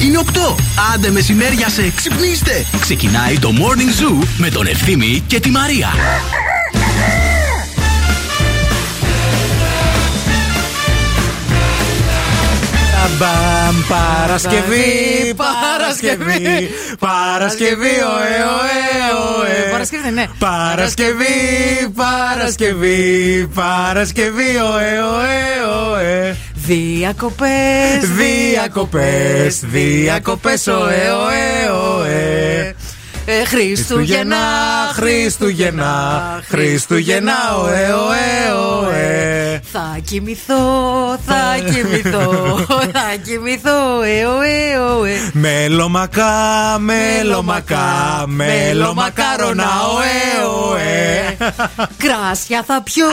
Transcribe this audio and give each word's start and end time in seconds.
Η 0.00 0.06
ώρα 0.06 0.06
είναι 0.06 0.18
8. 0.18 0.54
Άντε 0.94 1.10
μεσημέρια 1.10 1.68
σε 1.68 1.92
ξυπνήστε. 1.96 2.66
Ξεκινάει 2.80 3.38
το 3.38 3.50
Morning 3.52 4.22
Zoo 4.22 4.26
με 4.36 4.50
τον 4.50 4.66
Ευθύμη 4.66 5.22
και 5.26 5.40
τη 5.40 5.50
Μαρία. 5.50 5.88
Μπαμ, 13.18 13.76
Παρασκευή, 13.88 15.34
Παρασκευή, 15.36 16.70
Παρασκευή, 16.98 17.84
ωε, 17.84 18.34
ωε, 18.56 18.80
ωε. 19.40 19.70
Παρασκευή, 19.70 20.10
ναι. 20.10 20.24
Παρασκευή, 20.38 21.88
Παρασκευή, 21.94 23.48
Παρασκευή, 23.54 24.56
ωε, 24.56 25.02
ωε, 25.02 25.34
ωε. 25.92 26.36
Διακοπές, 26.66 28.08
Διακοπές, 28.16 29.60
διακοπές, 29.64 30.66
ωε, 30.66 31.10
ωε, 31.10 31.70
ωε. 31.98 32.74
Ε, 33.26 33.44
Χριστούγεννα, 33.44 34.36
Χριστούγεννα, 34.94 36.42
Χριστούγεννα, 36.48 37.32
ωε, 37.62 37.92
ωε, 37.92 38.52
ωε. 38.86 39.60
Θα 39.72 39.98
κοιμηθώ, 40.04 40.54
θα 41.26 41.70
κοιμηθώ, 41.72 42.58
θα 42.68 43.16
κοιμηθώ, 43.24 44.02
ε, 44.02 44.24
ωε, 44.24 44.78
ωε. 44.98 45.10
Μελομακά, 45.32 46.32
μελομακά, 46.78 48.24
μελομακάρονα, 48.26 49.68
ωε, 49.96 50.46
ωε. 50.68 51.36
Κράσια 51.96 52.62
θα 52.66 52.82
πιω, 52.82 53.06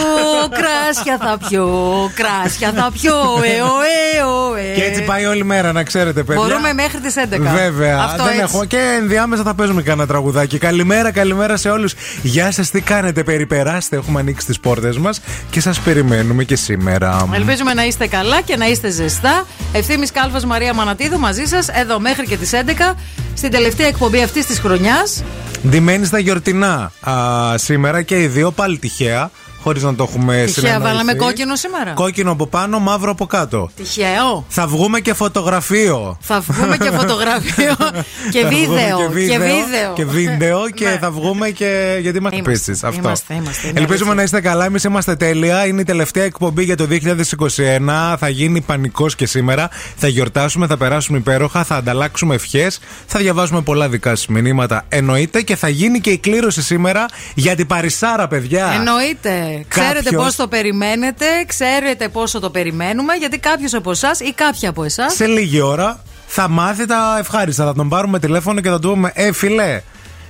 κράσια 0.49 1.17
θα 1.17 1.37
πιω, 1.47 1.69
κράσια 2.13 2.71
θα 2.75 2.91
πιω, 2.91 3.13
ε, 3.43 3.61
ωε, 3.61 4.31
ωε. 4.49 4.73
Και 4.75 4.83
έτσι 4.83 5.03
πάει 5.03 5.25
όλη 5.25 5.43
μέρα, 5.43 5.71
να 5.71 5.83
ξέρετε, 5.83 6.23
παιδιά. 6.23 6.41
Μπορούμε 6.43 6.73
μέχρι 6.73 6.99
τις 6.99 7.13
11. 7.17 7.37
Βέβαια. 7.55 7.99
Αυτό 8.03 8.23
δεν 8.23 8.31
έτσι. 8.31 8.41
έχουμε. 8.41 8.65
Και 8.65 8.97
ενδιάμεσα 9.01 9.43
θα 9.43 9.53
παίζουμε 9.53 9.81
κανένα 9.81 10.00
τραγουδάκι. 10.05 10.57
Καλημέρα, 10.57 11.11
καλημέρα 11.11 11.57
σε 11.57 11.69
όλους. 11.69 11.93
Γεια 12.21 12.51
σας, 12.51 12.69
τι 12.69 12.81
κάνετε, 12.81 13.23
περιπεράστε. 13.23 13.95
Έχουμε 13.95 14.19
ανοίξει 14.19 14.45
τις 14.45 14.59
πόρτες 14.59 14.97
μας 14.97 15.21
και 15.49 15.61
σας 15.61 15.79
περιμένουμε 15.79 16.43
και 16.43 16.55
σήμερα. 16.55 17.29
Ελπίζουμε 17.33 17.73
να 17.73 17.85
είστε 17.85 18.07
καλά 18.07 18.41
και 18.41 18.55
να 18.55 18.67
είστε 18.67 18.89
ζεστά. 18.89 19.45
Ευθύνη 19.73 20.07
Κάλφας 20.07 20.45
Μαρία 20.45 20.73
Μανατίδου 20.73 21.19
μαζί 21.19 21.45
σας 21.45 21.67
εδώ 21.67 21.99
μέχρι 21.99 22.27
και 22.27 22.37
τις 22.37 22.51
11 22.53 22.95
στην 23.33 23.51
τελευταία 23.51 23.87
εκπομπή 23.87 24.21
αυτής 24.21 24.45
της 24.45 24.59
χρονιάς. 24.59 25.23
Ντυμένοι 25.67 26.05
στα 26.05 26.19
γιορτινά 26.19 26.91
α, 27.01 27.13
σήμερα 27.57 28.01
και 28.01 28.21
οι 28.21 28.27
δύο 28.27 28.51
πάλι 28.51 28.77
τυχαία. 28.77 29.31
Χωρίς 29.63 29.83
να 29.83 29.95
το 29.95 30.03
έχουμε 30.09 30.33
Τυχαία 30.33 30.47
συνεννοηθεί. 30.47 30.83
βάλαμε 30.85 31.13
κόκκινο 31.13 31.55
σήμερα; 31.55 31.91
Κόκκινο 31.93 32.31
από 32.31 32.47
πάνω, 32.47 32.79
μαύρο 32.79 33.11
από 33.11 33.25
κάτω. 33.25 33.69
Τυχαίο. 33.75 34.45
Θα 34.49 34.67
βγούμε 34.67 34.99
και 34.99 35.13
φωτογραφείο. 35.13 36.17
Θα 36.21 36.39
βγούμε 36.39 36.77
και 36.77 36.91
φωτογραφείο 36.91 37.75
και 38.33 38.41
Θα 38.41 38.49
βγούμε 38.49 39.07
βίντεο. 39.11 39.27
Και 39.27 39.37
βίντεο. 39.37 39.93
Και 39.95 40.03
Και 40.03 40.05
βίντεο 40.05 40.69
και 40.69 40.85
Ναι. 40.85 40.97
θα 41.01 41.11
βγούμε 41.11 41.49
και. 41.49 41.97
Γιατί 42.01 42.17
είμαστε 42.17 42.37
Είμαστε, 42.39 42.51
πίστης. 42.71 42.83
Αυτό. 42.83 42.99
είμαστε, 42.99 43.33
είμαστε, 43.33 43.67
είναι 43.67 43.79
Ελπίζουμε 43.79 43.95
αλήθεια. 44.11 44.13
να 44.15 44.23
είστε 44.23 44.41
καλά. 44.41 44.65
Εμείς 44.65 44.83
είμαστε 44.83 45.15
τέλεια. 45.15 45.65
Είναι 45.65 45.81
η 45.81 45.83
τελευταία 45.83 46.23
εκπομπή 46.23 46.63
για 46.63 46.75
το 46.77 46.85
2021. 46.85 48.15
Θα 48.19 48.29
γίνει 48.29 48.61
πανικός 48.61 49.15
και 49.15 49.25
σήμερα. 49.25 49.69
Θα 49.95 50.07
γιορτάσουμε, 50.07 50.67
θα 50.67 50.77
περάσουμε 50.77 51.17
υπέροχα, 51.17 51.63
θα 51.63 51.75
ανταλλάξουμε 51.75 52.35
ευχές. 52.35 52.79
Θα 53.05 53.19
διαβάζουμε 53.19 53.61
πολλά 53.61 53.89
δικά 53.89 54.09
σας 54.15 54.27
μηνύματα. 54.27 54.85
Εννοείται 54.89 55.41
και 55.41 55.55
θα 55.55 55.69
γίνει 55.69 55.99
και 55.99 56.09
η 56.09 56.17
κλήρωση 56.17 56.61
σήμερα 56.61 57.05
για 57.35 57.55
την 57.55 57.67
Παρισάρα, 57.67 58.27
παιδιά. 58.27 58.71
Εννοείται. 58.75 59.50
Ξέρετε 59.67 60.01
Κάποιος- 60.03 60.23
πώς 60.23 60.35
το 60.35 60.47
περιμένετε, 60.47 61.25
ξέρετε 61.47 62.09
πόσο 62.09 62.39
το 62.39 62.49
περιμένουμε, 62.49 63.13
γιατί 63.13 63.37
κάποιος 63.37 63.73
από 63.73 63.91
εσάς 63.91 64.19
ή 64.19 64.33
κάποια 64.33 64.69
από 64.69 64.83
εσά. 64.83 65.09
Σε 65.09 65.25
λίγη 65.25 65.61
ώρα 65.61 66.03
θα 66.27 66.47
μάθει 66.47 66.85
τα 66.85 67.15
ευχάριστα. 67.19 67.65
Θα 67.65 67.73
τον 67.73 67.89
πάρουμε 67.89 68.19
τηλέφωνο 68.19 68.61
και 68.61 68.69
θα 68.69 68.79
του 68.79 68.89
πούμε: 68.89 69.11
Ε, 69.15 69.31
φιλέ, 69.31 69.81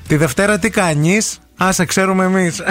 τη 0.07 0.15
Δευτέρα 0.15 0.59
τι 0.59 0.69
κάνεις; 0.69 1.39
Α, 1.63 1.71
σε 1.71 1.85
ξέρουμε 1.85 2.23
εμείς. 2.23 2.61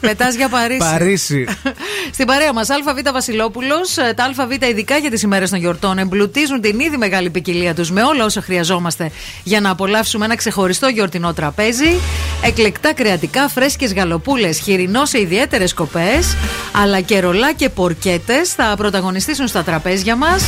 Πετάς 0.00 0.34
για 0.34 0.48
Παρίσι. 0.48 0.78
Παρίσι. 0.78 1.46
Στην 2.12 2.26
παρέα 2.26 2.52
μας, 2.52 2.70
ΑΒ 2.70 3.12
Βασιλόπουλος. 3.12 3.94
Τα 3.94 4.32
ΑΒ, 4.36 4.50
ειδικά 4.50 4.96
για 4.96 5.10
τις 5.10 5.22
ημέρες 5.22 5.50
των 5.50 5.58
γιορτών, 5.58 5.98
εμπλουτίζουν 5.98 6.60
την 6.60 6.80
ήδη 6.80 6.96
μεγάλη 6.96 7.30
ποικιλία 7.30 7.74
τους 7.74 7.90
με 7.90 8.02
όλα 8.02 8.24
όσα 8.24 8.40
χρειαζόμαστε 8.40 9.10
για 9.42 9.60
να 9.60 9.70
απολαύσουμε 9.70 10.24
ένα 10.24 10.36
ξεχωριστό 10.36 10.88
γιορτινό 10.88 11.32
τραπέζι. 11.32 12.00
Εκλεκτά 12.44 12.94
κρεατικά, 12.94 13.48
φρέσκες 13.48 13.94
γαλοπούλες, 13.94 14.58
χοιρινό 14.58 15.04
σε 15.04 15.20
ιδιαίτερες 15.20 15.74
κοπές, 15.74 16.36
αλλά 16.82 17.00
και 17.00 17.20
ρολά 17.20 17.52
και 17.52 17.68
πορκέτες 17.68 18.52
θα 18.52 18.74
πρωταγωνιστήσουν 18.76 19.46
στα 19.46 19.62
τραπέζια 19.62 20.16
μας. 20.16 20.42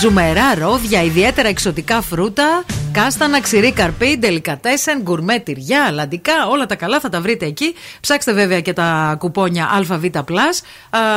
Ζουμερά 0.00 0.54
ρόβια, 0.58 1.02
ιδιαίτερα 1.02 1.48
εξωτικά 1.48 2.02
φρούτα, 2.02 2.64
κάστανα, 2.92 3.40
ξηρή 3.40 3.72
καρπί, 3.72 4.16
ντελικατέσεν, 4.18 5.00
γκουρμέ 5.02 5.38
τυριά, 5.38 5.84
αλαντικά, 5.84 6.32
όλα 6.50 6.66
τα 6.66 6.74
καλά 6.74 7.00
θα 7.00 7.08
τα 7.08 7.20
βρείτε 7.20 7.35
εκεί. 7.44 7.74
Ψάξτε 8.00 8.32
βέβαια 8.32 8.60
και 8.60 8.72
τα 8.72 9.16
κουπόνια 9.18 9.70
ΑΒ 9.72 10.04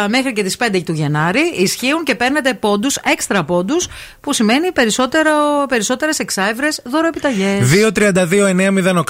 μέχρι 0.10 0.34
και 0.34 0.44
τις 0.44 0.58
5 0.60 0.82
του 0.86 0.94
Γενάρη. 0.94 1.42
Ισχύουν 1.58 2.04
και 2.04 2.16
παίρνετε 2.16 2.54
πόντους, 2.54 2.96
έξτρα 2.96 3.44
πόντους, 3.44 3.88
που 4.22 4.34
σημαίνει 4.34 4.68
περισσότερες 5.68 6.20
εξάευρε 6.20 6.68
δωροεπιταγές. 6.84 7.70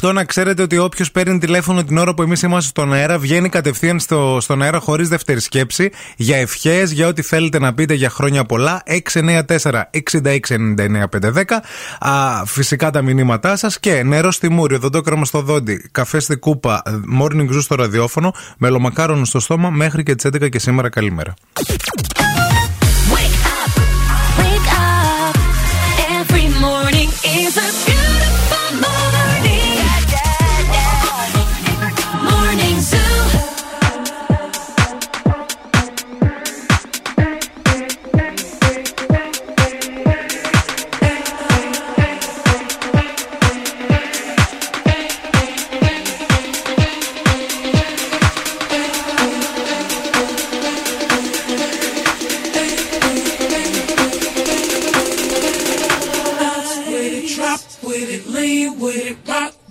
2-32-908 0.03 0.13
να 0.13 0.23
ξέρετε 0.23 0.61
ότι 0.61 0.77
όποιος 0.77 1.11
παίρνει 1.11 1.37
τηλέφωνο 1.37 1.83
την 1.83 1.97
ώρα 1.97 2.13
που 2.13 2.21
εμείς 2.21 2.41
είμαστε 2.41 2.69
στον 2.69 2.93
αέρα 2.93 3.17
βγαίνει 3.17 3.49
κατευθείαν 3.49 3.99
στο, 3.99 4.37
στον 4.41 4.61
αέρα 4.61 4.79
χωρίς 4.79 5.07
δεύτερη 5.07 5.39
σκέψη 5.39 5.91
για 6.15 6.37
ευχές, 6.37 6.91
για 6.91 7.07
ό,τι 7.07 7.21
θέλετε 7.21 7.59
να 7.59 7.73
πείτε 7.73 7.93
για 7.93 8.09
χρόνια 8.09 8.43
πολλά. 8.43 8.83
694-6699-510. 9.13 11.61
Α, 11.99 12.45
φυσικά 12.45 12.91
τα 12.91 13.01
μηνύματά 13.01 13.55
σας 13.55 13.79
και 13.79 14.03
νερό 14.03 14.31
στη 14.31 14.49
μούρη, 14.49 14.75
οδοντόκραμα 14.75 15.25
στο 15.25 15.41
δόντι, 15.41 15.89
καφέ 15.91 16.19
στη 16.19 16.35
κούπα, 16.35 16.81
morning 17.21 17.49
zoo 17.53 17.61
στο 17.61 17.75
ραδιόφωνο, 17.75 18.33
μελομακάρονο 18.57 19.25
στο 19.25 19.39
στόμα 19.39 19.69
μέχρι 19.69 20.03
και 20.03 20.15
τις 20.15 20.25
11 20.25 20.49
και 20.49 20.59
σήμερα 20.59 20.89
καλημέρα. 20.89 21.33
Wake 23.13 23.39
up, 23.59 23.73
wake 24.41 24.69
up. 24.71 25.35
Every 26.19 26.47
morning 26.65 27.09
is 27.41 27.57
a 27.57 27.88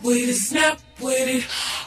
with 0.09 0.29
it, 0.31 0.35
snap 0.35 0.81
with 1.01 1.29
it. 1.29 1.45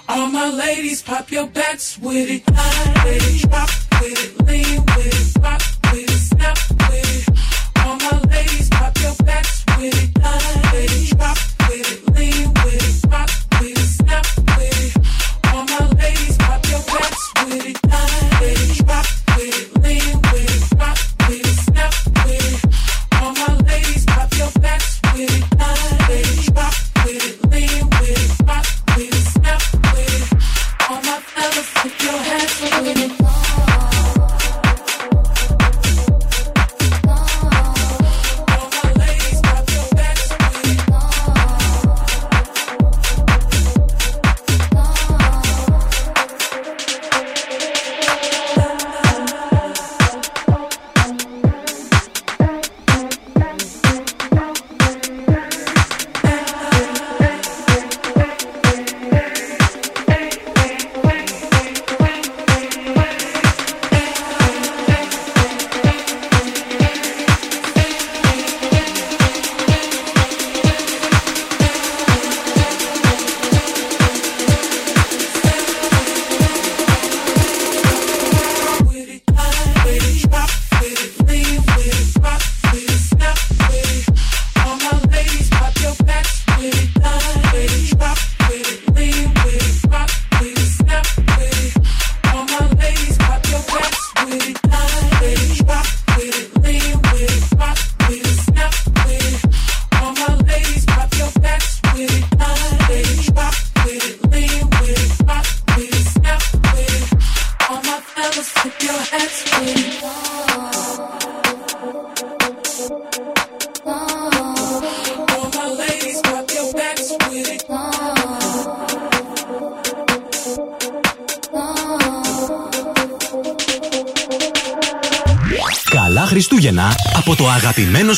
All 0.07 0.27
my 0.27 0.49
ladies, 0.49 1.01
pop 1.01 1.31
your 1.31 1.47
backs 1.47 1.97
with 1.97 2.29
it. 2.29 2.43
Line 2.51 2.93
with 3.05 3.43
it, 3.43 3.49
drop 3.49 3.69
with 3.99 4.19
it, 4.23 4.45
lean 4.47 4.85
with 4.93 5.35
it, 5.35 5.41
rock 5.41 5.61
with 5.91 6.09
it, 6.09 6.21
snap 6.29 6.57
with 6.87 7.09
it. 7.17 7.25
All 7.83 7.97
my 7.97 8.21
ladies, 8.29 8.69
pop 8.69 8.95
your 8.99 9.15
backs 9.25 9.63
with 9.77 10.03
it. 10.03 10.09
Line 10.21 10.61
with 10.71 10.93
it, 10.97 11.17
drop 11.17 11.37
with 11.67 11.91
it, 11.91 12.15
lean 12.15 12.53
with 12.63 13.05
it, 13.05 13.11
rock 13.11 13.31
with 13.59 13.79
it, 13.79 13.89
snap 13.99 14.25
with 14.57 14.77
it. 14.85 14.91
All 15.53 15.65
my 15.65 15.83
ladies, 15.97 16.37
pop 16.37 16.61
your 16.69 16.83
backs 16.93 17.23
with 17.45 17.65
it. 17.65 17.77
Line 17.89 18.10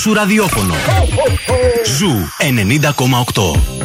σου 0.03 0.13
ραδιόφωνο. 0.13 0.73
Ζου 1.97 2.11
90,8. 2.39 3.82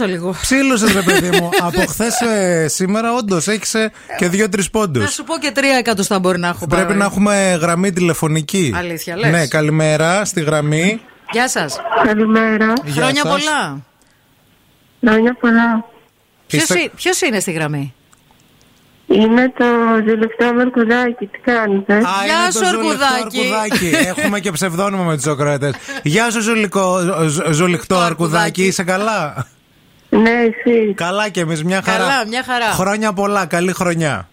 Ψήλωσα 0.00 0.06
λίγο. 0.06 0.30
Ψήλωσε, 0.40 0.86
ρε 0.92 1.02
παιδί 1.02 1.30
μου. 1.36 1.50
Από 1.66 1.80
χθες 1.86 2.14
σήμερα, 2.66 3.12
όντως, 3.14 3.48
έχεις 3.48 3.74
και 4.18 4.28
δύο-τρεις 4.28 4.70
πόντους. 4.70 5.02
Να 5.02 5.08
σου 5.10 5.24
πω 5.24 5.38
και 5.38 5.50
τρία 5.50 5.76
εκατοστά 5.76 6.18
μπορεί 6.18 6.38
να 6.38 6.48
έχω 6.48 6.66
Πρέπει 6.66 6.86
πάρει. 6.86 6.98
να 6.98 7.04
έχουμε 7.04 7.58
γραμμή 7.60 7.92
τηλεφωνική. 7.92 8.72
Αλήθεια, 8.76 9.16
λες. 9.16 9.30
Ναι, 9.30 9.46
καλημέρα 9.46 10.24
στη 10.24 10.40
γραμμή. 10.42 11.00
Γεια 11.32 11.48
σας. 11.48 11.80
Καλημέρα. 12.04 12.72
Γεια 12.84 13.02
Χρόνια 13.02 13.22
σας. 13.22 13.32
πολλά. 13.32 13.82
Χρόνια 15.06 15.36
πολλά. 15.40 15.84
Είστε- 16.46 16.90
Ποιος 16.96 17.20
είναι 17.20 17.40
στη 17.40 17.52
γραμμή; 17.52 17.94
Είμαι 19.06 19.52
το 19.58 19.64
ζηλευτό 20.06 20.54
Μερκουδάκι. 20.54 21.26
Τι 21.26 21.38
κάνετε; 21.38 21.94
Α, 21.94 21.98
Γεια 22.24 22.42
είναι 22.42 22.50
σου, 22.52 22.58
το 22.58 22.64
ζουλιχτό 22.66 23.04
Αρκουδάκι. 23.04 23.38
αρκουδάκι. 23.40 23.90
Έχουμε 24.20 24.40
και 24.40 24.50
ψευδόνυμο 24.50 25.02
με 25.04 25.14
τους 25.14 25.22
Σοκράτες. 25.24 25.74
Γεια 26.02 26.30
σου, 26.30 26.40
ζουλικό, 26.40 26.98
ζ- 27.28 27.50
ζουλιχτό 27.52 27.94
Το 27.94 28.00
αρκουδάκι. 28.00 28.36
αρκουδάκι. 28.36 28.64
Είσαι 28.64 28.82
καλά; 28.84 29.46
Ναι, 30.22 30.30
εσύ. 30.30 30.94
Καλά 30.94 31.28
και 31.28 31.40
εμείς, 31.40 31.64
μια 31.64 31.82
χαρά. 31.82 31.98
Καλά, 31.98 32.26
μια 32.26 32.42
χαρά. 32.42 32.66
Χρόνια 32.66 33.12
πολλά, 33.12 33.46
καλή 33.46 33.72
χρονιά. 33.72 34.28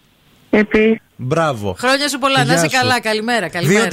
Επίσης. 0.50 0.98
Μπράβο. 1.20 1.76
Χρόνια 1.78 2.08
σου 2.08 2.18
πολλά. 2.18 2.34
Γεια 2.42 2.44
Να 2.44 2.52
είσαι 2.54 2.64
σου. 2.64 2.76
καλά. 2.80 3.00
Καλημέρα. 3.00 3.48
καλημέρα. 3.48 3.88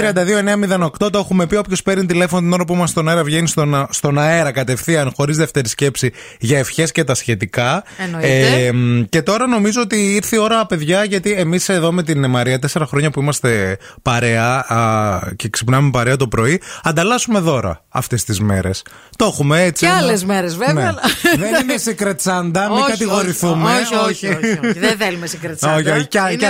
2-32-908 1.05 1.11
το 1.11 1.17
έχουμε 1.17 1.47
πει. 1.47 1.55
Όποιος 1.55 1.81
παίρνει 1.81 2.05
τηλέφωνο 2.05 2.41
την 2.41 2.53
ώρα 2.53 2.65
που 2.65 2.73
είμαστε 2.73 2.91
στον 2.99 3.09
αέρα 3.09 3.23
βγαίνει 3.23 3.47
στον, 3.47 3.75
α- 3.75 3.87
στον 3.91 4.19
αέρα 4.19 4.51
κατευθείαν, 4.51 5.11
χωρίς 5.15 5.37
δεύτερη 5.37 5.67
σκέψη 5.67 6.11
για 6.39 6.57
ευχές 6.57 6.91
και 6.91 7.03
τα 7.03 7.15
σχετικά. 7.15 7.83
Εννοείται. 7.97 8.71
μ, 8.73 9.01
και 9.09 9.21
τώρα 9.21 9.47
νομίζω 9.47 9.81
ότι 9.81 10.13
ήρθε 10.15 10.35
η 10.35 10.39
ώρα, 10.39 10.65
παιδιά, 10.65 11.03
γιατί 11.03 11.31
εμείς 11.31 11.69
εδώ 11.69 11.91
με 11.91 12.03
την 12.03 12.29
Μαρία, 12.29 12.59
τέσσερα 12.59 12.85
χρόνια 12.85 13.11
που 13.11 13.21
είμαστε 13.21 13.77
παρέα 14.01 14.65
α, 14.67 15.19
και 15.35 15.49
ξυπνάμε 15.49 15.89
παρέα 15.89 16.15
το 16.15 16.27
πρωί, 16.27 16.61
ανταλλάσσουμε 16.83 17.39
δώρα 17.39 17.83
αυτές 17.89 18.23
τις 18.23 18.39
μέρες. 18.39 18.83
Το 19.15 19.25
έχουμε 19.25 19.63
έτσι. 19.63 19.85
Και 19.85 19.91
ένα- 19.91 19.99
άλλες 20.01 20.25
μέρες, 20.25 20.55
βέβαια, 20.55 20.73
Ναι. 20.73 20.81
αλλά- 20.87 21.01
Δεν 21.37 21.61
είναι 21.61 21.75
secret 21.85 22.15
Santa, 22.31 22.67
μην 22.69 22.77
Όχι, 22.81 22.89
κατηγορηθούμε. 22.89 23.71
όχι, 23.73 23.95
όχι, 23.95 24.27
όχι, 24.27 24.59
όχι. 24.67 24.79
Δεν 24.79 24.97
θέλουμε 24.97 25.27
secret 25.31 25.67
Santa. 25.67 25.75
Όχι, 25.77 25.89
όχι, 25.89 26.07
κι, 26.07 26.17
Είναι 26.17 26.35
κι 26.35 26.45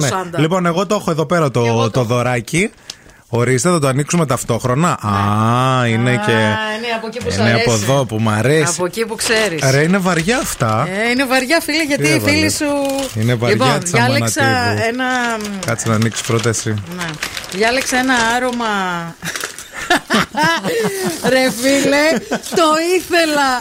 άλλες 0.00 0.08
φανερός 0.08 0.08
φορές, 0.08 0.10
ο 0.12 0.16
ναι. 0.16 0.30
Santa. 0.36 0.40
Λοιπόν, 0.40 0.66
εγώ 0.66 0.86
το 0.86 0.94
έχω 0.94 1.10
εδώ 1.10 1.26
πέρα 1.26 1.48
εγώ 1.54 1.74
το, 1.74 1.82
το 1.82 1.90
το 1.90 2.02
δωράκι. 2.04 2.70
Ορίστε, 3.32 3.68
θα 3.70 3.78
το 3.78 3.86
ανοίξουμε 3.86 4.26
ταυτόχρονα. 4.26 4.88
Α, 4.92 5.86
είναι 5.86 6.10
και. 6.26 6.32
Ναι. 6.32 6.38
Α, 6.38 6.74
είναι 6.76 6.86
από 6.96 7.06
εκεί 7.06 7.18
που 7.24 7.30
σ' 7.30 7.36
είναι 7.36 7.52
από 7.52 7.70
αρέσει. 7.70 7.84
εδώ 7.90 8.04
που 8.04 8.18
μου 8.18 8.30
αρέσει. 8.30 8.72
Από 8.76 8.84
εκεί 8.84 9.06
που 9.06 9.14
ξέρεις. 9.14 9.70
Ρε, 9.70 9.82
είναι 9.82 9.98
βαριά 9.98 10.38
αυτά. 10.38 10.88
Ε, 11.06 11.10
είναι 11.10 11.24
βαριά, 11.24 11.60
φίλε, 11.60 11.84
γιατί 11.84 12.02
Τι 12.02 12.08
οι 12.08 12.12
έβαλες; 12.12 12.34
φίλοι 12.34 12.50
σου. 12.50 12.66
Είναι 13.20 13.34
βαριά 13.34 13.64
λοιπόν, 13.64 13.80
της 13.80 13.90
διάλεξα 13.90 14.42
Αμανατίδου. 14.42 14.88
ένα. 14.88 15.06
Κάτσε 15.66 15.88
να 15.88 15.94
ανοίξει 15.94 16.24
πρώτα 16.26 16.48
εσύ. 16.48 16.74
Ναι. 16.96 17.04
Διάλεξα 17.52 17.96
ένα 17.96 18.14
άρωμα. 18.36 18.66
Ρε 21.32 21.50
φίλε, 21.60 22.18
το 22.30 22.68
ήθελα! 22.96 23.58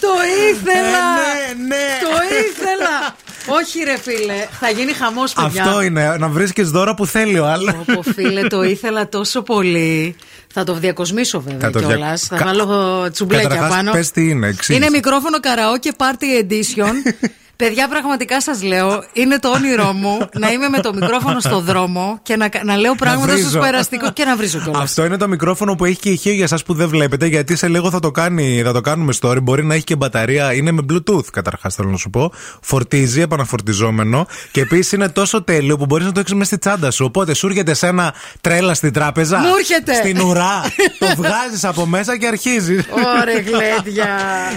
Το 0.00 0.12
ήθελα! 0.48 1.06
Ε, 1.48 1.54
ναι, 1.54 1.64
ναι. 1.66 1.86
Το 2.00 2.14
ήθελα! 2.46 3.16
Όχι 3.46 3.78
ρε 3.84 3.96
φίλε, 3.98 4.46
θα 4.60 4.70
γίνει 4.70 4.92
χαμός 4.92 5.32
παιδιά. 5.32 5.62
Αυτό 5.64 5.82
είναι, 5.82 6.16
να 6.18 6.28
βρίσκεις 6.28 6.70
δώρα 6.70 6.94
που 6.94 7.06
θέλει 7.06 7.38
ο 7.38 7.46
άλλος. 7.46 7.74
Όπω 7.88 8.02
φίλε, 8.02 8.42
το 8.46 8.62
ήθελα 8.62 9.08
τόσο 9.08 9.42
πολύ. 9.42 10.16
Θα 10.52 10.64
το 10.64 10.74
διακοσμήσω 10.74 11.40
βέβαια 11.40 11.58
Θα 11.60 11.70
το 11.70 11.78
δια- 11.78 11.88
κιόλας. 11.88 12.22
Θα 12.22 12.36
Κα- 12.36 12.44
βάλω 12.44 13.08
τσουμπλέκια 13.12 13.48
Καταρχάς, 13.48 13.74
πάνω. 13.76 13.92
πες 13.92 14.10
τι 14.10 14.28
είναι, 14.28 14.46
εξήγησε. 14.48 14.74
Είναι 14.84 14.90
μικρόφωνο 14.96 15.40
καραόκε 15.40 15.90
party 15.96 16.44
edition 16.52 16.92
Παιδιά, 17.56 17.88
πραγματικά 17.88 18.40
σας 18.40 18.62
λέω, 18.62 19.04
είναι 19.12 19.38
το 19.38 19.48
όνειρό 19.48 19.92
μου 19.92 20.18
να 20.42 20.50
είμαι 20.50 20.68
με 20.68 20.80
το 20.80 20.94
μικρόφωνο 20.94 21.40
στο 21.40 21.60
δρόμο 21.60 22.18
και 22.22 22.36
να, 22.36 22.48
να 22.64 22.76
λέω 22.76 22.94
πράγματα 22.94 23.32
βρίζω. 23.32 23.48
στου 23.48 23.58
περαστικού 23.58 24.12
και 24.12 24.24
να 24.24 24.36
βρίζω 24.36 24.58
κιόλας. 24.58 24.82
Αυτό 24.82 25.04
είναι 25.04 25.16
το 25.16 25.28
μικρόφωνο 25.28 25.74
που 25.74 25.84
έχει 25.84 25.98
και 25.98 26.10
ηχείο 26.10 26.32
για 26.32 26.44
εσά 26.44 26.58
που 26.66 26.74
δεν 26.74 26.88
βλέπετε, 26.88 27.26
γιατί 27.26 27.56
σε 27.56 27.68
λίγο 27.68 27.90
θα 27.90 28.00
το, 28.00 28.10
κάνει, 28.10 28.62
θα 28.64 28.72
το 28.72 28.80
κάνουμε 28.80 29.12
story. 29.20 29.42
Μπορεί 29.42 29.64
να 29.64 29.74
έχει 29.74 29.84
και 29.84 29.96
μπαταρία. 29.96 30.52
Είναι 30.54 30.70
με 30.72 30.82
Bluetooth, 30.90 31.24
καταρχάς, 31.32 31.74
θέλω 31.74 31.88
να 31.88 31.96
σου 31.96 32.10
πω. 32.10 32.32
Φορτίζει, 32.60 33.20
επαναφορτιζόμενο. 33.20 34.26
Και 34.50 34.60
επίσης 34.60 34.92
είναι 34.92 35.08
τόσο 35.08 35.42
τέλειο 35.42 35.76
που 35.76 35.86
μπορείς 35.86 36.06
να 36.06 36.12
το 36.12 36.20
έχεις 36.20 36.32
μέσα 36.32 36.44
στη 36.44 36.58
τσάντα 36.58 36.90
σου. 36.90 37.04
Οπότε 37.04 37.34
σου 37.34 37.46
έρχεται 37.46 37.74
σε 37.74 37.86
ένα 37.86 38.14
τρέλα 38.40 38.74
στην 38.74 38.92
τράπεζα. 38.92 39.38
Μου 39.38 39.56
έρχεται. 39.58 39.94
Στην 39.94 40.20
ουρά. 40.20 40.62
το 40.98 41.06
βγάζεις 41.16 41.64
από 41.64 41.86
μέσα 41.86 42.18
και 42.18 42.26
αρχίζεις. 42.26 42.84
Ωραία, 42.90 43.40
γλέντια. 43.40 44.08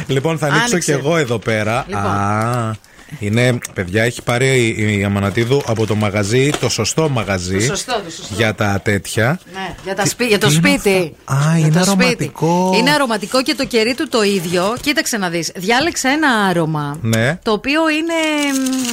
Λοιπόν, 0.08 0.38
θα 0.38 0.46
ανοίξω 0.46 0.66
Άνοιξε. 0.72 0.92
και 0.92 0.98
εγώ 0.98 1.18
εδώ 1.18 1.38
πέρα. 1.38 1.86
Λοιπόν. 1.88 2.06
Α, 2.06 2.76
είναι, 3.20 3.58
παιδιά, 3.74 4.04
έχει 4.04 4.22
πάρει 4.22 4.76
η, 4.78 5.00
η 5.00 5.04
Αμανατίδου 5.04 5.62
από 5.66 5.86
το 5.86 5.96
μαγαζί, 5.96 6.50
το 6.60 6.70
σωστό 6.70 7.10
μαγαζί. 7.10 7.58
Το 7.58 7.62
σωστό, 7.64 8.02
το 8.06 8.12
σωστό. 8.12 8.34
Για 8.36 8.56
τα 8.56 8.82
τέτοια. 8.84 9.40
Ναι, 9.54 9.76
για, 9.84 9.96
τα 9.96 10.06
σπί- 10.06 10.28
για 10.28 10.38
το 10.38 10.48
τι 10.48 10.54
είναι 10.56 10.68
σπίτι. 10.70 11.16
αυτά; 11.26 11.50
Α, 11.50 11.58
Για 11.58 11.68
είναι 11.68 11.78
το 11.80 11.84
σπίτι. 11.86 11.92
αρωματικό. 12.04 12.74
Είναι 12.78 12.92
αρωματικό 12.92 13.42
και 13.44 13.56
το 13.56 13.66
κερί 13.66 13.94
του 13.96 14.08
το 14.10 14.24
ίδιο. 14.24 14.76
Κοίταξε 14.82 15.18
να 15.18 15.30
δεις. 15.30 15.52
Διάλεξα 15.56 16.10
ένα 16.10 16.30
άρωμα. 16.50 16.98
Ναι. 17.02 17.40
Το 17.44 17.52
οποίο 17.52 17.90
είναι. 17.90 18.14
μ, 18.60 18.88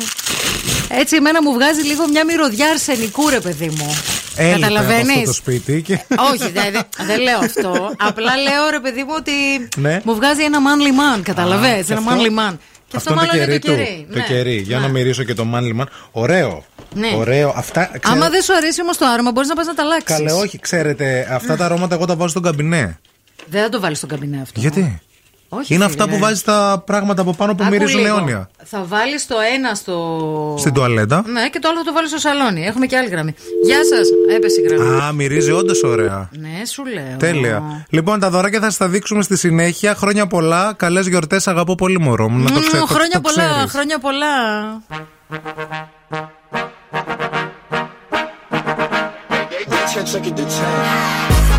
Έτσι, 0.89 1.17
εμένα 1.17 1.43
μου 1.43 1.53
βγάζει 1.53 1.83
λίγο 1.83 2.09
μια 2.09 2.25
μυρωδιά 2.25 2.69
αρσενικού, 2.71 3.29
ρε 3.29 3.41
παιδί 3.41 3.69
μου. 3.79 3.97
Έλειπε 4.37 4.55
από 4.67 4.75
Καταλαβαίνει. 4.75 5.13
αυτό 5.13 5.25
το 5.25 5.33
σπίτι. 5.33 5.83
Και... 5.83 5.99
Όχι, 6.33 6.51
δεν 6.53 6.73
δεν 7.07 7.21
λέω 7.21 7.39
αυτό. 7.39 7.91
Απλά 8.09 8.37
λέω 8.37 8.71
ρε 8.71 8.81
παιδί 8.81 9.03
μου 9.03 9.13
ότι 9.17 9.33
Ναι. 9.77 10.01
μου 10.05 10.15
βγάζει 10.15 10.43
ένα 10.43 10.59
manly 10.59 11.19
man. 11.19 11.23
Καταλαβαίνεις, 11.23 11.87
και 11.87 11.93
ένα 11.93 12.03
αυτό- 12.09 12.13
manly 12.23 12.51
man. 12.53 12.57
Και 12.76 12.76
αυτό, 12.97 13.13
είναι 13.13 13.21
μάλλον 13.23 13.43
είναι 13.49 13.59
το 13.59 13.69
του. 13.69 13.75
κερί. 13.77 14.07
Το 14.13 14.17
Ναι. 14.19 14.25
κερί. 14.25 14.57
Για 14.57 14.79
να 14.79 14.87
Ναι. 14.87 14.93
μυρίσω 14.93 15.23
και 15.23 15.35
το 15.35 15.45
μάνλιμαν. 15.45 15.89
Ωραίο. 16.11 16.65
Ναι. 16.95 17.09
Ωραίο. 17.17 17.53
Αυτά. 17.57 17.81
Άμα 17.81 17.99
ξέρετε- 17.99 18.31
δεν 18.31 18.43
σου 18.43 18.55
αρέσει 18.55 18.81
όμως 18.83 18.97
το 18.97 19.07
άρωμα, 19.07 19.31
μπορείς 19.31 19.49
να 19.49 19.55
πας 19.55 19.67
να 19.67 19.75
τα 19.75 19.83
αλλάξεις. 19.83 20.17
Καλέ, 20.17 20.33
όχι, 20.33 20.59
ξέρετε, 20.59 21.29
αυτά 21.31 21.57
τα 21.57 21.65
αρώματα 21.65 21.95
εγώ 21.95 22.05
τα 22.05 22.17
βάζω 22.17 22.29
στον 22.29 22.43
καμπινέ. 22.43 22.99
Δεν 23.47 23.63
θα 23.63 23.69
το 23.69 23.81
βάλεις 23.81 23.99
στο 23.99 24.07
καμπινέ 24.07 24.41
αυτό. 24.43 24.61
Γιατί; 24.61 25.01
Όχι, 25.49 25.75
Είναι 25.75 25.89
φίλε. 25.89 26.03
αυτά 26.03 26.09
που 26.15 26.19
βάζεις 26.19 26.43
τα 26.43 26.83
πράγματα 26.87 27.23
από 27.23 27.33
πάνω 27.35 27.55
που 27.55 27.63
Άκου 27.63 27.73
μυρίζουν 27.73 28.01
λίγο. 28.01 28.17
αιώνια. 28.17 28.49
Θα 28.65 28.85
βάλεις 28.85 29.27
το 29.27 29.35
ένα 29.55 29.75
στο. 29.75 30.57
Στην 30.59 30.73
τουαλέτα. 30.73 31.23
Ναι, 31.27 31.49
και 31.49 31.59
το 31.59 31.69
άλλο 31.69 31.79
θα 31.79 31.85
το 31.85 31.93
βάλεις 31.93 32.11
στο 32.11 32.19
σαλόνι. 32.19 32.65
Έχουμε 32.67 32.87
και 32.87 32.97
άλλη 32.97 33.09
γραμμή. 33.09 33.35
Γεια 33.65 33.79
σας. 33.85 34.09
Έπεσε 34.37 34.61
η 34.61 34.65
γραμμή. 34.69 35.01
Α, 35.03 35.13
μυρίζει 35.13 35.51
όντως 35.51 35.83
ωραία. 35.83 36.29
Ναι, 36.39 36.65
σου 36.67 36.85
λέω. 36.85 37.17
Τέλεια. 37.19 37.87
Λοιπόν, 37.91 38.21
τα 38.21 38.31
δωράκια 38.31 38.59
θα 38.61 38.65
σας 38.65 38.77
τα 38.77 38.89
δείξουμε 38.89 39.23
στη 39.23 39.37
συνέχεια. 39.37 39.95
Χρόνια 39.95 40.27
πολλά. 40.27 40.73
Καλές 40.77 41.07
γιορτές. 41.07 41.49
Αγαπώ 41.49 41.75
πολύ, 41.75 42.01
μωρό 42.01 42.29
μου. 42.29 42.39
Να 42.43 42.51
το 42.51 42.59
Μμμ, 42.59 42.67
ξέρω. 42.67 42.85
χρόνια 42.87 43.21
πολλά, 43.21 43.67
χρόνια 43.69 43.99
πολλά. 43.99 44.27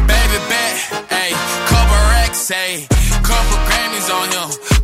Baby 0.09 0.39
bet, 0.49 0.77
ayy, 1.21 1.33
couple 1.69 2.01
racks, 2.13 2.51
ayy, 2.51 2.77
couple 2.79 2.91
Grammys 2.91 2.96
on 4.09 4.31
him, 4.31 4.76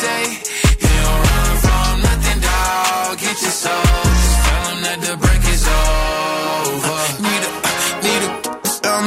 say, 0.00 0.22
You 0.80 0.92
don't 1.04 1.20
run 1.28 1.52
from 1.64 1.92
nothing, 2.08 2.40
dog. 2.40 3.18
Get 3.20 3.36
your 3.44 3.56
soul. 3.64 3.84
Just 4.16 4.36
tell 4.46 4.62
them 4.68 4.78
that 4.86 4.98
the 5.04 5.12
break 5.20 5.42
is 5.54 5.64
over. 5.68 7.00
Need 7.20 7.42
a, 7.44 7.50
need 8.04 8.22
a, 8.24 8.30
um, 8.88 9.06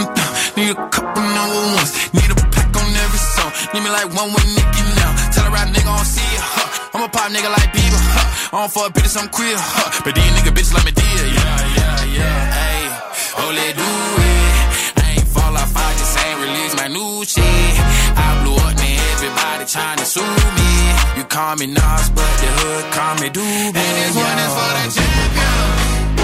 need 0.53 0.69
a 0.69 0.77
couple 0.93 1.25
number 1.37 1.61
ones. 1.77 1.91
Need 2.13 2.29
a 2.29 2.37
pack 2.53 2.69
on 2.77 2.87
every 3.05 3.21
song. 3.35 3.51
Need 3.73 3.83
me 3.85 3.89
like 3.89 4.09
one 4.13 4.29
with 4.37 4.47
Nicky 4.53 4.83
now. 5.01 5.11
Tell 5.33 5.49
a 5.49 5.51
rap 5.55 5.67
nigga 5.73 5.89
I 5.89 5.97
don't 5.97 6.05
see 6.05 6.29
it, 6.37 6.43
huh? 6.45 6.93
I'm 6.93 7.01
a 7.01 7.09
pop 7.09 7.27
nigga 7.33 7.49
like 7.49 7.69
Bieber, 7.73 8.01
huh? 8.13 8.53
I 8.53 8.61
don't 8.61 8.71
fuck 8.71 8.93
bitches, 8.93 9.17
I'm 9.17 9.29
queer, 9.33 9.57
huh? 9.57 9.89
But 10.05 10.13
these 10.13 10.31
nigga 10.37 10.53
bitches 10.53 10.73
like 10.77 10.85
me 10.85 10.93
dear, 10.93 11.25
yeah, 11.25 11.57
yeah, 11.77 12.17
yeah. 12.21 12.39
Hey, 12.53 12.81
oh, 13.41 13.49
let 13.49 13.73
do 13.81 13.91
it. 14.29 15.01
I 15.01 15.17
ain't 15.17 15.27
fall 15.33 15.57
off, 15.57 15.73
I 15.73 15.89
just 15.97 16.13
ain't 16.21 16.37
release 16.37 16.73
my 16.77 16.87
new 16.87 17.25
shit. 17.25 17.73
I 18.13 18.27
blew 18.45 18.61
up, 18.61 18.77
man, 18.77 19.01
everybody 19.17 19.65
trying 19.65 19.97
to 19.97 20.05
sue 20.05 20.21
me. 20.21 20.62
You 21.15 21.23
call 21.25 21.55
me 21.57 21.67
Nas, 21.67 22.09
but 22.09 22.31
the 22.41 22.49
hood 22.57 22.85
call 22.91 23.13
me 23.21 23.29
Doobie. 23.29 23.77
And 23.77 23.95
this 24.01 24.15
one 24.17 24.39
is 24.45 24.53
for 24.57 24.71
the 24.77 24.85
champion. 24.97 26.23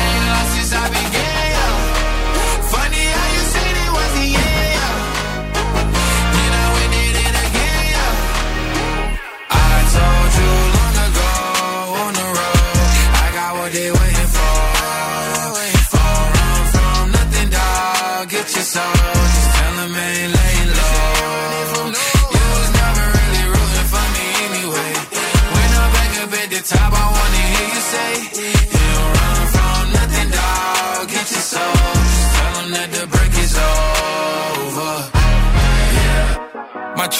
Ain't 0.00 0.24
lost 0.30 0.50
since 0.54 0.72
I 0.74 0.84
began, 0.90 1.29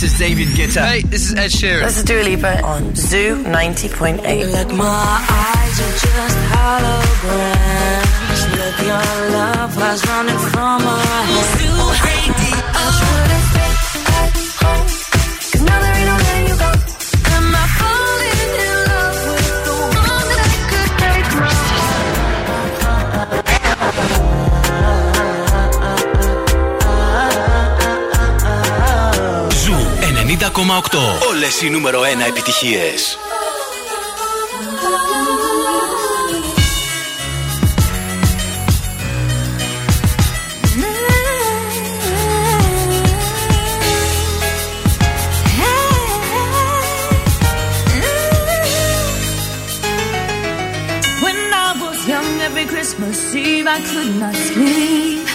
This 0.00 0.12
is 0.12 0.18
David 0.20 0.46
Guetta. 0.54 0.86
Hey, 0.86 1.02
this 1.02 1.28
is 1.28 1.34
Ed 1.34 1.50
Sheeran. 1.50 1.82
This 1.82 1.96
is 1.98 2.04
Dua 2.04 2.22
Lipa 2.22 2.62
on 2.62 2.94
Zoo 2.94 3.42
90.8. 3.42 4.22
Look, 4.52 4.72
my 4.76 4.86
eyes 4.86 5.80
are 5.80 5.92
just 5.98 6.38
holograms. 6.54 8.06
Look, 8.54 8.78
your 8.86 9.30
love 9.34 9.76
was 9.76 10.06
running 10.06 10.38
from 10.38 10.84
my 10.84 11.02
head. 11.02 11.58
Zoo 11.58 12.06
Radio. 12.06 13.57
Όλες 31.28 31.62
οι 31.62 31.70
νούμερο 31.70 32.00
1 32.00 32.04
επιτυχίες. 32.28 33.18
Christmas 52.74 53.34
Eve, 53.34 53.68
I 53.76 53.80
could 53.90 54.12
not 54.22 54.36
sleep. 54.48 55.26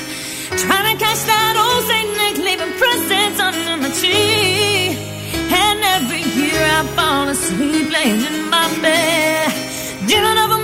Trying 0.61 0.87
to 0.89 0.95
catch 1.03 1.21
that 1.31 1.53
old 1.63 1.81
Saint 1.89 2.09
Nick 2.19 2.35
leaving 2.47 2.73
presents 2.81 3.39
under 3.47 3.75
my 3.83 3.89
tree. 3.99 5.12
Every 5.95 6.23
year 6.41 6.61
I 6.79 6.81
fall 6.95 7.27
asleep 7.29 7.87
laying 7.91 8.21
in 8.29 8.49
my 8.49 8.67
bed, 8.81 9.51
dreaming 10.07 10.39
of 10.43 10.49
a 10.57 10.62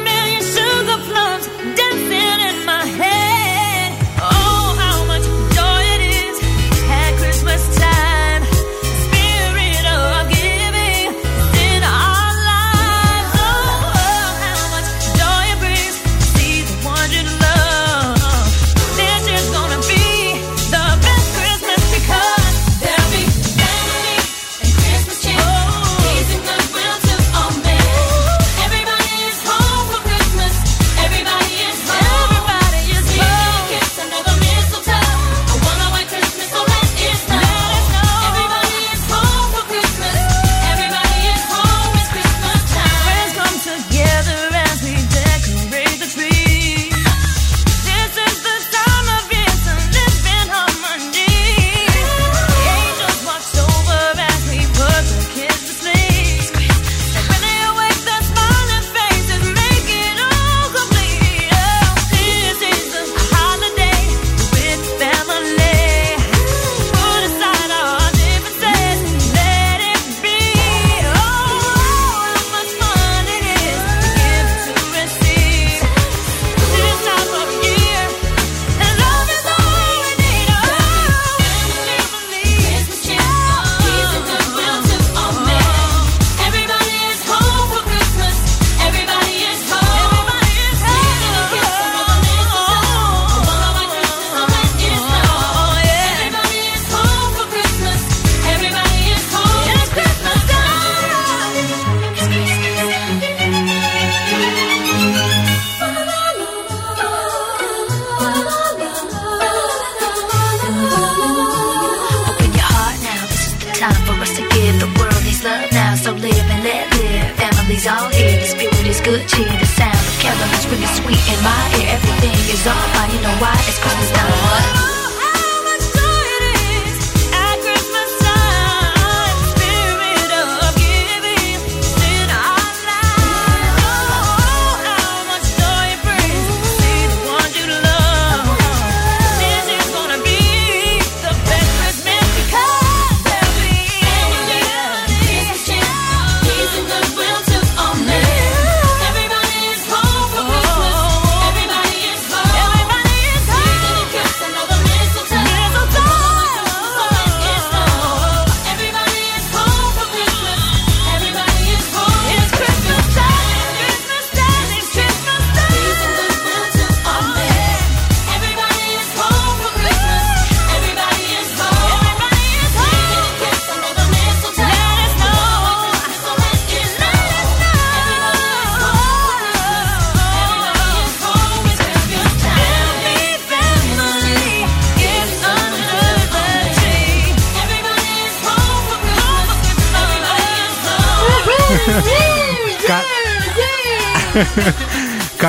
good 119.10 119.28
cheer, 119.28 119.58
the 119.58 119.65
sound 119.65 119.95
of 119.95 120.19
carols 120.19 120.67
really 120.67 120.86
sweet 120.86 121.24
in 121.34 121.43
my 121.43 121.62
ear. 121.80 121.98
Everything 121.98 122.38
is 122.54 122.67
on 122.67 122.78
fire, 122.93 123.10
you 123.12 123.22
know 123.22 123.36
why? 123.41 123.56
It's 123.67 123.80
Christmas 123.80 124.12
time. 124.12 124.99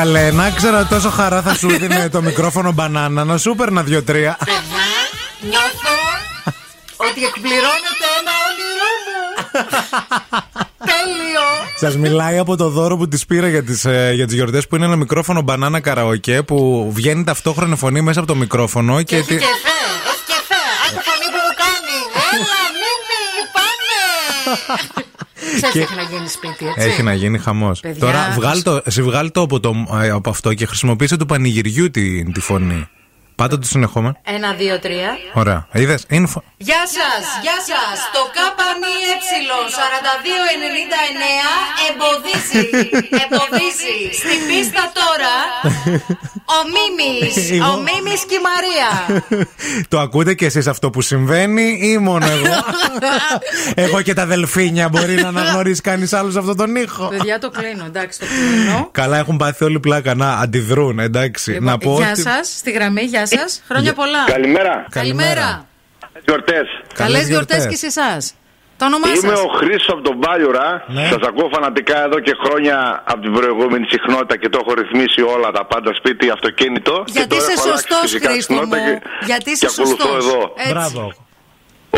Καλέ, 0.01 0.31
να 0.31 0.51
ξέρω 0.51 0.87
τόσο 0.87 1.11
χαρά 1.11 1.43
θα 1.43 1.55
σου 1.55 1.69
δίνει 1.69 2.09
το 2.09 2.23
μικρόφωνο 2.23 2.73
μπανάνα 2.73 3.25
να 3.25 3.39
σου 3.39 3.55
περνα 3.55 3.83
δύο-τρία. 3.83 4.39
Νιώθω 5.41 5.97
ότι 6.97 7.25
εκπληρώνεται 7.25 8.07
ένα 8.21 8.33
όνειρό 8.49 8.91
μου. 9.07 9.19
Τέλειο! 10.91 11.47
Σας 11.77 11.97
μιλάει 11.97 12.39
από 12.39 12.57
το 12.57 12.69
δώρο 12.69 12.97
που 12.97 13.09
της 13.09 13.27
πήρα 13.27 13.49
για 13.49 13.65
τις 13.65 13.85
ε, 13.85 14.13
για 14.15 14.27
τις 14.27 14.35
γιορτές 14.35 14.67
που 14.67 14.77
είναι 14.77 14.85
ένα 14.85 14.97
μικρόφωνο 14.97 15.43
μπανάνα 15.43 15.81
καραοκέ 15.81 16.43
που 16.43 16.91
βγαίνει 16.93 17.25
ταυτόχρονα 17.25 17.77
φωνή 17.77 18.01
μέσα 18.01 18.19
από 18.19 18.29
το 18.29 18.35
μικρόφωνο. 18.35 19.03
Και, 19.03 19.17
και 19.17 19.23
Σκεφέ, 19.23 19.39
σκεφέ, 20.23 20.65
φωνή 20.89 21.27
που 21.33 21.41
μου 21.47 21.55
κάνει. 21.63 21.97
Έλα, 22.33 22.63
μην 22.81 22.97
πάμε! 23.55 25.10
Και... 25.73 25.81
έχει 25.81 25.95
να 25.95 26.03
γίνει 26.03 26.29
σπίτι, 26.29 26.67
έτσι. 26.67 26.89
Έχει 26.89 27.03
να 27.03 27.15
γίνει 27.15 27.39
χαμός. 27.39 27.83
Τώρα, 27.99 28.31
βγάλ 28.37 28.63
το, 28.63 28.83
το 29.33 29.41
από, 29.41 29.61
το, 29.61 29.87
ε, 30.03 30.11
από 30.11 30.31
αυτό 30.31 30.55
και 30.55 30.67
χρησιμοποίησε 30.67 31.17
του 31.17 31.27
πανηγυριού 31.27 31.91
τη, 31.91 32.33
τη 32.33 32.41
φωνή. 32.41 32.89
Πάτα 33.41 33.59
το 33.59 33.67
συνεχόμενο. 33.67 34.17
Ένα, 34.25 34.53
δύο, 34.53 34.79
τρία. 34.79 35.11
Ωραία. 35.33 35.67
Είδες; 35.73 36.07
Info. 36.11 36.41
Γεια 36.57 36.83
σας, 36.97 37.23
γεια 37.45 37.59
σας. 37.71 37.97
Το 38.17 38.23
ΚΑΠΑΝΙΕ 38.37 39.13
4299 39.27 41.49
εμποδίζει. 41.89 42.63
Εμποδίζει. 43.23 43.97
Στην 44.21 44.39
πίστα 44.49 44.83
τώρα 45.01 45.35
ο 46.57 46.59
Μίμης. 46.75 47.35
Ο 47.71 47.73
Μίμης 47.77 48.23
και 48.29 48.35
η 48.35 48.43
Μαρία. 48.51 48.91
το 49.89 50.01
ακούτε 50.01 50.35
κι 50.35 50.45
εσείς 50.45 50.67
αυτό 50.67 50.91
που 50.91 51.01
συμβαίνει 51.01 51.79
ή 51.83 51.99
μόνο 51.99 52.27
εγώ; 52.27 52.55
εγώ 53.87 54.03
και 54.03 54.15
τα 54.15 54.27
δελφίνια 54.27 54.89
μπορεί 54.89 55.15
να 55.15 55.29
αναγνωρίσει 55.29 55.81
κανείς 55.81 56.13
άλλος 56.13 56.37
αυτό 56.37 56.55
τον 56.55 56.77
ήχο. 56.77 57.09
Παιδιά, 57.09 57.39
το 57.39 57.51
κλείνω, 57.51 57.85
εντάξει, 57.85 58.19
το 58.19 58.27
κλείνω. 58.27 58.89
Καλά, 58.93 59.19
έχουν 59.19 59.37
πάθει 59.37 59.65
όλοι 59.65 59.81
πλάκα 59.81 60.15
να 60.15 60.33
αντιδρούν, 60.33 60.99
εντάξει. 60.99 61.51
Λοιπόν, 61.51 61.67
να 61.67 61.79
πω 61.79 61.97
γεια 61.97 62.11
ότι- 62.11 62.21
σας, 62.21 62.55
στη 62.59 62.71
γραμμή, 62.71 63.03
γεια 63.03 63.27
σας. 63.39 63.63
Χρόνια 63.69 63.93
πολλά. 63.95 64.23
Καλημέρα. 64.27 64.87
Καλημέρα. 64.91 65.67
Γιορτές. 66.27 66.67
Καλές 66.95 67.29
γιορτές 67.29 67.67
και 67.67 67.77
σε 67.77 67.87
εσάς. 67.87 68.35
Το 68.77 68.87
όνομά 68.87 69.09
Είμαι 69.09 69.35
σας. 69.37 69.41
ο 69.41 69.49
Χρήστος 69.59 69.89
από 69.95 70.03
τον 70.09 70.19
Πάλιουρα. 70.25 70.85
Ναι. 70.87 71.05
Σας 71.13 71.23
ακούω 71.29 71.49
φανατικά 71.55 72.05
εδώ 72.07 72.19
και 72.27 72.35
χρόνια 72.45 72.77
από 73.13 73.21
την 73.21 73.33
προηγούμενη 73.33 73.87
συχνότητα 73.89 74.37
και 74.37 74.49
το 74.49 74.59
έχω 74.63 74.73
ρυθμίσει 74.81 75.21
όλα 75.35 75.51
τα 75.51 75.65
πάντα 75.67 75.91
σπίτι, 75.95 76.31
αυτοκίνητο. 76.31 76.93
Και 77.07 77.13
Γιατί 77.13 77.29
τώρα 77.29 77.43
είσαι 77.43 77.53
έχω 77.53 77.63
αλλάξει 77.63 77.87
σωστός, 77.87 78.01
φυσικά 78.11 78.31
Χρήστο 78.31 78.55
μου. 78.55 78.61
συχνότητα 78.61 78.91
και- 78.91 79.25
Γιατί 79.31 79.45
και 79.45 79.51
είσαι 79.51 79.67
ακολουθώ 79.73 80.09
σωστός. 80.13 80.25
εδώ. 80.27 80.41
Μπράβο. 80.71 81.03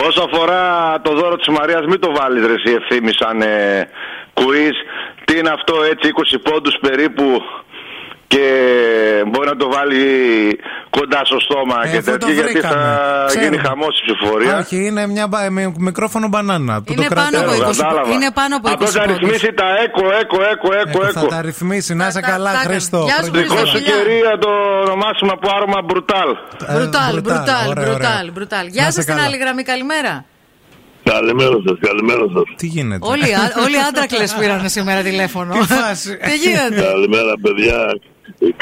Όσο 0.06 0.20
αφορά 0.28 0.62
το 1.04 1.10
δώρο 1.20 1.36
της 1.36 1.48
Μαρίας, 1.56 1.84
μην 1.90 2.00
το 2.00 2.10
βάλεις 2.18 2.42
ρε 2.46 2.52
εσύ 2.58 2.70
ευθύμη 2.80 3.12
σαν 3.20 3.42
ε, 3.42 3.88
quiz. 4.38 4.76
Τι 5.24 5.38
είναι 5.38 5.50
αυτό 5.58 5.74
έτσι, 5.92 6.08
20 6.08 6.38
πόντους 6.48 6.74
περίπου 6.80 7.26
και 8.32 8.44
μπορεί 9.30 9.48
να 9.54 9.56
το 9.62 9.68
βάλει 9.76 10.02
κοντά 10.96 11.20
στο 11.30 11.38
στόμα 11.46 11.76
Ε, 11.84 11.88
και 11.90 11.96
αφού 11.96 12.10
το 12.10 12.18
τέτοια 12.18 12.32
γιατί 12.34 12.60
θα 12.60 12.68
βρήκαμε. 12.68 12.90
γίνει 13.32 13.40
Ξέρουμε. 13.56 13.68
χαμός 13.68 13.94
η 14.00 14.02
ψηφορία. 14.06 14.54
Όχι, 14.62 14.76
είναι 14.88 15.02
μια 15.14 15.26
μπα- 15.30 15.50
με 15.56 15.62
μικρόφωνο 15.88 16.26
μπανάνα. 16.32 16.74
Που 16.82 16.92
Είναι 16.92 17.06
το 17.08 17.14
πάνω 17.14 17.30
κρατάω. 17.30 17.50
από 17.54 17.62
20 17.70 17.82
Κατάλαβα. 17.82 18.10
είναι 18.14 18.28
πάνω 18.40 18.52
από 18.58 18.66
20 18.68 18.74
Απλώς 18.74 18.90
θα 18.90 19.00
πόντους. 19.00 19.18
ρυθμίσει 19.20 19.50
τα 19.62 19.68
έκο, 19.84 20.04
έκο, 20.22 20.38
έκο, 20.52 20.68
έκο, 20.82 20.98
Ε, 21.06 21.10
Θα 21.16 21.20
έκο. 21.20 21.28
τα 21.34 21.40
ρυθμίσει. 21.48 21.92
Να 22.00 22.06
είσαι 22.08 22.20
Τα- 22.20 22.26
τα- 22.26 22.32
καλά, 22.32 22.50
τα 22.52 22.58
έκανε. 22.60 22.68
Χριστό. 22.72 23.00
Γεια 23.08 23.18
σου, 23.22 23.30
Χρόνια 23.30 23.40
Δικό 23.42 23.54
Χριστό. 23.54 23.66
σου 23.70 23.82
πολλά. 23.84 23.94
Φιλιά. 23.94 24.02
κυρία 24.02 24.32
το 24.44 24.50
ονομάσουμε 24.84 25.32
από 25.36 25.46
άρωμα 25.56 25.78
μπρουτάλ. 25.86 26.30
Ε, 26.70 26.72
Μπρουτάλ, 26.74 27.12
μπρουτάλ, 27.24 27.66
ωραία, 27.72 27.84
μπρουτάλ, 27.84 28.22
ωραία. 28.24 28.32
μπρουτάλ. 28.34 28.64
Να 28.68 28.74
Γεια 28.76 28.82
είσαι 28.88 28.96
σας 28.98 29.02
στην 29.06 29.14
καλά. 29.14 29.26
άλλη 29.26 29.36
γραμμή, 29.42 29.62
καλημέρα. 29.72 30.14
Καλημέρα 31.14 31.56
σας, 31.66 31.76
καλημέρα 31.88 32.24
σας. 32.34 32.46
Τι 32.60 32.66
γίνεται; 32.74 33.06
Όλοι, 33.14 33.28
α- 33.42 33.54
όλοι 33.64 33.78
άντρακλες 33.88 34.30
πήραν 34.38 34.68
σήμερα 34.76 35.00
τηλέφωνο. 35.10 35.52
Τι 35.54 35.62
φάση. 35.74 36.10
Τι 36.26 36.34
γίνεται; 36.44 36.80
Καλημέρα, 36.92 37.32
παιδιά. 37.44 37.78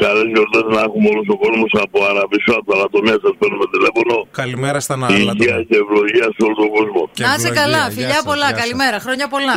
Καλέ 0.02 0.22
γιορτέ 0.32 0.60
να 0.74 0.80
έχουμε 0.86 1.08
όλο 1.12 1.22
ο 1.34 1.38
κόσμος 1.44 1.70
από 1.84 1.96
Αραβισσό, 2.10 2.52
από 2.60 2.66
τα 2.70 2.76
ανατομία 2.78 3.16
σας 3.24 3.34
παίρνουμε 3.40 3.66
τηλέφωνο. 3.74 4.14
Καλημέρα 4.40 4.78
στα 4.86 4.94
άλλα. 4.94 5.16
Υγεία 5.16 5.56
και 5.68 5.76
ευλογία 5.84 6.26
σε 6.34 6.40
όλο 6.46 6.54
τον 6.62 6.68
κόσμο. 6.76 7.00
Και 7.16 7.22
Να 7.26 7.32
είσαι 7.34 7.48
ευλογία. 7.48 7.62
καλά, 7.62 7.82
Γεια 7.84 7.94
φιλιά 7.96 8.18
σας, 8.20 8.28
πολλά, 8.30 8.46
γεια 8.48 8.54
σας. 8.54 8.60
καλημέρα, 8.62 8.96
χρόνια 9.04 9.26
πολλά. 9.34 9.56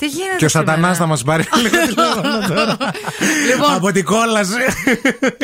Τι 0.00 0.06
γίνεται. 0.16 0.36
Και 0.40 0.48
ο 0.50 0.52
σήμερα; 0.54 0.70
Σατανά 0.72 0.90
θα 1.00 1.06
μας 1.12 1.20
πάρει 1.28 1.44
λίγο 1.64 1.76
τηλέφωνο 1.90 2.36
τώρα. 2.50 2.74
Λοιπόν, 3.50 3.70
Από 3.78 3.88
την 3.96 4.04
κόλαση. 4.14 4.62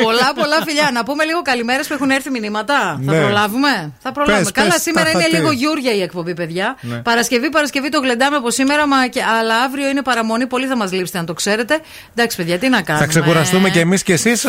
πολλά 0.05 0.27
πολλά 0.39 0.57
φιλιά. 0.67 0.87
Να 0.97 1.01
πούμε 1.07 1.21
λίγο 1.29 1.41
καλημέρες 1.51 1.85
που 1.87 1.93
έχουν 1.97 2.09
έρθει 2.17 2.29
μηνύματα. 2.37 2.77
Θα 3.05 3.11
Ναι. 3.13 3.19
προλάβουμε; 3.21 3.73
Θα 4.05 4.09
προλάβουμε. 4.15 4.43
Πες, 4.47 4.51
Καλά, 4.59 4.73
πες, 4.75 4.81
σήμερα 4.87 5.05
τα 5.05 5.11
είναι 5.13 5.21
χατή. 5.23 5.35
λίγο 5.35 5.49
γιούρια 5.59 5.93
η 5.99 6.01
εκπομπή, 6.07 6.33
παιδιά. 6.41 6.67
Ναι. 6.81 6.97
Παρασκευή, 7.09 7.47
Παρασκευή 7.57 7.89
το 7.95 7.99
γλεντάμε 8.05 8.35
από 8.41 8.49
σήμερα, 8.59 8.83
μα 8.87 8.99
και, 9.07 9.21
αλλά 9.39 9.55
αύριο 9.67 9.87
είναι 9.91 10.01
παραμονή. 10.09 10.45
Πολύ 10.53 10.65
θα 10.71 10.75
μας 10.81 10.89
λείψετε, 10.91 11.17
αν 11.17 11.25
το 11.25 11.33
ξέρετε. 11.41 11.73
Εντάξει, 12.15 12.37
παιδιά, 12.37 12.57
τι 12.61 12.67
να 12.69 12.81
κάνουμε. 12.81 13.05
Θα 13.05 13.11
ξεκουραστούμε 13.11 13.69
κι 13.69 13.79
εμείς 13.79 13.96
κι 14.03 14.11
εσείς. 14.11 14.45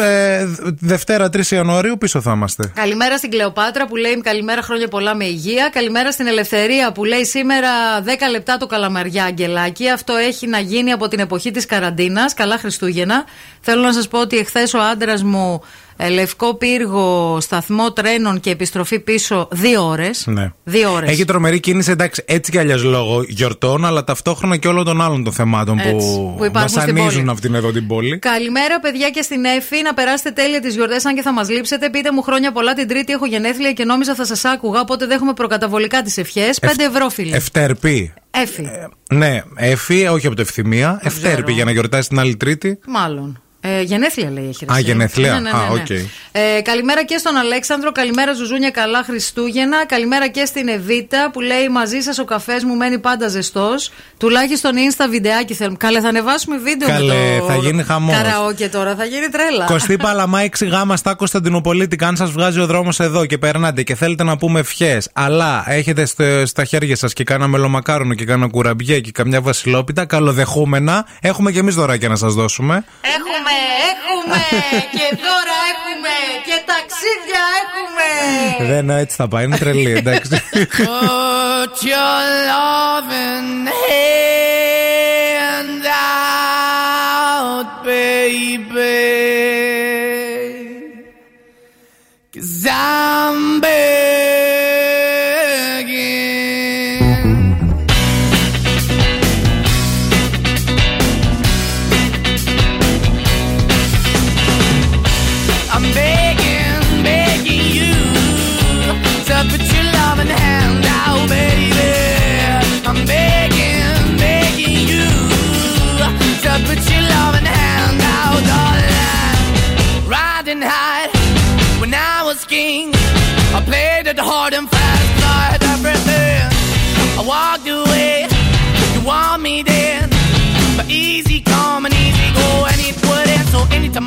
Δευτέρα 0.81 1.27
3 1.27 1.47
Ιανουαρίου 1.51 1.99
πίσω 1.99 2.21
θα 2.21 2.33
είμαστε. 2.33 2.73
Καλημέρα 2.75 3.17
στην 3.17 3.31
Κλεοπάτρα 3.31 3.87
που 3.87 3.97
λέει 3.97 4.21
καλημέρα 4.21 4.63
χρόνια 4.63 4.89
πολλά 4.89 5.15
με 5.15 5.25
υγεία. 5.25 5.69
Καλημέρα 5.73 6.13
στην 6.13 6.27
Ελευθερία 6.27 6.93
που 6.93 7.05
λέει 7.05 7.25
σήμερα 7.25 7.69
10 8.01 8.05
λεπτά 8.31 8.57
το 8.57 8.67
καλαμαριά 8.67 9.25
αγγελάκι. 9.25 9.89
Αυτό 9.89 10.15
έχει 10.15 10.47
να 10.47 10.59
γίνει 10.59 10.93
από 10.93 11.09
την 11.09 11.19
εποχή 11.19 11.51
της 11.51 11.67
καραντίνας. 11.67 12.35
Καλά 12.35 12.59
Χριστούγεννα. 12.59 13.25
Θέλω 13.61 13.83
να 13.83 13.93
σας 13.93 14.09
πω 14.09 14.21
ότι 14.21 14.37
εχθές 14.39 14.75
ο 14.75 14.79
άντρας 14.79 15.23
μου 15.23 15.61
ε, 15.63 15.88
λευκό 16.11 16.55
πύργο, 16.55 17.39
σταθμό 17.41 17.93
τρένων 17.93 18.41
και 18.41 18.51
επιστροφή 18.51 18.99
πίσω 19.01 19.49
δύο 19.51 19.87
ώρες. 19.87 20.27
Ναι. 20.27 20.53
Δύο 20.65 20.93
ώρες. 20.93 21.11
Έχει 21.11 21.25
τρομερή 21.25 21.61
κίνηση, 21.61 21.91
εντάξει, 21.91 22.23
έτσι 22.27 22.51
κι 22.51 22.59
αλλιώς 22.59 22.83
λόγω 22.83 23.23
γιορτών, 23.29 23.85
αλλά 23.85 24.05
ταυτόχρονα 24.05 24.57
και 24.57 24.69
όλων 24.69 24.85
των 24.85 25.01
άλλων 25.01 25.25
των 25.25 25.33
θεμάτων 25.33 25.79
Έτσι, 25.79 25.93
που, 25.93 26.35
που 26.39 26.45
υπάρχουν 26.45 26.69
στην 26.71 26.81
βασανίζουν 26.81 27.19
πόλη. 27.21 27.31
αυτήν 27.31 27.55
εδώ 27.55 27.73
την 27.73 27.87
πόλη. 27.87 28.19
Καλημέρα, 28.19 28.81
παιδιά, 28.81 29.11
και 29.11 29.23
στην 29.23 29.45
Εφη. 29.45 29.83
Να 29.83 29.95
περάσετε 29.95 30.31
τέλεια 30.31 30.61
τις 30.61 30.75
γιορτές, 30.75 31.05
αν 31.05 31.15
και 31.15 31.23
θα 31.23 31.33
μας 31.33 31.49
λείψετε. 31.49 31.91
Πείτε 31.91 32.13
μου 32.13 32.23
χρόνια 32.23 32.53
πολλά. 32.53 32.75
Την 32.75 32.89
Τρίτη 32.89 33.13
έχω 33.13 33.27
γενέθλια 33.27 33.73
και 33.73 33.85
νόμιζα 33.85 34.15
θα 34.15 34.25
σας 34.27 34.45
άκουγα, 34.45 34.81
οπότε 34.81 35.07
δέχομαι 35.07 35.33
προκαταβολικά 35.33 36.03
τις 36.03 36.17
ευχές. 36.17 36.59
5 36.61 36.67
ευρώ, 36.89 37.09
φίλοι. 37.09 37.35
Ευτέρπη. 37.35 38.13
Έφη. 38.31 38.69
Ναι, 39.11 39.43
Έφη, 39.55 40.07
όχι 40.07 40.27
από 40.27 40.37
το 40.37 40.43
ευθυμία. 40.43 41.01
Ευτέρπη 41.03 41.37
ξέρω. 41.37 41.51
για 41.55 41.65
να 41.65 41.71
γιορτάσει 41.71 42.09
την 42.09 42.19
άλλη 42.19 42.37
Τρίτη. 42.37 42.79
Μάλλον. 42.87 43.43
Ε, 43.77 43.83
γενέθλια 43.83 44.31
λέει 44.31 44.49
έχει 44.49 44.65
Α, 44.65 44.69
ρε 44.75 44.78
συ. 44.78 44.83
γενέθλια. 44.85 45.33
Ναι, 45.33 45.39
ναι, 45.41 45.51
ναι, 45.51 45.57
Α, 45.57 45.69
ναι. 45.73 45.81
οκ. 45.81 45.91
Ε, 46.33 46.61
καλημέρα 46.63 47.05
και 47.05 47.17
στον 47.19 47.37
Αλέξανδρο. 47.37 47.93
Καλημέρα 47.93 48.33
Ζουζούνια. 48.33 48.71
Καλά 48.71 49.03
Χριστούγεννα. 49.05 49.87
Καλημέρα 49.87 50.29
και 50.29 50.45
στην 50.45 50.69
Εβίτα 50.69 51.31
που 51.33 51.41
λέει 51.41 51.69
μαζί 51.69 52.01
σας 52.01 52.19
ο 52.19 52.25
καφές 52.25 52.65
μου 52.65 52.75
μένει 52.77 52.99
πάντα 52.99 53.29
ζεστός. 53.29 53.91
Τουλάχιστον 54.19 54.73
insta 54.75 55.05
βιντεάκι 55.11 55.55
θέλουμε. 55.55 55.77
Καλέ, 55.77 56.01
θα 56.01 56.09
ανεβάσουμε 56.09 56.59
βίντεο 56.59 56.89
Καλέ, 56.89 57.15
με 57.15 57.39
το. 57.39 57.47
θα 57.47 57.57
γίνει 57.57 57.83
χαμός. 57.83 58.17
Καραόκε 58.17 58.69
τώρα, 58.69 58.95
θα 58.95 59.05
γίνει 59.05 59.29
τρέλα. 59.29 59.65
Κωστή 59.65 59.97
Παλαμά 60.07 60.41
6 60.59 60.67
γάμα 60.71 60.97
στα 60.97 61.15
Κωνσταντινοπολίτικα. 61.15 62.07
Αν 62.09 62.17
σας 62.17 62.31
βγάζει 62.31 62.61
ο 62.61 62.67
δρόμος 62.67 63.01
εδώ 63.01 63.27
και 63.27 63.39
περνάτε 63.39 63.83
και 63.83 63.95
θέλετε 63.95 64.25
να 64.25 64.37
πούμε 64.37 64.61
ευχές, 64.61 65.09
αλλά 65.13 65.65
έχετε 65.67 66.05
στο- 66.05 66.47
στα 66.47 66.65
χέρια 66.65 66.97
σας 66.97 67.13
και 67.13 67.25
κάνα 67.25 67.47
μελομακάρονο 67.47 68.15
και 68.15 68.25
κάνα 68.25 68.47
κουραμπιέ 68.49 69.01
και 69.01 69.11
καμιά 69.11 69.41
βασιλόπιτα, 69.41 70.05
καλοδεχούμενα. 70.05 71.07
Έχουμε 71.21 71.53
και 71.53 71.59
εμείς 71.59 71.75
δωράκια 71.75 72.09
να 72.09 72.17
σας 72.17 72.35
δώσουμε. 72.35 72.85
Έχουμε, 73.01 73.37
έχουμε 73.95 74.43
και 74.97 75.07
δώρα 75.25 75.59
έχουμε 75.73 76.15
και 76.47 76.57
ταξίδια 76.71 77.45
έχουμε. 77.61 78.09
Δεν, 78.75 78.91
έτσι 78.91 79.17
θα 79.17 79.29
πάει, 79.29 79.45
είναι 79.45 79.59
τρελή, 79.59 79.93
εντάξει. 79.93 80.43
Put 80.77 81.77
your 81.91 82.23
loving 82.51 83.67
hand 83.67 84.48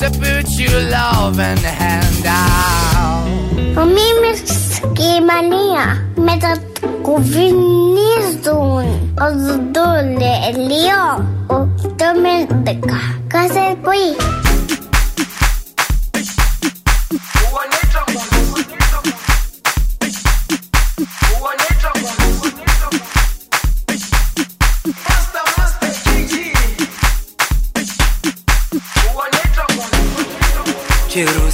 To 0.00 0.10
put 0.10 0.48
your 0.58 0.80
loving 0.90 1.62
hand 1.80 2.26
out. 2.26 3.26
Ο 3.78 3.84
Μίμης 3.84 4.42
και 4.92 5.02
η 5.02 5.20
Μανία 5.28 5.84
μετακουβινίζουν 6.14 8.86
ο 9.20 9.26
Δουντούλιο 9.44 11.02
ο 11.46 11.68
Τόμεντεκα 11.96 13.00
κάθε 13.26 13.76
πρωί. 13.82 14.16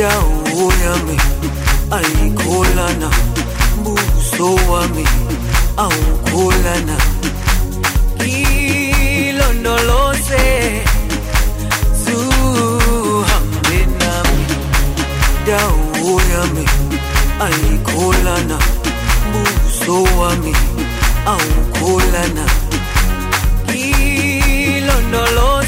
dawo 0.00 0.64
yami 0.84 1.16
ayikholana 1.96 3.08
buso 3.84 4.48
wami 4.70 5.04
awukholana. 5.84 6.96
Ilondoloze 9.20 10.44
zuhambe 12.04 13.78
nami. 14.00 14.44
Dawo 15.46 16.12
yami 16.32 16.64
ayikholana 17.46 18.56
buso 19.32 19.96
wami 20.18 20.52
awukholana. 21.32 22.44
Ilondoloze 23.74 25.59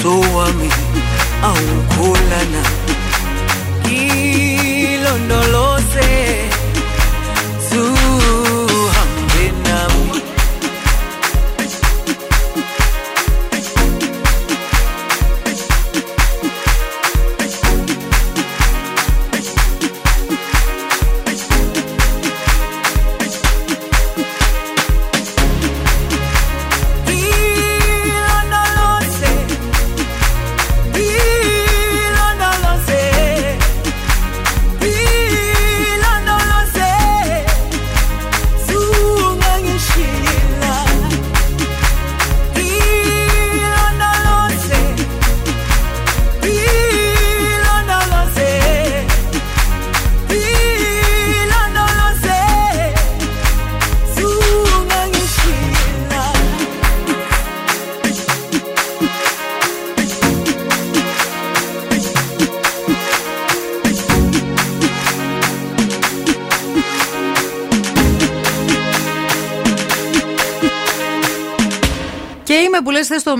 uso 0.00 0.20
wami 0.36 0.70
aukulana 1.42 2.62
kilondoloze 3.82 6.08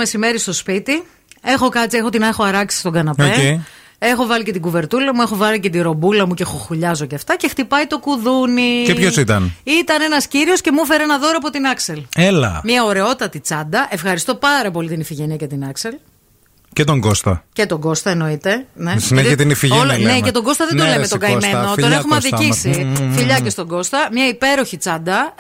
μεσημέρι 0.01 0.39
στο 0.39 0.53
σπίτι. 0.53 1.03
Έχω 1.43 1.69
κάτσει, 1.69 1.97
έχω 1.99 2.09
την 2.09 2.23
έχω 2.23 2.43
αράξει 2.43 2.79
στον 2.79 2.93
καναπέ. 2.93 3.25
Οκ. 3.25 3.61
Έχω 4.03 4.27
βάλει 4.27 4.45
και 4.45 4.53
την 4.53 4.61
κουβερτούλα 4.61 5.15
μου, 5.15 5.23
έχω 5.23 5.37
βάλει 5.37 5.61
και 5.61 5.71
τη 5.71 5.81
ρομπούλα 5.81 6.27
μου 6.27 6.35
και 6.35 6.45
χοχουλιάζω 6.45 7.07
και 7.07 7.15
αυτά. 7.15 7.37
Και 7.37 7.49
χτυπάει 7.49 7.87
το 7.87 7.99
κουδούνι. 7.99 8.83
Και 8.87 8.95
ποιος 8.95 9.17
ήταν; 9.17 9.53
Ήταν 9.65 10.03
ένας 10.03 10.27
κύριος 10.27 10.61
και 10.61 10.73
μου 10.73 10.81
έφερε 10.83 11.03
ένα 11.03 11.19
δώρο 11.19 11.37
από 11.37 11.51
την 11.51 11.67
Axel. 11.67 12.03
Έλα. 12.15 12.61
Μια 12.65 12.85
ωραιότατη 12.85 13.41
τσάντα. 13.41 13.89
Ευχαριστώ 13.91 14.35
πάρα 14.35 14.71
πολύ 14.71 14.89
την 14.89 15.01
Ιφιγένεια 15.01 15.37
και 15.37 15.47
την 15.47 15.65
Axel. 15.65 15.95
Και 16.73 16.85
τον 16.85 17.01
Κώστα. 17.01 17.45
Και 17.53 17.67
τον 17.67 17.81
Κώστα 17.81 18.11
εννοείται. 18.11 18.67
Ναι. 18.75 18.99
Συνέχεια 18.99 19.29
Γιατί 19.29 19.43
την 19.43 19.51
Ιφιγένεια 19.51 19.83
όλα- 19.83 19.99
λέμε. 19.99 20.13
Ναι, 20.13 20.21
και 20.21 20.31
τον 20.31 20.43
Κώστα 20.43 20.67
δεν 20.67 20.75
Ναι, 20.77 20.81
το 20.81 20.87
ρε, 20.87 20.91
λέμε 20.93 21.03
εσύ, 21.03 21.11
τον 21.11 21.21
καημένο. 21.21 21.43
Κώστα. 21.53 21.65
Τον 21.67 21.75
Φιλιά, 21.83 21.97
έχουμε 21.97 22.15
Κώστα 22.15 22.37
αδικήσει. 22.37 22.69
μας. 22.69 23.01
Μμμ. 23.01 23.13
Φιλιά 23.13 23.39
και 23.41 23.51
στον 23.51 23.69
Κώστα. 23.69 24.09
Μια 24.13 24.29
υπέροχη 24.29 24.77
τσάντα, 24.77 25.35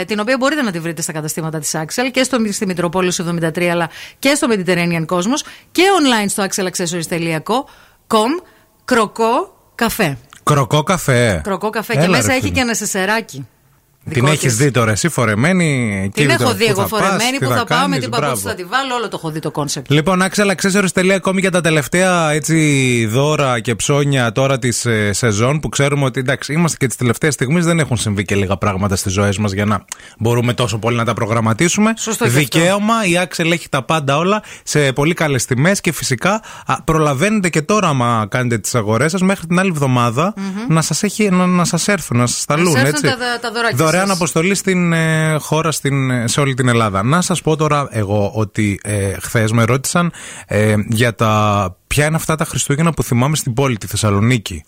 ε, 0.00 0.04
την 0.04 0.20
οποία 0.20 0.36
μπορείτε 0.36 0.62
να 0.62 0.70
τη 0.70 0.80
βρείτε 0.80 1.02
στα 1.02 1.12
καταστήματα 1.12 1.58
της 1.58 1.74
Axel 1.74 2.10
και 2.12 2.22
στο, 2.22 2.38
στη 2.50 2.66
Μητροπόλη 2.66 3.12
73, 3.12 3.68
αλλά 3.70 3.90
και 4.18 4.34
στο 4.34 4.46
Mediterranean 4.50 5.04
Cosmos 5.06 5.40
και 5.72 5.82
online 6.00 6.28
στο 6.28 6.46
axelaccessories.com. 6.48 8.42
Κροκό 8.84 9.56
καφέ. 9.74 10.18
Κροκό 10.42 10.82
καφέ. 10.82 11.40
Κροκό 11.44 11.70
καφέ. 11.70 11.92
Έλα, 11.92 12.00
και 12.04 12.10
ρε, 12.10 12.16
μέσα 12.16 12.32
έχει 12.32 12.40
φίλε. 12.40 12.52
και 12.54 12.60
ένα 12.60 12.74
νεσεσεράκι. 12.74 13.46
Την 14.04 14.12
δικό 14.12 14.26
έχεις 14.26 14.40
της. 14.40 14.56
δει 14.56 14.70
τώρα 14.70 14.90
εσύ 14.90 15.08
φορεμένη. 15.08 16.00
εκεί 16.04 16.20
Την 16.20 16.30
έχω 16.30 16.42
τώρα 16.42 16.54
δει 16.54 16.64
που 16.64 16.70
εγώ 16.70 16.82
θα 16.82 16.88
πας, 16.88 17.00
φορεμένη 17.06 17.38
τι 17.38 17.44
που 17.44 17.50
θα 17.50 17.64
πάω 17.64 17.78
με 17.78 17.84
κάνεις, 17.84 17.98
την 17.98 18.10
παπούτσι 18.10 18.30
μπράβο. 18.42 18.48
θα 18.48 18.54
τη 18.54 18.64
βάλω, 18.64 18.94
όλο 18.94 19.08
το 19.08 19.16
έχω 19.22 19.30
δει 19.30 19.38
το 19.40 19.50
concept. 19.50 19.90
Λοιπόν, 19.90 20.22
axelaccessories.com 20.22 21.34
για 21.38 21.50
τα 21.50 21.60
τελευταία 21.60 22.30
έτσι, 22.30 23.06
δώρα 23.10 23.60
και 23.60 23.74
ψώνια 23.74 24.32
τώρα 24.32 24.58
της 24.58 24.86
ε, 24.86 25.12
σεζόν 25.12 25.60
που 25.60 25.68
ξέρουμε 25.68 26.04
ότι 26.04 26.20
εντάξει, 26.20 26.52
είμαστε 26.52 26.76
και 26.76 26.86
τις 26.86 26.96
τελευταίες 26.96 27.34
στιγμές 27.34 27.64
δεν 27.64 27.78
έχουν 27.78 27.96
συμβεί 27.96 28.24
και 28.24 28.34
λίγα 28.34 28.56
πράγματα 28.56 28.96
στις 28.96 29.12
ζωές 29.12 29.38
μας 29.38 29.52
για 29.52 29.64
να 29.64 29.84
μπορούμε 30.18 30.52
τόσο 30.54 30.78
πολύ 30.78 30.96
να 30.96 31.04
τα 31.04 31.14
προγραμματίσουμε. 31.14 31.92
Σωστό 31.98 32.24
και 32.24 32.30
Δικαίωμα, 32.30 32.94
η 33.04 33.12
Axel 33.28 33.50
έχει 33.52 33.68
τα 33.68 33.82
πάντα 33.82 34.16
όλα 34.16 34.42
σε 34.64 34.92
πολύ 34.92 35.14
καλές 35.14 35.44
τιμές 35.44 35.80
και 35.80 35.92
φυσικά 35.92 36.42
α, 36.66 36.82
προλαβαίνετε 36.82 37.48
και 37.48 37.62
τώρα, 37.62 37.88
άμα 37.88 38.26
κάνετε 38.30 38.58
τις 38.58 38.74
αγορές 38.74 39.10
σας, 39.10 39.20
μέχρι 39.22 39.46
την 39.46 39.58
άλλη 39.58 39.68
εβδομάδα 39.70 40.34
να 40.68 40.82
σας 40.82 41.02
να, 41.30 41.46
να 41.46 41.64
σας 41.64 41.88
έρθουν, 41.88 42.16
να 42.18 42.26
σας 42.26 42.40
σταλούν. 42.40 42.66
έρθουν 42.76 42.86
έτσι. 42.86 43.02
τα- 43.02 43.16
τα 43.40 43.50
δωράκια 43.52 43.76
Δωρεάν 43.94 44.08
σας. 44.08 44.16
αποστολή 44.16 44.54
στην 44.54 44.92
ε, 44.92 45.36
χώρα 45.40 45.72
στην, 45.72 46.10
ε, 46.10 46.26
σε 46.28 46.40
όλη 46.40 46.54
την 46.54 46.68
Ελλάδα. 46.68 47.02
Να 47.02 47.20
σας 47.20 47.42
πω 47.42 47.56
τώρα 47.56 47.88
εγώ 47.90 48.30
ότι 48.34 48.80
ε, 48.82 49.12
χθες 49.20 49.52
με 49.52 49.64
ρώτησαν 49.64 50.12
ε, 50.46 50.74
για 50.88 51.14
τα. 51.14 51.76
Ποια 51.86 52.06
είναι 52.06 52.16
αυτά 52.16 52.36
τα 52.36 52.44
Χριστούγεννα 52.44 52.92
που 52.92 53.02
θυμάμαι 53.02 53.36
στην 53.36 53.54
πόλη, 53.54 53.76
τη 53.76 53.86
Θεσσαλονίκη. 53.86 54.64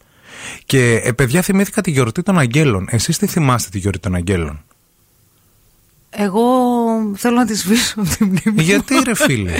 Και 0.67 1.01
ε, 1.05 1.12
παιδιά 1.12 1.43
θυμήθηκα 1.43 1.81
τη 1.81 1.91
γιορτή 1.91 2.23
των 2.23 2.39
Αγγέλων. 2.39 2.87
Εσείς 2.91 3.19
τι 3.19 3.27
θυμάστε 3.27 3.69
τη 3.73 3.79
γιορτή 3.79 3.99
των 3.99 4.15
Αγγέλων; 4.15 4.65
Εγώ 6.11 6.43
θέλω 7.17 7.37
να 7.37 7.47
τη 7.47 7.55
σβήσω 7.55 7.95
από 8.01 8.09
την 8.09 8.27
μνήμη. 8.27 8.41
μου. 8.55 8.62
Γιατί 8.62 8.95
ρε 9.05 9.15
φίλε; 9.15 9.53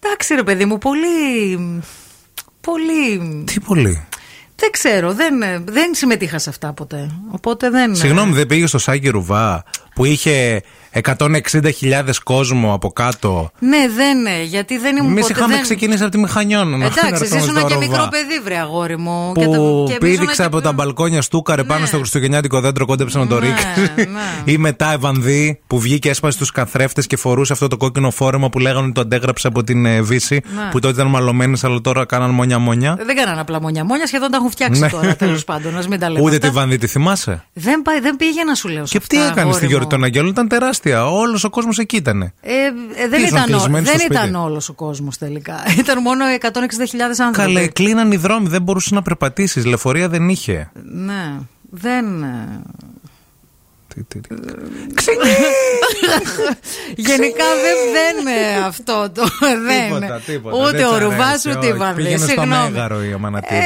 Εντάξει 0.00 0.34
ρε 0.34 0.42
παιδί 0.42 0.64
μου, 0.64 0.78
πολύ. 0.78 1.56
Πολύ. 2.60 3.44
Τι 3.44 3.60
πολύ; 3.60 4.06
Δεν 4.60 4.70
ξέρω, 4.70 5.12
δεν, 5.12 5.34
δεν 5.64 5.94
συμμετείχα 5.94 6.38
σε 6.38 6.50
αυτά 6.50 6.72
ποτέ. 6.72 7.10
Οπότε 7.30 7.70
δεν. 7.70 7.94
Συγγνώμη, 7.94 8.32
δεν 8.34 8.46
πήγε 8.46 8.66
στο 8.66 8.78
Σάκη 8.78 9.08
Ρουβά 9.08 9.64
που 9.94 10.04
είχε 10.04 10.62
160.000 10.92 12.02
κόσμο 12.24 12.72
από 12.74 12.88
κάτω. 12.92 13.50
Ναι, 13.58 13.78
δεν, 13.96 14.20
ναι, 14.22 14.42
γιατί 14.42 14.78
δεν 14.78 14.96
ήμουν 14.96 15.10
Εμείς 15.10 15.20
ποτέ. 15.22 15.32
είχαμε 15.38 15.54
δεν... 15.54 15.62
ξεκινήσει 15.62 16.02
από 16.02 16.10
τη 16.12 16.18
Μηχανιών. 16.18 16.68
να 16.70 16.76
Εντάξει, 16.76 16.98
έρθουμε 17.10 17.26
εσύ 17.26 17.36
ήσουν 17.36 17.56
στο 17.58 17.66
και 17.66 17.74
Ρουβά. 17.74 17.86
μικρό 17.86 18.08
παιδί, 18.10 18.40
βρε 18.44 18.56
αγόρι 18.58 18.98
μου. 18.98 19.32
που 19.34 19.40
και 19.40 19.46
το- 19.46 19.84
και 19.88 19.96
πήδηξε 19.98 20.18
πήδηξα 20.20 20.44
από 20.44 20.60
τα 20.60 20.72
μπαλκόνια 20.72 21.22
στούκαρε 21.22 21.64
πάνω 21.64 21.86
στο 21.86 21.96
χριστουγεννιάτικο 21.96 22.60
δέντρο, 22.60 22.86
κόντεψε 22.86 23.18
να 23.18 23.26
το 23.26 23.40
Ναι, 23.40 23.46
ρίξει. 23.46 23.94
Ή 24.44 24.58
μετά 24.58 24.92
Ευανδύ 24.92 25.60
που 25.66 25.78
βγήκε, 25.80 26.08
έσπασε 26.10 26.38
τους 26.38 26.50
καθρέφτες 26.50 27.06
και 27.06 27.16
φορούσε 27.16 27.52
αυτό 27.52 27.68
το 27.68 27.76
κόκκινο 27.76 28.10
φόρεμα 28.10 28.50
που 28.50 28.58
λέγανε 28.58 28.82
ότι 28.84 28.92
το 28.92 29.00
αντέγραψε 29.00 29.46
από 29.46 29.64
την 29.64 29.86
ε, 29.86 30.00
Βύση. 30.02 30.34
Ναι. 30.54 30.68
Που 30.70 30.78
τότε 30.80 30.94
ήταν 30.94 31.06
μαλωμένες, 31.06 31.64
αλλά 31.64 31.80
τώρα 31.80 32.04
κάναν 32.06 32.30
μονιά-μονιά. 32.30 32.96
Δεν 33.06 33.16
κάνανε 33.16 33.40
απλά 33.40 33.60
μονιά. 33.60 33.84
Μόνια 33.84 34.06
σχεδόν 34.06 34.30
τα 34.30 34.36
έχουν 34.36 34.50
φτιάξει 34.50 34.80
Ναι. 34.80 34.88
τώρα, 34.88 35.16
τέλος 35.16 35.44
πάντων. 35.44 35.76
Α 35.78 35.82
μην 35.88 35.98
τα 36.00 36.10
λέμε. 36.10 36.24
Ούτε 36.24 36.34
αυτά. 36.34 36.48
τη 36.48 36.54
Βανδύ 36.54 36.78
τη 36.78 36.86
θυμάσαι; 36.86 37.44
Δεν, 37.52 37.82
πάει, 37.82 38.00
δεν 38.00 38.16
πήγαινα, 38.16 38.54
σου 38.54 38.68
λέω. 38.68 38.86
σε 38.86 38.98
Και 38.98 39.04
τι 39.08 39.16
αυτά, 39.16 39.30
έκανε 39.30 39.40
στη 39.40 39.48
αγόρι 39.50 39.66
γιορτή 39.66 39.84
μου. 39.84 39.90
των 39.90 40.04
Αγγέλων, 40.04 40.28
ήταν 40.28 40.48
τεράστια. 40.48 40.78
Όλος 41.10 41.44
ο 41.44 41.50
κόσμος 41.50 41.78
εκεί 41.78 41.96
ήταν. 41.96 42.22
Ε, 42.22 42.32
ε, 42.42 43.08
δεν 43.08 43.22
ήσουν 43.22 43.36
ήταν, 43.36 43.42
ο- 43.42 43.46
κλεισμένοι 43.46 43.86
στο 43.86 43.96
δεν 43.96 44.04
σπίτι; 44.06 44.20
ήταν 44.26 44.34
όλος 44.34 44.68
ο 44.68 44.72
κόσμος 44.72 45.18
τελικά. 45.18 45.54
Ήταν 45.78 46.02
μόνο 46.02 46.24
160.000 46.40 46.50
άνθρωποι. 47.26 47.32
Καλέ, 47.32 47.66
κλείναν 47.66 48.12
οι 48.12 48.16
δρόμοι, 48.16 48.48
δεν 48.48 48.62
μπορούσες 48.62 48.90
να 48.90 49.02
περπατήσεις. 49.02 49.64
Λεωφορεία 49.66 50.08
δεν 50.08 50.28
είχε. 50.28 50.70
Ναι, 50.92 51.32
δεν. 51.70 52.04
Ε, 53.96 54.00
Γενικά 56.96 57.44
δεν, 57.64 57.76
δεν 57.92 58.26
ε, 58.26 58.64
αυτό 58.66 59.10
το. 59.14 59.22
δεν. 59.66 59.84
Τίποτα, 59.86 60.20
τίποτα. 60.26 60.56
Ούτε 60.56 60.70
Δεν 60.76 60.86
ο 60.86 60.94
σ' 60.94 60.98
Ρουβάς 60.98 61.26
αρέσει, 61.28 61.48
ούτε 61.48 61.58
όχι. 61.58 61.68
η 61.68 61.72
Βανδύ. 61.72 62.02
Πήγαινε 62.02 62.16
στο 62.18 62.26
Συγγνώμη. 62.26 62.70
Μέγαρο 62.70 63.04
η 63.04 63.12
Αμανατίδου. 63.12 63.60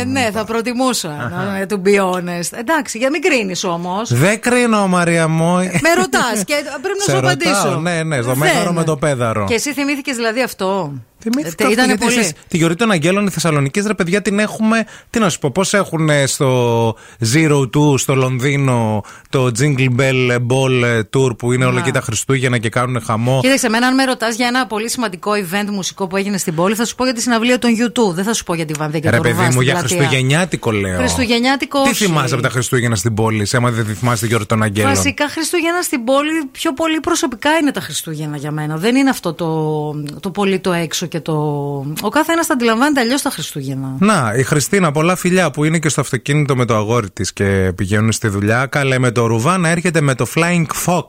Ε, 0.00 0.04
ναι, 0.04 0.30
θα 0.32 0.44
προτιμούσα. 0.44 1.08
να- 1.08 1.66
To 1.68 1.74
be 1.88 2.00
honest. 2.04 2.58
Εντάξει, 2.58 2.98
για 2.98 3.10
μην 3.10 3.22
κρίνεις 3.22 3.64
όμως. 3.64 4.12
Δεν 4.14 4.40
κρίνω, 4.40 4.86
Μαρία 4.86 5.28
μου. 5.28 5.54
Με 5.56 5.92
ρωτάς 5.96 6.44
και 6.44 6.54
πρέπει 6.82 6.98
να 6.98 7.04
Σε 7.04 7.10
σου 7.10 7.16
ρωτάω, 7.20 7.30
απαντήσω. 7.32 7.80
ναι, 7.80 8.02
ναι, 8.02 8.16
στο 8.22 8.34
Δεν. 8.34 8.38
μέγαρο 8.38 8.72
με 8.72 8.84
το 8.84 8.96
πέδαρο. 8.96 9.44
Και 9.48 9.54
εσύ 9.54 9.72
θυμήθηκες 9.72 10.16
δηλαδή 10.16 10.42
αυτό; 10.42 10.92
Θυμήθηκα 11.22 11.64
Ε, 11.64 11.66
αυτό, 11.66 11.70
Ήτανε 11.70 11.86
γιατί 11.86 12.04
πολύ. 12.04 12.18
εσείς 12.18 12.32
Τη 12.48 12.56
γιορτή 12.56 12.76
των 12.76 12.90
Αγγέλων 12.90 13.26
οι 13.26 13.30
Θεσσαλονίκη, 13.30 13.80
ρε 13.86 13.94
παιδιά, 13.94 14.22
την 14.22 14.38
έχουμε. 14.38 14.84
Τι 15.10 15.18
να 15.18 15.28
σου 15.28 15.38
πω, 15.38 15.50
πώς 15.50 15.74
έχουν 15.74 16.08
ε, 16.08 16.26
στο 16.26 16.96
Zero 17.34 17.60
Two 17.60 17.98
στο 17.98 18.14
Λονδίνο 18.14 19.02
το 19.28 19.50
Jingle 19.58 19.88
Bell 19.98 20.36
Ball 20.36 20.82
ε, 20.84 21.00
Tour 21.16 21.36
που 21.38 21.52
είναι 21.52 21.64
όλα 21.64 21.74
Να. 21.74 21.80
εκεί 21.80 21.90
τα 21.90 22.00
Χριστούγεννα 22.00 22.58
και 22.58 22.68
κάνουν 22.68 23.02
χαμό. 23.02 23.38
Κοίταξε, 23.42 23.66
εμένα 23.66 23.86
αν 23.86 23.94
με 23.94 24.04
ρωτάς 24.04 24.36
για 24.36 24.46
ένα 24.46 24.66
πολύ 24.66 24.90
σημαντικό 24.90 25.30
event 25.32 25.70
μουσικό 25.70 26.06
που 26.06 26.16
έγινε 26.16 26.38
στην 26.38 26.54
πόλη, 26.54 26.74
θα 26.74 26.84
σου 26.84 26.94
πω 26.94 27.04
για 27.04 27.12
τη 27.14 27.20
συναυλία 27.20 27.58
των 27.58 27.70
YouTube. 27.70 28.14
Δεν 28.14 28.24
θα 28.24 28.32
σου 28.32 28.44
πω 28.44 28.54
για 28.54 28.64
τη 28.64 28.72
Βανδί 28.72 29.00
και 29.00 29.10
Ρε 29.10 29.16
τον 29.16 29.24
Ρουβά 29.26 29.36
παιδί 29.36 29.46
μου, 29.46 29.52
στην 29.52 29.62
για 29.62 29.72
πλατεία. 29.74 29.96
Χριστουγεννιάτικο 29.96 30.70
λέω. 30.70 30.98
Χριστουγεννιάτικο 30.98 31.82
Τι 31.82 31.88
όχι. 31.88 32.04
θυμάσαι 32.04 32.34
από 32.34 32.42
τα 32.42 32.48
Χριστούγεννα 32.48 32.96
στην 32.96 33.14
πόλη, 33.14 33.46
σε 33.46 33.56
άμα 33.56 33.70
δεν 33.70 33.86
τη 33.86 33.92
θυμάσαι 33.94 34.20
τη 34.20 34.26
γιορτή 34.26 34.46
των 34.46 34.62
Αγγέλων; 34.62 34.94
Βασικά 34.94 35.28
Χριστούγεννα 35.28 35.82
στην 35.82 36.04
πόλη 36.04 36.44
πιο 36.52 36.72
πολύ 36.72 37.00
προσωπικά 37.00 37.50
είναι 37.60 37.70
τα 37.70 37.80
Χριστούγεννα 37.80 38.36
για 38.36 38.50
μένα. 38.50 38.76
Δεν 38.76 38.96
είναι 38.96 39.10
αυτό 39.10 39.32
το, 39.32 39.50
το 40.20 40.30
πολύ 40.30 40.58
το 40.58 40.72
έξω 40.72 41.06
και 41.12 41.20
το. 41.20 41.32
Ο 42.02 42.08
κάθε 42.08 42.32
ένα 42.32 42.42
τα 42.42 42.52
αντιλαμβάνεται 42.54 43.00
αλλιώς 43.00 43.22
τα 43.22 43.30
Χριστούγεννα. 43.30 43.88
Να, 43.98 44.32
η 44.36 44.42
Χριστίνα, 44.42 44.92
πολλά 44.92 45.16
φιλιά 45.16 45.50
που 45.50 45.64
είναι 45.64 45.78
και 45.78 45.88
στο 45.88 46.00
αυτοκίνητο 46.00 46.56
με 46.56 46.64
το 46.64 46.76
αγόρι 46.76 47.10
της 47.10 47.32
και 47.32 47.72
πηγαίνουν 47.76 48.12
στη 48.12 48.28
δουλειά. 48.28 48.66
Καλέ 48.66 48.98
με 48.98 49.10
το 49.10 49.26
ρουβά 49.26 49.58
να 49.58 49.68
έρχεται 49.68 50.00
με 50.00 50.14
το 50.14 50.26
Flying 50.34 50.66
Fox. 50.86 51.06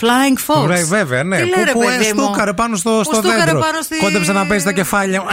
Flying 0.00 0.38
Fox. 0.62 0.64
Βρε, 0.66 0.84
βέβαια, 0.84 1.22
ναι. 1.24 1.36
Τι 1.36 1.42
που 1.42 1.48
λέει, 1.56 1.64
ρε, 1.64 1.72
που 1.72 1.78
παιδί 1.78 2.12
μου; 2.12 2.22
στούκαρε 2.22 2.52
πάνω 2.52 2.76
στο, 2.76 2.90
Που 2.90 3.04
στο 3.04 3.14
στούκαρε 3.14 3.44
δέντρο. 3.44 3.60
πάνω 3.60 3.80
στη- 3.82 3.96
Κόντεψε 3.98 4.32
να 4.32 4.46
πέσει 4.46 4.64
τα 4.64 4.72
κεφάλια. 4.72 5.22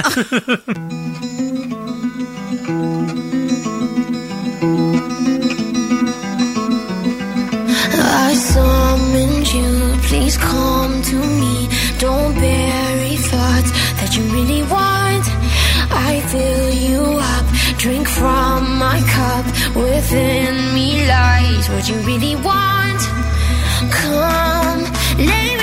I 7.05 8.33
summoned 8.35 9.47
you, 9.53 9.71
please 10.07 10.37
come 10.37 11.01
to 11.11 11.15
me. 11.41 11.55
Don't 11.99 12.33
bury 12.35 13.15
thoughts 13.31 13.71
that 13.71 13.82
you 14.15 14.23
really 14.25 14.61
want. 14.63 15.25
I 15.89 16.21
fill 16.27 16.69
you 16.71 17.01
up, 17.33 17.45
drink 17.79 18.07
from 18.07 18.77
my 18.77 18.99
cup. 19.15 19.45
Within 19.75 20.73
me 20.75 21.07
lies 21.07 21.67
what 21.69 21.89
you 21.89 21.97
really 22.09 22.35
want. 22.35 23.01
Come, 23.91 24.81
lay 25.17 25.57
me 25.57 25.62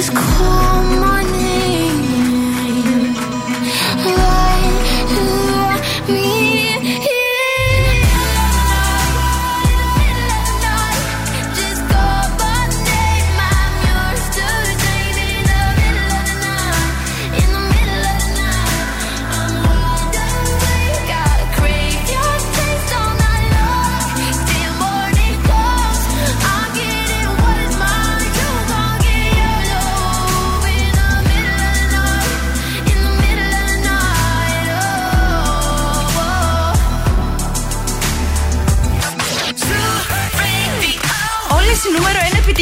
It's 0.00 0.10
cold. 0.10 0.87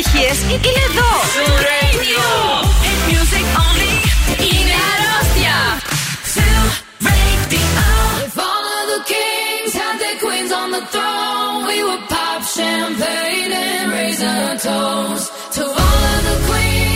επιτυχίες 0.06 0.38
είναι 0.40 0.82
εδώ. 0.88 1.10
Music 3.08 3.46
only. 3.64 3.92
To 6.34 6.46
break 7.06 7.40
the 7.52 7.62
If 8.26 8.36
all 8.48 8.64
of 8.78 8.84
the 8.92 9.00
kings 9.12 9.72
had 9.80 9.96
their 10.02 10.18
queens 10.24 10.52
on 10.60 10.68
the 10.76 10.84
throne, 10.94 11.58
we 11.70 11.78
would 11.86 12.04
pop 12.12 12.40
champagne 12.56 13.52
and 13.66 13.86
raise 13.96 14.22
toast 14.66 15.26
to 15.56 15.62
all 15.84 16.00
of 16.14 16.20
the 16.28 16.36
queens. 16.46 16.95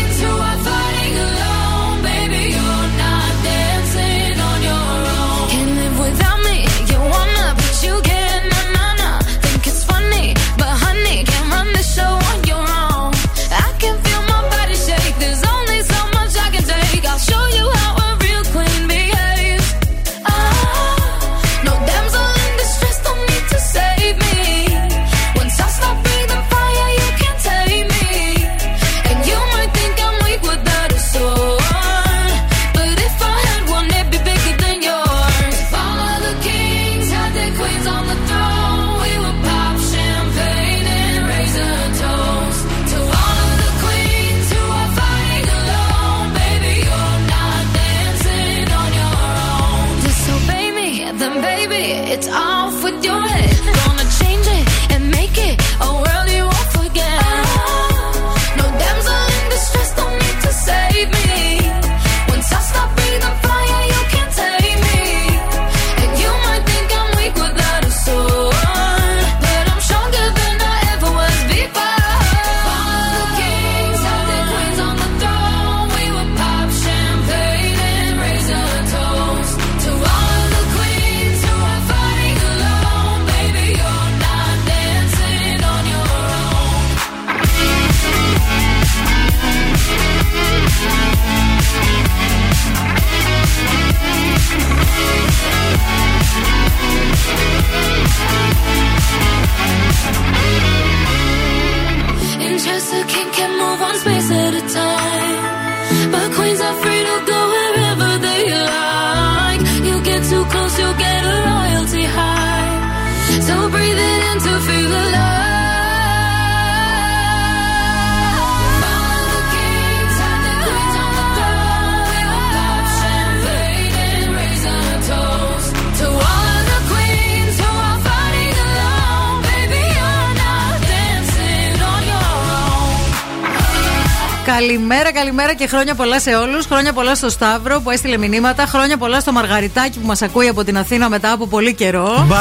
και 135.55 135.67
χρόνια 135.67 135.95
πολλά 135.95 136.21
σε 136.21 136.35
όλους. 136.35 136.67
Χρόνια 136.67 136.93
πολλά 136.93 137.15
στο 137.15 137.29
Σταύρο 137.29 137.81
που 137.81 137.91
έστειλε 137.91 138.17
μηνύματα. 138.17 138.67
Χρόνια 138.67 138.97
πολλά 138.97 139.21
στο 139.21 139.33
Μαργαριτάκι 139.33 139.99
που 139.99 140.07
μας 140.07 140.23
ακούει 140.23 140.49
από 140.49 140.65
την 140.65 140.79
Αθήνα 140.79 141.09
μετά 141.09 141.33
από 141.33 141.47
πολύ 141.47 141.75
καιρό. 141.75 142.25
Μπα, 142.29 142.37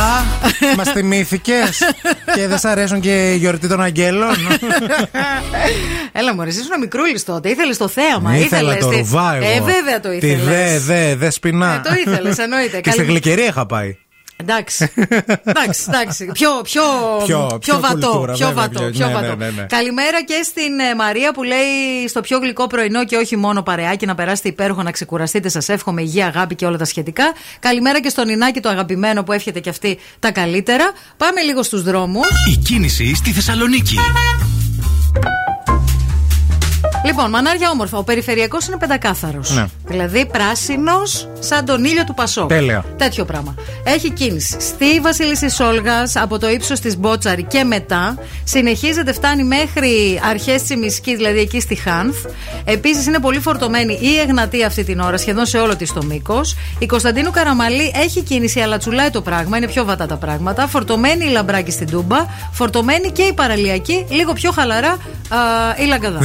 μας 0.77 0.91
θυμήθηκες. 0.91 1.81
και 2.35 2.47
δεν 2.47 2.57
σ' 2.57 2.65
αρέσουν 2.65 2.99
και 2.99 3.31
οι 3.31 3.37
γιορτή 3.37 3.67
των 3.67 3.81
Αγγέλων. 3.81 4.35
Έλα 6.11 6.35
μου, 6.35 6.41
εσύ 6.41 6.59
ήσουν 6.59 6.79
μικρούλης 6.79 7.23
τότε. 7.23 7.49
Ήθελες 7.49 7.77
το 7.77 7.87
θέαμα. 7.87 8.37
Ήθελες 8.37 8.77
το 8.77 8.89
ρουβά. 8.89 9.35
Ε, 9.35 9.61
βέβαια 9.61 9.99
το 10.01 10.11
ήθελες. 10.11 10.37
Τη 10.37 10.43
δε, 10.43 10.79
δε, 10.79 11.15
δε 11.15 11.29
σπινά. 11.29 11.73
Ε, 11.73 11.81
το 11.89 11.95
ήθελες, 12.05 12.37
εννοείται. 12.37 12.75
Και 12.75 12.81
Καλή... 12.81 12.95
στην 12.95 13.09
γλυκερία 13.09 13.45
είχα 13.45 13.65
πάει. 13.65 13.97
Εντάξει. 14.41 14.91
εντάξει, 15.43 15.85
εντάξει. 15.87 16.25
Πιο, 16.33 16.49
πιο, 16.63 16.83
πιο, 17.25 17.57
πιο 17.61 17.79
βατό. 17.79 18.07
Κουλτούρα, 18.07 18.51
βατό, 18.51 18.89
πιο 18.91 19.07
ναι, 19.07 19.13
βατό. 19.13 19.35
Ναι, 19.35 19.49
ναι, 19.49 19.63
Καλημέρα 19.63 20.23
και 20.23 20.41
στην 20.43 20.79
ε, 20.91 20.95
Μαρία 20.95 21.33
που 21.33 21.43
λέει 21.43 22.07
στο 22.07 22.21
πιο 22.21 22.39
γλυκό 22.39 22.67
πρωινό 22.67 23.05
και 23.05 23.15
όχι 23.15 23.35
μόνο 23.35 23.61
παρεάκι 23.61 24.05
να 24.05 24.15
περάσετε 24.15 24.47
υπέροχο, 24.47 24.83
να 24.83 24.91
ξεκουραστείτε. 24.91 25.49
Σας 25.49 25.69
εύχομαι 25.69 26.01
υγεία, 26.01 26.25
αγάπη 26.25 26.55
και 26.55 26.65
όλα 26.65 26.77
τα 26.77 26.85
σχετικά. 26.85 27.33
Καλημέρα 27.59 28.01
και 28.01 28.09
στον 28.09 28.29
Ινάκη 28.29 28.59
το 28.59 28.69
αγαπημένο 28.69 29.23
που 29.23 29.31
εύχεται 29.31 29.59
και 29.59 29.69
αυτή 29.69 29.99
τα 30.19 30.31
καλύτερα. 30.31 30.91
Πάμε 31.17 31.41
λίγο 31.41 31.63
στους 31.63 31.83
δρόμους. 31.83 32.27
Η 32.53 32.57
κίνηση 32.57 33.15
στη 33.15 33.31
Θεσσαλονίκη. 33.31 33.97
Λοιπόν, 37.05 37.29
μανάρια 37.29 37.69
όμορφα. 37.69 37.97
Ο 37.97 38.03
περιφερειακός 38.03 38.67
είναι 38.67 38.77
πεντακάθαρος. 38.77 39.51
Ναι. 39.51 39.65
Δηλαδή 39.85 40.25
πράσινος 40.25 41.27
σαν 41.39 41.65
τον 41.65 41.83
ήλιο 41.83 42.03
του 42.03 42.13
Πασό. 42.13 42.45
Τέλεια. 42.45 42.85
Τέτοιο 42.97 43.25
πράγμα. 43.25 43.55
Έχει 43.83 44.09
κίνηση 44.11 44.57
στη 44.59 44.99
Βασίλισσα 45.01 45.67
Όλγα 45.67 46.03
από 46.13 46.39
το 46.39 46.49
ύψος 46.49 46.79
της 46.79 46.97
Μπότσαρη 46.97 47.43
και 47.43 47.63
μετά. 47.63 48.17
Συνεχίζεται, 48.43 49.13
φτάνει 49.13 49.43
μέχρι 49.43 50.21
αρχές 50.29 50.61
της 50.61 50.77
Μισκής, 50.77 51.17
δηλαδή 51.17 51.39
εκεί 51.39 51.59
στη 51.59 51.75
Χάνθ. 51.75 52.15
Επίσης 52.65 53.05
είναι 53.05 53.19
πολύ 53.19 53.39
φορτωμένη 53.39 53.93
η 54.01 54.19
Εγνατή 54.19 54.63
αυτή 54.63 54.83
την 54.83 54.99
ώρα, 54.99 55.17
σχεδόν 55.17 55.45
σε 55.45 55.57
όλο 55.57 55.75
της 55.75 55.93
το 55.93 56.03
μήκος. 56.03 56.55
Η 56.79 56.85
Κωνσταντίνου 56.85 57.31
Καραμαλή 57.31 57.91
έχει 57.95 58.21
κίνηση, 58.21 58.59
αλλά 58.59 58.77
τσουλάει 58.77 59.09
το 59.09 59.21
πράγμα, 59.21 59.57
είναι 59.57 59.67
πιο 59.67 59.85
βατά 59.85 60.05
τα 60.05 60.15
πράγματα. 60.15 60.67
Φορτωμένη 60.67 61.25
η 61.25 61.29
Λαμπράκη 61.29 61.71
στην 61.71 61.89
Τούμπα. 61.89 62.25
Φορτωμένη 62.51 63.11
και 63.11 63.21
η 63.21 63.33
Παραλιακή, 63.33 64.05
λίγο 64.09 64.33
πιο 64.33 64.51
χαλαρά 64.51 64.91
α, 65.29 65.37
η 65.77 65.85
Λαγκαδά. 65.85 66.19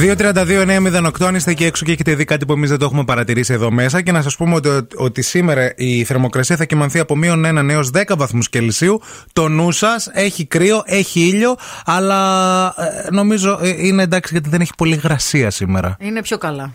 232-908 0.65 1.25
αν 1.25 1.35
είστε 1.35 1.51
εκεί 1.51 1.63
έξω 1.65 1.85
και 1.85 1.91
έχετε 1.91 2.15
δει 2.15 2.25
κάτι 2.25 2.45
που 2.45 2.53
εμείς 2.53 2.69
δεν 2.69 2.79
το 2.79 2.85
έχουμε 2.85 3.03
παρατηρήσει 3.03 3.53
εδώ 3.53 3.71
μέσα. 3.71 4.01
Και 4.01 4.11
να 4.11 4.21
σας 4.21 4.35
πούμε 4.35 4.55
ότι, 4.55 4.69
ότι 4.95 5.21
σήμερα 5.21 5.73
η 5.75 6.03
θερμοκρασία 6.03 6.55
θα 6.55 6.65
κοιμανθεί 6.65 6.99
από 6.99 7.15
μείον 7.15 7.45
1 7.59 7.69
έως 7.69 7.89
10 7.93 8.01
βαθμούς 8.17 8.49
Κελσίου. 8.49 9.01
Το 9.33 9.47
νου 9.47 9.71
σας 9.71 10.09
έχει 10.13 10.45
κρύο, 10.45 10.81
έχει 10.85 11.19
ήλιο, 11.19 11.55
αλλά 11.85 12.65
ε, 12.77 13.07
νομίζω 13.11 13.59
ε, 13.61 13.85
είναι 13.85 14.03
εντάξει 14.03 14.33
γιατί 14.33 14.49
δεν 14.49 14.61
έχει 14.61 14.71
πολύ 14.77 14.93
υγρασία 14.93 15.49
σήμερα. 15.49 15.95
Είναι 15.99 16.21
πιο 16.21 16.37
καλά. 16.37 16.73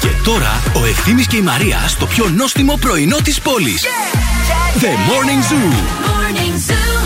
Και 0.00 0.08
τώρα 0.24 0.62
ο 0.74 0.86
Ευθύμης 0.86 1.26
και 1.26 1.36
η 1.36 1.42
Μαρία 1.42 1.78
στο 1.86 2.06
πιο 2.06 2.28
νόστιμο 2.36 2.78
πρωινό 2.80 3.16
της 3.16 3.40
πόλης. 3.40 3.84
The 4.80 4.92
Morning 5.08 5.42
Zoo. 5.48 6.18
When 6.28 6.97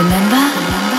Remember? 0.00 0.89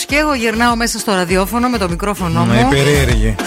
Εσεί 0.00 0.14
ακούτε 0.14 0.14
μουσική, 0.14 0.14
εγώ 0.14 0.34
γυρνάω 0.34 0.76
μέσα 0.76 0.98
στο 0.98 1.12
ραδιόφωνο 1.12 1.68
με 1.68 1.78
το 1.78 1.88
μικρόφωνο 1.88 2.44
Ναι, 2.44 2.62
μου. 2.62 2.68
περίεργη. 2.68 3.34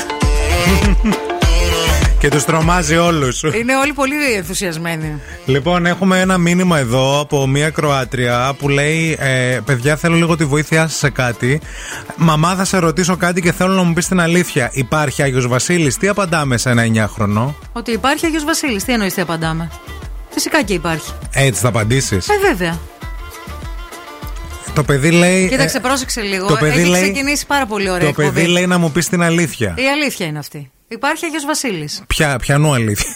και 2.20 2.30
τους 2.30 2.46
τρομάζει 2.46 2.98
όλους. 2.98 3.42
Είναι 3.44 3.76
όλοι 3.78 3.94
πολύ 3.94 4.34
ενθουσιασμένοι. 4.36 5.22
Λοιπόν, 5.46 5.86
έχουμε 5.86 6.20
ένα 6.20 6.38
μήνυμα 6.38 6.78
εδώ 6.80 7.20
από 7.20 7.48
μία 7.48 7.70
Κροάτρια 7.70 8.54
που 8.60 8.70
λέει: 8.70 9.18
ε, 9.20 9.60
Παιδιά, 9.66 9.96
θέλω 9.96 10.16
λίγο 10.16 10.38
τη 10.38 10.46
βοήθειά 10.46 10.88
σας 10.88 10.98
σε 10.98 11.10
κάτι. 11.10 11.62
Μαμά, 12.16 12.56
θα 12.56 12.66
σε 12.66 12.78
ρωτήσω 12.78 13.18
κάτι 13.18 13.42
και 13.42 13.52
θέλω 13.52 13.74
να 13.74 13.84
μου 13.84 13.94
πεις 13.94 14.08
την 14.08 14.20
αλήθεια. 14.20 14.70
Υπάρχει 14.74 15.24
Άγιος 15.24 15.48
Βασίλης, 15.48 15.98
τι 15.98 16.08
απαντάμε 16.08 16.58
σε 16.58 16.70
ένα 16.70 16.84
9χρονο. 17.18 17.54
Ότι 17.74 17.92
υπάρχει 17.92 18.26
Άγιος 18.26 18.44
Βασίλης. 18.44 18.84
Τι 18.84 18.92
εννοείς, 18.94 19.14
τι 19.14 19.22
απαντάμε; 19.22 19.70
Φυσικά 20.30 20.64
και 20.64 20.74
υπάρχει. 20.74 21.12
Έτσι 21.32 21.62
θα 21.62 21.68
απαντήσεις. 21.68 22.30
Ε, 22.30 22.34
βέβαια. 22.48 22.80
Το 24.76 24.84
παιδί 24.84 25.12
λέει. 25.12 25.48
Κοίταξε, 25.50 25.78
ε, 25.78 25.80
πρόσεξε 25.80 26.22
λίγο. 26.22 26.48
το 26.48 26.56
παιδί 26.56 26.80
Έχει 26.80 26.90
λέει- 26.90 27.02
ξεκινήσει 27.02 27.46
πάρα 27.46 27.66
πολύ 27.66 27.90
ωραία 27.90 28.00
το 28.00 28.08
εκπομπή. 28.22 28.30
παιδί 28.40 28.48
λέει 28.48 28.66
να 28.68 28.78
μου 28.78 28.92
πεις 28.92 29.10
την 29.10 29.22
αλήθεια. 29.22 29.74
Η 29.78 29.88
αλήθεια 29.90 30.26
είναι 30.26 30.40
αυτή. 30.40 30.72
Υπάρχει 30.88 31.26
Άγιος 31.26 31.46
Βασίλης. 31.46 32.04
Ποια, 32.08 32.38
ποιανού 32.38 32.74
αλήθεια. 32.74 33.16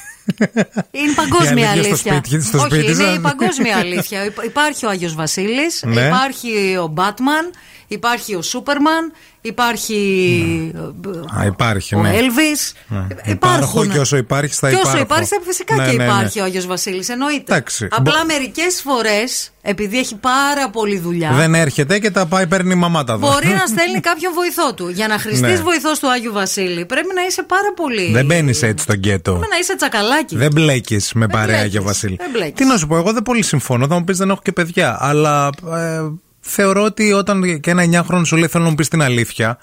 Είναι 0.91 1.13
παγκόσμια 1.15 1.63
Η 1.63 1.67
αλήθεια 1.67 1.95
στο 1.95 2.09
αλήθεια. 2.09 2.13
σπίτι- 2.25 2.43
στο 2.47 2.57
Όχι, 2.57 2.67
σπίτι 2.67 2.91
είναι 2.91 3.03
σας. 3.03 3.15
η 3.15 3.19
παγκόσμια 3.19 3.77
αλήθεια. 3.77 4.25
Υπ- 4.25 4.43
Υπάρχει 4.45 4.85
ο 4.85 4.89
Άγιος 4.89 5.15
Βασίλης, 5.15 5.83
Ναι. 5.85 6.01
υπάρχει 6.01 6.77
ο 6.83 6.87
Μπάτμαν, 6.87 7.51
υπάρχει 7.87 8.35
ο 8.35 8.41
Σούπερμαν, 8.41 9.11
υπάρχει 9.41 10.73
Α, 11.39 11.45
υπάρχει, 11.45 11.95
ο 11.95 12.01
ναι. 12.01 12.09
Έλβης. 12.17 12.73
Ναι. 12.87 12.97
Υπάρχουν. 12.97 13.31
Υπάρχω 13.31 13.85
και 13.85 13.99
όσο 13.99 14.17
υπάρχει 14.17 14.53
θα 14.55 14.67
Και 14.69 14.73
υπάρχω. 14.75 14.93
όσο 14.95 15.03
υπάρχει, 15.03 15.25
θα 15.27 15.37
φυσικά 15.45 15.75
Ναι, 15.75 15.85
και 15.85 15.91
ναι, 15.97 15.97
ναι. 16.05 16.11
υπάρχει 16.11 16.39
ο 16.39 16.43
Άγιος 16.43 16.65
Βασίλης. 16.65 17.09
Εννοείται. 17.09 17.43
Εντάξει. 17.53 17.87
Απλά 17.91 18.13
Μπο- 18.19 18.25
μερικές 18.33 18.81
φορές, 18.83 19.51
επειδή 19.61 19.99
έχει 19.99 20.15
πάρα 20.15 20.69
πολλή 20.69 20.99
δουλειά. 20.99 21.31
Δεν 21.31 21.55
έρχεται 21.55 21.99
και 21.99 22.11
τα 22.11 22.25
πάει, 22.25 22.47
παίρνει 22.47 22.71
η 22.71 22.75
μαμά 22.75 23.03
τα 23.03 23.17
δω. 23.17 23.27
Μπορεί 23.31 23.47
να 23.47 23.65
στέλνει 23.73 23.99
κάποιον 23.99 24.33
βοηθό 24.33 24.73
του. 24.73 24.89
Για 24.89 25.07
να 25.07 25.17
χρηστείς 25.19 25.41
Ναι. 25.57 25.63
βοηθός 25.63 25.99
του 25.99 26.11
Άγιου 26.11 26.31
Βασίλη, 26.33 26.85
πρέπει 26.85 27.07
να 27.15 27.21
είσαι 27.29 27.43
πάρα 27.43 27.73
πολύ. 27.75 28.11
Δεν 28.11 28.25
μπαίνεις 28.25 28.61
έτσι 28.63 28.83
στο 28.83 28.93
γκέτο. 28.93 29.31
Πρέπει 29.31 29.47
να 29.51 29.57
είσαι 29.57 29.75
τσακαλάκι. 29.75 30.35
Δεν 30.35 30.51
μπλέκεις 30.51 31.11
με 31.13 31.27
παρέα 31.27 31.45
μπλέκεις. 31.55 31.71
για 31.71 31.81
Βασίλη. 31.81 32.15
Δεν 32.19 32.29
μπλέκεις. 32.31 32.53
Τι 32.53 32.65
να 32.65 32.77
σου 32.77 32.87
πω, 32.87 32.95
εγώ 32.97 33.13
δεν 33.13 33.21
πολύ 33.23 33.43
συμφωνώ. 33.43 33.87
Θα 33.87 33.95
μου 33.97 34.03
πεις 34.03 34.17
δεν 34.17 34.29
έχω 34.29 34.39
και 34.43 34.51
παιδιά. 34.51 34.97
Αλλά 34.99 35.49
ε, 35.75 36.01
θεωρώ 36.47 36.83
ότι 36.83 37.11
όταν 37.13 37.59
και 37.59 37.71
ένα 37.71 38.05
9χρονο 38.07 38.21
σου 38.25 38.35
λέει 38.35 38.47
θέλω 38.47 38.63
να 38.63 38.69
μου 38.69 38.75
πεις 38.75 38.87
την 38.87 39.01
αλήθεια, 39.01 39.57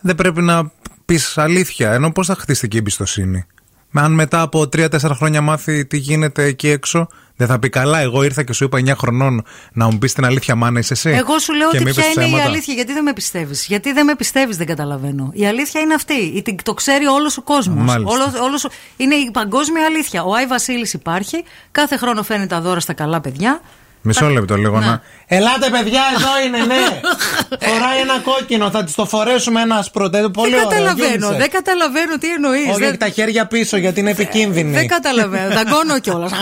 δεν 0.00 0.14
πρέπει 0.14 0.42
να 0.42 0.70
πεις 1.04 1.38
αλήθεια. 1.38 1.92
Ενώ 1.92 2.12
πώς 2.12 2.26
θα 2.26 2.34
χτίσει 2.34 2.68
και 2.68 2.76
η 2.76 2.78
εμπιστοσύνη. 2.80 3.44
αν 3.96 4.12
μετά 4.12 4.40
από 4.40 4.60
3-4 4.76 4.86
χρόνια 5.14 5.40
μάθει 5.40 5.86
τι 5.86 5.96
γίνεται 5.96 6.44
εκεί 6.44 6.68
έξω, 6.68 7.06
δεν 7.36 7.46
θα 7.46 7.58
πει 7.58 7.68
καλά. 7.68 7.98
Εγώ 7.98 8.22
ήρθα 8.22 8.42
και 8.42 8.52
σου 8.52 8.64
είπα 8.64 8.78
9 8.78 8.94
χρονών 8.96 9.44
να 9.72 9.86
μου 9.90 9.98
πεις 9.98 10.12
την 10.12 10.24
αλήθεια, 10.24 10.54
μάνα 10.54 10.78
είσαι 10.78 10.92
εσύ. 10.92 11.10
Εγώ 11.10 11.38
σου 11.38 11.52
λέω 11.54 11.70
Και 11.70 11.76
ότι 11.76 11.86
μου 11.86 11.92
ποια 11.92 12.02
είπες 12.02 12.14
είναι 12.14 12.24
η 12.24 12.28
ψέματα. 12.28 12.48
αλήθεια. 12.50 12.74
Γιατί 12.74 12.92
δεν 12.92 13.02
με 13.02 13.12
πιστεύεις. 13.12 13.66
Γιατί 13.66 13.92
δεν 13.92 14.04
με 14.04 14.14
πιστεύεις, 14.16 14.56
δεν 14.56 14.66
καταλαβαίνω. 14.66 15.30
Η 15.34 15.46
αλήθεια 15.46 15.80
είναι 15.80 15.94
αυτή. 15.94 16.14
Η- 16.14 16.42
την- 16.42 16.56
Το 16.62 16.74
ξέρει 16.74 17.06
όλος 17.06 17.36
ο 17.38 17.42
κόσμος. 17.42 17.84
Μάλιστα. 17.84 18.70
Είναι 18.96 19.14
η 19.14 19.30
παγκόσμια 19.32 19.84
αλήθεια. 19.84 20.22
Ο 20.22 20.34
Άι 20.34 20.46
Βασίλης 20.46 20.92
υπάρχει. 20.92 21.44
Κάθε 21.72 21.96
χρόνο 21.96 22.22
φέρνει 22.22 22.46
τα 22.46 22.60
δώρα 22.60 22.80
στα 22.80 22.92
καλά 22.92 23.20
παιδιά. 23.20 23.60
Μισό 24.06 24.26
λεπτό 24.28 24.56
λίγο 24.56 24.78
Ναι. 24.78 24.86
να. 24.86 25.00
Ελάτε, 25.26 25.68
παιδιά, 25.70 26.02
εδώ 26.16 26.32
είναι, 26.46 26.58
ναι. 26.74 26.82
Φοράει 27.68 27.98
ένα 28.00 28.18
κόκκινο, 28.24 28.70
θα 28.70 28.84
της 28.84 28.94
το 28.94 29.04
φορέσουμε 29.06 29.60
ένα 29.60 29.76
άσπρο. 29.76 30.10
τε- 30.10 30.28
Πολύ 30.28 30.50
δεν 30.50 30.64
ωραίο, 30.66 30.68
καταλαβαίνω. 30.78 31.28
unisex. 31.28 31.36
Δεν 31.36 31.50
καταλαβαίνω 31.50 32.18
τι 32.18 32.28
εννοείς. 32.32 32.68
Όχι, 32.68 32.78
Δεν, 32.78 32.88
έχει 32.88 32.96
τα 32.96 33.08
χέρια 33.08 33.46
πίσω 33.46 33.76
γιατί 33.76 34.00
είναι 34.00 34.10
επικίνδυνη. 34.10 34.72
δεν 34.72 34.86
καταλαβαίνω. 34.88 35.54
Δαγκώνω 35.54 35.98
κιόλας. 35.98 36.32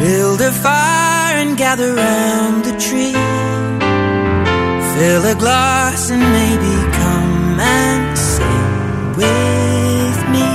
Build 0.00 0.40
a 0.40 0.52
fire 0.64 1.36
and 1.42 1.52
gather 1.62 1.90
round 2.04 2.58
the 2.68 2.74
tree. 2.86 3.16
Fill 4.94 5.24
a 5.34 5.36
glass 5.44 6.00
and 6.14 6.24
maybe 6.38 6.74
come 7.00 7.58
and 7.80 8.04
sing 8.32 8.66
with 9.20 10.20
me. 10.34 10.50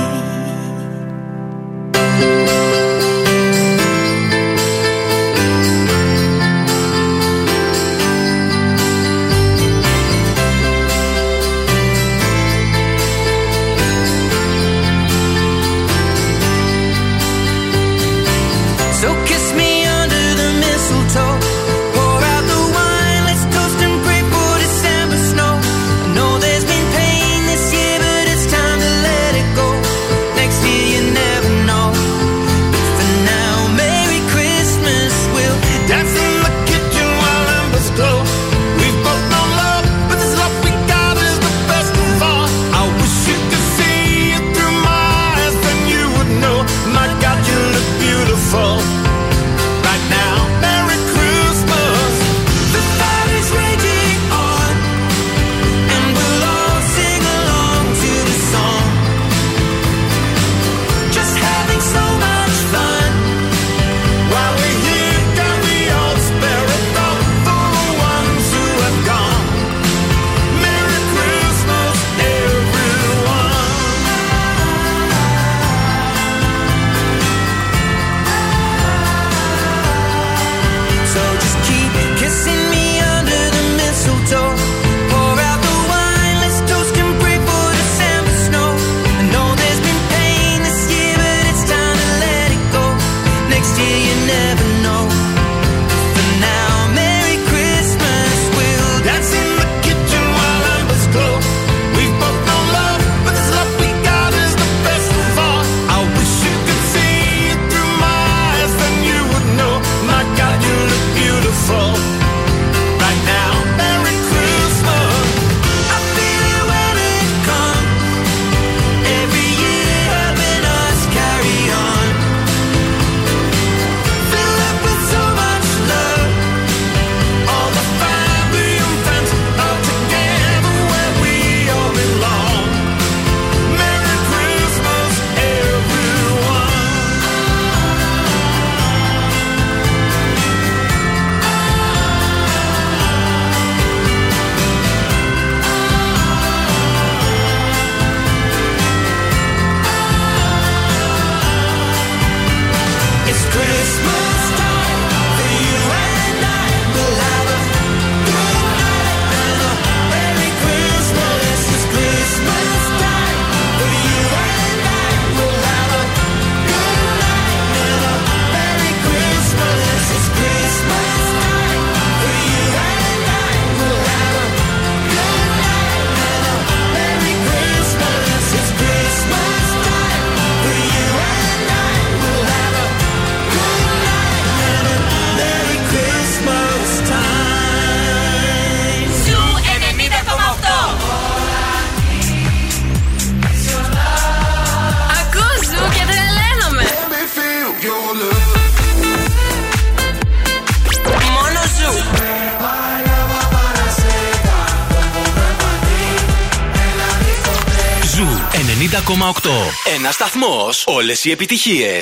Σταθμό. 210.72 210.96
Όλε 210.96 211.12
οι 211.22 211.30
επιτυχίε. 211.30 212.00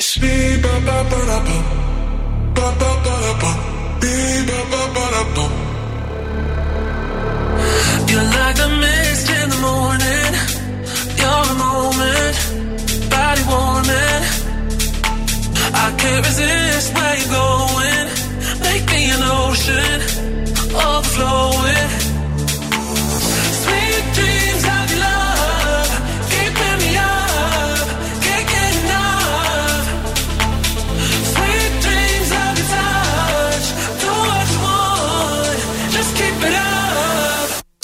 You're 8.09 8.31
like 8.39 8.61
a 8.67 8.71
mist 8.83 9.29
in 9.39 9.47
the 9.55 9.61
morning. 9.69 10.33
You're 11.21 11.49
a 11.53 11.57
moment, 11.65 12.37
body 13.15 13.43
warming. 13.51 14.23
I 15.85 15.87
can't 16.01 16.23
resist 16.27 16.56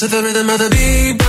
To 0.03 0.09
the 0.09 0.20
rhythm 0.20 0.50
of 0.50 0.59
the 0.59 0.68
beat, 0.68 1.22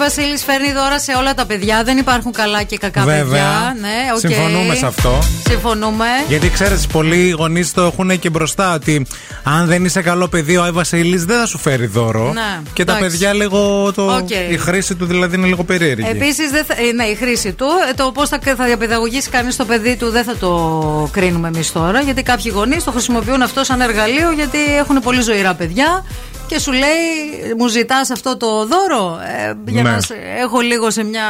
Βασίλης 0.00 0.44
φέρνει 0.44 0.72
δώρα 0.72 0.98
σε 0.98 1.12
όλα 1.12 1.34
τα 1.34 1.46
παιδιά. 1.46 1.82
Δεν 1.84 1.96
υπάρχουν 1.98 2.32
καλά 2.32 2.62
και 2.62 2.76
κακά 2.78 3.04
Βέβαια. 3.04 3.24
παιδιά. 3.24 3.76
Ναι, 3.80 3.96
οκ. 4.14 4.18
Συμφωνούμε 4.18 4.74
σε 4.74 4.86
αυτό. 4.86 5.18
Συμφωνούμε. 5.48 6.06
Γιατί 6.28 6.50
ξέρεις, 6.50 6.86
πολλοί 6.86 7.30
γονείς 7.30 7.72
το 7.72 7.82
έχουν 7.82 8.18
και 8.18 8.30
μπροστά 8.30 8.74
ότι 8.74 9.06
αν 9.42 9.66
δεν 9.66 9.84
είσαι 9.84 10.02
καλό 10.02 10.28
παιδί, 10.28 10.56
ο 10.56 10.62
Άι 10.62 10.70
Βασίλης 10.70 11.24
δεν 11.24 11.38
θα 11.38 11.46
σου 11.46 11.58
φέρει 11.58 11.86
δώρο. 11.86 12.32
Ναι, 12.32 12.60
και 12.72 12.84
τα 12.84 12.96
εντάξει. 12.96 13.10
παιδιά 13.10 13.32
λίγο. 13.32 13.92
Το, 13.92 14.14
Οκ. 14.14 14.30
Η 14.30 14.56
χρήση 14.56 14.94
του 14.94 15.06
δηλαδή 15.06 15.36
είναι 15.36 15.46
λίγο 15.46 15.64
περίεργη. 15.64 16.08
Επίσης, 16.08 16.50
ναι, 16.94 17.04
η 17.04 17.14
χρήση 17.14 17.52
του. 17.52 17.66
Ε, 17.90 17.94
Το 17.94 18.10
πώς 18.14 18.28
θα, 18.28 18.38
θα 18.56 18.64
διαπαιδαγωγήσει 18.64 19.30
κανείς 19.30 19.56
το 19.56 19.64
παιδί 19.64 19.96
του 19.96 20.10
δεν 20.10 20.24
θα 20.24 20.36
το 20.36 21.08
κρίνουμε 21.12 21.48
εμείς 21.48 21.72
τώρα. 21.72 22.00
Γιατί 22.00 22.22
κάποιοι 22.22 22.52
γονείς 22.54 22.84
το 22.84 22.90
χρησιμοποιούν 22.90 23.42
αυτό 23.42 23.64
σαν 23.64 23.80
εργαλείο 23.80 24.32
γιατί 24.32 24.58
έχουν 24.78 25.00
πολύ 25.02 25.20
ζωηρά 25.20 25.54
παιδιά. 25.54 26.04
Και 26.50 26.58
σου 26.58 26.72
λέει, 26.72 27.54
μου 27.58 27.68
ζητάς 27.68 28.10
αυτό 28.10 28.36
το 28.36 28.46
δώρο; 28.66 29.18
Ε, 29.46 29.52
για 29.70 29.82
Ναι. 29.82 29.90
να 29.90 30.00
σε- 30.00 30.14
έχω 30.40 30.60
λίγο 30.60 30.90
σε 30.90 31.04
μια 31.04 31.22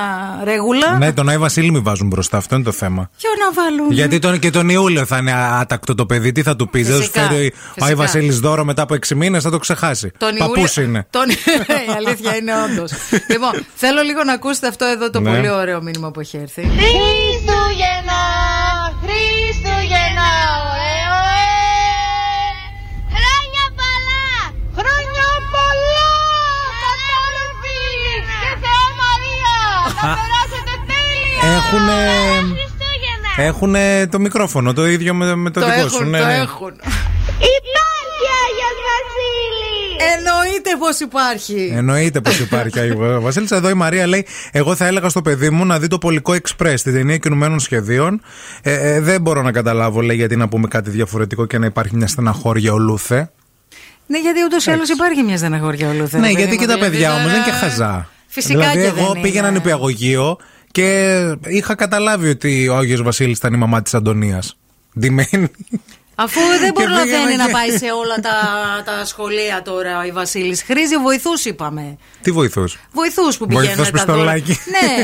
ρεγούλα. 0.44 0.98
Ναι, 0.98 1.12
τον 1.12 1.28
Άι 1.28 1.38
Βασίλη 1.38 1.70
μην 1.70 1.82
βάζουν 1.82 2.06
μπροστά. 2.06 2.36
Αυτό 2.36 2.54
είναι 2.54 2.64
το 2.64 2.72
θέμα. 2.72 3.10
Ποιο 3.18 3.30
να 3.44 3.62
βάλουν. 3.62 3.92
Γιατί 3.92 4.18
τον, 4.18 4.38
και 4.38 4.50
τον 4.50 4.68
Ιούλιο 4.68 5.04
θα 5.06 5.16
είναι 5.16 5.32
άτακτο 5.60 5.94
το 5.94 6.06
παιδί. 6.06 6.32
Τι 6.32 6.42
θα 6.42 6.56
του 6.56 6.68
πει, 6.68 6.82
Δεν 6.82 6.90
θα 6.96 7.02
σου 7.02 7.10
Φυσικά, 7.10 7.28
φέρει 7.28 7.46
ο 7.46 7.58
Άι 7.68 7.74
φυσικά. 7.74 7.94
Βασίλης 7.96 8.38
δώρο 8.40 8.64
μετά 8.64 8.82
από 8.82 8.94
6 8.94 9.14
μήνες, 9.14 9.42
θα 9.42 9.50
το 9.50 9.58
ξεχάσει. 9.58 10.12
Τον 10.18 10.34
Παππούς 10.38 10.76
Ιούλιο- 10.76 10.90
είναι. 10.90 11.06
Τον... 11.10 11.30
η 11.88 11.92
αλήθεια 11.96 12.36
είναι 12.36 12.52
όντως. 12.64 12.92
λοιπόν, 13.32 13.50
θέλω 13.74 14.02
λίγο 14.02 14.24
να 14.24 14.32
ακούσετε 14.32 14.66
αυτό 14.66 14.84
εδώ 14.84 15.10
το 15.10 15.20
Ναι. 15.20 15.34
πολύ 15.34 15.50
ωραίο 15.50 15.82
μήνυμα 15.82 16.10
που 16.10 16.20
έχει 16.20 16.36
έρθει. 16.36 16.62
Χριστούγεννα, 16.62 17.08
Χριστούγεννα, 17.30 18.19
τέλεια! 31.70 31.78
Έχουνε, 31.78 32.06
Χριστούγεννα! 32.40 33.48
έχουνε 33.48 34.06
το 34.10 34.18
μικρόφωνο, 34.18 34.72
το 34.72 34.86
ίδιο 34.86 35.14
με, 35.14 35.34
με 35.34 35.50
το, 35.50 35.60
Το 35.60 35.66
δικό 35.66 35.78
έχουν, 35.78 35.90
σου. 35.90 36.04
Ναι, 36.04 36.18
το 36.18 36.24
ναι. 36.26 36.34
έχουν. 36.34 36.72
Υπάρχει 37.50 38.24
Άγιος 38.44 38.76
Βασίλης! 38.90 40.16
Εννοείται 40.16 40.70
πως 40.78 41.00
υπάρχει. 41.00 41.72
Εννοείται 41.76 42.20
πως 42.20 42.38
υπάρχει 42.38 42.78
Άγιο 42.80 43.20
Βασίλης. 43.20 43.50
Εδώ 43.50 43.68
η 43.68 43.74
Μαρία 43.74 44.06
λέει: 44.06 44.26
Εγώ 44.52 44.74
θα 44.74 44.86
έλεγα 44.86 45.08
στο 45.08 45.22
παιδί 45.22 45.50
μου 45.50 45.64
να 45.66 45.78
δει 45.78 45.86
το 45.86 45.98
Πολικό 45.98 46.32
Express, 46.32 46.74
την 46.82 46.92
ταινία 46.92 47.16
κινουμένων 47.16 47.58
σχεδίων. 47.60 48.20
Ε, 48.62 48.72
ε, 48.94 49.00
δεν 49.00 49.20
μπορώ 49.20 49.42
να 49.42 49.52
καταλάβω, 49.52 50.00
λέει, 50.00 50.16
γιατί 50.16 50.36
να 50.36 50.48
πούμε 50.48 50.68
κάτι 50.68 50.90
διαφορετικό 50.90 51.46
και 51.46 51.58
να 51.58 51.66
υπάρχει 51.66 51.96
μια 51.96 52.06
στεναχώρια 52.06 52.72
ολούθε. 52.72 53.30
Ναι, 54.06 54.18
γιατί 54.18 54.42
ούτως 54.44 54.66
ή 54.66 54.70
άλλως 54.70 54.88
υπάρχει 54.88 55.22
μια 55.22 55.36
στεναχώρια 55.36 55.88
ολούθε. 55.88 56.18
ναι, 56.18 56.26
ρε 56.26 56.32
παιδί 56.32 56.38
γιατί 56.42 56.54
μου, 56.54 56.60
και 56.60 56.66
τα 56.66 56.74
δηλαδή 56.74 56.90
παιδιά 56.90 57.08
τώρα- 57.08 57.20
όμως 57.20 57.32
δεν 57.32 57.40
είναι 57.42 57.50
και 57.50 57.56
χαζά. 57.56 58.08
Φυσικά 58.26 58.58
δηλαδή, 58.58 58.78
και 58.80 59.00
εγώ 59.00 59.12
δεν 59.12 59.22
πήγαινα 59.22 59.48
είναι. 59.48 59.56
νηπιαγωγείο 59.56 60.38
και 60.70 61.18
είχα 61.46 61.74
καταλάβει 61.74 62.28
ότι 62.28 62.68
ο 62.68 62.76
Άγιος 62.76 63.02
Βασίλης 63.02 63.36
ήταν 63.38 63.52
η 63.52 63.56
μαμά 63.56 63.82
της 63.82 63.94
Αντωνίας. 63.94 64.56
Ντυμένη. 64.98 65.50
Αφού 66.14 66.40
δεν 66.60 66.72
Και 66.72 66.82
προλαβαίνει 66.82 67.10
πήγαινα 67.24 67.36
να 67.36 67.46
και- 67.46 67.52
πάει 67.52 67.70
σε 67.70 67.84
όλα 68.04 68.14
τα, 68.14 68.30
τα 68.84 69.04
σχολεία 69.04 69.62
τώρα 69.64 70.06
η 70.06 70.10
Βασίλης. 70.12 70.62
Χρήζει 70.62 70.96
βοηθούς, 70.96 71.44
είπαμε. 71.44 71.96
Τι 72.22 72.30
βοηθούς; 72.30 72.78
Βοηθούς 72.92 73.36
που 73.36 73.46
Βοηθός 73.50 73.74
πηγαίνουν 73.90 74.06
τα 74.06 74.14
δώρα. 74.14 74.32
πιστολάκι. 74.32 74.58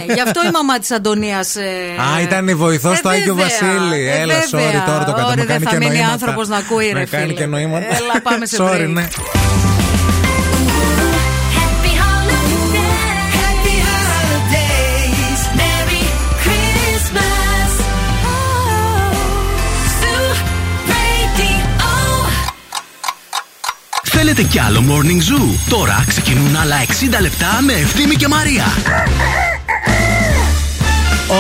Ναι, 0.07 0.15
γι' 0.15 0.21
αυτό 0.21 0.41
η 0.47 0.51
μαμά 0.51 0.79
της 0.79 0.91
Αντωνίας. 0.91 1.57
Α, 2.17 2.21
ήταν 2.23 2.49
η 2.49 2.55
βοηθός 2.55 3.01
του 3.01 3.09
Άγιο 3.09 3.35
Βασίλη. 3.35 4.09
Έλα, 4.09 4.35
sorry, 4.35 4.83
τώρα 4.87 5.05
το 5.05 5.13
κατά. 5.13 5.25
Ωραία, 5.27 5.27
Με 5.29 5.35
δεν 5.35 5.47
κάνει 5.47 5.65
θα 5.65 5.71
και 5.71 5.77
μείνει 5.79 5.91
νοήματα. 5.91 6.13
άνθρωπος 6.13 6.49
να 6.49 6.57
ακούει, 6.57 6.87
ρε 6.87 6.99
Με 6.99 7.05
κάνει 7.07 7.25
φίλε. 7.27 7.35
και 7.39 7.47
νοήματα. 7.47 7.87
Έλα, 7.87 8.21
πάμε 8.23 8.47
σε 8.47 8.57
Sorry, 8.61 8.85
break. 8.85 8.89
ναι. 8.89 9.09
Θέλετε 24.19 24.43
κι 24.43 24.59
άλλο 24.59 24.83
Morning 24.89 25.33
Zoo; 25.33 25.69
Τώρα 25.69 26.05
ξεκινούν 26.09 26.57
άλλα 26.57 26.77
60 27.17 27.21
λεπτά 27.21 27.63
με 27.63 27.73
Ευθύμη 27.73 28.15
και 28.15 28.29
Μαρία. 28.29 28.65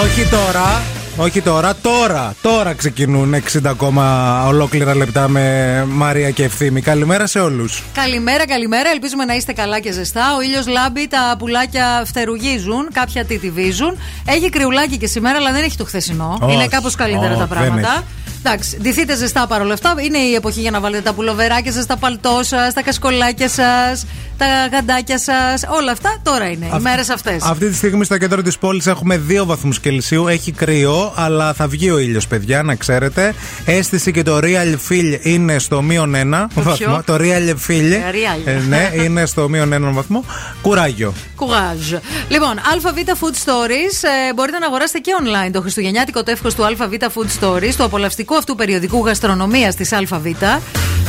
Όχι 0.02 0.26
τώρα. 0.30 0.82
Όχι 1.16 1.42
τώρα, 1.42 1.74
τώρα, 1.74 2.34
τώρα 2.42 2.74
ξεκινούν 2.74 3.34
60 3.34 3.60
ακόμα 3.64 4.44
ολόκληρα 4.46 4.94
λεπτά 4.94 5.28
με 5.28 5.84
Μαρία 5.88 6.30
και 6.30 6.44
Ευθύμη. 6.44 6.80
Καλημέρα 6.80 7.26
σε 7.26 7.38
όλους. 7.38 7.82
Καλημέρα, 7.94 8.46
καλημέρα. 8.46 8.90
Ελπίζουμε 8.90 9.24
να 9.24 9.34
είστε 9.34 9.52
καλά 9.52 9.80
και 9.80 9.92
ζεστά. 9.92 10.36
Ο 10.36 10.40
ήλιος 10.40 10.66
λάμπει, 10.66 11.08
τα 11.08 11.34
πουλάκια 11.38 12.02
φτερουγίζουν, 12.06 12.88
κάποια 12.92 13.24
τιτιβίζουν. 13.24 13.98
Έχει 14.26 14.50
κρυουλάκι 14.50 14.96
και 14.96 15.06
σήμερα, 15.06 15.36
αλλά 15.36 15.52
δεν 15.52 15.64
έχει 15.64 15.76
το 15.76 15.84
χθεσινό. 15.84 16.38
Όχι, 16.40 16.54
Είναι 16.54 16.66
κάπως 16.66 16.94
καλύτερα 16.94 17.30
όχι, 17.30 17.38
τα 17.40 17.46
δεν 17.46 17.58
πράγματα. 17.58 18.04
Έχει. 18.47 18.55
Εντάξει, 18.55 18.76
ντυθείτε 18.80 19.16
ζεστά 19.16 19.47
παρόλα 19.47 19.72
αυτά. 19.72 19.94
Είναι 19.99 20.18
η 20.18 20.34
εποχή 20.34 20.61
για 20.61 20.70
να 20.70 20.80
βάλετε 20.80 21.03
τα 21.03 21.12
πουλοβεράκια 21.12 21.72
σας, 21.72 21.86
τα 21.86 21.97
παλτό 21.97 22.40
σας, 22.42 22.74
τα 22.74 22.82
κασκολάκια 22.82 23.49
σας, 23.49 24.07
τα 24.39 24.47
γαντάκια 24.72 25.18
σας. 25.18 25.64
Όλα 25.68 25.93
αυτά 25.93 26.16
τώρα 26.22 26.49
είναι. 26.49 26.66
Οι 26.76 26.80
μέρες 26.80 27.09
αυτές. 27.09 27.43
Αυτή 27.43 27.68
τη 27.68 27.74
στιγμή 27.74 28.05
στο 28.05 28.18
κέντρο 28.18 28.43
της 28.43 28.59
πόλης 28.59 28.87
έχουμε 28.87 29.22
2 29.28 29.45
βαθμούς 29.45 29.80
Κελσίου. 29.80 30.28
Έχει 30.28 30.53
κρύο, 30.53 31.12
αλλά 31.16 31.53
θα 31.53 31.68
βγει 31.68 31.91
ο 31.91 31.99
ήλιος, 31.99 32.26
παιδιά, 32.26 32.62
να 32.62 32.74
ξέρετε. 32.74 33.34
Αίσθηση 33.64 34.12
και 34.12 34.22
το 34.22 34.39
real 34.43 34.76
feel 34.89 35.18
είναι 35.22 35.59
στο 35.59 35.82
μείον 35.82 36.14
1 36.14 36.47
βαθμό. 36.55 37.03
Το 37.05 37.14
real 37.14 37.55
feel. 37.68 37.93
Real. 37.93 38.41
ε, 38.45 38.59
ναι, 38.68 38.91
είναι 38.95 39.26
στο 39.26 39.49
μείον 39.49 39.72
1 39.74 39.93
βαθμό. 39.93 40.24
Κουράγιο. 40.62 41.12
Κουγάζ. 41.37 41.93
Λοιπόν, 42.28 42.51
ΑΒ 42.59 42.84
Food 43.07 43.51
Stories 43.51 44.09
ε, 44.28 44.34
μπορείτε 44.34 44.59
να 44.59 44.66
αγοράσετε 44.66 44.99
και 44.99 45.12
online 45.22 45.51
το 45.53 45.61
χριστουγεννιάτικο 45.61 46.22
τεύχος 46.22 46.55
του 46.55 46.64
ΑΒ 46.64 46.93
Food 47.14 47.45
Stories, 47.45 47.74
το 47.76 47.84
απολαυστικό 47.84 48.34
αυτού 48.34 48.55
περιοδικού 48.55 49.07
γαστρονομίας 49.07 49.74
της 49.74 49.93
ΑΒ, 49.93 50.26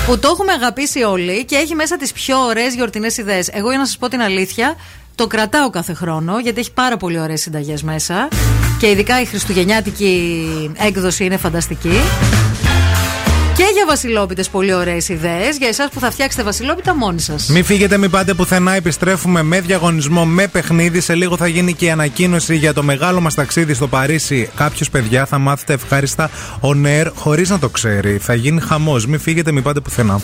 που 0.06 0.20
το 0.20 0.30
έχουμε 0.32 0.52
αγαπήσει 0.52 1.04
όλοι 1.04 1.46
και 1.46 1.56
έχει 1.56 1.76
μέσα 1.76 1.98
τις 1.98 2.12
πιο 2.12 2.38
ωραίες 2.40 2.74
γιορτινές 2.74 3.17
ιδέες. 3.18 3.50
Εγώ 3.52 3.70
για 3.70 3.78
να 3.78 3.86
σας 3.86 3.98
πω 3.98 4.08
την 4.08 4.22
αλήθεια, 4.22 4.76
το 5.16 5.28
κρατάω 5.28 5.70
κάθε 5.70 5.94
χρόνο 5.94 6.40
γιατί 6.40 6.60
έχει 6.60 6.72
πάρα 6.74 6.98
πολύ 6.98 7.20
ωραίες 7.20 7.42
συνταγές 7.42 7.84
μέσα. 7.84 8.28
Και 8.80 8.90
ειδικά 8.90 9.22
η 9.22 9.26
χριστουγεννιάτικη 9.26 10.72
έκδοση 10.78 11.26
είναι 11.26 11.38
φανταστική. 11.38 12.00
Και 13.58 13.64
για 13.74 13.86
βασιλόπιτες 13.88 14.50
πολύ 14.50 14.74
ωραίες 14.74 15.10
ιδέες. 15.10 15.58
Για 15.58 15.68
εσάς 15.68 15.90
που 15.90 16.00
θα 16.00 16.12
φτιάξετε 16.12 16.44
βασιλόπιτα 16.44 16.96
μόνοι 16.96 17.20
σας. 17.20 17.48
Μην 17.48 17.64
φύγετε, 17.64 17.98
μην 17.98 18.10
πάτε 18.10 18.34
πουθενά. 18.34 18.74
Επιστρέφουμε 18.74 19.44
με 19.44 19.62
διαγωνισμό, 19.62 20.26
με 20.26 20.48
παιχνίδι. 20.48 21.02
Σε 21.02 21.16
λίγο 21.16 21.38
θα 21.38 21.48
γίνει 21.48 21.74
και 21.74 21.86
η 21.86 21.90
ανακοίνωση 21.90 22.56
για 22.56 22.74
το 22.74 22.84
μεγάλο 22.84 23.22
μας 23.22 23.34
ταξίδι 23.34 23.74
στο 23.74 23.88
Παρίσι. 23.88 24.50
Κάποιος 24.56 24.90
παιδιά 24.90 25.26
θα 25.26 25.38
μάθετε 25.38 25.74
ευχάριστα 25.74 26.30
on 26.62 26.86
air 26.86 27.12
χωρίς 27.16 27.50
να 27.50 27.60
το 27.60 27.70
ξέρει. 27.70 28.18
Θα 28.18 28.34
γίνει 28.34 28.62
χαμός. 28.62 29.06
Μην 29.06 29.20
φύγετε, 29.20 29.52
μην 29.52 29.64
πάτε 29.64 29.80
πουθενά. 29.80 30.22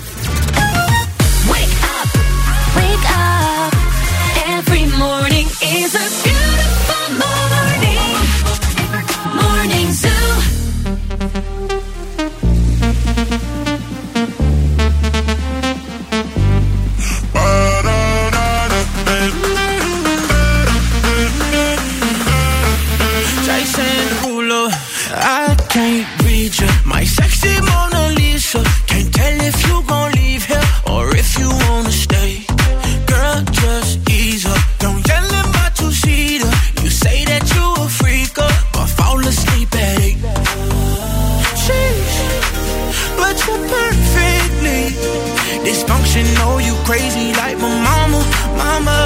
know 46.44 46.58
you 46.60 46.76
crazy 46.90 47.28
like 47.42 47.58
my 47.58 47.72
mama, 47.90 48.20
mama. 48.62 48.98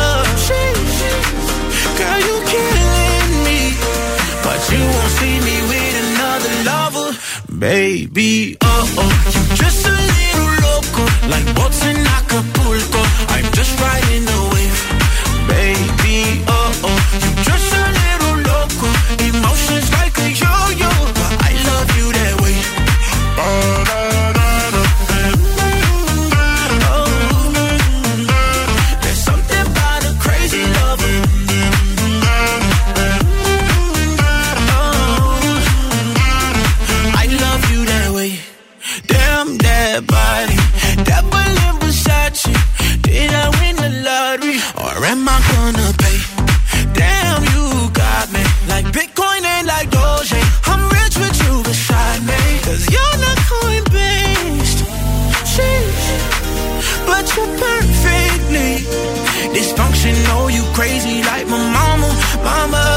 She, 0.45 0.61
she, 0.97 1.11
girl, 1.99 2.19
you 2.27 2.35
killing 2.53 3.31
me, 3.47 3.59
but 4.45 4.59
you 4.71 4.81
won't 4.93 5.13
see 5.19 5.35
me 5.47 5.55
with 5.69 5.93
another 6.05 6.53
lover, 6.69 7.09
baby. 7.65 8.57
Oh 8.61 9.01
oh, 9.01 9.11
you 9.33 9.41
just 9.63 9.81
a 9.91 9.93
little 10.13 10.51
loco, 10.65 11.03
like 11.33 11.47
what's 11.57 11.81
in 11.89 11.97
Acapulco. 12.17 13.01
I'm 13.33 13.47
just 13.57 13.73
riding 13.79 14.25
the. 14.25 14.46
Crazy 60.77 61.23
like 61.23 61.47
my 61.47 61.57
mama, 61.57 62.09
mama. 62.43 62.96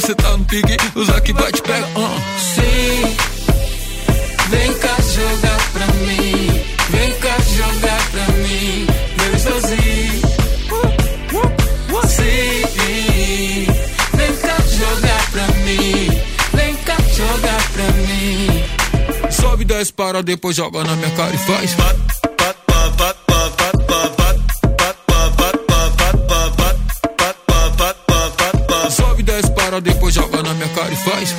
Você 0.00 0.14
tá 0.14 0.36
no 0.36 0.44
pique, 0.44 0.76
usar 0.94 1.18
que 1.22 1.32
vai 1.32 1.50
te 1.50 1.62
pega. 1.62 1.86
Uh. 1.98 2.20
Sim, 2.38 3.16
vem 4.50 4.74
cá 4.74 4.94
jogar 5.14 5.72
pra 5.72 5.86
mim. 5.86 6.62
Vem 6.90 7.12
cá 7.14 7.36
jogar 7.56 8.10
pra 8.10 8.26
mim. 8.34 8.86
Meu 9.16 9.38
sozinho. 9.40 10.26
Sim, 12.08 13.66
vem 14.16 14.36
cá 14.36 14.56
jogar 14.68 15.30
pra 15.30 15.46
mim. 15.64 16.10
Vem 16.52 16.76
cá 16.76 16.96
jogar 17.14 17.70
pra 17.72 17.84
mim. 17.92 19.30
Sobe, 19.30 19.64
desce, 19.64 19.92
para, 19.94 20.22
depois 20.22 20.54
joga 20.54 20.84
na 20.84 20.94
minha 20.94 21.10
cara 21.12 21.34
e 21.34 21.38
faz. 21.38 21.74
Na 31.06 31.12
minha 31.12 31.14
cara 31.14 31.20
e 31.20 31.28
faz. 31.28 31.34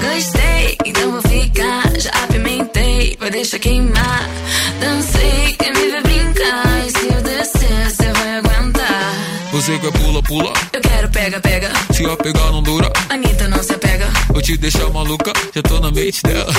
Gostei, 0.00 0.76
então 0.84 1.12
vou 1.12 1.22
ficar. 1.22 2.00
Já 2.00 2.10
apimentei, 2.24 3.16
vai 3.18 3.30
deixar 3.30 3.58
queimar. 3.58 4.28
Dancei, 4.80 5.56
quer 5.58 5.72
me 5.72 5.90
ver 5.90 6.02
brincar. 6.02 6.86
E 6.86 6.90
se 6.90 7.06
eu 7.06 7.22
descer, 7.22 7.90
você 7.90 8.12
vai 8.12 8.36
aguentar. 8.38 9.14
Você 9.52 9.78
quer 9.78 9.92
pula, 9.92 10.22
pula. 10.22 10.52
Eu 10.72 10.80
quero 10.80 11.08
pega, 11.10 11.40
pega. 11.40 11.70
Se 11.92 12.04
a 12.04 12.16
pegar 12.16 12.50
não 12.50 12.62
dura, 12.62 12.90
Anitta 13.08 13.48
não 13.48 13.62
se 13.62 13.72
apega. 13.74 14.08
vou 14.28 14.42
te 14.42 14.56
deixar 14.56 14.90
maluca, 14.90 15.32
já 15.54 15.62
tô 15.62 15.78
na 15.80 15.90
mente 15.90 16.22
dela. 16.22 16.52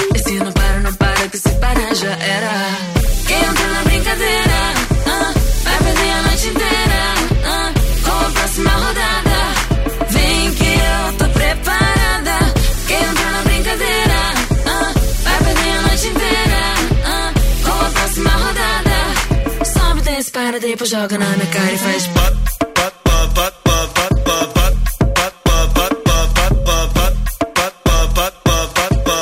Para, 21.03 21.09
depois 21.09 21.11
joga 21.11 21.17
na 21.19 21.35
minha 21.35 21.45
cara 21.47 21.71
e 21.73 21.77
faz. 21.77 22.09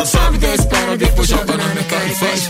Sobe, 0.06 0.38
desce, 0.38 0.68
para, 0.68 0.98
depois 0.98 1.28
joga 1.28 1.58
na 1.58 1.66
minha 1.66 1.84
cara 1.84 2.06
e 2.06 2.16
faz. 2.16 2.50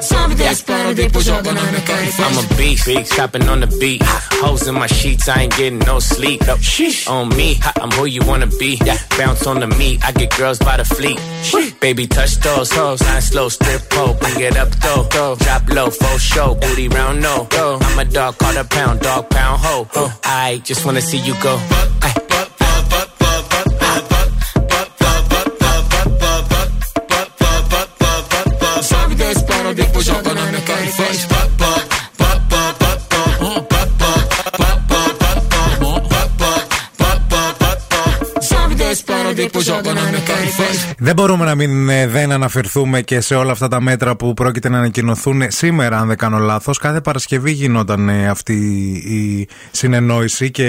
Sobe, 0.00 0.34
desce, 0.34 0.64
para, 0.64 0.94
depois 0.94 1.24
joga 1.24 1.52
na 1.52 1.62
minha 1.62 1.80
cara 1.82 2.02
e 2.02 2.12
faz. 2.12 2.36
I'm 2.36 2.38
a 2.38 2.54
beast, 2.54 2.84
big 2.86 3.06
stopping 3.06 3.48
on 3.48 3.60
the 3.60 3.66
beat. 3.78 4.02
Hoes 4.42 4.66
in 4.66 4.74
my 4.74 4.86
sheets, 4.86 5.28
I 5.28 5.42
ain't 5.42 5.56
getting 5.56 5.78
no 5.80 6.00
sleep. 6.00 6.42
On 7.06 7.28
me, 7.28 7.58
I'm 7.80 7.90
who 7.92 8.06
you 8.06 8.22
wanna 8.26 8.46
be. 8.46 8.78
Bounce 9.16 9.46
on 9.46 9.60
the 9.60 9.66
meat, 9.66 10.00
I 10.04 10.12
get 10.12 10.36
girls 10.36 10.58
by 10.58 10.76
the 10.76 10.84
fleet. 10.84 11.18
Baby, 11.88 12.06
touch 12.06 12.36
those 12.40 12.70
hoes. 12.70 13.00
Line 13.00 13.22
slow, 13.22 13.48
strip 13.48 13.88
pole, 13.88 14.12
bring 14.20 14.40
it 14.40 14.58
up 14.58 14.68
though. 14.82 15.08
Drop 15.36 15.68
low, 15.70 15.88
full 15.88 16.18
show, 16.18 16.54
booty 16.54 16.86
round 16.86 17.22
no. 17.22 17.48
I'm 17.50 17.98
a 17.98 18.04
dog, 18.04 18.36
call 18.36 18.54
a 18.58 18.64
pound, 18.64 19.00
dog 19.00 19.30
pound 19.30 19.62
ho. 19.62 19.88
I 20.22 20.60
just 20.64 20.84
wanna 20.84 21.00
see 21.00 21.16
you 21.16 21.32
go. 21.40 21.58
Ay. 22.02 22.12
Giocano 29.98 30.44
nei 30.50 30.62
califox 30.62 31.26
Pop 31.26 31.50
pop 31.56 31.86
pop 32.16 32.46
pop 32.48 32.78
pop 32.78 33.00
pop 33.08 33.66
Pop 33.66 33.90
pop 34.56 34.80
pop 34.86 35.16
pop 35.18 35.46
pop 35.48 35.78
Pop 35.78 36.08
pop 36.08 36.38
pop 36.96 37.58
pop 37.58 37.88
pop 37.88 38.42
Sabe 38.42 38.74
da 38.74 38.90
espada 38.90 39.34
depois 39.34 39.64
joga 39.64 39.87
Δεν 41.08 41.16
μπορούμε 41.16 41.44
να 41.44 41.54
μην 41.54 41.88
ε, 41.88 42.06
δεν 42.06 42.32
αναφερθούμε 42.32 43.00
και 43.00 43.20
σε 43.20 43.34
όλα 43.34 43.52
αυτά 43.52 43.68
τα 43.68 43.80
μέτρα 43.80 44.16
που 44.16 44.34
πρόκειται 44.34 44.68
να 44.68 44.78
ανακοινωθούν 44.78 45.42
σήμερα, 45.48 45.98
αν 45.98 46.08
δεν 46.08 46.16
κάνω 46.16 46.38
λάθος. 46.38 46.78
Κάθε 46.78 47.00
Παρασκευή 47.00 47.52
γινόταν 47.52 48.08
ε, 48.08 48.28
αυτή 48.28 48.54
η 49.06 49.48
συνεννόηση 49.70 50.50
και 50.50 50.66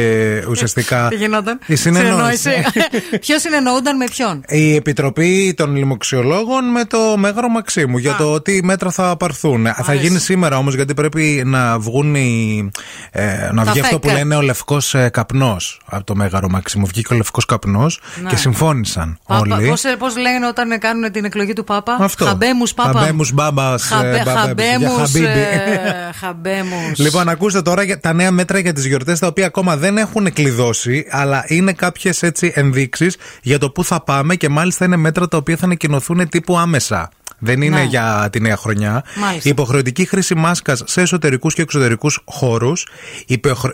ουσιαστικά. 0.50 1.08
Τι 1.08 1.16
γινόταν; 1.16 1.60
Η 1.66 1.76
συνεννόηση. 1.76 2.50
Ποιος 3.22 3.42
συνεννοούνταν 3.42 3.98
με 3.98 4.06
ποιον; 4.12 4.44
Η 4.48 4.76
Επιτροπή 4.76 5.54
των 5.58 5.76
Λοιμοξιολόγων 5.76 6.66
με 6.72 6.86
το 6.86 6.98
Μέγαρο 7.18 7.50
Μαξίμου 7.50 7.98
για 7.98 8.16
το 8.16 8.42
τι 8.42 8.64
μέτρα 8.64 8.92
θα 8.92 9.18
πάρθουν. 9.18 9.68
Θα 9.84 9.94
γίνει 9.94 10.20
σήμερα 10.20 10.58
όμως 10.58 10.76
γιατί 10.76 10.94
πρέπει 10.94 11.44
να 11.46 11.80
βγουν 11.80 12.16
οι, 12.16 12.70
ε, 13.12 13.50
να 13.52 13.64
Τα 13.64 13.72
βγει 13.72 13.80
αυτό 13.80 14.00
που 14.00 14.08
φέκα. 14.08 14.20
λένε 14.20 14.36
ο 14.36 14.42
λευκός 14.42 14.96
καπνός 15.12 15.82
από 15.86 16.04
το 16.04 16.16
Μέγαρο 16.16 16.50
Μαξίμου. 16.50 16.86
Βγήκε 16.86 17.14
ο 17.14 17.18
λευκός 17.18 17.46
καπνός 17.46 18.00
Ναι. 18.24 18.30
και 18.30 18.36
συμφώνησαν 18.36 19.18
Πα- 19.28 19.38
όλοι. 19.40 19.50
πα- 19.50 19.58
Πώς, 19.70 19.84
πώς 20.00 20.14
λένε 20.32 20.48
όταν 20.48 20.80
κάνουν 20.80 21.12
την 21.12 21.26
εκλογή 21.26 21.54
του 21.54 21.64
Πάπα. 21.64 21.98
Αυτό. 22.00 22.26
Χαμπέμους 22.26 22.74
Πάπα. 22.74 23.00
Χαμπέμους 23.00 23.32
μπάμπα. 23.32 23.78
Χαμπέ, 23.78 24.24
χαμπέμους, 24.24 25.14
ε, 25.16 26.12
χαμπέμους. 26.22 26.98
Λοιπόν, 26.98 27.30
ακούστε 27.30 27.62
τώρα 27.62 27.84
για 27.84 28.00
τα 28.00 28.14
νέα 28.14 28.32
μέτρα 28.32 28.60
για 28.60 28.74
τις 28.74 28.86
γιορτές, 28.86 29.20
τα 29.20 29.28
οποία 29.28 29.46
ακόμα 29.46 29.78
δεν 29.78 29.98
έχουν 29.98 30.34
κλειδώσει, 30.34 31.06
αλλά 31.10 31.44
είναι 31.48 31.74
κάποιες 31.74 32.24
έτσι 32.24 32.52
ενδείξεις 32.56 33.18
για 33.42 33.60
το 33.60 33.70
πού 33.70 33.84
θα 33.84 34.04
πάμε 34.04 34.36
και 34.36 34.50
μάλιστα 34.50 34.86
είναι 34.86 34.98
μέτρα 34.98 35.28
τα 35.28 35.38
οποία 35.38 35.58
θα 35.58 35.66
ανακοινωθούν 35.66 36.30
τύπου 36.30 36.58
άμεσα. 36.58 37.10
Δεν 37.40 37.62
είναι 37.62 37.76
Ναι. 37.80 37.84
για 37.84 38.28
τη 38.32 38.40
νέα 38.42 38.58
χρονιά. 38.58 39.04
Μάλιστα. 39.16 39.50
Υποχρεωτική 39.50 40.06
χρήση 40.06 40.36
μάσκας 40.36 40.84
σε 40.86 41.02
εσωτερικούς 41.02 41.54
και 41.54 41.62
εξωτερικούς 41.62 42.20
χώρους. 42.26 42.88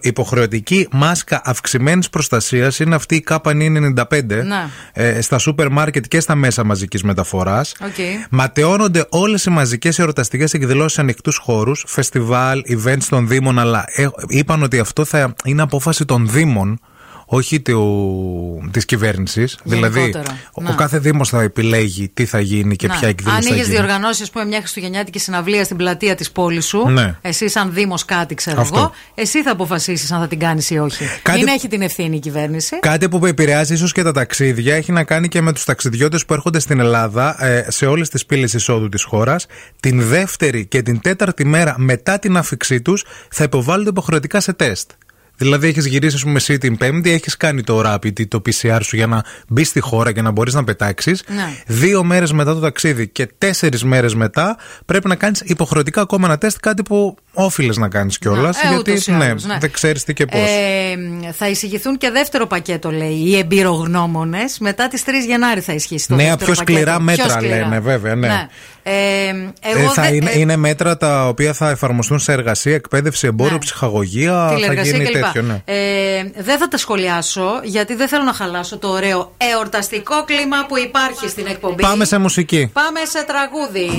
Υποχρεωτική 0.02 0.88
μάσκα 0.92 1.42
αυξημένης 1.46 2.10
προστασίας 2.10 2.80
είναι 2.80 2.96
αυτή 2.96 3.16
η 3.16 3.24
K95 3.30 4.44
Ναι. 4.44 4.70
ε, 4.94 5.22
στα 5.22 5.38
σούπερ 5.38 5.70
μάρκετ 5.72 6.06
και 6.08 6.20
στα 6.20 6.36
μέσα 6.36 6.64
μαζικής 6.64 7.04
μεταφοράς. 7.04 7.76
Οκ. 7.86 7.96
Ματαιώνονται 8.30 9.06
όλες 9.10 9.46
οι 9.46 9.50
μαζικές 9.50 10.00
εορταστικές 10.00 10.46
εκδηλώσεις 10.52 10.94
σε 10.94 11.02
ανοιχτούς 11.02 11.38
χώρους, 11.38 11.84
φεστιβάλ, 11.88 12.62
events 12.68 13.04
των 13.10 13.28
Δήμων, 13.28 13.60
αλλά 13.60 13.86
ε, 13.96 14.08
είπαν 14.28 14.64
ότι 14.64 14.80
αυτό 14.80 15.06
θα 15.06 15.34
είναι 15.44 15.62
απόφαση 15.62 16.06
των 16.06 16.28
Δήμων. 16.30 16.80
Όχι 17.28 17.62
του, 17.62 18.70
της 18.72 18.86
κυβέρνησης 18.86 19.58
Δηλαδή 19.64 20.00
Γενικότερα, 20.00 20.38
ο, 20.54 20.62
ναι. 20.62 20.70
ο 20.70 20.76
κάθε 20.76 21.00
Δήμος 21.00 21.30
θα 21.30 21.42
επιλέγει 21.42 22.10
τι 22.10 22.26
θα 22.26 22.40
γίνει 22.40 22.76
και 22.76 22.88
Να. 22.88 22.94
ποια 22.98 23.08
εκδήλωση 23.08 23.36
Αν 23.38 23.44
θα 23.44 23.54
είχες 23.56 23.66
γίνει 23.68 23.78
διοργανώσει, 23.78 24.22
ας 24.24 24.30
πούμε, 24.30 24.46
μια 24.46 24.60
χριστουγεννιάτικη 24.60 25.20
συναυλία 25.20 25.64
στην 25.64 25.78
πλατεία 25.78 26.16
της 26.16 26.32
πόλης 26.32 26.66
σου, 26.66 26.88
Ναι. 26.90 27.16
εσύ, 27.22 27.50
σαν 27.50 27.74
Δήμος, 27.74 28.06
κάτι 28.06 28.36
ξέρω 28.36 28.62
Αυτό. 28.62 28.78
εγώ, 28.78 28.92
εσύ 29.16 29.44
θα 29.44 29.52
αποφασίσεις 29.52 30.12
αν 30.12 30.20
θα 30.20 30.28
την 30.28 30.40
κάνεις 30.40 30.70
ή 30.70 30.78
όχι. 30.78 31.04
Κάτι- 31.22 31.38
Μην 31.40 31.48
έχει 31.48 31.68
την 31.68 31.82
ευθύνη 31.82 32.16
η 32.16 32.20
κυβέρνηση. 32.20 32.80
Κάτι 32.80 33.10
που 33.10 33.26
επηρεάζει 33.26 33.74
ίσως 33.74 33.92
και 33.92 34.04
τα 34.04 34.12
ταξίδια 34.12 34.76
έχει 34.76 34.92
να 34.92 35.04
κάνει 35.04 35.28
και 35.28 35.42
με 35.42 35.54
τους 35.54 35.64
ταξιδιώτες 35.64 36.26
που 36.26 36.34
έρχονται 36.34 36.60
στην 36.60 36.80
Ελλάδα 36.80 37.46
ε, 37.46 37.66
σε 37.72 37.86
όλες 37.86 38.10
τις 38.10 38.26
πύλες 38.26 38.54
εισόδου 38.54 38.90
της 38.90 39.04
χώρας. 39.04 39.46
Την 39.80 40.02
δεύτερη 40.02 40.66
και 40.66 40.82
την 40.82 41.00
τέταρτη 41.02 41.46
μέρα 41.46 41.76
μετά 41.78 42.20
την 42.20 42.38
άφηξή 42.38 42.82
τους 42.82 43.04
θα 43.30 43.44
υποβάλλονται 43.44 43.90
υποχρεωτικά 43.90 44.40
σε 44.40 44.54
τεστ. 44.54 44.90
Δηλαδή, 45.38 45.68
έχεις 45.68 45.86
γυρίσει, 45.86 46.16
ας 46.16 46.22
πούμε, 46.24 46.36
εσύ 46.36 46.58
την 46.58 46.78
Πέμπτη, 46.78 47.12
έχεις 47.12 47.38
κάνει 47.38 47.64
το 47.64 47.82
rapid 47.86 48.20
ή 48.20 48.28
το 48.28 48.42
PCR 48.46 48.80
σου 48.82 48.96
για 48.96 49.08
να 49.08 49.24
μπει 49.48 49.64
στη 49.64 49.80
χώρα 49.80 50.12
και 50.12 50.22
να 50.22 50.32
μπορείς 50.32 50.54
να 50.54 50.64
πετάξεις. 50.64 51.24
Ναι. 51.28 51.54
Δύο 51.68 52.04
μέρες 52.04 52.32
μετά 52.32 52.54
το 52.54 52.60
ταξίδι 52.60 53.08
και 53.08 53.30
τέσσερις 53.38 53.84
μέρες 53.84 54.16
μετά 54.16 54.58
πρέπει 54.86 55.08
να 55.08 55.16
κάνεις 55.16 55.42
υποχρεωτικά 55.46 56.02
ακόμα 56.02 56.28
ένα 56.28 56.38
τεστ, 56.38 56.58
κάτι 56.60 56.84
που 56.84 57.16
όφιλες 57.34 57.78
να 57.78 57.88
κάνεις 57.88 58.18
κιόλας. 58.18 58.58
Ε, 58.64 58.68
γιατί 58.68 58.92
ούτως 58.92 59.08
ή 59.08 59.12
ναι, 59.12 59.26
άλλως, 59.26 59.46
ναι. 59.46 59.58
δεν 59.60 59.72
ξέρεις 59.72 60.04
τι 60.04 60.14
και 60.14 60.26
πώς. 60.26 60.40
Ε, 60.42 61.32
θα 61.32 61.48
εισηγηθούν 61.50 61.98
και 61.98 62.10
δεύτερο 62.10 62.48
πακέτο, 62.48 62.92
λέει, 62.92 63.14
οι 63.26 63.38
εμπειρογνώμονες. 63.38 64.58
Μετά 64.60 64.88
τις 64.88 65.04
3 65.04 65.10
Γενάρη 65.28 65.60
θα 65.62 65.74
ισχύσει 65.74 66.08
το 66.08 66.16
Νέα, 66.16 66.26
δεύτερο 66.30 66.52
πιο 66.52 66.62
σκληρά 66.62 66.84
πακέτο. 66.86 67.04
μέτρα 67.04 67.24
Πιο 67.26 67.34
σκληρά. 67.34 67.56
λένε, 67.56 67.80
βέβαια, 67.80 68.16
ναι. 68.16 68.48
Ε, 68.84 68.92
Ε, 68.92 69.80
εγώ 69.80 69.90
θα 69.90 70.02
δεν- 70.02 70.14
είναι, 70.14 70.30
ε, 70.32 70.40
είναι 70.40 70.56
μέτρα 70.56 70.98
τα 70.98 71.28
οποία 71.28 71.54
θα 71.54 71.70
εφαρμοστούν 71.70 72.20
σε 72.20 72.32
εργασία, 72.32 72.76
εκπαίδευση, 72.76 73.28
εμπόριο, 73.28 73.58
ψυχαγωγία. 73.58 74.32
Θα 74.48 74.54
Ναι. 74.54 74.60
τηλεργασία 74.60 74.92
γίνει 74.98 75.06
κλπ. 75.06 75.25
Τέτοιο, 75.26 75.42
ναι. 75.42 75.62
Ε, 75.66 76.24
δεν 76.38 76.58
θα 76.58 76.68
τα 76.68 76.78
σχολιάσω 76.78 77.60
γιατί 77.64 77.96
δεν 77.96 78.08
θέλω 78.08 78.24
να 78.24 78.34
χαλάσω 78.34 78.78
το 78.78 78.88
ωραίο 78.88 79.32
εορταστικό 79.38 80.24
κλίμα 80.24 80.66
που 80.68 80.78
υπάρχει 80.78 81.30
στην 81.30 81.46
εκπομπή. 81.48 81.82
Πάμε 81.82 82.06
σε 82.06 82.18
μουσική. 82.18 82.70
Πάμε 82.74 83.00
σε 83.06 83.26
τραγούδι. 83.28 83.90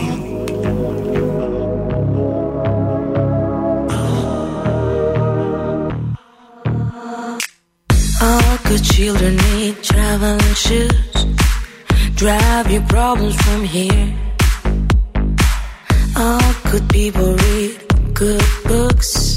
All 8.20 8.57
good 8.68 8.85
children 8.97 9.37
need 9.37 9.74
traveling 9.83 10.55
shoes. 10.66 11.16
Drive 12.22 12.66
your 12.74 12.87
problems 12.97 13.37
from 13.45 13.62
here. 13.77 14.09
All 16.16 16.53
good 16.70 16.89
people 16.89 17.37
read 17.37 17.72
good 18.14 18.45
books. 18.64 19.37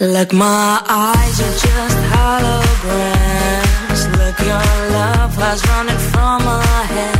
Like 0.00 0.32
my 0.32 0.80
eyes 0.88 1.40
are 1.42 1.52
just 1.52 1.96
holograms. 2.08 4.00
Look, 4.16 4.38
your 4.40 4.70
love 4.96 5.34
has 5.36 5.62
running 5.68 5.98
from 5.98 6.42
my 6.42 6.64
hands, 6.64 7.19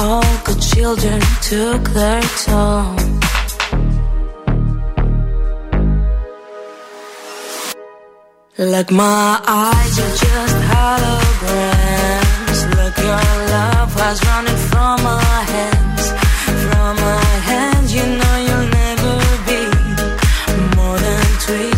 All 0.00 0.22
good 0.44 0.62
children 0.62 1.20
took 1.42 1.88
their 1.90 2.22
toll. 2.44 2.94
Like 8.58 8.90
my 8.92 9.40
eyes 9.44 9.98
are 10.04 10.16
just 10.24 10.56
holograms. 10.72 12.58
Look, 12.76 12.96
your 12.98 13.26
love 13.54 13.92
has 13.94 14.18
running 14.24 14.60
from 14.70 15.02
my 15.02 15.40
hands. 15.52 16.04
From 16.66 16.96
my 16.96 17.24
hands, 17.50 17.92
you 17.92 18.04
know 18.18 18.36
you'll 18.46 18.68
never 18.82 19.14
be 19.48 19.62
more 20.76 20.98
than 20.98 21.26
twisting 21.44 21.77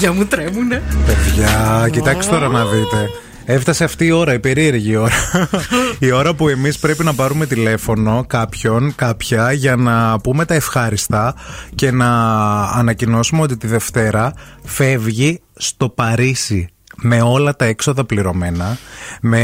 Χέρια 0.00 0.16
μου, 0.16 0.26
τρέμουνε. 0.26 0.82
Παιδιά, 1.06 1.88
κοιτάξτε 1.92 2.32
τώρα 2.32 2.48
να 2.48 2.64
δείτε. 2.64 3.10
Έφτασε 3.44 3.84
αυτή 3.84 4.06
η 4.06 4.10
ώρα, 4.10 4.34
η 4.34 4.38
περίεργη 4.38 4.96
ώρα. 4.96 5.14
η 5.98 6.10
ώρα 6.10 6.34
που 6.34 6.48
εμείς 6.48 6.78
πρέπει 6.78 7.04
να 7.04 7.14
πάρουμε 7.14 7.46
τηλέφωνο 7.46 8.24
κάποιον, 8.26 8.94
κάποια, 8.94 9.52
για 9.52 9.76
να 9.76 10.20
πούμε 10.20 10.44
τα 10.44 10.54
ευχάριστα 10.54 11.34
και 11.74 11.90
να 11.90 12.08
ανακοινώσουμε 12.62 13.42
ότι 13.42 13.56
τη 13.56 13.66
Δευτέρα 13.66 14.32
φεύγει 14.64 15.40
στο 15.56 15.88
Παρίσι 15.88 16.68
με 16.96 17.20
όλα 17.22 17.56
τα 17.56 17.64
έξοδα 17.64 18.04
πληρωμένα, 18.04 18.76
με 19.20 19.40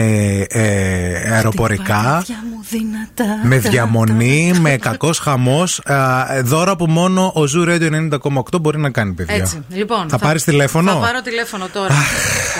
ε, 0.48 1.32
αεροπορικά, 1.32 1.94
μου 1.94 2.22
δυνατά. 2.26 2.35
Με 3.42 3.58
διαμονή, 3.58 4.52
με 4.60 4.76
κακός 4.76 5.18
χαμός. 5.18 5.80
Δώρα 6.42 6.76
που 6.76 6.86
μόνο 6.86 7.30
ο 7.34 7.46
Zoo 7.46 7.64
Radio 7.66 8.10
90,8 8.20 8.60
μπορεί 8.60 8.78
να 8.78 8.90
κάνει, 8.90 9.12
παιδιά. 9.12 9.34
Έτσι. 9.34 9.64
Λοιπόν, 9.68 10.08
θα, 10.08 10.18
πάρεις 10.18 10.44
τηλέφωνο; 10.44 10.92
Θα 10.92 10.98
πάρω 10.98 11.20
τηλέφωνο 11.22 11.68
τώρα. 11.72 11.94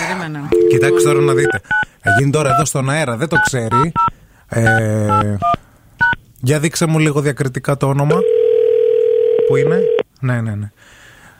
Περίμενα. 0.07 0.47
Κοιτάξτε 0.69 1.09
τώρα 1.09 1.21
να 1.21 1.33
δείτε. 1.33 1.61
Θα 2.01 2.11
γίνει 2.19 2.31
τώρα 2.31 2.49
εδώ 2.53 2.65
στον 2.65 2.89
αέρα, 2.89 3.17
δεν 3.17 3.27
το 3.27 3.37
ξέρει. 3.45 3.91
Ε, 4.49 5.37
για 6.39 6.59
δείξε 6.59 6.85
μου 6.85 6.99
λίγο 6.99 7.21
διακριτικά 7.21 7.77
το 7.77 7.87
όνομα. 7.87 8.15
Πού 9.47 9.55
είναι; 9.55 9.79
Ναι, 10.19 10.41
ναι, 10.41 10.55
ναι. 10.55 10.71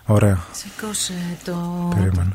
Ωραία. 0.05 0.37
Σηκώσε 0.51 1.13
το. 1.43 1.53
Περίμενα. 1.95 2.33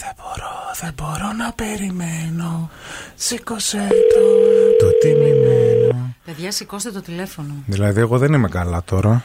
Δεν 0.00 0.12
μπορώ, 0.16 0.50
δεν 0.82 0.92
μπορώ 0.96 1.32
να 1.38 1.52
περιμένω. 1.52 2.70
Σήκωσε 3.14 3.86
το. 3.88 4.20
Το 4.86 4.92
τιμημένο. 5.00 6.14
Παιδιά, 6.24 6.50
σηκώστε 6.52 6.90
το 6.90 7.00
τηλέφωνο. 7.02 7.54
Δηλαδή, 7.66 8.00
εγώ 8.00 8.18
δεν 8.18 8.32
είμαι 8.32 8.48
καλά 8.48 8.82
τώρα. 8.84 9.24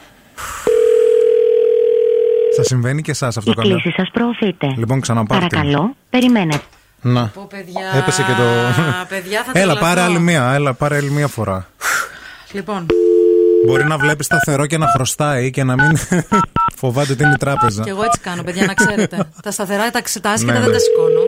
Σα 2.56 2.62
συμβαίνει 2.64 3.02
και 3.02 3.10
εσάς 3.10 3.36
αυτό 3.36 3.50
Η 3.50 3.54
καλό. 3.54 3.68
κλήση 3.74 3.90
σας 3.96 4.10
προωθείτε. 4.12 4.74
Λοιπόν, 4.76 5.00
ξαναπάρτε. 5.00 5.46
Παρακαλώ, 5.46 5.94
περιμένετε. 6.10 6.62
Να. 7.00 7.26
Πω, 7.26 7.46
παιδιά, 7.50 7.86
Έπεσε 7.98 8.22
και 8.22 8.32
το. 8.32 8.42
παιδιά, 9.08 9.42
θα 9.44 9.50
Έλα, 9.50 9.52
τρελαθώ. 9.52 9.80
πάρε 9.80 10.00
άλλη 10.00 10.18
μία. 10.20 10.52
Έλα, 10.52 10.74
πάρε 10.74 10.96
άλλη 10.96 11.10
μία 11.10 11.26
φορά. 11.26 11.66
Λοιπόν, 12.52 12.86
Μπορεί 13.66 13.84
να 13.86 13.98
βλέπεις 13.98 14.26
σταθερό 14.26 14.66
και 14.66 14.78
να 14.78 14.86
χρωστάει 14.86 15.50
και 15.50 15.64
να 15.64 15.74
μην 15.74 15.98
φοβάται 16.80 17.12
ότι 17.12 17.22
είναι 17.22 17.32
η 17.32 17.36
τράπεζα. 17.36 17.82
και 17.82 17.90
εγώ 17.90 18.02
έτσι 18.02 18.20
κάνω, 18.20 18.42
παιδιά, 18.42 18.64
να 18.66 18.74
ξέρετε. 18.74 19.28
τα 19.42 19.50
σταθερά, 19.50 19.90
τα, 19.90 20.02
ξε- 20.02 20.22
τα 20.22 20.30
άσχετα 20.30 20.52
Ναι, 20.52 20.58
δεν 20.58 20.68
ναι. 20.68 20.74
τα 20.74 20.80
σηκώνω. 20.80 21.20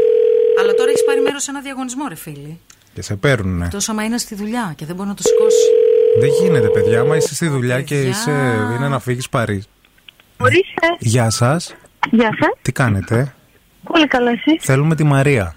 Αλλά 0.61 0.75
τώρα 0.75 0.91
έχεις 0.91 1.05
πάρει 1.05 1.21
μέρος 1.21 1.43
σε 1.43 1.51
ένα 1.51 1.61
διαγωνισμό, 1.61 2.09
ρε 2.09 2.15
φίλοι. 2.15 2.61
Και 2.95 3.03
σε 3.03 3.17
παίρνουνε. 3.17 3.69
Τόσο 3.71 3.93
άμα 3.93 4.05
είναι 4.05 4.19
στη 4.19 4.35
δουλειά 4.35 4.73
και 4.77 4.85
δεν 4.87 4.97
μπορεί 4.97 5.09
να 5.09 5.15
το 5.15 5.23
σηκώσει. 5.23 5.67
Δεν 6.21 6.31
γίνεται, 6.41 6.69
παιδιά. 6.69 7.01
Άμα 7.01 7.17
είσαι 7.17 7.35
στη 7.35 7.49
δουλειά 7.49 7.83
και 7.83 7.95
παιδιά. 7.95 8.11
είσαι, 8.11 8.31
είναι 8.77 8.89
να 8.89 8.99
φύγεις 8.99 9.29
Παρί. 9.29 9.63
Ορίστε. 10.37 10.87
Γεια 10.99 11.31
σας. 11.31 11.75
Γεια 12.11 12.31
σας. 12.41 12.51
Τι 12.63 12.73
κάνετε, 12.73 13.35
Πολύ 13.85 14.07
καλά 14.07 14.31
εσύ. 14.31 14.59
Θέλουμε 14.61 14.95
τη 14.95 15.05
Μαρία. 15.05 15.55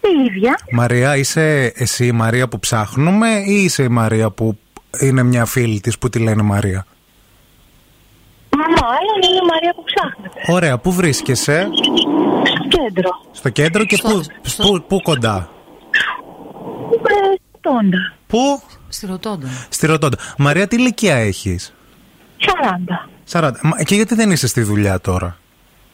Η 0.00 0.24
ίδια. 0.30 0.58
Μαρία, 0.70 1.16
είσαι 1.16 1.72
εσύ 1.76 2.06
η 2.06 2.12
Μαρία 2.12 2.48
που 2.48 2.58
ψάχνουμε 2.58 3.28
ή 3.46 3.62
είσαι 3.62 3.82
η 3.82 3.88
Μαρία 3.88 4.30
που 4.30 4.58
είναι 5.00 5.22
μια 5.22 5.44
φίλη 5.44 5.80
της 5.80 5.98
που 5.98 6.08
τη 6.08 6.18
λένε 6.18 6.42
Μαρία; 6.42 6.86
Μάλλον 8.56 9.16
είναι 9.24 9.38
η 9.42 9.46
Μαρία 9.50 9.74
που 9.74 9.84
ψάχνετε. 9.84 10.52
Ωραία, 10.52 10.78
πού 10.78 10.92
βρίσκεσαι, 10.92 11.68
Στο 11.72 12.27
κέντρο. 12.92 13.10
στο 13.32 13.48
κέντρο 13.48 13.84
και 13.84 13.98
πού, 14.02 14.22
πού, 14.56 14.84
πού 14.88 15.00
κοντά; 15.02 15.50
Ε, 16.92 17.36
Τόντα. 17.60 18.12
Πού; 18.26 18.62
Στη 18.88 19.06
Ρωτώντα. 19.06 19.48
Στη 19.68 19.86
Ρωτώντα. 19.86 20.16
Μαρία, 20.38 20.66
τι 20.68 20.76
ηλικία 20.76 21.14
έχεις; 21.16 21.74
40. 22.38 23.08
40. 23.30 23.50
Μα, 23.62 23.82
και 23.82 23.94
γιατί 23.94 24.14
δεν 24.14 24.30
είσαι 24.30 24.46
στη 24.46 24.62
δουλειά 24.62 25.00
τώρα; 25.00 25.36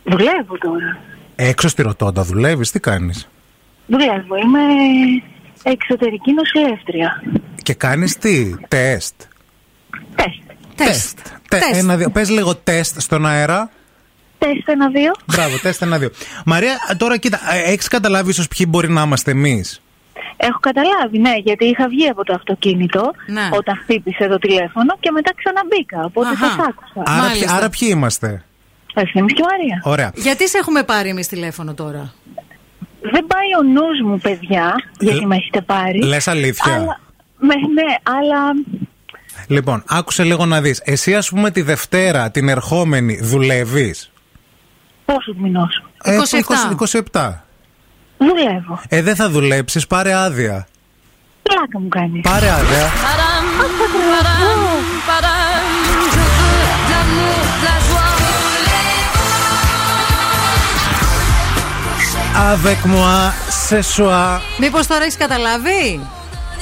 Δουλεύω 0.04 0.58
τώρα. 0.58 0.98
Έξω 1.36 1.68
στη 1.68 1.82
Ρωτώντα 1.82 2.22
δουλεύεις, 2.22 2.70
τι 2.70 2.80
κάνεις; 2.80 3.28
Δουλεύω. 3.86 4.36
Είμαι 4.36 4.60
εξωτερική 5.62 6.32
νοσηλεύτρια. 6.32 7.22
Και 7.62 7.74
κάνεις 7.74 8.18
τι, 8.18 8.54
τεστ. 8.68 9.14
Τεστ. 10.14 10.42
Τεστ. 10.74 11.18
Τε, 11.48 11.58
ένα, 11.72 11.96
δύο. 11.96 12.10
Πες 12.10 12.30
λίγο 12.30 12.54
τεστ 12.54 13.00
στον 13.00 13.26
αέρα. 13.26 13.70
Τεστ 14.52 14.68
ένα-δύο. 14.68 15.12
Μπράβο, 15.24 15.58
τεστ 15.58 15.82
ένα 15.82 15.98
δύο. 15.98 16.10
Μαρία, 16.44 16.78
τώρα 16.96 17.16
κοίτα, 17.16 17.40
ε, 17.54 17.72
έχεις 17.72 17.88
καταλάβει 17.88 18.30
ίσως 18.30 18.48
ποιοι 18.48 18.66
μπορεί 18.68 18.90
να 18.90 19.02
είμαστε 19.02 19.30
εμείς; 19.30 19.82
Έχω 20.36 20.58
καταλάβει, 20.60 21.18
ναι, 21.18 21.32
γιατί 21.44 21.64
είχα 21.64 21.88
βγει 21.88 22.08
από 22.08 22.24
το 22.24 22.34
αυτοκίνητο 22.34 23.10
Ναι. 23.26 23.48
όταν 23.52 23.76
χτύπησε 23.82 24.28
το 24.28 24.38
τηλέφωνο 24.38 24.96
και 25.00 25.10
μετά 25.10 25.32
ξαναμπήκα. 25.36 26.04
Οπότε 26.04 26.28
Αχα. 26.28 26.46
σας 26.46 26.56
άκουσα. 26.68 27.02
Άρα, 27.20 27.32
ποιοι- 27.32 27.48
άρα 27.50 27.68
ποιοι 27.68 27.88
είμαστε; 27.90 28.44
Ευθύμης 28.94 29.32
και 29.34 29.42
Μαρία. 29.50 29.80
Ωραία. 29.82 30.10
Γιατί 30.14 30.48
σε 30.48 30.58
έχουμε 30.58 30.82
πάρει 30.82 31.08
εμείς 31.08 31.28
τηλέφωνο 31.28 31.74
τώρα; 31.74 32.12
Δεν 33.00 33.26
πάει 33.26 33.48
ο 33.60 33.62
νους 33.72 34.00
μου, 34.10 34.18
παιδιά, 34.18 34.74
γιατί 34.98 35.26
με 35.26 35.36
έχετε 35.36 35.60
πάρει. 35.60 36.02
Λες 36.02 36.28
αλήθεια; 36.28 36.72
Αλλά, 36.74 37.00
με, 37.38 37.54
ναι, 37.54 37.94
αλλά 38.02 38.40
Λοιπόν, 39.48 39.84
άκουσε 39.88 40.22
λίγο 40.24 40.46
να 40.46 40.60
δεις. 40.60 40.80
Εσύ 40.84 41.14
ας 41.14 41.28
πούμε 41.28 41.50
τη 41.50 41.62
Δευτέρα, 41.62 42.30
την 42.30 42.48
ερχόμενη, 42.48 43.18
δουλεύεις; 43.22 44.10
Πόσο 45.04 45.32
μηνός; 45.36 45.82
Ε, 46.02 46.16
27. 46.16 46.70
27. 47.12 47.44
Δουλεύω. 48.18 48.80
Ε, 48.88 49.02
δεν 49.02 49.16
θα 49.16 49.28
δουλέψεις, 49.30 49.86
πάρε 49.86 50.14
άδεια. 50.14 50.66
Πλάκα 51.42 51.80
μου 51.80 51.88
κάνεις. 51.88 52.20
Πάρε 52.22 52.50
άδεια. 52.50 52.90
Avec 62.52 62.80
moi, 62.84 63.32
ce 63.68 63.80
soir. 63.96 64.40
Μήπως 64.58 64.86
τώρα 64.86 65.02
έχεις 65.02 65.16
καταλάβει; 65.16 66.00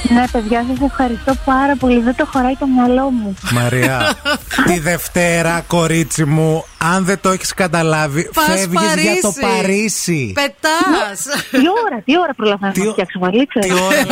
Ναι, 0.09 0.23
παιδιά, 0.31 0.65
σας 0.69 0.89
ευχαριστώ 0.89 1.33
πάρα 1.45 1.75
πολύ. 1.75 2.01
Δεν 2.01 2.15
το 2.15 2.25
χωράει 2.25 2.55
το 2.55 2.65
μυαλό 2.67 3.09
μου. 3.09 3.33
Μαρία, 3.51 4.13
τη 4.67 4.79
Δευτέρα, 4.79 5.63
κορίτσι 5.67 6.25
μου, 6.25 6.65
αν 6.77 7.05
δεν 7.05 7.19
το 7.21 7.29
έχεις 7.29 7.53
καταλάβει, 7.53 8.29
Πας 8.33 8.45
φεύγεις 8.45 8.93
για 9.01 9.21
το 9.21 9.33
Παρίσι. 9.41 9.57
Παρίσι. 9.61 10.31
Πετάς. 10.35 11.21
Τι 11.51 11.57
ώρα, 11.85 12.01
τι 12.05 12.19
ώρα 12.19 12.33
προλαβαίνω 12.35 12.73
να 12.75 12.91
φτιάξω 12.91 13.19
βαλίτσα. 13.19 13.59
Τι 13.59 13.71
ώρα, 13.73 14.05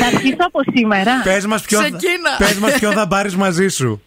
Να 0.00 0.06
αρχίσω 0.06 0.36
από 0.38 0.60
σήμερα. 0.74 1.12
Πες 1.24 1.46
μας 1.46 1.62
ποιο, 1.62 1.78
Ξεκίνα. 1.78 2.30
πες 2.38 2.54
μας 2.58 2.72
ποιο 2.72 2.92
θα 2.92 3.08
πάρεις 3.08 3.36
μαζί 3.36 3.68
σου. 3.68 4.02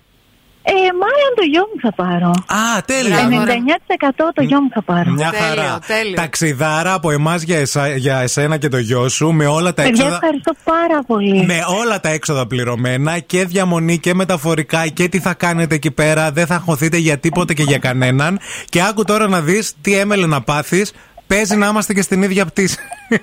Ε, 0.69 0.73
μάλλον 0.73 1.31
το 1.35 1.43
γιο 1.51 1.61
μου 1.73 1.79
θα 1.81 1.93
πάρω. 1.93 2.29
Α, 2.29 2.81
τέλεια. 2.85 3.17
99% 3.17 4.31
το 4.33 4.41
γιο 4.43 4.61
μου 4.61 4.69
θα 4.73 4.81
πάρω. 4.81 5.11
Μια 5.11 5.31
χαρά. 5.39 5.79
Ταξιδάρα 6.15 6.93
από 6.93 7.11
εμάς 7.11 7.41
για, 7.41 7.57
εσά- 7.59 7.95
για 7.97 8.19
εσένα 8.19 8.57
και 8.57 8.67
το 8.67 8.77
γιο 8.77 9.09
σου 9.09 9.31
με 9.31 9.45
όλα 9.45 9.73
τα 9.73 9.83
Παιδιά, 9.83 9.89
έξοδα. 9.91 10.13
ευχαριστώ 10.15 10.53
πάρα 10.63 11.03
πολύ. 11.07 11.45
Με 11.45 11.59
όλα 11.81 11.99
τα 11.99 12.09
έξοδα 12.09 12.47
πληρωμένα 12.47 13.19
και 13.19 13.45
διαμονή 13.45 13.97
και 13.97 14.13
μεταφορικά 14.13 14.87
και 14.87 15.07
τι 15.07 15.19
θα 15.19 15.33
κάνετε 15.33 15.75
εκεί 15.75 15.91
πέρα. 15.91 16.31
Δεν 16.31 16.45
θα 16.45 16.55
αγχωθείτε 16.55 16.97
για 16.97 17.17
τίποτε 17.17 17.53
και 17.53 17.63
για 17.63 17.77
κανέναν. 17.77 18.39
Και 18.69 18.81
άκου 18.83 19.03
τώρα 19.03 19.27
να 19.27 19.41
δεις 19.41 19.73
τι 19.81 19.95
έμελε 19.97 20.25
να 20.25 20.41
πάθεις. 20.41 20.93
Παίζει 21.27 21.55
να 21.55 21.67
είμαστε 21.67 21.93
και 21.93 22.01
στην 22.01 22.23
ίδια 22.23 22.45
πτήση. 22.45 22.77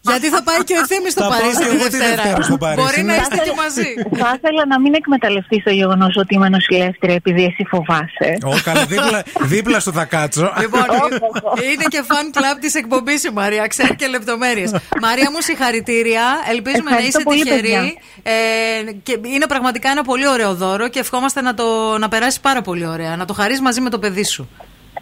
Γιατί 0.00 0.28
θα 0.28 0.42
πάει 0.42 0.64
και 0.64 0.74
ο 0.74 0.80
ευθύνη 0.80 1.10
στο 1.10 1.22
Θα 1.22 1.28
πάω 1.28 1.38
Παρίσι 1.38 1.58
και 1.58 1.68
τη 1.68 1.74
εγώ 1.74 1.84
τη 1.84 1.96
Δευτέρα 1.96 2.14
Δευτέρα. 2.22 2.42
στο 2.42 2.56
Παρίσι, 2.56 2.80
Μπορεί 2.82 3.02
να 3.02 3.14
ναι. 3.14 3.20
είστε 3.22 3.36
και 3.36 3.52
μαζί. 3.62 3.88
Θα 4.22 4.32
ήθελα 4.36 4.66
να 4.66 4.80
μην 4.80 4.94
εκμεταλλευτεί 4.94 5.62
το 5.62 5.70
γεγονός 5.70 6.16
ότι 6.16 6.34
είμαι 6.34 6.48
νοσηλεύτρια 6.48 7.14
επειδή 7.14 7.44
εσύ 7.44 7.64
φοβάσαι. 7.72 8.28
Ω, 8.44 8.54
καλά, 8.64 8.84
δίπλα, 8.84 9.22
δίπλα 9.52 9.80
σου 9.80 9.92
θα 9.92 10.04
κάτσω. 10.04 10.52
Λοιπόν, 10.60 10.80
είναι 11.72 11.84
και 11.88 12.02
fan 12.08 12.26
club 12.36 12.56
της 12.60 12.74
εκπομπής 12.74 13.24
η 13.24 13.30
Μαρία, 13.32 13.66
ξέρει 13.66 13.94
και 13.96 14.06
λεπτομέρειες. 14.06 14.70
Μαρία 15.00 15.30
μου, 15.30 15.40
συγχαρητήρια. 15.40 16.22
Ελπίζουμε 16.50 16.90
να 16.90 16.96
Ευχαριστώ 16.96 17.18
είσαι 17.18 17.28
πολύ, 17.28 17.42
τυχερή. 17.42 17.60
παιδιά. 17.60 17.82
Ε, 18.22 18.92
και 19.02 19.18
είναι 19.34 19.46
πραγματικά 19.46 19.90
ένα 19.90 20.02
πολύ 20.02 20.28
ωραίο 20.28 20.54
δώρο 20.54 20.88
και 20.88 20.98
ευχόμαστε 20.98 21.40
να, 21.40 21.54
το, 21.54 21.98
να 21.98 22.08
περάσει 22.08 22.40
πάρα 22.40 22.62
πολύ 22.62 22.86
ωραία. 22.86 23.16
Να 23.16 23.24
το 23.24 23.32
χαρείς 23.32 23.60
μαζί 23.60 23.80
με 23.80 23.90
το 23.90 23.98
παιδί 23.98 24.24
σου. 24.24 24.48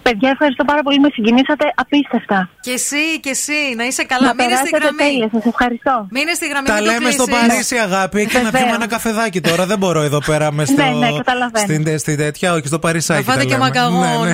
Παιδιά, 0.06 0.31
ευχαριστώ 0.36 0.64
πάρα 0.70 0.82
πολύ. 0.86 0.98
Με 1.05 1.09
συγκινήσατε 1.16 1.64
απίστευτα. 1.82 2.39
Και 2.66 2.70
εσύ, 2.78 3.05
και 3.24 3.31
εσύ, 3.36 3.60
να 3.78 3.85
είσαι 3.89 4.05
καλά. 4.12 4.26
Να 4.26 4.35
Μείνε 4.35 4.56
στη 4.56 4.70
περάσετε 4.70 4.78
γραμμή. 4.82 4.98
τέλεια. 5.05 5.28
Σας 5.35 5.44
ευχαριστώ. 5.52 5.94
Μείνε 6.16 6.32
στη 6.39 6.47
γραμμή. 6.52 6.66
Τα 6.68 6.74
μην 6.74 6.85
το 6.85 6.90
λέμε 6.93 7.10
στο 7.10 7.24
κλείσεις. 7.24 7.47
Παρίσι, 7.48 7.76
αγάπη, 7.89 8.20
και 8.26 8.39
να 8.39 8.44
Βεβαίως. 8.44 8.62
πιούμε 8.62 8.76
ένα 8.81 8.89
καφεδάκι 8.97 9.40
τώρα. 9.48 9.62
Δεν 9.66 9.78
μπορώ 9.78 10.01
εδώ 10.10 10.20
πέρα 10.28 10.47
με 10.52 10.64
στο. 10.64 10.82
Ναι, 10.82 10.89
ναι, 11.02 11.10
καταλαβαίνω. 11.22 11.64
Στην, 11.66 11.98
στην 11.98 12.16
τέτοια, 12.16 12.48
όχι 12.56 12.66
στο 12.66 12.78
Παρισάκι. 12.78 13.22
Θα 13.22 13.32
φάτε 13.32 13.44
τα 13.44 13.51
και 13.51 13.56
λέμε. 13.59 13.64
μακαγόν, 13.64 14.28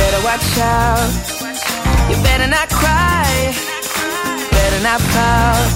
better 0.00 0.20
watch 0.28 0.48
out. 0.58 1.10
You 2.10 2.16
better 2.28 2.48
not 2.56 2.68
cry. 2.80 3.28
Better 4.56 4.80
not 4.88 5.00
pout. 5.12 5.68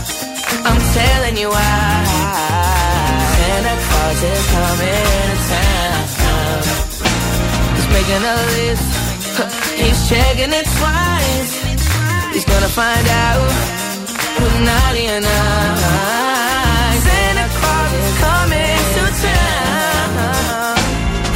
I'm 0.69 0.81
telling 0.99 1.37
you 1.43 1.49
why. 1.51 2.05
Santa 3.37 3.75
Claus 3.87 4.21
is 4.33 4.43
coming 4.55 5.07
to 5.31 5.53
town. 5.53 6.61
He's 7.75 7.89
making 7.97 8.23
a 8.35 8.37
list. 8.55 8.89
He's 9.83 9.99
checking 10.11 10.53
it 10.61 10.67
twice. 10.79 11.53
He's 12.33 12.47
gonna 12.53 12.73
find 12.81 13.07
out 13.27 13.49
who's 14.39 14.57
naughty 14.69 15.05
and 15.15 15.25
nice. 15.25 17.03
Santa 17.07 17.47
Claus 17.59 17.93
is 18.01 18.11
coming 18.27 18.81
to 18.97 19.05
town. 19.27 20.77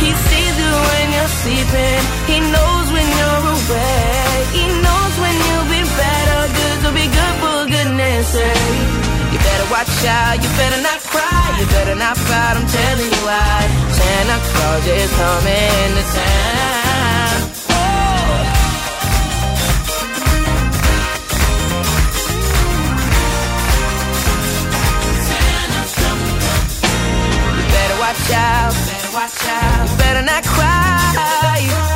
He 0.03 0.11
sees 0.27 0.55
you 0.63 0.73
when 0.91 1.07
you're 1.17 1.33
sleeping. 1.43 2.01
He 2.31 2.37
knows 2.53 2.76
He 3.67 4.63
knows 4.79 5.15
when 5.19 5.35
you'll 5.35 5.67
be 5.67 5.83
good. 5.83 6.51
So 6.83 6.93
be 6.95 7.07
good 7.11 7.35
for 7.43 7.67
goodness 7.67 8.29
sake. 8.29 8.79
You 9.33 9.39
better 9.43 9.67
watch 9.75 9.91
out. 10.07 10.39
You 10.39 10.49
better 10.55 10.81
not 10.83 11.01
cry. 11.03 11.59
You 11.59 11.67
better 11.67 11.97
not 11.97 12.17
pout. 12.17 12.57
I'm 12.57 12.67
telling 12.67 13.11
you 13.11 13.23
why. 13.27 13.67
Santa 13.91 14.39
Claus 14.55 14.87
is 14.87 15.11
coming 15.19 15.91
to 15.99 16.05
town. 16.15 17.43
Better 27.75 27.99
watch 27.99 28.31
out. 28.31 28.75
Better 28.87 29.13
watch 29.13 29.43
out. 29.49 29.91
You 29.91 29.97
better 29.99 30.23
not 30.23 30.45
cry. 30.45 31.96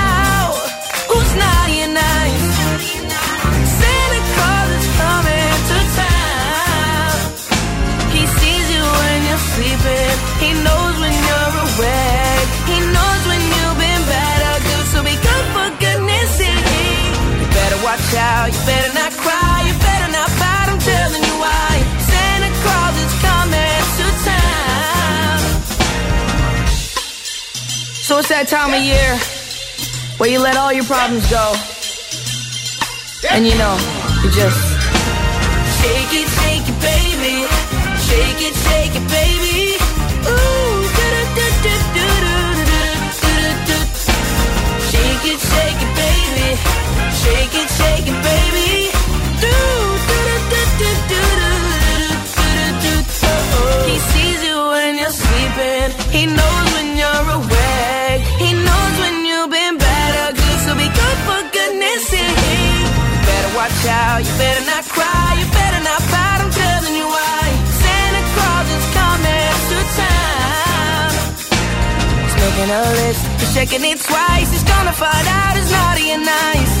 it's 28.21 28.29
that 28.29 28.47
time 28.47 28.69
of 28.69 28.83
year 28.85 29.11
where 30.17 30.29
you 30.29 30.37
let 30.37 30.55
all 30.55 30.71
your 30.71 30.85
problems 30.85 31.25
go. 31.25 31.41
And 33.33 33.47
you 33.49 33.57
know, 33.57 33.73
you 34.21 34.29
just 34.29 34.61
shake 35.81 36.13
it, 36.21 36.29
shake 36.37 36.67
it, 36.69 36.77
baby. 36.85 37.49
Shake 38.05 38.41
it, 38.45 38.55
shake 38.65 38.93
it, 38.93 39.05
baby. 39.09 39.81
Ooh, 40.29 40.81
He 53.89 53.97
sees 54.11 54.43
you 54.45 54.57
when 54.73 54.97
you're 54.99 55.09
sleeping. 55.09 55.89
He 56.13 56.25
knows 56.27 56.65
when 56.75 56.97
you're 56.97 57.29
awake 57.33 57.50
cow. 63.85 64.17
You 64.17 64.33
better 64.37 64.65
not 64.65 64.83
cry, 64.85 65.29
you 65.39 65.47
better 65.51 65.81
not 65.83 66.01
fight. 66.11 66.39
I'm 66.43 66.51
telling 66.51 66.95
you 66.95 67.07
why. 67.07 67.43
Santa 67.81 68.21
Claus 68.33 68.67
is 68.77 68.87
coming 68.97 69.55
to 69.69 69.77
town. 70.01 71.09
He's 72.23 72.35
making 72.41 72.69
a 72.69 72.83
list, 73.01 73.21
he's 73.39 73.53
checking 73.53 73.83
it 73.91 73.99
twice. 73.99 74.49
He's 74.51 74.63
gonna 74.63 74.93
find 74.93 75.27
out 75.27 75.53
he's 75.57 75.71
naughty 75.71 76.11
and 76.11 76.25
nice. 76.25 76.80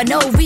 I 0.00 0.04
know. 0.04 0.39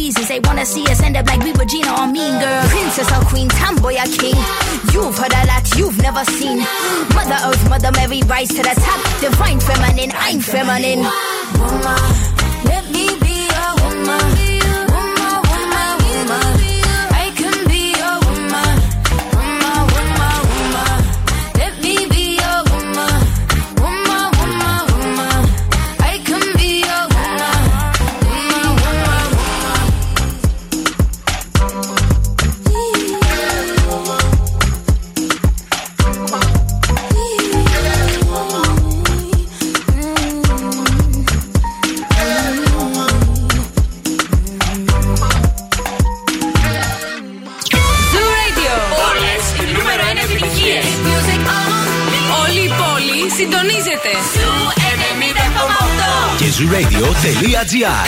radio.gr 57.05 58.07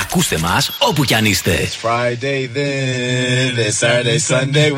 Ακούστε 0.00 0.38
μας 0.38 0.70
όπου 0.78 1.04
κι 1.04 1.14
αν 1.14 1.24
είστε. 1.24 1.68
It's 1.68 1.86
Friday 1.88 2.48
then, 2.54 3.56
it's 3.56 3.78
Saturday, 3.78 4.18
Sunday. 4.18 4.70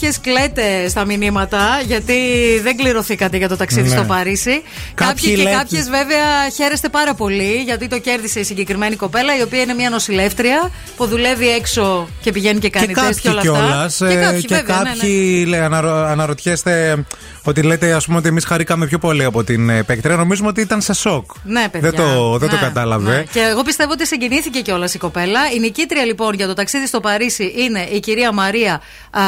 Κάποιοι, 0.00 0.10
κάποιες 0.12 0.20
κλαίτε 0.20 0.88
στα 0.88 1.04
μηνύματα 1.04 1.80
γιατί 1.86 2.14
δεν 2.62 2.76
κληρωθήκατε 2.76 3.36
για 3.36 3.48
το 3.48 3.56
ταξίδι 3.56 3.88
Ναι. 3.88 3.94
στο 3.94 4.04
Παρίσι. 4.04 4.62
Κάποιοι 4.94 5.06
Κάποιοι 5.14 5.30
και 5.30 5.36
λέτε- 5.42 5.56
κάποιες 5.58 5.88
βέβαια 5.90 6.48
χαίρεστε 6.56 6.88
πάρα 6.88 7.14
πολύ 7.14 7.54
γιατί 7.64 7.88
το 7.88 7.98
κέρδισε 7.98 8.40
η 8.40 8.44
συγκεκριμένη 8.44 8.96
κοπέλα 8.96 9.36
η 9.38 9.42
οποία 9.42 9.60
είναι 9.60 9.74
μια 9.74 9.90
νοσηλεύτρια 9.90 10.70
που 10.96 11.06
δουλεύει 11.06 11.48
έξω 11.48 12.08
και 12.20 12.32
πηγαίνει 12.32 12.58
και 12.58 12.70
κάνει 12.70 12.86
και 12.86 12.94
τεστ 12.94 13.20
και 13.20 13.28
κάποιοι 13.28 13.50
όλα 13.54 13.58
κιόλας. 13.60 14.02
αυτά. 14.02 14.08
Και 14.14 14.20
κάποιοι, 14.20 14.44
και 14.44 14.54
βέβαια, 14.54 14.76
ναι, 14.76 14.82
ναι. 14.90 14.96
κάποιοι 14.96 15.44
λέει, 15.48 15.60
αναρω- 15.60 16.06
αναρωτιέστε 16.06 17.04
ότι 17.42 17.62
λέτε 17.62 17.92
ας 17.92 18.04
πούμε 18.06 18.18
ότι 18.18 18.28
εμείς 18.28 18.44
χαρήκαμε 18.44 18.86
πιο 18.86 18.98
πολύ 18.98 19.24
από 19.24 19.44
την 19.44 19.68
ε, 19.70 19.82
παίκτρια. 19.82 20.16
Νομίζουμε 20.16 20.48
ότι 20.48 20.60
ήταν 20.60 20.80
σε 20.80 20.92
σοκ. 20.92 21.30
Ναι, 21.44 21.68
παιδιά. 21.70 21.90
Δεν 21.90 22.00
το, 22.00 22.38
δεν 22.38 22.48
το 22.48 22.54
Ναι, 22.54 22.60
κατάλαβε. 22.60 23.16
ναι. 23.16 23.22
Και 23.32 23.40
εγώ 23.40 23.62
πιστεύω 23.62 23.92
ότι 23.92 24.06
συγκινήθηκε 24.06 24.60
κιόλας 24.60 24.94
η 24.94 24.98
κοπέλα. 24.98 25.40
Η 25.56 25.58
νικήτρια 25.58 26.04
λοιπόν 26.04 26.34
για 26.34 26.46
το 26.46 26.54
ταξίδι 26.54 26.86
στο 26.86 27.00
Παρίσι 27.00 27.52
είναι 27.56 27.80
η 27.92 28.00
κυρία 28.00 28.32
Μαρία 28.32 28.80
α, 29.10 29.20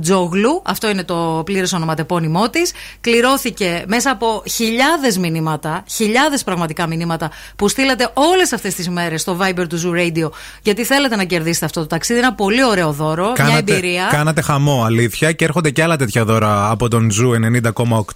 Τσαπουτζόγλου. 0.00 0.62
Αυτό 0.64 0.88
είναι 0.88 1.04
το 1.04 1.42
πλήρες 1.44 1.72
ονοματεπώνυμό 1.72 2.50
της. 2.50 2.72
Κληρώθηκε 3.00 3.84
μέσα 3.86 4.10
από 4.10 4.42
χιλιάδες 4.50 5.18
μηνύματα, 5.18 5.84
χιλιάδες 5.88 6.44
πραγματικά 6.44 6.86
μηνύματα 6.86 7.30
που 7.56 7.68
στείλατε 7.68 8.10
όλες 8.14 8.52
αυτές 8.52 8.74
τις 8.74 8.88
μέρες 8.88 9.20
στο 9.20 9.38
Viber 9.40 9.64
του 9.68 9.80
Zoo 9.84 9.98
Radio. 9.98 10.30
Γιατί 10.62 10.84
θέλετε 10.84 11.16
να 11.16 11.24
κερδίσετε 11.24 11.64
αυτό 11.64 11.80
το 11.80 11.86
ταξίδι. 11.86 12.18
Ένα 12.18 12.34
πολύ 12.34 12.64
ωραίο 12.64 12.92
δώρο, 12.92 13.32
μια 13.46 13.56
εμπειρία. 13.56 14.08
κάνατε 14.10 14.40
χαμό, 14.40 14.84
αλήθεια. 14.84 15.32
Και 15.32 15.44
έρχονται 15.44 15.70
και 15.70 15.82
άλλα 15.82 15.96
τέτοια 15.96 16.24
δώρα 16.24 16.70
από 16.70 16.88
τον 16.88 17.10
Zoo 17.10 17.32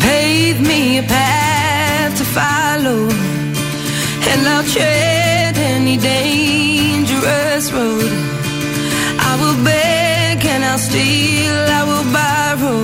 Pave 0.03 0.59
me 0.69 0.81
a 1.03 1.03
path 1.15 2.13
to 2.19 2.25
follow, 2.37 3.01
and 4.31 4.41
I'll 4.53 4.67
tread 4.75 5.55
any 5.75 5.95
dangerous 6.13 7.65
road. 7.77 8.11
I 9.29 9.31
will 9.41 9.57
beg 9.71 10.37
and 10.53 10.61
I'll 10.71 10.83
steal, 10.89 11.55
I 11.79 11.81
will 11.89 12.07
borrow. 12.19 12.79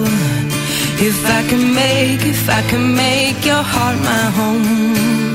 If 1.00 1.24
I 1.28 1.48
can 1.48 1.76
make, 1.76 2.26
if 2.26 2.50
I 2.50 2.64
can 2.64 2.96
make 2.96 3.46
your 3.46 3.62
heart 3.62 3.98
my 4.00 4.32
home. 4.32 5.27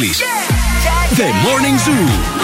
Yeah. 0.00 0.46
The 1.16 1.32
Morning 1.42 1.76
Zoo. 1.76 2.37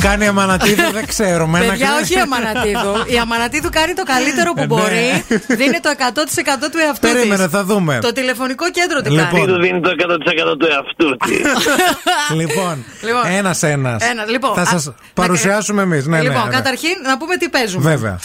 κάνει 0.00 0.24
η 0.24 0.28
Αμανατίδου 0.28 0.82
δεν 0.98 1.06
Μένα 1.48 1.66
Παιδιά, 1.66 1.88
όχι 2.02 2.14
η 2.14 2.20
Αμανατίδου. 2.20 2.94
Η 3.06 3.18
Αμανατίδου 3.18 3.68
κάνει 3.72 3.92
το 3.92 4.02
καλύτερο 4.02 4.52
που 4.52 4.62
ε, 4.62 4.66
ναι. 4.66 4.66
μπορεί. 4.66 5.24
Δίνει 5.46 5.80
το 5.80 5.90
100% 5.98 6.02
του 6.72 6.78
εαυτού 6.78 7.06
της. 7.06 7.12
Περίμενε, 7.12 7.48
θα 7.48 7.64
δούμε. 7.64 7.98
Το 8.02 8.12
τηλεφωνικό 8.12 8.70
κέντρο 8.70 9.00
τι 9.00 9.10
λοιπόν. 9.10 9.30
κάνει. 9.30 9.52
Η 9.52 9.60
δίνει 9.60 9.80
το 9.80 9.90
100% 10.52 10.58
του 10.58 10.66
εαυτού 10.70 11.16
της. 11.16 11.38
Λοιπόν, 12.40 12.84
λοιπόν. 13.02 13.22
ένα-ένα. 13.26 13.98
Λοιπόν, 14.28 14.54
θα 14.54 14.64
σας 14.64 14.86
ναι. 14.86 14.92
παρουσιάσουμε 15.14 15.82
εμείς. 15.82 16.06
Ναι, 16.06 16.20
λοιπόν, 16.20 16.48
καταρχήν 16.50 16.94
να 17.02 17.18
πούμε 17.18 17.36
τι 17.36 17.48
παίζουμε. 17.48 17.90
Βέβαια. 17.90 18.18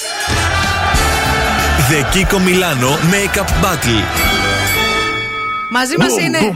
Μαζί 5.72 5.96
μας 5.98 6.18
είναι. 6.18 6.40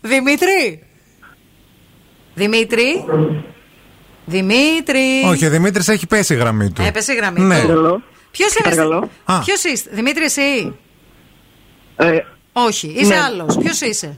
Δημήτρη. 0.00 0.86
Δημήτρη. 2.36 3.04
Δημήτρη. 4.24 5.22
Όχι, 5.26 5.46
ο 5.46 5.50
Δημήτρης 5.50 5.88
έχει 5.88 6.06
πέσει 6.06 6.34
η 6.34 6.36
γραμμή 6.36 6.70
του. 6.70 6.82
Ε, 6.82 6.86
Έπεσε 6.86 7.12
η 7.12 7.16
γραμμή 7.16 7.40
ναι. 7.40 7.60
του. 7.60 8.02
Ποιος 8.30 8.54
είναι. 8.54 9.08
Ποιος 9.44 9.64
είσαι, 9.64 9.90
Δημήτρη, 9.92 10.24
εσύ; 10.24 10.74
Ε, 11.96 12.18
Όχι, 12.52 12.86
είσαι 12.96 13.14
ναι. 13.14 13.20
άλλος. 13.20 13.56
Ποιος 13.58 13.80
είσαι; 13.80 14.16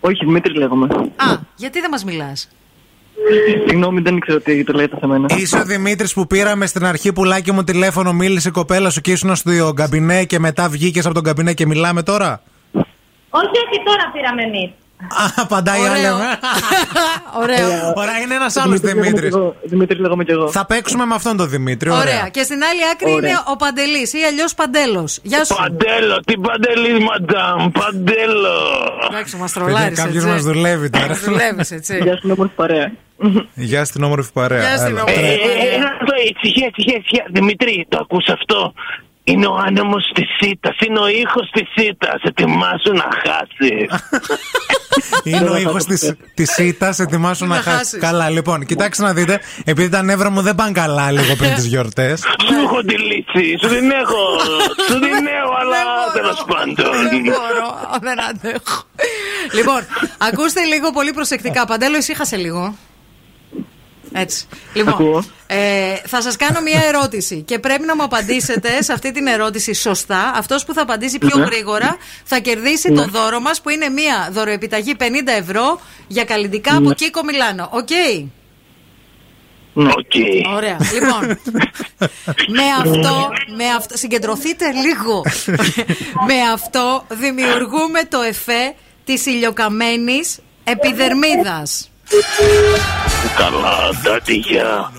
Όχι, 0.00 0.24
Δημήτρη 0.24 0.58
λέγομαι. 0.58 0.86
Α, 1.16 1.38
γιατί 1.56 1.80
δεν 1.80 1.90
μας 1.90 2.04
μιλάς; 2.04 2.48
Συγγνώμη, 3.66 4.00
δεν 4.00 4.16
ήξερα 4.16 4.40
τι 4.40 4.64
το 4.64 4.72
λέτε 4.72 4.96
σε 5.00 5.06
μένα. 5.06 5.26
Είσαι 5.36 5.58
ο 5.58 5.64
Δημήτρης 5.64 6.12
που 6.12 6.26
πήραμε 6.26 6.66
στην 6.66 6.84
αρχή 6.84 7.12
πουλάκι 7.12 7.52
μου 7.52 7.64
τηλέφωνο, 7.64 8.12
μίλησε 8.12 8.48
η 8.48 8.52
κοπέλα 8.52 8.90
σου 8.90 9.00
και 9.00 9.12
ήσουν 9.12 9.36
στο 9.36 9.72
καμπινέ 9.72 10.24
και 10.24 10.38
μετά 10.38 10.68
βγήκες 10.68 11.04
από 11.04 11.14
τον 11.14 11.22
καμπινέ 11.22 11.52
και 11.52 11.66
μιλάμε 11.66 12.02
τώρα; 12.02 12.42
Όχι, 13.30 13.56
όχι, 13.66 13.82
τώρα 13.84 14.10
πήραμε 14.12 14.42
εμείς. 14.42 14.70
Α, 15.08 15.24
απαντάει 15.36 15.80
η 15.82 15.86
άλλη. 15.86 16.06
Ωραίο. 17.42 17.92
Ωραία, 17.94 18.18
είναι 18.22 18.34
ένα 18.34 18.50
άλλο 18.62 18.76
Δημήτρη. 18.76 19.30
Δημήτρη 19.62 19.98
λέγομαι 19.98 20.24
και 20.24 20.32
εγώ. 20.32 20.50
Θα 20.50 20.66
παίξουμε 20.66 21.04
με 21.04 21.14
αυτόν 21.14 21.36
τον 21.36 21.48
Δημήτρη. 21.48 21.90
Ωραία. 21.90 22.02
Ωραία. 22.02 22.28
Και 22.28 22.42
στην 22.42 22.62
άλλη 22.70 22.80
άκρη 22.92 23.12
Ωραία. 23.12 23.30
είναι 23.30 23.38
ο 23.52 23.56
Παντελή 23.56 24.02
ή 24.20 24.24
αλλιώ 24.28 24.44
Παντέλο. 24.56 25.08
Γεια 25.22 25.44
σου. 25.44 25.54
Παντέλο, 25.54 26.20
τι 26.26 26.34
παντελή, 26.38 27.00
μαντάμ, 27.00 27.70
παντέλο. 27.70 28.56
Εντάξει, 29.10 29.36
μα 29.36 29.46
τρολάρει. 29.48 29.94
Κάποιο 29.94 30.22
μα 30.26 30.36
δουλεύει 30.36 30.90
τώρα. 30.90 31.14
Δουλεύει, 31.14 31.64
έτσι. 31.70 31.96
Γεια 32.02 32.16
σου, 32.16 32.30
όμορφη 32.32 32.54
παρέα. 32.54 32.92
Γεια 33.54 33.84
στην 33.84 34.02
όμορφη 34.02 34.32
παρέα. 34.32 34.60
Γεια 34.60 34.76
στην 34.76 34.90
Έλα. 34.96 35.02
όμορφη 35.02 35.20
Ε, 35.20 35.32
ε, 35.32 35.74
Ένα 35.74 35.86
αυτό, 36.00 36.12
ησυχία, 36.34 36.70
ησυχία, 36.76 36.96
ησυχία. 36.98 37.24
Δημητρή, 37.32 37.86
το 37.88 37.98
ακούς 38.00 38.26
αυτό. 38.28 38.72
Είναι 39.24 39.46
ο 39.46 39.54
άνεμος 39.66 40.10
της 40.14 40.26
ΣΥΤΑ. 40.40 40.74
Είναι 40.86 40.98
ο 40.98 41.08
ήχος 41.08 41.50
της 41.52 41.68
ΣΥΤΑ. 41.76 42.18
Ετοιμάσου 42.22 42.92
να 42.92 43.08
χάσεις. 43.22 44.06
Είναι 45.24 45.50
ο 45.50 45.56
ήχος 45.56 45.84
τη 46.34 46.44
ΣΥΤΑ, 46.44 46.94
ετοιμάσου 46.98 47.46
να 47.46 47.54
Να 47.54 47.62
χάσεις. 47.62 47.76
χάσεις. 47.78 47.98
Καλά, 48.00 48.28
λοιπόν, 48.28 48.66
κοιτάξτε 48.66 49.02
να 49.02 49.12
δείτε, 49.12 49.40
επειδή 49.64 49.88
τα 49.88 50.02
νεύρα 50.02 50.30
μου 50.30 50.40
δεν 50.42 50.54
πάνε 50.54 50.72
καλά 50.72 51.10
λίγο 51.10 51.34
πριν 51.36 51.54
τις 51.56 51.64
γιορτές. 51.64 52.20
Σου 52.20 52.54
έχω 52.64 52.80
τη 52.82 52.98
λύση. 52.98 53.56
Σου 53.62 53.68
την 53.68 53.90
έχω. 53.90 54.38
Σου 54.88 54.98
την 55.00 55.26
έχω, 55.42 55.54
αλλά 55.60 55.76
τέλος 56.12 56.44
πάντων. 56.46 57.08
Δεν 57.10 57.20
μπορώ, 57.22 57.98
δεν 58.00 58.20
αντέχω. 58.24 58.82
λοιπόν, 59.52 59.80
ακούστε 60.18 60.62
λίγο 60.64 60.90
πολύ 60.92 61.12
προσεκτικά. 61.12 61.66
Παντέλο, 61.66 61.96
ησύχασε 61.96 62.36
λίγο. 62.36 62.74
Έτσι. 64.12 64.46
Λοιπόν, 64.74 64.92
Ακούω. 64.92 65.24
ε, 65.46 65.94
θα 66.06 66.22
σας 66.22 66.36
κάνω 66.36 66.60
μία 66.60 66.80
ερώτηση 66.86 67.42
και 67.42 67.58
πρέπει 67.58 67.84
να 67.86 67.96
μου 67.96 68.02
απαντήσετε 68.02 68.82
σε 68.82 68.92
αυτή 68.92 69.12
την 69.12 69.26
ερώτηση 69.26 69.74
σωστά. 69.74 70.32
Αυτός 70.36 70.64
που 70.64 70.74
θα 70.74 70.82
απαντήσει 70.82 71.18
πιο 71.18 71.38
Ναι. 71.38 71.44
γρήγορα 71.44 71.96
θα 72.24 72.38
κερδίσει 72.38 72.92
το 72.92 73.04
δώρο 73.04 73.40
μας 73.40 73.60
που 73.60 73.68
είναι 73.68 73.88
μία 73.88 74.28
δωροεπιταγή 74.32 74.94
50 74.98 75.04
ευρώ 75.38 75.80
για 76.06 76.24
καλλυντικά 76.24 76.76
από 76.76 76.92
Kiko 76.92 77.24
Milano. 77.24 77.68
OK. 77.72 77.88
OK. 79.74 80.12
Ωραία. 80.54 80.76
Λοιπόν, 80.94 81.38
με 82.48 82.62
αυτό, 82.80 83.28
με 83.56 83.64
αυτό, 83.76 83.96
συγκεντρωθείτε 83.96 84.64
λίγο. 84.72 85.22
με 86.26 86.40
αυτό 86.52 87.04
δημιουργούμε 87.08 88.04
το 88.08 88.20
εφέ 88.20 88.74
της 89.04 89.26
ηλιοκαμένης 89.26 90.38
επιδερμίδας. 90.64 91.90
Καλά, 93.36 94.00
τάτι, 94.04 94.34
γεια. 94.36 94.92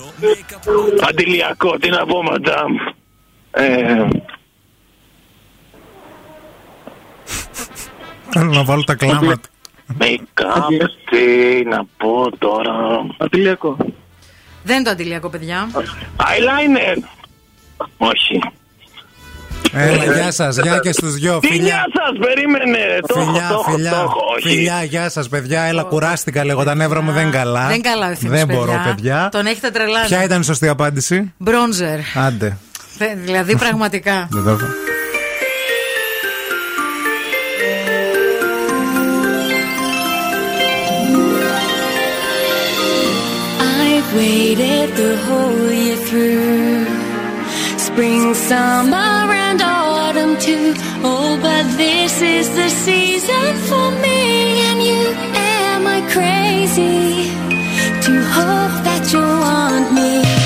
Αντιλιακό, 1.08 1.78
τι 1.78 1.88
να 1.90 2.06
πω, 2.06 2.22
μαντάμ. 2.22 2.72
Ε, 3.50 4.06
Θέλω 8.30 8.50
να 8.50 8.64
βάλω 8.64 8.84
τα 8.84 8.94
κλάματα. 8.94 9.48
Make-up, 10.00 10.88
τι 11.10 11.64
να 11.64 11.84
πω 11.96 12.38
τώρα. 12.38 12.72
Αντιλιακό. 13.18 13.76
Δεν 14.62 14.74
είναι 14.76 14.84
το 14.84 14.90
αντιλιακό, 14.90 15.28
παιδιά. 15.30 15.68
Eyeliner. 16.16 16.96
Όχι. 17.96 18.40
Έλα, 19.72 20.04
γεια 20.04 20.30
σας, 20.32 20.56
γεια 20.56 20.78
και 20.82 20.92
στους 20.92 21.14
δυο. 21.14 21.38
Τι 21.38 21.46
Φιλιά, 21.46 21.64
γεια 21.64 21.84
σας, 21.94 22.26
περίμενε. 22.26 22.78
Το 23.06 23.14
έχω, 23.20 23.24
φιλιά, 23.30 23.48
το 23.48 23.54
έχω, 23.54 23.64
το 23.64 23.70
φιλιά. 23.72 23.90
έχω. 23.90 24.20
Όχι. 24.36 24.48
Φιλιά, 24.48 24.82
γεια 24.84 25.08
σας, 25.10 25.28
παιδιά. 25.28 25.62
Έλα, 25.62 25.82
κουράστηκα 25.82 26.44
λίγο. 26.44 26.64
Τα 26.64 26.74
νεύρα 26.74 27.00
μου 27.02 27.12
δεν 27.12 27.22
είναι 27.26 27.36
καλά. 27.36 27.66
Δεν 27.66 27.82
καλά 27.82 28.06
ο 28.06 28.10
ευθύνης, 28.10 28.38
Δεν 28.44 28.56
μπορώ, 28.56 28.80
παιδιά. 28.84 29.28
Τον 29.32 29.46
έχετε 29.46 29.70
τρελάνει. 29.70 30.06
Ποια 30.06 30.22
ήταν 30.24 30.40
η 30.40 30.44
σωστή 30.44 30.68
απάντηση, 30.68 31.32
Μπρόντζερ. 31.36 31.98
Άντε. 32.26 32.56
Θε- 32.98 33.16
Δηλαδή, 33.24 33.56
πραγματικά. 33.56 34.28
Δεν 34.30 34.44
το 34.44 34.50
έχω. 34.50 34.66
I've 43.60 44.08
waited 44.16 44.88
the 44.96 45.12
whole 45.26 45.70
year 45.72 45.96
through. 46.08 46.83
Spring, 47.94 48.34
summer, 48.34 49.30
and 49.46 49.62
autumn 49.62 50.36
too. 50.40 50.74
Oh, 51.04 51.38
but 51.40 51.62
this 51.76 52.20
is 52.20 52.50
the 52.56 52.68
season 52.68 53.54
for 53.68 53.88
me 54.02 54.62
and 54.68 54.82
you. 54.82 55.14
Am 55.32 55.86
I 55.86 56.00
crazy 56.10 57.30
to 58.02 58.12
hope 58.34 58.82
that 58.82 59.12
you 59.12 59.20
want 59.20 59.92
me? 59.94 60.43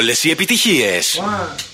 Σταθμό. 0.00 0.08
Όλες 0.08 0.24
οι 0.24 0.30
επιτυχίες. 0.30 1.20
One, 1.20 1.69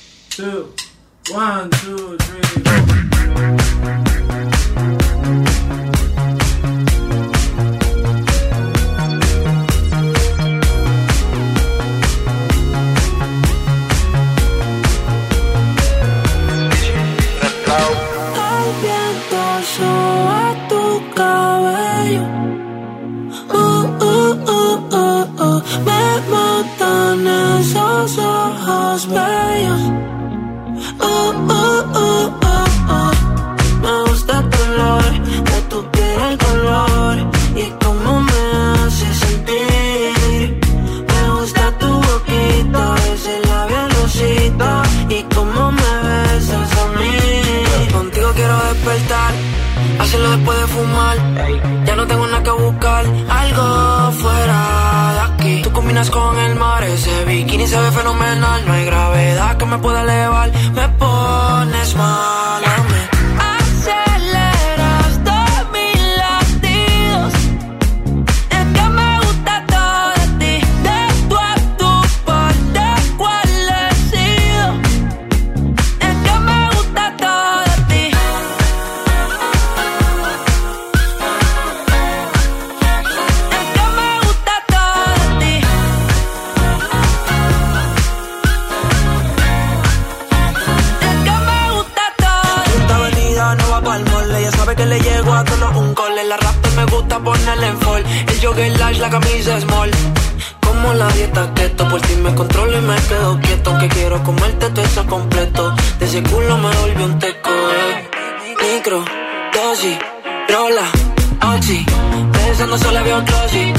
glossy. 113.47 113.73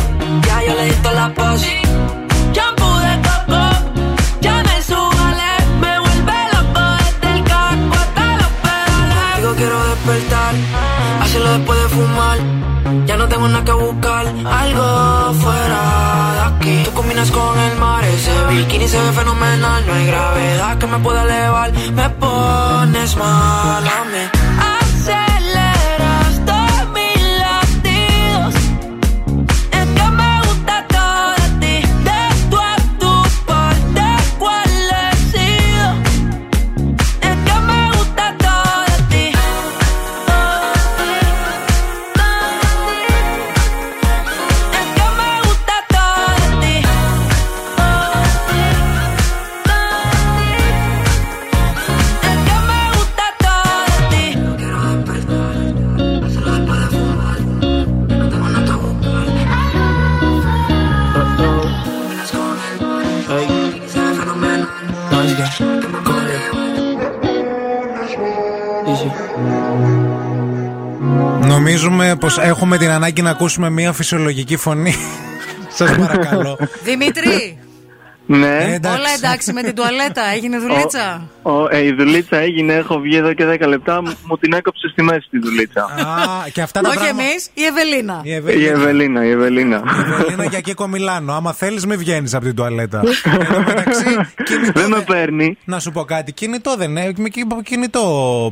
Ya 0.48 0.64
yo 0.64 0.74
le 0.76 0.86
di 0.86 0.92
toda 1.04 1.14
la 1.14 1.34
posi. 1.34 1.76
Shampoo 2.54 3.00
de 3.00 3.14
coco, 3.28 3.64
ya 4.42 4.64
me 4.64 4.82
subale. 4.82 5.52
Me 5.82 6.00
vuelve 6.00 6.38
loco 6.54 6.84
desde 7.04 7.38
el 7.38 7.44
casco 7.44 7.96
hasta 8.02 8.26
los 8.42 8.52
pedales. 8.64 9.38
Digo 9.38 9.54
quiero 9.56 9.78
despertar, 9.90 10.54
hacerlo 11.22 11.50
después 11.58 11.80
de 11.84 11.90
fumar. 11.90 12.38
Ya 13.06 13.18
no 13.18 13.28
tengo 13.28 13.48
nada 13.48 13.66
que 13.66 13.72
buscar, 13.74 14.26
algo 14.28 15.34
fuera 15.34 15.82
de 16.36 16.42
aquí. 16.50 16.84
Tú 16.86 16.94
combinas 16.94 17.32
con 17.32 17.60
el 17.60 17.78
mar, 17.78 18.04
ese 18.06 18.34
bikini 18.50 18.88
se 18.88 19.00
ve 19.00 19.12
fenomenal. 19.12 19.86
No 19.86 19.94
hay 19.94 20.06
gravedad 20.08 20.78
que 20.78 20.88
me 20.88 21.00
pueda 21.00 21.24
elevar, 21.24 21.72
me 21.74 22.10
pones 22.10 23.16
mal 23.18 23.84
a 23.88 24.04
mí. 24.12 24.37
Πως 72.18 72.38
έχουμε 72.38 72.78
την 72.78 72.90
ανάγκη 72.90 73.22
να 73.22 73.30
ακούσουμε 73.30 73.70
μια 73.70 73.94
φυσιολογική 73.94 74.58
φωνή. 74.58 74.96
Σας 75.78 75.96
παρακαλώ. 75.98 76.58
Δημήτρη, 76.84 77.60
Ναι. 78.26 78.80
όλα 78.84 79.10
εντάξει 79.18 79.54
με 79.54 79.64
την 79.64 79.76
τουαλέτα, 79.76 80.22
έγινε 80.36 80.58
δουλίτσα. 80.58 81.30
Ο, 81.50 81.68
ε, 81.70 81.84
η 81.86 81.92
δουλίτσα 81.92 82.38
έγινε, 82.38 82.74
έχω 82.74 83.00
βγει 83.00 83.16
εδώ 83.18 83.34
και 83.34 83.46
10 83.46 83.68
λεπτά, 83.68 84.02
μου- 84.02 84.18
μου 84.26 84.38
την 84.38 84.54
έκοψε 84.54 84.88
στη 84.92 85.02
μέση 85.04 85.28
τη 85.30 85.40
δουλίτσα. 85.40 85.82
Α, 85.84 85.88
και 86.54 86.62
αυτά 86.62 86.82
τα 86.82 86.90
Όχι 86.90 86.98
πράγματα. 86.98 87.24
εμείς, 87.24 87.50
η 87.54 87.64
Ευελίνα. 87.64 88.22
Η 88.24 88.30
Η 88.30 88.34
Ευελίνα. 88.34 88.72
Ευελίνα, 88.72 89.26
η 89.26 89.30
Ευελίνα. 89.30 89.84
Ευελίνα 90.20 90.46
για 90.46 90.60
Κίκο 90.60 90.88
Μιλάνο. 90.88 91.34
Άμα 91.34 91.54
θέλεις, 91.54 91.86
μην 91.86 91.98
βγαίνεις 91.98 92.34
από 92.34 92.46
την 92.46 92.56
τουαλέτα. 92.56 93.02
Εν 93.40 93.54
τω 93.54 93.60
μεταξύ, 93.60 94.04
κινητό 94.44 94.80
Δεν 94.82 94.90
με 94.90 95.02
παίρνει. 95.02 95.58
Να 95.66 95.80
σου 95.80 95.92
πω 95.92 96.04
κάτι. 96.04 96.32
Κινητό 96.32 96.76
δεν 96.78 96.90
είναι. 96.90 97.12
Με 97.18 97.30
κι- 97.30 97.46
κινητό 97.64 98.02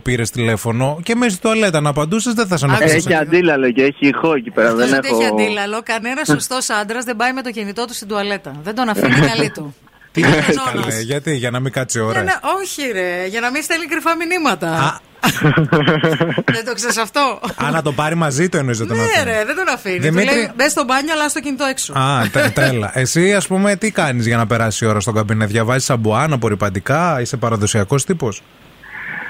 πήρες 0.03 0.29
τηλέφωνο 0.29 0.99
και 1.03 1.15
μέσα 1.15 1.31
στη 1.31 1.41
τουαλέτα 1.41 1.81
να 1.81 1.89
απαντούσες 1.89 2.33
δεν 2.33 2.47
θα 2.47 2.57
σε 2.57 2.65
αναφέρει. 2.65 2.91
Έχει 2.91 3.13
αντίλαλο 3.15 3.71
και 3.71 3.83
έχει 3.83 4.07
ηχό 4.07 4.33
εκεί 4.35 4.51
πέρα. 4.51 4.67
Αυτός 4.69 4.89
Δεν 4.89 4.99
δεν 5.01 5.11
έχει 5.13 5.23
έχω. 5.23 5.33
αντίλαλο. 5.35 5.81
Κανένας 5.83 6.27
σωστός 6.27 6.69
άντρας 6.69 7.03
δεν 7.03 7.15
πάει 7.15 7.33
με 7.33 7.41
το 7.41 7.51
κινητό 7.51 7.85
του 7.85 7.93
στην 7.93 8.07
τουαλέτα. 8.07 8.51
Δεν 8.63 8.75
τον 8.75 8.89
αφήνει 8.89 9.15
καλή 9.35 9.49
του. 9.51 9.75
Τι 10.15 10.21
είναι 10.21 10.29
λες, 10.29 10.45
κανόνας. 10.55 10.85
καλέ, 10.93 11.01
γιατί, 11.01 11.35
για 11.35 11.51
να 11.51 11.59
μην 11.59 11.71
κάτσει 11.71 11.99
ώρα. 11.99 12.11
Για 12.11 12.23
να- 12.23 12.39
όχι, 12.61 12.91
ρε, 12.91 13.25
για 13.27 13.39
να 13.39 13.51
μην 13.51 13.61
στέλνει 13.63 13.85
κρυφά 13.85 14.15
μηνύματα. 14.15 14.99
δεν 16.55 16.65
το 16.65 16.73
ξέρεις 16.73 16.97
αυτό; 16.97 17.39
Α, 17.65 17.71
να 17.71 17.81
το 17.81 17.91
πάρει 17.91 18.15
μαζί 18.15 18.49
του 18.49 18.57
εννοείς 18.57 18.77
δεν 18.77 18.87
τον 18.87 18.97
Ναι, 18.97 19.03
αφήνει. 19.03 19.23
ρε, 19.31 19.43
δεν 19.45 19.55
τον 19.55 19.69
αφήνει. 19.73 19.97
Δημήτρη- 19.99 20.29
Του 20.29 20.35
λέει 20.35 20.51
μπες 20.55 20.71
στο 20.71 20.83
μπάνιο, 20.83 21.13
αλλά 21.13 21.29
στο 21.29 21.39
κινητό 21.39 21.65
έξω. 21.65 21.93
Α, 21.93 22.29
τε- 22.31 22.53
τρέλα. 22.53 22.91
Εσύ, 22.99 23.33
ας 23.33 23.47
πούμε, 23.47 23.75
τι 23.75 23.91
κάνεις 23.91 24.25
για 24.27 24.37
να 24.37 24.47
περάσει 24.47 24.85
η 24.85 24.87
ώρα 24.87 24.99
στον 24.99 25.13
καμπίνε, 25.13 25.45
διαβάζεις 25.45 25.85
σαμπουάν, 25.85 26.33
απορριπαντικά, 26.33 27.21
είσαι 27.21 27.37
παραδοσιακός 27.37 28.05
τύπος; 28.05 28.41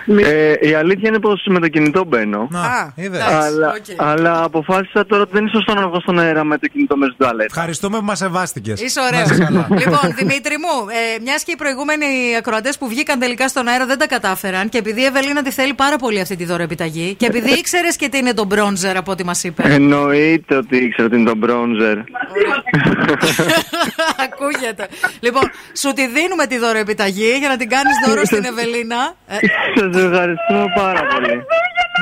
Ε, 0.07 0.53
η 0.59 0.73
αλήθεια 0.73 1.09
είναι 1.09 1.19
πως 1.19 1.45
με 1.49 1.59
το 1.59 1.67
κινητό 1.67 2.03
μπαίνω. 2.03 2.47
Α, 2.53 2.91
είδες. 2.95 3.21
Αλλά, 3.21 3.67
οκ. 3.67 4.07
αλλά 4.07 4.43
αποφάσισα 4.43 5.05
τώρα 5.05 5.21
ότι 5.21 5.31
δεν 5.33 5.41
είναι 5.41 5.51
σωστό 5.53 5.75
να 5.75 5.87
βγω 5.87 5.99
στον 5.99 6.19
αέρα 6.19 6.43
με 6.43 6.57
το 6.57 6.67
κινητό 6.67 6.97
μέσα 6.97 7.11
στην 7.11 7.25
τουαλέτα. 7.25 7.45
Ευχαριστούμε 7.55 7.97
που 7.97 8.05
μας 8.05 8.17
σεβάστηκες. 8.17 8.81
Είσαι 8.81 8.99
ωραίος. 9.01 9.29
λοιπόν, 9.81 10.13
Δημήτρη 10.15 10.55
μου, 10.57 10.89
ε, 10.89 11.21
μιας 11.21 11.43
και 11.43 11.51
οι 11.51 11.55
προηγούμενοι 11.55 12.05
ακροατές 12.37 12.77
που 12.77 12.87
βγήκαν 12.87 13.19
τελικά 13.19 13.47
στον 13.47 13.67
αέρα 13.67 13.85
δεν 13.85 13.97
τα 13.97 14.07
κατάφεραν 14.07 14.69
και 14.69 14.77
επειδή 14.77 15.01
η 15.01 15.05
Ευελίνα 15.05 15.43
τη 15.43 15.51
θέλει 15.51 15.73
πάρα 15.73 15.95
πολύ 15.95 16.19
αυτή 16.19 16.35
τη 16.35 16.45
δωροεπιταγή 16.45 17.13
και 17.13 17.25
επειδή 17.25 17.49
ήξερες 17.49 17.95
και 17.95 18.09
τι 18.09 18.17
είναι 18.17 18.33
το 18.33 18.45
bronzer 18.45 18.97
από 18.97 19.11
ό,τι 19.11 19.25
μας 19.25 19.43
είπε. 19.43 19.63
Εννοείται 19.65 20.55
ότι 20.55 20.77
ήξερα 20.77 21.07
ότι 21.07 21.15
είναι 21.15 21.29
το 21.29 21.35
bronzer. 21.35 21.97
Ακούγεται. 24.25 24.87
Λοιπόν, 25.19 25.43
σου 25.77 25.93
τη 25.93 26.07
δίνουμε 26.07 26.45
τη 26.47 26.57
δωρεπιταγή 26.57 27.35
για 27.39 27.49
να 27.49 27.57
την 27.57 27.69
κάνεις 27.69 27.93
δώρο 28.05 28.25
στην 28.25 28.43
Ευελίνα. 28.51 29.15
Ε, 29.95 29.99
Σας 29.99 30.03
ευχαριστούμε 30.11 30.65
πάρα 30.75 31.01
πολύ. 31.13 31.43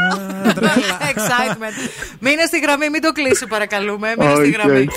Excitement. 1.14 1.76
Μείνε 2.20 2.46
στη 2.46 2.60
γραμμή, 2.60 2.90
μην 2.90 3.02
το 3.02 3.12
κλείσει 3.12 3.48
παρακαλούμε. 3.48 4.14
Μείνε 4.18 4.32
στη 4.34 4.42
Όχι, 4.42 4.50
γραμμή. 4.52 4.88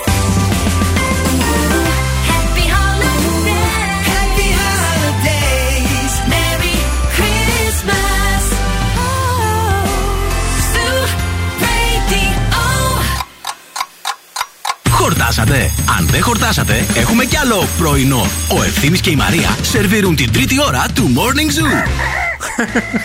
Χορτάσατε. 15.07 15.71
Αν 15.97 16.07
δεν 16.07 16.21
χορτάσατε, 16.21 16.85
έχουμε 16.95 17.25
κι 17.25 17.37
άλλο 17.37 17.67
πρωινό. 17.77 18.29
Ο 18.57 18.63
Ευθύμης 18.63 19.01
και 19.01 19.09
η 19.09 19.15
Μαρία 19.15 19.57
σερβίρουν 19.61 20.15
την 20.15 20.31
τρίτη 20.31 20.61
ώρα 20.61 20.85
του 20.93 21.13
Morning 21.15 21.49
Zoo. 21.55 21.73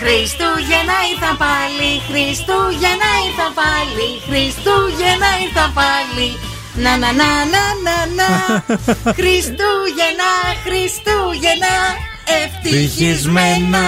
Χριστούγεννα 0.02 0.96
ήρθα 1.10 1.32
πάλι, 1.44 1.90
Χριστούγεννα 2.08 3.10
ήρθα 3.26 3.48
πάλι, 3.60 4.08
Χριστούγεννα 4.28 5.30
ήρθα 5.44 5.66
πάλι. 5.78 6.28
Να 6.84 6.92
να 7.02 7.10
να 7.20 7.30
να 7.54 7.64
να 7.86 7.96
να 8.18 8.30
Χριστούγεννα, 9.18 10.30
Χριστούγεννα 10.64 11.74
Ευτυχισμένα 12.42 13.86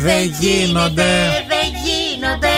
δεν 0.00 0.24
γίνονται, 0.40 1.12
δεν 1.52 1.68
γίνονται 1.84 2.56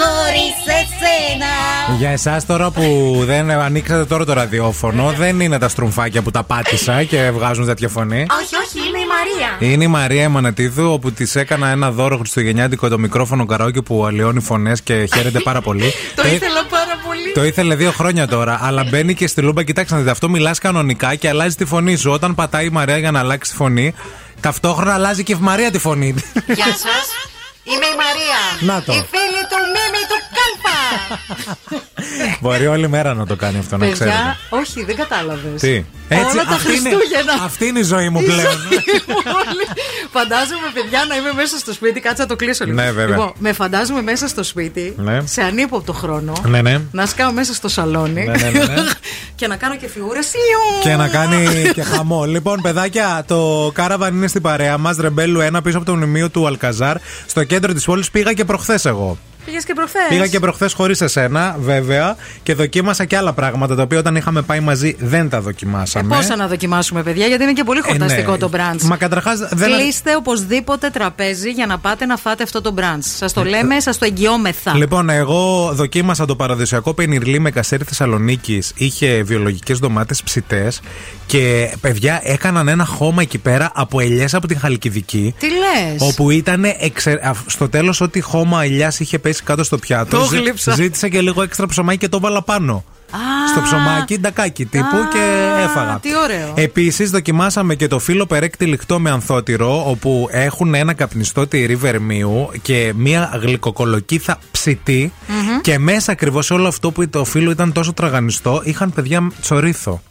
χωρίς 0.00 0.56
εσένα 0.80 1.52
Για 1.98 2.10
εσάς 2.10 2.46
τώρα 2.46 2.70
που 2.70 3.14
δεν 3.24 3.50
ανοίξατε 3.50 4.04
τώρα 4.04 4.24
το 4.24 4.32
ραδιόφωνο, 4.32 5.14
δεν 5.16 5.40
είναι 5.40 5.58
τα 5.58 5.68
στρουμφάκια 5.68 6.22
που 6.22 6.30
τα 6.30 6.42
πάτησα 6.42 7.04
και 7.04 7.30
βγάζουν 7.30 7.66
τέτοια 7.66 7.88
φωνή. 7.88 8.26
Όχι, 8.40 8.54
όχι, 8.64 8.88
είναι 8.88 8.98
η 8.98 9.06
Μαρία 9.06 9.72
Είναι 9.72 9.84
η 9.84 9.86
Μαρία 9.86 10.22
Εμμανατίδου, 10.22 10.92
όπου 10.92 11.12
της 11.12 11.36
έκανα 11.36 11.68
ένα 11.68 11.90
δώρο 11.90 12.16
χριστουγεννιάτικο 12.16 12.88
το 12.88 12.98
μικρόφωνο 12.98 13.46
καραόκι 13.46 13.82
που 13.82 14.04
αλλοιώνει 14.06 14.40
φωνές 14.40 14.82
και 14.82 15.08
χαίρεται 15.14 15.40
πάρα 15.40 15.60
πολύ. 15.60 15.92
Το 16.16 16.26
ήθελα 16.26 16.64
πάρα 16.70 16.98
πολύ 17.06 17.32
Το 17.34 17.44
ήθελε 17.44 17.74
δύο 17.74 17.90
χρόνια 17.90 18.26
τώρα, 18.26 18.58
αλλά 18.62 18.84
μπαίνει 18.90 19.14
και 19.14 19.26
στη 19.26 19.40
λούμπα. 19.42 19.62
Κοιτάξτε, 19.62 19.94
να 19.94 20.00
δείτε, 20.00 20.12
αυτό 20.12 20.28
μιλάς 20.28 20.58
κανονικά 20.58 21.14
και 21.14 21.28
αλλάζει 21.28 21.54
τη 21.54 21.64
φωνή 21.64 21.96
σου. 21.96 22.10
Όταν 22.10 22.34
πατάει 22.34 22.66
η 22.66 22.70
Μαρία 22.70 22.98
για 22.98 23.10
να 23.10 23.18
αλλάξει 23.18 23.50
τη 23.50 23.56
φωνή, 23.56 23.94
ταυτόχρονα 24.40 24.94
αλλάζει 24.94 25.22
και 25.22 25.32
η 25.32 25.38
Μαρία 25.40 25.70
τη 25.70 25.78
φωνή. 25.78 26.14
Γεια 26.46 26.64
σας 26.64 27.06
Είμαι 27.64 27.86
η 27.94 27.96
Μαρία 28.04 28.40
Να 28.74 28.82
το. 28.82 28.92
Η 28.92 28.96
φίλη 29.12 29.42
του 29.50 29.58
Μίμη 29.74 30.02
του 30.10 30.18
Κάλπα 30.36 30.78
Μπορεί 32.42 32.66
όλη 32.66 32.88
μέρα 32.88 33.14
να 33.14 33.26
το 33.26 33.36
κάνει 33.36 33.58
αυτό, 33.58 33.76
να 33.76 33.90
ξέρετε. 33.90 34.16
Παιδιά, 34.16 34.38
όχι, 34.48 34.84
δεν 34.84 34.96
κατάλαβες 34.96 35.60
Τι; 35.60 35.84
Έτσι, 36.08 36.24
Όλα 36.36 36.44
τα 36.44 36.54
αυτή, 36.54 36.76
είναι, 36.76 36.88
Χριστούγεννα. 36.88 37.32
αυτή 37.44 37.66
είναι 37.66 37.78
η 37.78 37.82
ζωή 37.82 38.08
μου 38.08 38.20
Η 38.20 38.24
πλέον. 38.24 38.38
ζωή 38.40 39.00
μου 39.06 39.14
όλη. 39.16 39.66
Φαντάζομαι, 40.12 40.68
παιδιά, 40.74 41.04
να 41.08 41.16
είμαι 41.16 41.32
μέσα 41.32 41.58
στο 41.58 41.72
σπίτι. 41.72 42.00
Κάτσε 42.00 42.22
να 42.22 42.28
το 42.28 42.36
κλείσω 42.36 42.64
λίγο. 42.64 42.76
Ναι, 42.76 42.90
βέβαια. 42.90 43.06
Λοιπόν, 43.16 43.32
με 43.38 43.52
φαντάζομαι 43.52 44.02
μέσα 44.02 44.28
στο 44.28 44.42
σπίτι, 44.42 44.94
Ναι. 44.98 45.20
σε 45.26 45.42
ανύποπτο 45.42 45.92
χρόνο, 45.92 46.32
ναι, 46.46 46.62
ναι. 46.62 46.80
να 46.92 47.06
σκάω 47.06 47.32
μέσα 47.32 47.54
στο 47.54 47.68
σαλόνι 47.68 48.24
Ναι, 48.24 48.36
ναι, 48.36 48.50
ναι, 48.50 48.64
ναι. 48.64 48.82
και 49.38 49.46
να 49.46 49.56
κάνω 49.56 49.76
και 49.76 49.88
φιγούρες. 49.88 50.30
Και 50.82 50.96
να 50.96 51.08
κάνει 51.08 51.70
και 51.74 51.82
χαμό. 51.82 52.24
Λοιπόν, 52.24 52.60
παιδάκια, 52.60 53.24
το 53.26 53.70
κάραβαν 53.74 54.14
είναι 54.14 54.26
στην 54.28 54.42
παρέα 54.42 54.78
μας. 54.78 54.96
Ρεμπέλου 54.96 55.40
1 55.56 55.58
πίσω 55.62 55.76
από 55.76 55.86
το 55.86 55.94
μνημείο 55.96 56.28
του 56.30 56.46
Αλκαζάρ. 56.46 56.96
Στο 57.26 57.44
κέντρο 57.44 57.59
της 57.60 57.84
πόλης 57.84 58.10
πήγα 58.10 58.32
και 58.32 58.44
προχθές 58.44 58.84
εγώ. 58.84 59.18
Πήγες 59.50 59.64
και 59.64 59.74
προχθές; 59.74 60.06
Πήγα 60.08 60.26
και 60.26 60.38
προχθές 60.38 60.72
χωρίς 60.72 61.00
εσένα, 61.00 61.56
βέβαια, 61.58 62.16
και 62.42 62.54
δοκίμασα 62.54 63.04
και 63.04 63.16
άλλα 63.16 63.32
πράγματα 63.32 63.74
τα 63.74 63.82
οποία 63.82 63.98
όταν 63.98 64.16
είχαμε 64.16 64.42
πάει 64.42 64.60
μαζί 64.60 64.96
δεν 64.98 65.28
τα 65.28 65.40
δοκιμάσαμε. 65.40 66.16
Πόσα 66.16 66.36
να 66.36 66.46
δοκιμάσουμε, 66.46 67.02
παιδιά, 67.02 67.26
γιατί 67.26 67.42
είναι 67.42 67.52
και 67.52 67.64
πολύ 67.64 67.80
χορταστικό 67.80 68.30
ναι. 68.30 68.36
το 68.36 68.48
μπραντ. 68.48 68.80
Μα 68.82 68.96
καταρχάς 68.96 69.38
δεν. 69.38 69.72
Κλείστε 69.72 70.16
οπωσδήποτε 70.16 70.90
τραπέζι 70.90 71.50
για 71.50 71.66
να 71.66 71.78
πάτε 71.78 72.06
να 72.06 72.16
φάτε 72.16 72.42
αυτό 72.42 72.60
το 72.60 72.72
μπραντ. 72.72 73.02
Σας 73.02 73.32
το 73.32 73.44
λέμε, 73.44 73.80
σας 73.80 73.98
το 73.98 74.04
εγγυόμεθα. 74.04 74.74
Λοιπόν, 74.74 75.10
εγώ 75.10 75.70
δοκίμασα 75.74 76.26
το 76.26 76.36
παραδοσιακό 76.36 76.94
πενιρλί 76.94 77.38
με 77.38 77.50
κασέρι 77.50 77.84
Θεσσαλονίκης. 77.84 78.72
Είχε 78.76 79.22
βιολογικές 79.22 79.78
ντομάτες 79.78 80.22
ψητές 80.22 80.80
και 81.26 81.74
παιδιά 81.80 82.20
έκαναν 82.22 82.68
ένα 82.68 82.84
χώμα 82.84 83.22
εκεί 83.22 83.38
πέρα 83.38 83.70
από 83.74 84.00
ελιές 84.00 84.34
από 84.34 84.46
την 84.46 84.58
Χαλκιδική. 84.58 85.34
Τι 85.38 85.46
λες; 85.46 86.08
Όπου 86.12 86.30
ήταν 86.30 86.64
εξε... 86.64 87.10
α, 87.10 87.32
στο 87.46 87.68
τέλος 87.68 88.00
ό,τι 88.00 88.20
χώμα 88.20 88.64
ελιάς 88.64 89.00
είχε 89.00 89.18
πέσει 89.18 89.39
κάτω 89.44 89.64
στο 89.64 89.78
πιάτο. 89.78 90.18
Το 90.18 90.24
ζή- 90.24 90.40
γλύψα. 90.40 90.72
Ζήτησα 90.74 91.08
και 91.08 91.20
λίγο 91.20 91.42
έξτρα 91.42 91.66
ψωμάκι 91.66 91.98
και 91.98 92.08
το 92.08 92.20
βάλα 92.20 92.42
πάνω. 92.42 92.84
Στο 93.52 93.60
ψωμάκι, 93.62 94.18
ντακάκι 94.18 94.64
τύπου 94.64 94.96
Α, 94.96 95.08
και 95.12 95.18
έφαγα. 95.62 95.98
τι 96.02 96.08
ωραίο. 96.24 96.52
Επίσης, 96.54 97.10
δοκιμάσαμε 97.10 97.74
και 97.74 97.86
το 97.86 97.98
φύλλο 97.98 98.26
περέκτη 98.26 98.64
λιχτό 98.64 98.98
με 99.00 99.10
ανθότυρο, 99.10 99.90
όπου 99.90 100.28
έχουν 100.30 100.74
ένα 100.74 100.92
καπνιστό 100.94 101.46
τυρί 101.46 101.76
βερμίου 101.76 102.50
και 102.62 102.92
μία 102.96 103.38
γλυκοκολοκύθα 103.42 104.38
ψητή. 104.50 105.12
Μμμ. 105.28 105.60
Και 105.60 105.78
μέσα 105.78 106.12
ακριβώς 106.12 106.50
όλο 106.50 106.68
αυτό 106.68 106.90
που 106.90 107.08
το 107.08 107.24
φύλλο 107.24 107.50
ήταν 107.50 107.72
τόσο 107.72 107.92
τραγανιστό, 107.92 108.60
είχαν 108.64 108.92
παιδιά 108.92 109.30
τσορίθο. 109.40 110.02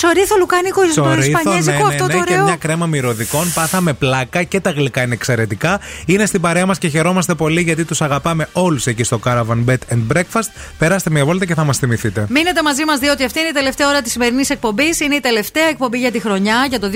Τσορίθο 0.00 0.36
λουκάνικο 0.38 0.84
ισπανιέζικο 0.84 1.86
αυτό 1.86 2.06
το 2.06 2.06
ναι, 2.06 2.12
και 2.12 2.32
ωραίο. 2.32 2.44
μια 2.44 2.56
κρέμα 2.56 2.86
μυρωδικών. 2.86 3.52
Πάθαμε 3.54 3.92
πλάκα 3.92 4.42
και 4.42 4.60
τα 4.60 4.70
γλυκά 4.70 5.02
είναι 5.02 5.14
εξαιρετικά. 5.14 5.80
Είναι 6.06 6.26
στην 6.26 6.40
παρέα 6.40 6.66
μας 6.66 6.78
και 6.78 6.88
χαιρόμαστε 6.88 7.34
πολύ 7.34 7.60
γιατί 7.60 7.84
τους 7.84 8.02
αγαπάμε 8.02 8.48
όλους 8.52 8.86
εκεί 8.86 9.02
στο 9.02 9.20
Caravan 9.24 9.64
Bed 9.68 9.78
and 9.92 10.16
Breakfast. 10.16 10.50
Περάστε 10.78 11.10
μια 11.10 11.24
βόλτα 11.24 11.44
και 11.44 11.54
θα 11.54 11.64
μας 11.64 11.78
θυμηθείτε. 11.78 12.26
Μείνετε 12.28 12.62
μαζί 12.62 12.84
μας, 12.84 12.98
διότι 12.98 13.24
αυτή 13.24 13.40
είναι 13.40 13.48
η 13.48 13.52
τελευταία 13.52 13.88
ώρα 13.88 14.02
της 14.02 14.12
σημερινής 14.12 14.50
εκπομπής. 14.50 15.00
Είναι 15.00 15.14
η 15.14 15.20
τελευταία 15.20 15.68
εκπομπή 15.68 15.98
για 15.98 16.10
τη 16.10 16.20
χρονιά, 16.20 16.66
για 16.68 16.80
το 16.80 16.88
2021. 16.88 16.94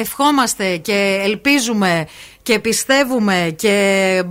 Ευχόμαστε 0.00 0.76
και 0.76 1.20
ελπίζουμε 1.24 2.06
και 2.42 2.58
πιστεύουμε 2.58 3.52
και. 3.56 4.22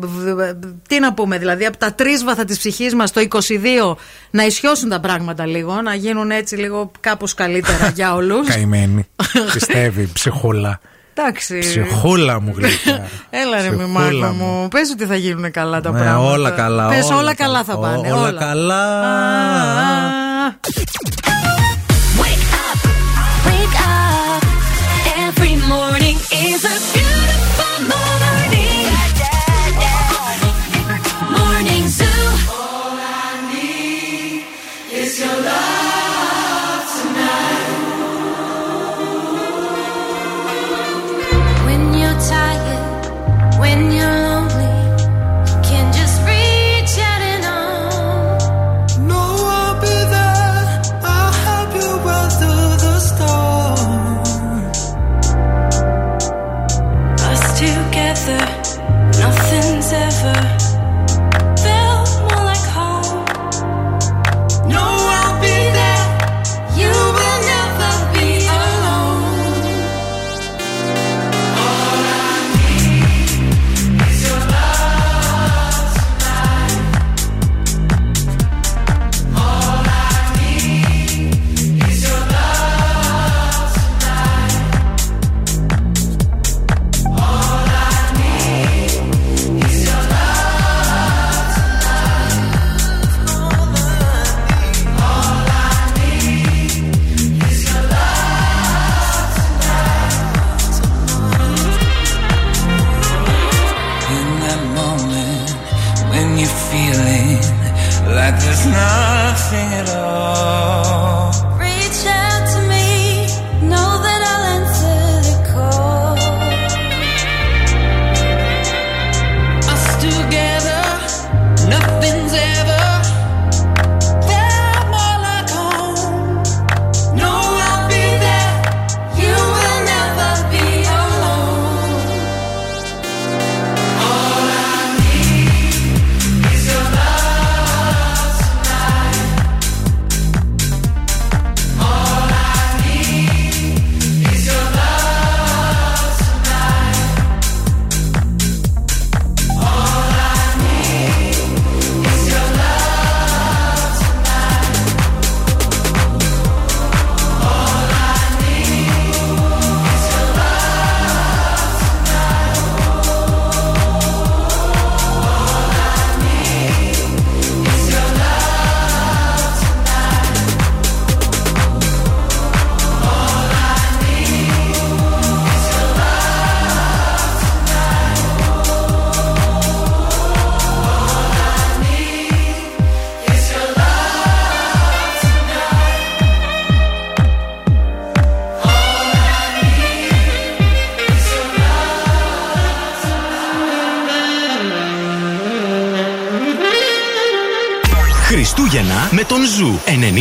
Τι 0.87 0.99
να 0.99 1.13
πούμε, 1.13 1.37
δηλαδή 1.37 1.65
από 1.65 1.77
τα 1.77 1.93
τρίσβαθα 1.93 2.45
της 2.45 2.57
ψυχής 2.57 2.95
μας 2.95 3.11
το 3.11 3.21
22 3.29 3.95
να 4.31 4.43
ισιώσουν 4.45 4.89
τα 4.89 4.99
πράγματα 4.99 5.45
λίγο, 5.45 5.81
να 5.81 5.95
γίνουν 5.95 6.31
έτσι 6.31 6.55
λίγο 6.55 6.91
κάπως 6.99 7.33
καλύτερα 7.33 7.87
για 7.95 8.13
όλους. 8.19 8.47
Καημένη. 8.47 9.07
Πιστεύει, 9.53 10.09
ψυχούλα. 10.13 10.79
Εντάξει. 11.13 11.59
Ψυχούλα 11.59 12.41
μου 12.41 12.53
γλυκιά. 12.57 13.07
Έλα 13.29 13.61
ρε 13.61 13.69
μη 13.69 13.75
Ψυχούλα 13.75 13.87
Μάρκο 13.87 14.33
μου. 14.33 14.67
Πες 14.67 14.89
ότι 14.91 15.05
θα 15.05 15.15
γίνουν 15.15 15.51
καλά 15.51 15.81
τα 15.81 15.91
Ναι, 15.91 15.99
πράγματα. 15.99 16.31
όλα 16.31 16.49
καλά, 16.51 16.87
Πες 16.87 17.05
όλα, 17.09 17.15
όλα 17.17 17.33
καλά 17.35 17.63
θα 17.63 17.73
καλά. 17.73 17.87
πάνε. 17.95 18.13
Όλα 18.13 18.31
καλά. 18.31 18.81
Wake 20.77 21.20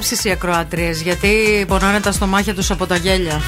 Να 0.00 0.06
με 0.06 0.12
μαζέψει 0.12 0.28
οι 0.28 0.30
ακροάτριες 0.30 1.00
γιατί 1.02 1.64
πονάνε 1.68 2.00
τα 2.00 2.12
στομάχια 2.12 2.54
τους 2.54 2.70
από 2.70 2.86
τα 2.86 2.96
γέλια. 2.96 3.40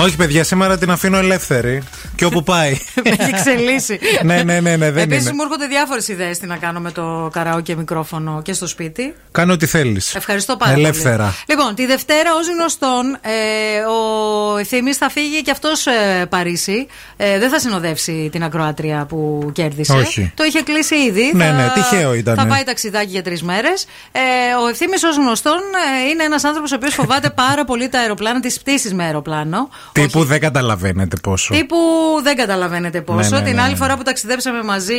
Όχι, 0.00 0.16
παιδιά, 0.16 0.44
σήμερα 0.44 0.78
την 0.78 0.90
αφήνω 0.90 1.16
ελεύθερη. 1.18 1.82
Και 2.14 2.24
όπου 2.24 2.42
πάει. 2.42 2.70
Με 3.04 3.10
έχει 3.18 3.30
εξελίσει. 3.34 3.98
ναι, 4.24 4.42
ναι, 4.42 4.60
ναι, 4.60 4.76
ναι, 4.76 4.90
δεν 4.90 5.02
Επίσης 5.02 5.24
είναι. 5.24 5.32
μου 5.34 5.42
έρχονται 5.42 5.66
διάφορες 5.66 6.08
ιδέες 6.08 6.38
τι 6.38 6.46
να 6.46 6.56
κάνω 6.56 6.80
με 6.80 6.90
το 6.90 7.30
καραόκε 7.32 7.76
μικρόφωνο 7.76 8.42
και 8.42 8.52
στο 8.52 8.66
σπίτι. 8.66 9.14
Κάνε 9.30 9.52
ό,τι 9.52 9.66
θέλεις. 9.66 10.14
Ευχαριστώ 10.14 10.56
πάρα 10.56 10.72
Ελεύθερα. 10.72 11.24
πολύ. 11.24 11.34
Λοιπόν, 11.58 11.74
τη 11.74 11.86
Δευτέρα, 11.86 12.30
ως 12.40 12.46
γνωστόν, 12.48 13.14
ε, 13.20 13.78
ο 13.80 14.17
Ευθύνη 14.58 14.92
θα 14.92 15.10
φύγει 15.10 15.42
και 15.42 15.50
αυτός 15.50 15.86
ε, 15.86 16.26
Παρίσι. 16.28 16.86
Ε, 17.16 17.38
δεν 17.38 17.50
θα 17.50 17.58
συνοδεύσει 17.58 18.28
την 18.32 18.42
ακροάτρια 18.42 19.06
που 19.08 19.50
κέρδισε. 19.52 19.92
Όχι. 19.92 20.32
Το 20.34 20.44
είχε 20.44 20.62
κλείσει 20.62 20.94
ήδη. 20.94 21.32
Ναι, 21.34 21.44
θα, 21.44 21.52
ναι, 21.52 21.70
τυχαίο 21.74 22.14
ήτανε. 22.14 22.40
Θα 22.42 22.46
πάει 22.46 22.62
ταξιδάκι 22.62 23.10
για 23.10 23.22
τρεις 23.22 23.42
μέρες. 23.42 23.86
Ε, 24.12 24.18
ο 24.64 24.68
Ευθύνη, 24.68 24.92
ως 24.92 25.16
γνωστόν, 25.16 25.58
ε, 26.06 26.08
είναι 26.08 26.24
ένας 26.24 26.44
άνθρωπος 26.44 26.72
ο 26.72 26.74
οποίος 26.74 26.94
φοβάται 26.94 27.30
πάρα 27.30 27.64
πολύ 27.64 27.88
τα 27.88 27.98
αεροπλάνα, 27.98 28.40
τις 28.40 28.58
πτήσεις 28.60 28.94
με 28.94 29.04
αεροπλάνο. 29.04 29.68
Τύπου 29.92 30.24
δεν 30.24 30.40
καταλαβαίνετε 30.40 31.16
πόσο. 31.22 31.54
Τύπου 31.54 31.76
δεν 32.22 32.36
καταλαβαίνετε 32.36 33.00
πόσο. 33.00 33.30
Ναι, 33.30 33.38
ναι, 33.38 33.44
Την 33.44 33.54
ναι, 33.54 33.62
άλλη 33.62 33.70
ναι. 33.70 33.76
φορά 33.76 33.96
που 33.96 34.02
ταξιδέψαμε 34.02 34.62
μαζί, 34.62 34.94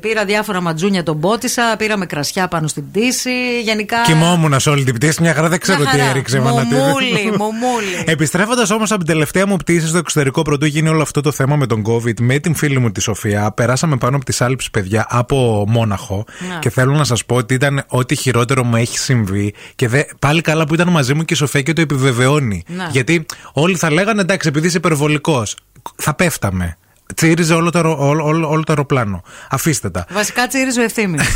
πήρα 0.00 0.24
διάφορα 0.24 0.60
ματζούνια 0.60 1.02
τον 1.02 1.20
πότισα, 1.20 1.74
πήραμε 1.78 2.06
κρασιά 2.06 2.48
πάνω 2.48 2.66
στην 2.66 2.90
πτήση. 2.90 3.60
Γενικά. 3.62 4.02
Κοιμόμουν 4.02 4.60
σε 4.60 4.70
όλη 4.70 4.84
την 4.84 4.94
πτήση, 4.94 5.22
μια 5.22 5.34
χαρά 5.34 5.48
δεν 5.48 5.60
ξέρω 5.60 5.78
Μια 5.78 5.90
τι 5.90 5.98
χαρά. 5.98 6.10
έριξε. 6.10 6.40
Μουμούλη, 6.40 7.32
μουμούλη. 7.38 8.04
Επιστρέφοντας 8.06 8.70
όμως 8.70 8.87
από 8.94 9.04
την 9.04 9.12
τελευταία 9.12 9.46
μου 9.46 9.56
πτήση 9.56 9.86
στο 9.86 9.98
εξωτερικό, 9.98 10.42
πρωτού 10.42 10.66
γίνει 10.66 10.88
όλο 10.88 11.02
αυτό 11.02 11.20
το 11.20 11.32
θέμα 11.32 11.56
με 11.56 11.66
τον 11.66 11.82
COVID, 11.86 12.20
με 12.20 12.38
την 12.38 12.54
φίλη 12.54 12.78
μου 12.78 12.90
τη 12.92 13.00
Σοφία, 13.00 13.52
περάσαμε 13.52 13.96
πάνω 13.96 14.16
από 14.16 14.24
τις 14.24 14.40
Άλπε, 14.40 14.62
παιδιά, 14.72 15.06
από 15.08 15.64
Μόναχο. 15.68 16.24
Να. 16.52 16.58
Και 16.58 16.70
θέλω 16.70 16.94
να 16.94 17.04
σας 17.04 17.24
πω 17.24 17.34
ότι 17.36 17.54
ήταν 17.54 17.84
ό,τι 17.88 18.16
χειρότερο 18.16 18.64
μου 18.64 18.76
έχει 18.76 18.98
συμβεί. 18.98 19.54
Και 19.74 19.88
δε, 19.88 20.02
πάλι 20.18 20.40
καλά 20.40 20.66
που 20.66 20.74
ήταν 20.74 20.88
μαζί 20.88 21.14
μου 21.14 21.24
και 21.24 21.34
η 21.34 21.36
Σοφία 21.36 21.62
και 21.62 21.72
το 21.72 21.80
επιβεβαιώνει. 21.80 22.62
Να. 22.66 22.88
Γιατί 22.92 23.26
όλοι 23.52 23.76
θα 23.76 23.90
λέγανε 23.90 24.20
εντάξει, 24.20 24.48
επειδή 24.48 24.66
είσαι 24.66 24.76
υπερβολικός, 24.76 25.56
θα 25.96 26.14
πέφταμε. 26.14 26.78
Τσίριζε 27.14 27.54
όλο 27.54 27.70
το, 27.70 27.78
αερο- 27.78 27.98
όλο, 28.00 28.24
όλο, 28.24 28.48
όλο 28.48 28.62
το 28.64 28.72
αεροπλάνο. 28.72 29.22
Αφήστε 29.50 29.90
τα. 29.90 30.06
Βασικά 30.10 30.46
τσίριζε 30.46 30.80
ο 30.80 30.82
ευθύνη. 30.82 31.18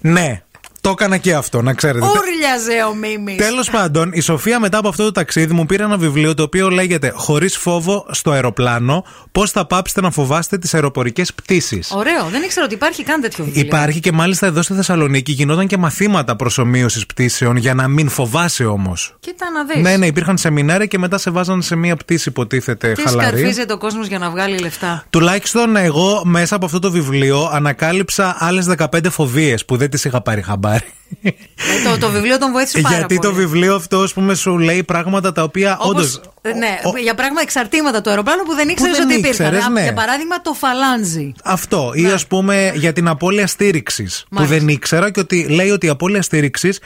Ναι. 0.00 0.42
Το 0.86 0.92
έκανα 0.92 1.16
και 1.16 1.34
αυτό, 1.34 1.62
να 1.62 1.74
ξέρετε. 1.74 2.06
Ούρλιαζε 2.06 2.84
ο 2.90 2.94
Μίμης. 2.94 3.36
Τέλος 3.36 3.70
πάντων, 3.70 4.10
η 4.12 4.20
Σοφία 4.20 4.60
μετά 4.60 4.78
από 4.78 4.88
αυτό 4.88 5.04
το 5.04 5.12
ταξίδι 5.12 5.52
μου 5.52 5.66
πήρε 5.66 5.82
ένα 5.82 5.96
βιβλίο 5.96 6.34
το 6.34 6.42
οποίο 6.42 6.68
λέγεται 6.68 7.12
Χωρίς 7.14 7.56
φόβο 7.56 8.06
στο 8.10 8.30
αεροπλάνο. 8.30 9.04
Πώς 9.32 9.50
θα 9.50 9.66
πάψετε 9.66 10.00
να 10.00 10.10
φοβάστε 10.10 10.58
τις 10.58 10.74
αεροπορικές 10.74 11.34
πτήσεις. 11.34 11.92
Ωραίο, 11.92 12.24
δεν 12.30 12.42
ήξερα 12.42 12.64
ότι 12.64 12.74
υπάρχει 12.74 13.02
καν 13.02 13.20
τέτοιο 13.20 13.44
βιβλίο. 13.44 13.64
Υπάρχει 13.66 14.00
και 14.00 14.12
μάλιστα 14.12 14.46
εδώ 14.46 14.62
στη 14.62 14.74
Θεσσαλονίκη 14.74 15.32
γινόταν 15.32 15.66
και 15.66 15.76
μαθήματα 15.76 16.36
προσωμείωσης 16.36 17.06
πτήσεων 17.06 17.56
για 17.56 17.74
να 17.74 17.88
μην 17.88 18.08
φοβάσαι 18.08 18.64
όμως. 18.64 19.16
Κοίτα 19.20 19.50
να 19.50 19.64
δεις. 19.64 19.82
Ναι, 19.82 19.96
ναι, 19.96 20.06
υπήρχαν 20.06 20.38
σεμινάρια 20.38 20.86
και 20.86 20.98
μετά 20.98 21.18
σε 21.18 21.30
βάζαν 21.30 21.62
σε 21.62 21.76
μία 21.76 21.96
πτήση, 21.96 22.28
υποτίθεται 22.28 22.92
Τι 22.92 23.02
χαλαρή. 23.02 23.28
σκαρφίζεται 23.28 23.72
ο 23.72 23.78
κόσμος 23.78 24.06
για 24.06 24.18
να 24.18 24.30
βγάλει 24.30 24.58
λεφτά. 24.58 25.04
Τουλάχιστον 25.10 25.76
εγώ 25.76 26.22
μέσα 26.24 26.56
από 26.56 26.64
αυτό 26.64 26.78
το 26.78 26.90
βιβλίο 26.90 27.50
ανακάλυψα 27.52 28.36
άλλες 28.38 28.66
15 28.78 29.10
φοβίες 29.10 29.64
που 29.64 29.76
δεν 29.76 29.90
τις 29.90 30.04
είχα 30.04 30.20
πάρει 30.20 30.42
χαμπάρι. 30.42 30.75
God 30.76 30.95
Ε, 31.22 31.30
το, 31.90 31.98
το 31.98 32.10
βιβλίο 32.10 32.38
τον 32.38 32.52
βοήθησε 32.52 32.80
πάρα 32.80 32.96
Γιατί 32.96 33.14
πολύ. 33.14 33.28
το 33.28 33.34
βιβλίο 33.34 33.74
αυτό, 33.74 33.98
ας 33.98 34.12
πούμε, 34.12 34.34
σου 34.34 34.58
λέει 34.58 34.82
πράγματα 34.82 35.32
τα 35.32 35.42
οποία 35.42 35.78
Όπως, 35.80 36.14
όντω. 36.16 36.30
ε, 36.42 36.52
ναι, 36.52 36.78
για 37.02 37.14
πράγμα 37.14 37.40
εξαρτήματα 37.40 38.00
του 38.00 38.10
αεροπλάνου 38.10 38.42
που 38.42 38.54
δεν 38.54 38.68
ήξερες 38.68 38.96
δεν 38.96 39.04
ότι 39.06 39.14
υπήρχαν. 39.18 39.46
ήξερες, 39.46 39.64
Α, 39.64 39.70
ναι. 39.70 39.82
Για 39.82 39.92
παράδειγμα, 39.92 40.40
το 40.42 40.52
φαλάνζι. 40.52 41.32
Αυτό. 41.44 41.90
Ή 41.94 42.06
ας 42.06 42.26
πούμε 42.26 42.72
για 42.74 42.92
την 42.92 43.08
απώλεια 43.08 43.46
στήριξης. 43.46 44.20
Που 44.28 44.34
Μάλιστα. 44.34 44.56
δεν 44.56 44.68
ήξερα 44.68 45.10
και 45.10 45.20
ότι 45.20 45.46
λέει 45.48 45.70
ότι 45.70 45.86
η 45.86 45.88
απώλεια 45.88 46.22
στήριξης. 46.22 46.78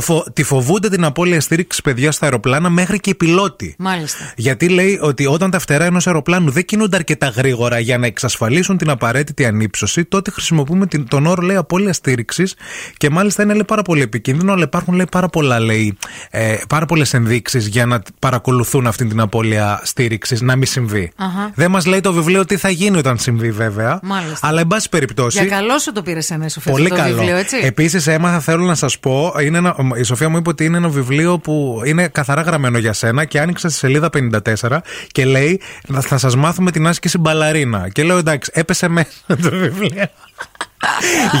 Φο... 0.00 0.24
Τη 0.32 0.42
φοβούνται 0.42 0.88
την 0.88 1.04
απώλεια 1.04 1.40
στήριξης 1.40 1.82
παιδιά 1.82 2.12
στα 2.12 2.24
αεροπλάνα 2.24 2.68
μέχρι 2.68 3.00
και 3.00 3.10
οι 3.10 3.14
πιλότοι. 3.14 3.74
Μάλιστα. 3.78 4.32
Γιατί 4.36 4.68
λέει 4.68 4.98
ότι 5.02 5.26
όταν 5.26 5.50
τα 5.50 5.58
φτερά 5.58 5.84
ενός 5.84 6.06
αεροπλάνου 6.06 6.50
δεν 6.50 6.64
κινούνται 6.64 6.96
αρκετά 6.96 7.28
γρήγορα 7.28 7.78
για 7.78 7.98
να 7.98 8.06
εξασφαλίσουν 8.06 8.76
την 8.76 8.90
απαραίτητη 8.90 9.44
ανύψωση, 9.46 10.04
τότε 10.04 10.30
χρησιμοποιούμε 10.30 10.86
την, 10.86 11.08
τον 11.08 11.26
όρο 11.26 11.42
λέει 11.42 11.56
απώλεια 11.56 11.92
στήριξης 11.92 12.54
και 12.96 13.10
μάλιστα 13.10 13.42
είναι 13.42 13.54
λέει, 13.58 13.66
πάρα 13.66 13.82
πολύ 13.82 14.02
επικίνδυνο, 14.02 14.52
αλλά 14.52 14.62
υπάρχουν 14.62 14.94
λέει, 14.94 15.06
πάρα, 15.10 15.28
πολλά, 15.28 15.60
λέει, 15.60 15.98
ε, 16.30 16.56
πάρα 16.68 16.86
πολλές 16.86 17.14
ενδείξεις 17.14 17.66
για 17.66 17.86
να 17.86 18.02
παρακολουθούν 18.18 18.86
αυτή 18.86 19.06
την 19.06 19.20
απώλεια 19.20 19.80
στήριξης 19.84 20.40
να 20.40 20.56
μην 20.56 20.66
συμβεί. 20.66 21.12
Αχα. 21.16 21.50
Δεν 21.54 21.70
μας 21.70 21.86
λέει 21.86 22.00
το 22.00 22.12
βιβλίο 22.12 22.44
τι 22.44 22.56
θα 22.56 22.68
γίνει 22.68 22.98
όταν 22.98 23.18
συμβεί, 23.18 23.50
βέβαια. 23.50 24.00
Μάλιστα. 24.02 24.46
Αλλά, 24.46 24.60
εν 24.60 24.66
πάση 24.66 24.88
περιπτώσει. 24.88 25.38
Για 25.44 25.56
καλό 25.56 25.78
σου 25.78 25.92
το 25.92 26.02
πήρες 26.02 26.30
ένα 26.30 26.48
Σοφία 26.48 26.72
Πολύ 26.72 26.84
αυτό 26.84 26.96
το 26.96 27.02
καλό. 27.02 27.14
βιβλίο, 27.16 27.36
έτσι; 27.36 27.56
Επίσης, 27.62 28.06
έμαθα, 28.06 28.40
θέλω 28.40 28.64
να 28.64 28.74
σας 28.74 28.98
πω, 28.98 29.34
είναι 29.42 29.58
ένα, 29.58 29.76
η 29.96 30.02
Σοφία 30.02 30.28
μου 30.28 30.36
είπε 30.36 30.48
ότι 30.48 30.64
είναι 30.64 30.76
ένα 30.76 30.88
βιβλίο 30.88 31.38
που 31.38 31.82
είναι 31.84 32.08
καθαρά 32.08 32.42
γραμμένο 32.42 32.78
για 32.78 32.92
σένα 32.92 33.24
και 33.24 33.40
άνοιξα 33.40 33.68
στη 33.68 33.78
σελίδα 33.78 34.10
54 34.10 34.78
και 35.12 35.24
λέει 35.24 35.60
θα 36.00 36.18
σας 36.18 36.36
μάθουμε 36.36 36.70
την 36.70 36.86
άσκηση 36.86 37.18
μπαλαρίνα. 37.18 37.88
Και 37.88 38.02
λέω 38.02 38.18
εντάξει, 38.18 38.50
έπεσε 38.54 38.88
μέσα 38.88 39.08
το 39.26 39.50
βιβλίο. 39.50 40.04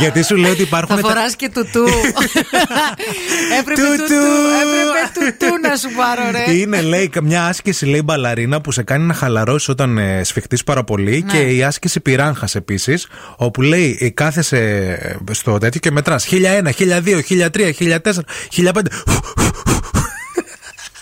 Γιατί 0.00 0.22
σου 0.22 0.36
λέει 0.36 0.50
ότι 0.50 0.62
υπάρχουν. 0.62 0.96
Θα 0.96 1.02
τα- 1.02 1.08
φοράς 1.08 1.36
και 1.36 1.48
τουτού. 1.48 1.84
έπρεπε 3.58 3.80
τουτού, 3.80 4.24
έπρεπε 4.60 5.34
τουτού 5.38 5.68
να 5.68 5.76
σου 5.76 5.88
πάρω, 5.96 6.30
ρε. 6.30 6.52
Είναι, 6.52 6.80
λέει, 6.82 7.10
μια 7.22 7.46
άσκηση, 7.46 7.86
λέει, 7.86 8.02
μπαλαρίνα 8.04 8.60
που 8.60 8.72
σε 8.72 8.82
κάνει 8.82 9.04
να 9.04 9.14
χαλαρώσεις 9.14 9.68
όταν 9.68 9.98
ε, 9.98 10.24
σφιχτείς 10.24 10.64
πάρα 10.64 10.84
πολύ. 10.84 11.24
Ναι. 11.26 11.32
Και 11.32 11.38
η 11.38 11.62
άσκηση 11.62 12.00
πυράγχα 12.00 12.48
επίσης, 12.52 13.06
όπου 13.36 13.62
λέει, 13.62 13.98
ε, 14.00 14.10
κάθεσαι 14.10 14.58
ε, 15.28 15.32
στο 15.34 15.58
τέτοιο 15.58 15.80
και 15.80 15.90
μετράς 15.90 16.28
1001, 16.30 16.36
1002, 16.78 17.20
1003, 17.28 17.72
1004, 17.78 17.98
1005. 18.56 18.72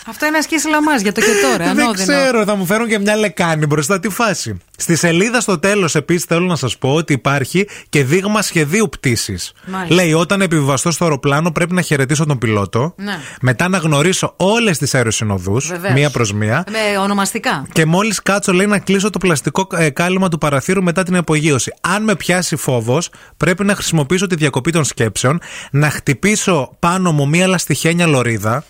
Αυτό 0.08 0.26
είναι 0.26 0.38
ασκήσει 0.38 0.68
λαμάς 0.68 1.00
για 1.02 1.12
το 1.12 1.20
και 1.20 1.26
τώρα. 1.42 1.56
Δεν 1.56 1.80
ανώδυνο. 1.80 1.92
ξέρω, 1.92 2.44
θα 2.44 2.54
μου 2.54 2.66
φέρουν 2.66 2.88
και 2.88 2.98
μια 2.98 3.16
λεκάνη 3.16 3.66
μπροστά 3.66 4.00
τη 4.00 4.08
φάση. 4.08 4.58
Στη 4.76 4.96
σελίδα 4.96 5.40
στο 5.40 5.58
τέλος, 5.58 5.94
επίσης, 5.94 6.24
θέλω 6.24 6.46
να 6.46 6.56
σας 6.56 6.78
πω 6.78 6.94
ότι 6.94 7.12
υπάρχει 7.12 7.68
και 7.88 8.04
δείγμα 8.04 8.42
σχεδίου 8.42 8.88
πτήσης. 8.88 9.52
Μάλιστα. 9.66 9.94
Λέει, 9.94 10.12
όταν 10.12 10.40
επιβιβαστώ 10.40 10.90
στο 10.90 11.04
αεροπλάνο, 11.04 11.50
πρέπει 11.50 11.74
να 11.74 11.82
χαιρετήσω 11.82 12.26
τον 12.26 12.38
πιλότο. 12.38 12.94
Ναι. 12.96 13.18
Μετά 13.40 13.68
να 13.68 13.78
γνωρίσω 13.78 14.34
όλες 14.36 14.78
τις 14.78 14.94
αεροσυνοδούς, 14.94 15.68
Βεβαίως. 15.68 15.94
μία 15.94 16.10
προς 16.10 16.32
μία. 16.32 16.64
Με 16.70 16.98
ονομαστικά. 16.98 17.66
Και 17.72 17.84
μόλις 17.86 18.22
κάτσω, 18.22 18.52
λέει 18.52 18.66
να 18.66 18.78
κλείσω 18.78 19.10
το 19.10 19.18
πλαστικό 19.18 19.66
ε, 19.76 19.90
κάλυμα 19.90 20.28
του 20.28 20.38
παραθύρου 20.38 20.82
μετά 20.82 21.02
την 21.02 21.16
απογείωση. 21.16 21.72
Αν 21.80 22.02
με 22.02 22.16
πιάσει 22.16 22.56
φόβος, 22.56 23.10
πρέπει 23.36 23.64
να 23.64 23.74
χρησιμοποιήσω 23.74 24.26
τη 24.26 24.34
διακοπή 24.34 24.70
των 24.72 24.84
σκέψεων, 24.84 25.40
να 25.70 25.90
χτυπήσω 25.90 26.76
πάνω 26.78 27.12
μου 27.12 27.28
μία 27.28 27.46
λαστιχένια 27.46 28.06
λωρίδα. 28.06 28.64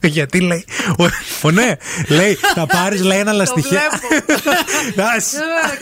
Γιατί 0.00 0.40
λέει. 0.40 0.64
Ο, 0.98 1.04
ο, 1.42 1.50
ναι, 1.50 1.72
λέει, 2.08 2.34
θα 2.54 2.66
πάρεις, 2.66 3.02
λέει 3.02 3.18
ένα 3.18 3.32
λαστιχέ. 3.32 3.76
Ας. 5.16 5.32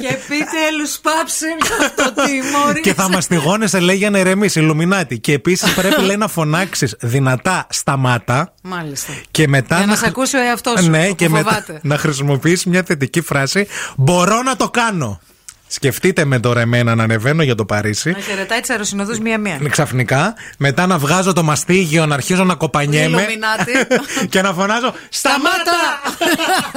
Και 0.00 0.06
επιτέλους 0.06 0.98
πάψε 1.02 1.46
αυτό 1.80 2.12
το 2.14 2.22
τιμόρι. 2.22 2.80
και 2.80 2.94
θα 2.94 3.08
μαστιγώνεσαι, 3.08 3.78
λέει, 3.80 3.96
για 3.96 4.10
να 4.10 4.18
ηρεμήσει. 4.18 4.60
Ιλουμινάτη. 4.60 5.18
Και 5.18 5.32
επίσης 5.32 5.74
πρέπει, 5.74 6.02
λέει, 6.02 6.16
να 6.16 6.28
φωνάξεις 6.28 6.94
δυνατά 7.00 7.66
σταμάτα. 7.70 8.52
Μάλιστα. 8.62 9.12
Και 9.30 9.48
μετά 9.48 9.76
Για 9.76 9.86
να 9.86 9.92
χρ- 9.92 10.02
σε 10.04 10.08
ακούσει 10.08 10.36
ο 10.36 10.40
εαυτός 10.40 10.80
σου, 10.82 10.90
Ναι, 10.90 11.06
που 11.08 11.14
και 11.14 11.28
μετά 11.28 11.48
φοβάται. 11.48 11.80
να 11.82 11.98
χρησιμοποιήσει 11.98 12.68
μια 12.68 12.82
θετική 12.86 13.20
φράση. 13.20 13.66
Μπορώ 13.96 14.42
να 14.42 14.56
το 14.56 14.68
κάνω. 14.70 15.20
Σκεφτείτε 15.68 16.24
με 16.24 16.40
τώρα 16.40 16.60
εμένα 16.60 16.94
να 16.94 17.02
ανεβαίνω 17.02 17.42
για 17.42 17.54
το 17.54 17.64
Παρίσι. 17.64 18.10
Να 18.10 18.18
χαιρετάει 18.18 18.60
τι 18.60 18.72
αεροσυνοδού 18.72 19.22
μία-μία. 19.22 19.60
Ξαφνικά, 19.70 20.34
μετά 20.58 20.86
να 20.86 20.98
βγάζω 20.98 21.32
το 21.32 21.42
μαστίγιο, 21.42 22.06
να 22.06 22.14
αρχίζω 22.14 22.44
να 22.44 22.54
κοπανιέμαι 22.54 23.22
Ιλουμινάτη. 23.22 23.72
και 24.32 24.42
να 24.42 24.52
φωνάζω 24.52 24.92
Σταμάτα! 25.08 26.00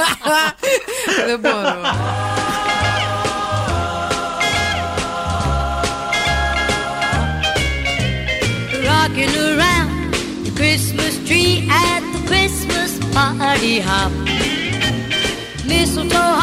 Δεν 1.28 1.40
μπορώ. 1.40 1.76
Rocking 8.90 9.36
around 9.49 10.14
the 10.45 10.52
Christmas 10.60 11.14
tree 11.28 11.68
at 11.70 12.02
the 12.14 12.22
Christmas 12.28 12.91
party 13.14 13.80
hop. 13.80 14.11
Mistletoe 15.70 16.39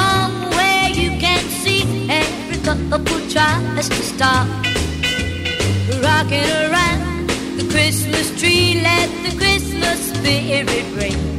couple 2.91 3.21
tries 3.29 3.89
to 3.89 4.03
stop. 4.03 4.47
Rocking 6.03 6.51
around 6.65 7.29
the 7.59 7.67
Christmas 7.71 8.29
tree, 8.41 8.81
let 8.83 9.09
the 9.25 9.37
Christmas 9.37 10.13
spirit 10.13 10.85
ring. 10.97 11.36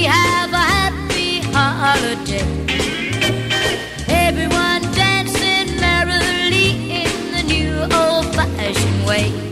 Tree. 0.00 0.06
Have 0.06 0.52
a 0.52 0.56
happy 0.56 1.40
holiday. 1.52 2.40
Everyone 4.08 4.82
dancing 4.94 5.76
merrily 5.78 6.70
in 7.02 7.32
the 7.32 7.42
new 7.42 7.80
old-fashioned 7.94 9.06
way. 9.06 9.49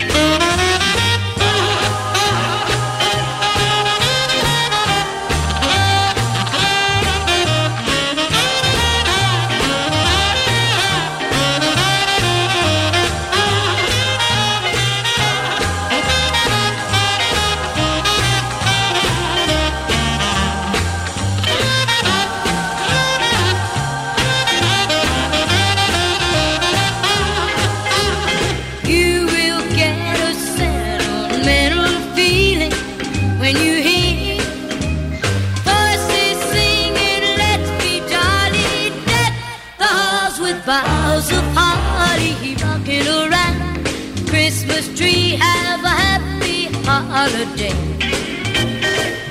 Holiday. 47.19 47.75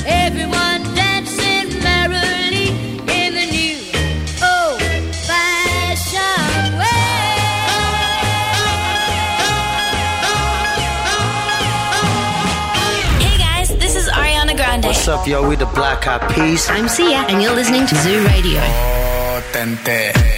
Everyone 0.04 0.80
dancing 0.94 1.68
merrily 1.80 2.68
in 3.08 3.32
the 3.32 3.46
new 3.48 3.80
old-fashioned 4.44 5.16
way. 6.76 6.84
Hey 13.24 13.36
guys, 13.40 13.68
this 13.78 13.96
is 13.96 14.06
Ariana 14.10 14.54
Grande. 14.54 14.84
What's 14.84 15.06
What's 15.06 15.08
up, 15.08 15.26
yo? 15.26 15.48
We 15.48 15.56
the 15.56 15.64
Black 15.72 16.06
Eyed 16.06 16.28
Peas. 16.34 16.68
I'm 16.68 16.88
Sia, 16.88 17.24
and 17.30 17.40
you're 17.42 17.54
listening 17.54 17.86
to 17.86 17.94
Zoo 18.04 18.22
Radio. 18.26 18.60
Oh, 18.60 19.40
tente, 19.52 20.12
tente, 20.12 20.37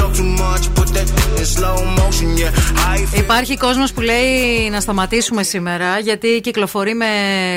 talk 0.00 0.14
too 0.14 0.24
much, 0.24 0.79
put 1.04 1.16
that 1.16 1.40
in 1.40 1.46
slow 1.56 1.78
motion. 2.00 2.28
Yeah, 2.36 2.94
I 2.94 2.98
feel 3.14 3.18
Υπάρχει 3.18 3.56
κόσμος 3.56 3.92
που 3.92 4.00
λέει 4.00 4.68
να 4.70 4.80
σταματήσουμε 4.80 5.42
σήμερα 5.42 5.98
γιατί 5.98 6.40
κυκλοφορεί 6.42 6.94
με 6.94 7.06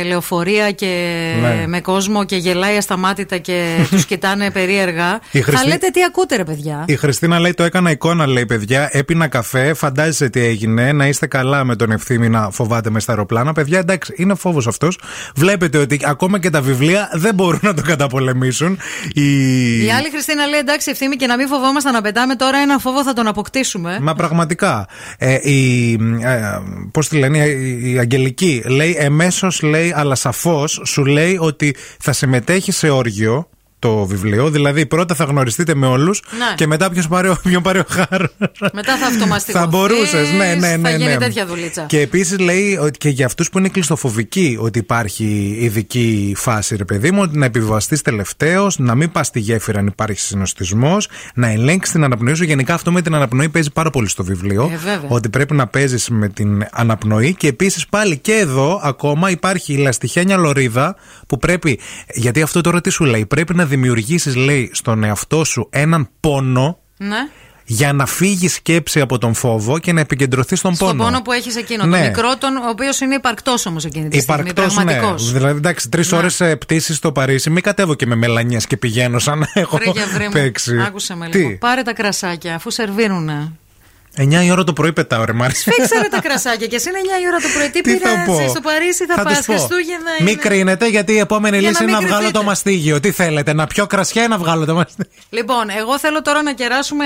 λεωφορεία 0.07 0.71
και 0.71 1.13
Ναι. 1.41 1.67
με 1.67 1.81
κόσμο 1.81 2.23
και 2.25 2.35
γελάει 2.35 2.77
ασταμάτητα 2.77 3.37
και 3.37 3.75
τους 3.91 4.05
κοιτάνε 4.05 4.51
περίεργα. 4.51 5.19
Η 5.31 5.39
Θα 5.39 5.45
Χριστί- 5.45 5.67
λέτε 5.67 5.87
τι 5.89 6.03
ακούτε, 6.03 6.35
ρε 6.35 6.43
παιδιά. 6.43 6.83
Η 6.87 6.95
Χριστίνα 6.95 7.39
λέει: 7.39 7.53
Το 7.53 7.63
έκανα 7.63 7.91
εικόνα, 7.91 8.27
λέει 8.27 8.45
παιδιά. 8.45 8.89
Έπινα 8.91 9.27
καφέ, 9.27 9.73
φαντάζεσαι 9.73 10.29
τι 10.29 10.39
έγινε. 10.39 10.91
Να 10.91 11.07
είστε 11.07 11.27
καλά 11.27 11.63
με 11.63 11.75
τον 11.75 11.91
ευθύμη 11.91 12.29
να 12.29 12.49
φοβάται 12.51 12.89
μες 12.89 13.03
στα 13.03 13.11
αεροπλάνα. 13.11 13.53
Παιδιά, 13.53 13.79
εντάξει, 13.79 14.13
είναι 14.17 14.35
φόβος 14.35 14.67
αυτός. 14.67 14.99
Βλέπετε 15.35 15.77
ότι 15.77 15.99
ακόμα 16.03 16.39
και 16.39 16.49
τα 16.49 16.61
βιβλία 16.61 17.09
δεν 17.13 17.33
μπορούν 17.35 17.59
να 17.63 17.73
το 17.73 17.81
καταπολεμήσουν. 17.81 18.79
Η... 19.13 19.85
Η 19.85 19.91
άλλη 19.91 20.09
Χριστίνα 20.09 20.45
λέει: 20.45 20.59
Εντάξει, 20.59 20.89
ευθύμη 20.91 21.15
και 21.15 21.27
να 21.27 21.37
μην 21.37 21.47
φοβόμασταν 21.47 21.93
να 21.93 22.01
πετάμε 22.01 22.35
τώρα 22.35 22.57
ένα 22.57 22.77
φόβο 22.77 23.03
θα 23.03 23.13
τον 23.13 23.27
αποκτήσουμε. 23.34 23.97
Μα 24.01 24.14
πραγματικά. 24.14 24.88
Ε, 25.18 25.49
η, 25.49 25.93
ε, 26.22 26.60
πώς 26.91 27.07
τη 27.07 27.18
λένε, 27.18 27.38
η, 27.38 27.91
η 27.91 27.99
Αγγελική 27.99 28.64
λέει 28.65 28.95
εμέσως 28.99 29.61
λέει, 29.61 29.93
αλλά 29.95 30.15
σαφώς 30.15 30.81
σου 30.85 31.05
λέει 31.05 31.38
ότι 31.39 31.76
θα 31.99 32.14
συμμετέχει 32.14 32.72
σε 32.72 32.89
όργιο 32.89 33.47
το 33.84 34.05
βιβλίο. 34.05 34.49
Δηλαδή 34.49 34.85
πρώτα 34.85 35.15
θα 35.15 35.23
γνωριστείτε 35.23 35.76
με 35.76 35.88
όλους 35.88 36.22
Ναι. 36.38 36.55
και 36.55 36.68
μετά 36.68 36.89
ποιος 36.89 37.07
πάρει, 37.07 37.27
ο- 37.27 37.38
ποιον 37.43 37.61
πάρει 37.64 37.80
ο 37.80 37.85
χάρος. 37.89 38.30
Μετά 38.73 38.97
θα 38.97 39.05
αυτομαστικοθείς, 39.05 39.61
Θα 39.61 39.68
μπορούσες, 39.68 40.31
ναι, 40.38 40.55
ναι, 40.55 40.76
ναι. 40.76 40.89
Θα 40.89 40.95
γίνει 40.95 41.10
ναι. 41.11 41.18
τέτοια 41.18 41.45
δουλίτσα. 41.45 41.84
Και 41.85 41.99
επίσης 41.99 42.39
λέει 42.39 42.77
ότι 42.81 42.97
και 42.97 43.10
για 43.10 43.26
αυτούς 43.26 43.49
που 43.49 43.60
είναι 43.60 43.69
κλειστοφοβικοί 43.69 44.57
ότι 44.60 44.80
υπάρχει 44.80 45.57
ειδική 45.60 46.34
φάση, 46.38 46.76
ρε 46.76 46.85
παιδί 46.85 47.11
μου, 47.11 47.19
ότι 47.22 47.38
να 47.38 47.45
επιβιβαστείς 47.45 48.01
τελευταίος, 48.01 48.80
να 48.80 48.95
μην 48.95 49.11
πας 49.11 49.27
στη 49.27 49.39
γέφυρα 49.39 49.80
αν 49.80 49.88
υπάρχει 49.88 50.19
συνοστισμός, 50.19 51.07
να 51.34 51.47
ελέγξεις 51.47 51.93
την 51.93 52.03
αναπνοή 52.03 52.34
σου. 52.34 52.43
Γενικά 52.43 52.73
αυτό 52.73 52.91
με 52.91 53.01
την 53.01 53.15
αναπνοή 53.15 53.49
παίζει 53.49 53.72
πάρα 53.72 53.89
πολύ 53.89 54.10
στο 54.10 54.23
βιβλίο. 54.23 54.69
Ε, 54.73 54.77
βέβαια. 54.77 55.07
ότι 55.07 55.30
πρέπει 55.30 55.53
να 55.55 55.68
παίζεις 55.68 56.10
με 56.10 56.30
την 56.30 56.65
αναπνοή. 56.72 57.35
Και 57.35 57.47
επίσης 57.47 57.88
πάλι 57.88 58.18
και 58.18 58.34
εδώ 58.34 58.80
ακόμα 58.84 59.30
υπάρχει 59.30 59.73
η 59.73 59.77
λαστιχένια 59.77 60.38
λωρίδα 60.38 60.95
που 61.27 61.38
πρέπει. 61.38 61.80
Γιατί 62.14 62.41
αυτό 62.41 62.61
τώρα 62.61 62.81
τι 62.81 62.89
σου 62.89 63.03
λέει, 63.03 63.26
πρέπει 63.26 63.55
να 63.55 63.65
δημιουργήσεις, 63.75 64.35
λέει, 64.35 64.69
στον 64.73 65.03
εαυτό 65.03 65.43
σου 65.43 65.67
έναν 65.71 66.09
πόνο 66.19 66.77
Ναι. 66.97 67.17
για 67.65 67.93
να 67.93 68.05
φύγει 68.05 68.47
σκέψη 68.47 68.99
από 69.01 69.17
τον 69.17 69.33
φόβο 69.33 69.79
και 69.79 69.93
να 69.93 69.99
επικεντρωθείς 69.99 70.59
στον 70.59 70.75
Στον 70.75 70.87
πόνο. 70.87 71.03
πόνο 71.03 71.21
που 71.21 71.31
έχεις 71.31 71.55
εκείνο. 71.55 71.85
Ναι. 71.85 71.97
Το 71.99 72.03
μικρό, 72.07 72.37
τον, 72.37 72.55
ο 72.55 72.69
οποίος 72.69 72.99
είναι 72.99 73.15
υπαρκτός 73.15 73.65
όμως 73.65 73.85
εκείνη 73.85 74.09
τη 74.09 74.19
στιγμή. 74.19 74.41
Υπαρκτός, 74.41 74.75
ναι. 74.77 74.83
Πραγματικός. 74.83 75.31
Δηλαδή, 75.31 75.57
εντάξει, 75.57 75.89
τρεις 75.89 76.11
Ναι. 76.11 76.17
ώρες 76.17 76.41
πτήση 76.59 76.93
στο 76.93 77.11
Παρίσι. 77.11 77.49
Μην 77.49 77.63
κατέβω 77.63 77.93
και 77.93 78.05
με 78.05 78.15
μελανιές 78.15 78.67
και 78.67 78.77
πηγαίνω 78.77 79.19
σαν 79.19 79.39
να 79.39 79.47
έχω 79.53 79.77
Βρε 79.77 79.89
για 79.91 80.05
βρε 80.13 80.23
μου. 80.23 80.31
παίξει. 80.31 80.79
Άκουσε 80.87 81.15
με 81.15 81.29
Τι; 81.29 81.37
λίγο. 81.37 81.57
Πάρε 81.57 81.81
τα 81.81 81.93
κρασάκια, 81.93 82.55
αφού 82.55 82.69
σερβίρουνε. 82.71 83.51
9 84.18 84.44
η 84.45 84.52
ώρα 84.52 84.64
το 84.64 84.73
πρωί 84.73 84.94
πετάω, 84.94 85.26
ρε 85.26 85.34
Μάρι. 85.34 85.53
Φίξε 85.53 85.99
ρε 86.02 86.07
τα 86.07 86.22
κρασάκια 86.22 86.68
και 86.68 86.76
εσύ 86.76 86.90
είναι 86.90 86.99
9 87.19 87.23
η 87.23 87.27
ώρα 87.27 87.38
το 87.38 87.48
πρωί. 87.56 87.69
Τι, 87.69 87.81
Τι 87.81 87.98
θα 87.98 88.10
πω; 88.26 88.34
πειράζει, 88.34 88.49
στο 88.49 88.61
Παρίσι 88.61 89.06
θα, 89.06 89.14
Θα 89.15 89.23
πας. 89.23 89.38
τους 89.38 89.45
πω. 89.45 89.53
Χριστούγεννα 89.53 90.11
Μην 90.19 90.27
είναι. 90.27 90.38
κρίνετε, 90.41 90.88
γιατί 90.88 91.14
η 91.14 91.18
επόμενη 91.18 91.57
Για 91.57 91.69
λύση 91.69 91.84
να 91.84 91.90
είναι 91.90 91.98
μην 91.98 92.02
να 92.02 92.07
βγάλω 92.07 92.18
κρυφτείτε. 92.22 92.40
το 92.40 92.44
μαστίγιο. 92.45 92.99
Τι 92.99 93.11
θέλετε, 93.11 93.53
να 93.53 93.68
πιω 93.68 93.88
κρασιά 93.88 94.23
ή 94.23 94.27
να 94.27 94.38
βγάλω 94.38 94.65
το 94.65 94.73
μαστίγιο; 94.73 95.11
Λοιπόν, 95.30 95.69
εγώ 95.77 95.99
θέλω 95.99 96.22
τώρα 96.22 96.41
να 96.44 96.53
κεράσουμε 96.53 97.06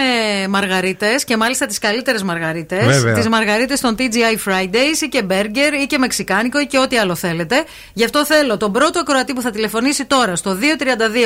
μαργαρίτες 0.49 1.23
και 1.23 1.37
μάλιστα 1.37 1.65
τις 1.65 1.79
καλύτερες 1.79 2.23
μαργαρίτες. 2.23 2.85
Βέβαια. 2.85 3.13
Τις 3.13 3.27
μαργαρίτες 3.27 3.79
των 3.79 3.95
TGI 3.99 4.49
Fridays 4.51 5.01
ή 5.01 5.07
και 5.07 5.23
μπέργκερ 5.23 5.73
ή 5.73 5.85
και 5.85 5.97
μεξικάνικο 5.97 6.59
ή 6.59 6.65
και 6.65 6.77
ό,τι 6.79 6.97
άλλο 6.97 7.15
θέλετε. 7.15 7.63
Γι' 7.93 8.03
αυτό 8.03 8.25
θέλω 8.25 8.57
τον 8.57 8.71
πρώτο 8.71 8.99
ακροατή 8.99 9.33
που 9.33 9.41
θα 9.41 9.49
τηλεφωνήσει 9.51 10.05
τώρα 10.05 10.35
στο 10.35 10.57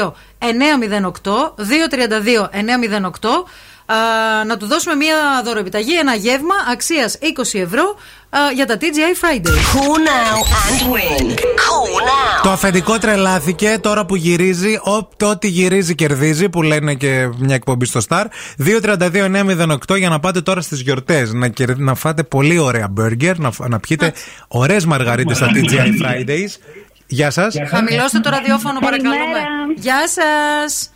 232 0.02 0.12
908 0.40 1.54
232 1.58 2.50
908 2.50 3.30
α, 3.94 4.44
να 4.46 4.58
του 4.58 4.66
δώσουμε 4.68 4.96
μια 4.96 5.16
δωροεπιταγή, 5.46 5.98
ένα 5.98 6.16
γεύμα 6.16 6.56
αξίας 6.72 7.18
20 7.54 7.60
ευρώ 7.60 7.96
α, 8.30 8.40
για 8.56 8.66
τα 8.66 8.78
TGI 8.82 9.26
Fridays. 9.26 9.48
Call 9.50 9.98
now 10.10 10.38
and 10.68 10.94
win. 10.94 11.30
Call 11.34 12.02
now. 12.08 12.44
Το 12.44 12.50
αφεντικό 12.50 12.98
τρελάθηκε 12.98 13.78
τώρα 13.82 14.06
που 14.06 14.16
γυρίζει. 14.16 14.76
Ό, 14.84 15.26
ό,τι 15.26 15.48
γυρίζει 15.48 15.96
κερδίζει, 15.96 16.50
που 16.50 16.62
λένε 16.62 16.94
και 16.94 17.30
μια 17.38 17.56
εκπομπή 17.56 17.86
στο 17.86 18.00
Star. 18.10 18.24
232-908 18.66 19.98
για 19.98 20.10
να 20.10 20.20
πάτε 20.20 20.42
τώρα 20.42 20.62
στις 20.62 20.82
γιορτές. 20.82 21.34
Να, 21.34 21.48
κερ- 21.48 21.78
να 21.80 21.96
φάτε 21.96 22.24
πολύ 22.24 22.58
ωραία 22.58 22.88
μπέργκερ, 22.88 23.40
να, 23.40 23.52
φ- 23.52 23.68
να 23.68 23.80
πιείτε 23.80 24.14
ωραίες 24.48 24.86
μαργαρίτες 24.86 25.38
στα 25.38 25.48
TGI 25.54 26.06
Fridays. 26.06 26.50
Γεια 27.08 27.32
σας. 27.32 27.56
Χαμηλώστε 27.70 28.20
το 28.20 28.30
ραδιόφωνο, 28.30 28.80
παρακαλούμε. 28.80 29.16
Καλημέρα. 29.18 29.46
Γεια 29.76 30.08
σας! 30.08 30.92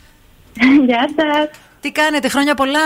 Γεια 0.85 1.09
σας. 1.15 1.49
Τι 1.85 1.91
κάνετε, 1.91 2.29
χρόνια 2.29 2.55
πολλά. 2.55 2.79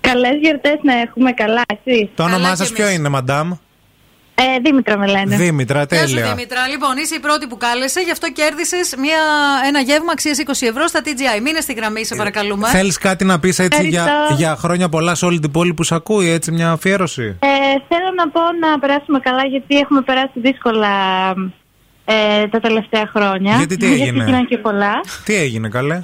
Καλές 0.00 0.36
γιορτές 0.40 0.78
να 0.82 1.00
έχουμε, 1.00 1.32
καλά, 1.32 1.62
εσύ. 1.84 2.10
Το 2.14 2.22
όνομά 2.22 2.54
σας 2.56 2.72
ποιο 2.72 2.88
είναι, 2.88 3.08
μαντάμ; 3.08 3.50
Ε, 4.34 4.58
Δήμητρα 4.64 4.98
με 4.98 5.06
λένε. 5.06 5.36
Δήμητρα, 5.36 5.84
Γεια 5.90 6.06
σου 6.06 6.14
τέλεια. 6.14 6.28
Δήμητρα. 6.34 6.68
Λοιπόν, 6.68 6.96
είσαι 6.96 7.14
η 7.14 7.20
πρώτη 7.20 7.46
που 7.46 7.56
κάλεσε, 7.56 8.00
γι' 8.00 8.10
αυτό 8.10 8.32
κέρδισες 8.32 8.94
ένα 9.66 9.80
γεύμα 9.80 10.12
αξίας 10.12 10.38
20 10.38 10.66
ευρώ 10.66 10.86
στα 10.86 11.00
TGI. 11.04 11.40
Μείνε 11.42 11.60
στη 11.60 11.72
γραμμή, 11.72 12.04
σε 12.04 12.14
παρακαλούμε. 12.16 12.68
Θέλεις 12.68 12.98
κάτι 12.98 13.24
να 13.24 13.38
πεις 13.38 13.58
έτσι 13.58 13.86
για, 13.86 14.02
Ευχαριστώ. 14.02 14.34
για 14.34 14.56
χρόνια 14.56 14.88
πολλά 14.88 15.14
σε 15.14 15.24
όλη 15.24 15.38
την 15.38 15.50
πόλη 15.50 15.74
που 15.74 15.82
σε 15.82 15.94
ακούει, 15.94 16.30
έτσι 16.30 16.52
μια 16.52 16.70
αφιέρωση; 16.70 17.22
Ε, 17.22 17.48
θέλω 17.88 18.10
να 18.16 18.28
πω 18.28 18.40
να 18.60 18.78
περάσουμε 18.78 19.18
καλά 19.18 19.44
γιατί 19.44 19.76
έχουμε 19.76 20.00
περάσει 20.02 20.40
δύσκολα 20.40 20.88
ε, 22.14 22.46
τα 22.48 22.60
τελευταία 22.60 23.06
χρόνια. 23.16 23.54
Γιατί 23.56 23.76
τι 23.76 23.86
έγινε; 23.86 24.24
γίνανε 24.24 24.42
και 24.48 24.58
πολλά. 24.58 24.94
Τι 25.24 25.34
έγινε, 25.34 25.68
καλέ; 25.68 26.00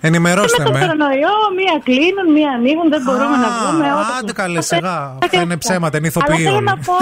Ενημερώστε 0.00 0.62
με 0.62 0.64
τον 0.70 0.72
με. 0.72 0.86
κορονοϊό, 0.86 1.36
μία 1.58 1.80
κλείνουν, 1.84 2.26
μία 2.36 2.50
ανοίγουν, 2.50 2.88
δεν 2.88 3.02
μπορούμε 3.04 3.36
να 3.44 3.48
βγούμε. 3.56 3.84
ό,τι 3.92 4.00
Άντε 4.12 4.20
πούμε. 4.20 4.32
καλέ, 4.32 4.60
σιγά. 4.62 4.80
Θα 4.80 5.18
Αυτά 5.22 5.36
είναι 5.42 5.54
και 5.54 5.56
ψέματα, 5.56 5.96
είναι 5.98 6.10
Αλλά 6.14 6.24
θέλω 6.26 6.38
ηθοποιών. 6.40 6.64
να 6.64 6.76
πω 6.76 6.96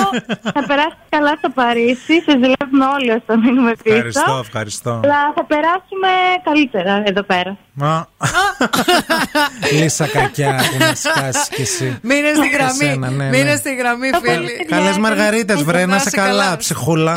να 0.55 0.62
περάσετε 0.70 1.05
καλά 1.09 1.32
στο 1.39 1.48
Παρίσι. 1.59 2.15
Σα 2.27 2.32
δουλεύουμε 2.32 2.85
όλοι 2.97 3.11
ώστε 3.11 3.35
να 3.35 3.36
μείνουμε 3.44 3.73
πίσω. 3.82 3.94
Ευχαριστώ, 3.97 4.39
ευχαριστώ. 4.47 4.90
Αλλά 5.05 5.20
θα 5.35 5.44
περάσουμε 5.44 6.11
καλύτερα 6.48 7.02
εδώ 7.06 7.23
πέρα. 7.23 7.56
Μα. 7.73 8.06
Λύσα 9.73 10.06
κακιά 10.06 10.55
που 10.70 10.77
μας 10.78 11.02
κάσει 11.15 11.48
κι 11.55 11.62
εσύ. 11.62 11.98
Μείνε 12.02 12.32
στη 12.36 12.48
γραμμή. 12.48 12.85
Εσένα, 12.86 13.11
ναι, 13.11 13.24
Μείνε 13.28 13.51
ναι. 13.51 13.56
στη 13.56 13.74
γραμμή, 13.74 14.11
φίλοι. 14.23 14.66
Καλές 14.69 14.98
μαργαρίτες, 14.98 15.62
βρε, 15.62 15.86
να 15.86 15.98
σε 15.98 16.09
σε 16.09 16.16
καλά, 16.16 16.43
καλά. 16.44 16.56
ψυχούλα. 16.56 17.16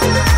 love. 0.00 0.37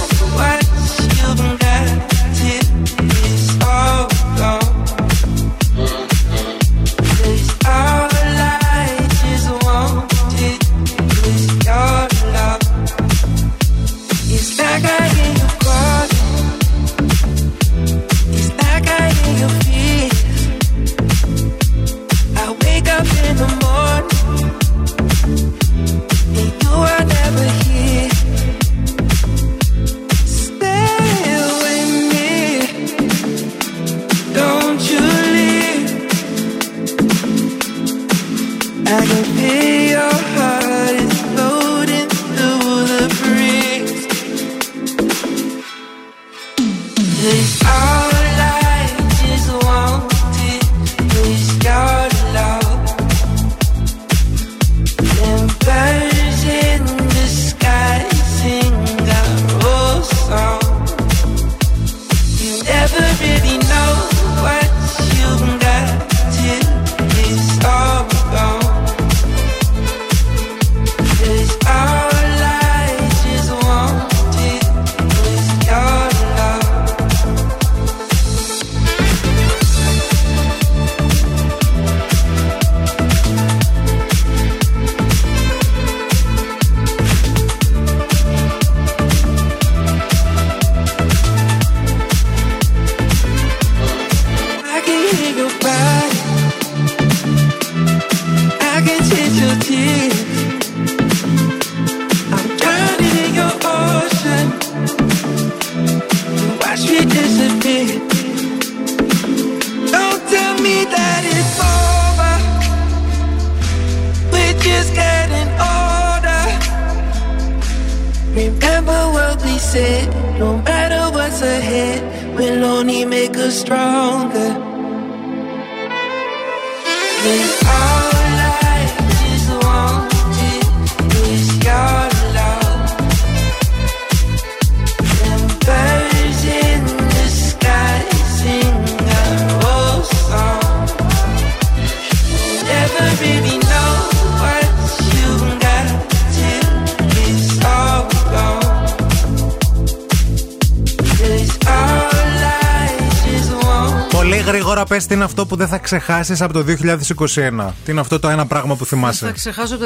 τι 155.07 155.13
είναι 155.13 155.23
αυτό 155.23 155.45
που 155.45 155.55
δεν 155.55 155.67
θα 155.67 155.77
ξεχάσεις 155.77 156.41
από 156.41 156.53
το 156.53 156.65
2021. 156.67 157.73
Τι 157.85 157.91
είναι 157.91 157.99
αυτό 157.99 158.19
το 158.19 158.29
ένα 158.29 158.45
πράγμα 158.47 158.75
που 158.75 158.85
Θα 158.85 158.95
θυμάσαι; 158.95 159.31
ξεχάσω 159.31 159.77
το 159.77 159.85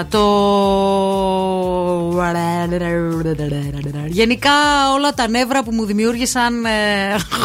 2021. 0.00 0.04
Το. 0.08 0.20
Γενικά 4.06 4.50
όλα 4.94 5.14
τα 5.14 5.28
νεύρα 5.28 5.62
που 5.64 5.72
μου 5.72 5.84
δημιούργησαν 5.84 6.64
ε, 6.64 6.68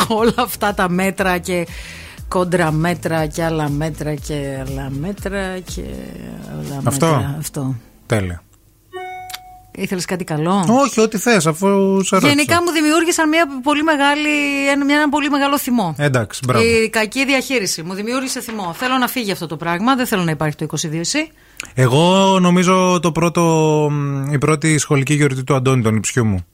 όλα 0.21 0.33
αυτά 0.37 0.73
τα 0.73 0.89
μέτρα 0.89 1.37
και 1.37 1.67
κόντρα 2.27 2.71
μέτρα 2.71 3.25
και 3.25 3.43
άλλα 3.43 3.69
μέτρα 3.69 4.15
και 4.15 4.63
άλλα 4.67 4.89
μέτρα 4.89 5.59
και 5.59 5.83
άλλα 6.51 6.81
Αυτό; 6.83 7.05
μέτρα. 7.05 7.35
Αυτό. 7.39 7.75
Τέλεια. 8.05 8.41
Ήθελες 9.79 10.05
κάτι 10.05 10.23
καλό; 10.23 10.65
Όχι, 10.83 11.01
ό,τι 11.01 11.17
θες, 11.17 11.45
αφού 11.47 11.67
σε 12.03 12.15
ρώτησα. 12.15 12.27
Γενικά 12.33 12.61
μου 12.63 12.71
δημιούργησαν 12.71 13.29
μια 13.29 13.45
πολύ 13.63 13.83
μεγάλη, 13.83 14.29
ένα, 14.71 14.85
μια- 14.85 14.95
ένα 14.95 15.09
πολύ 15.09 15.29
μεγάλο 15.29 15.57
θυμό. 15.57 15.95
Εντάξει, 15.97 16.39
μπράβο. 16.47 16.65
Η 16.65 16.89
κακή 16.89 17.25
διαχείριση 17.25 17.83
μου 17.83 17.93
δημιούργησε 17.93 18.41
θυμό. 18.41 18.73
Θέλω 18.77 18.97
να 18.97 19.07
φύγει 19.07 19.31
αυτό 19.31 19.47
το 19.47 19.57
πράγμα. 19.57 19.95
Δεν 19.95 20.05
θέλω 20.07 20.23
να 20.23 20.31
υπάρχει 20.31 20.55
το 20.55 20.63
22 20.63 20.99
εσύ. 20.99 21.29
Εγώ 21.73 22.37
νομίζω 22.39 22.99
το 23.01 23.11
πρώτο, 23.11 23.41
μ, 23.91 24.33
η 24.33 24.37
πρώτη 24.37 24.77
σχολική 24.77 25.13
γιορτή 25.13 25.43
του 25.43 25.55
Αντώνη, 25.55 25.81
τον 25.81 25.95
υψιού 25.95 26.25
μου. 26.25 26.45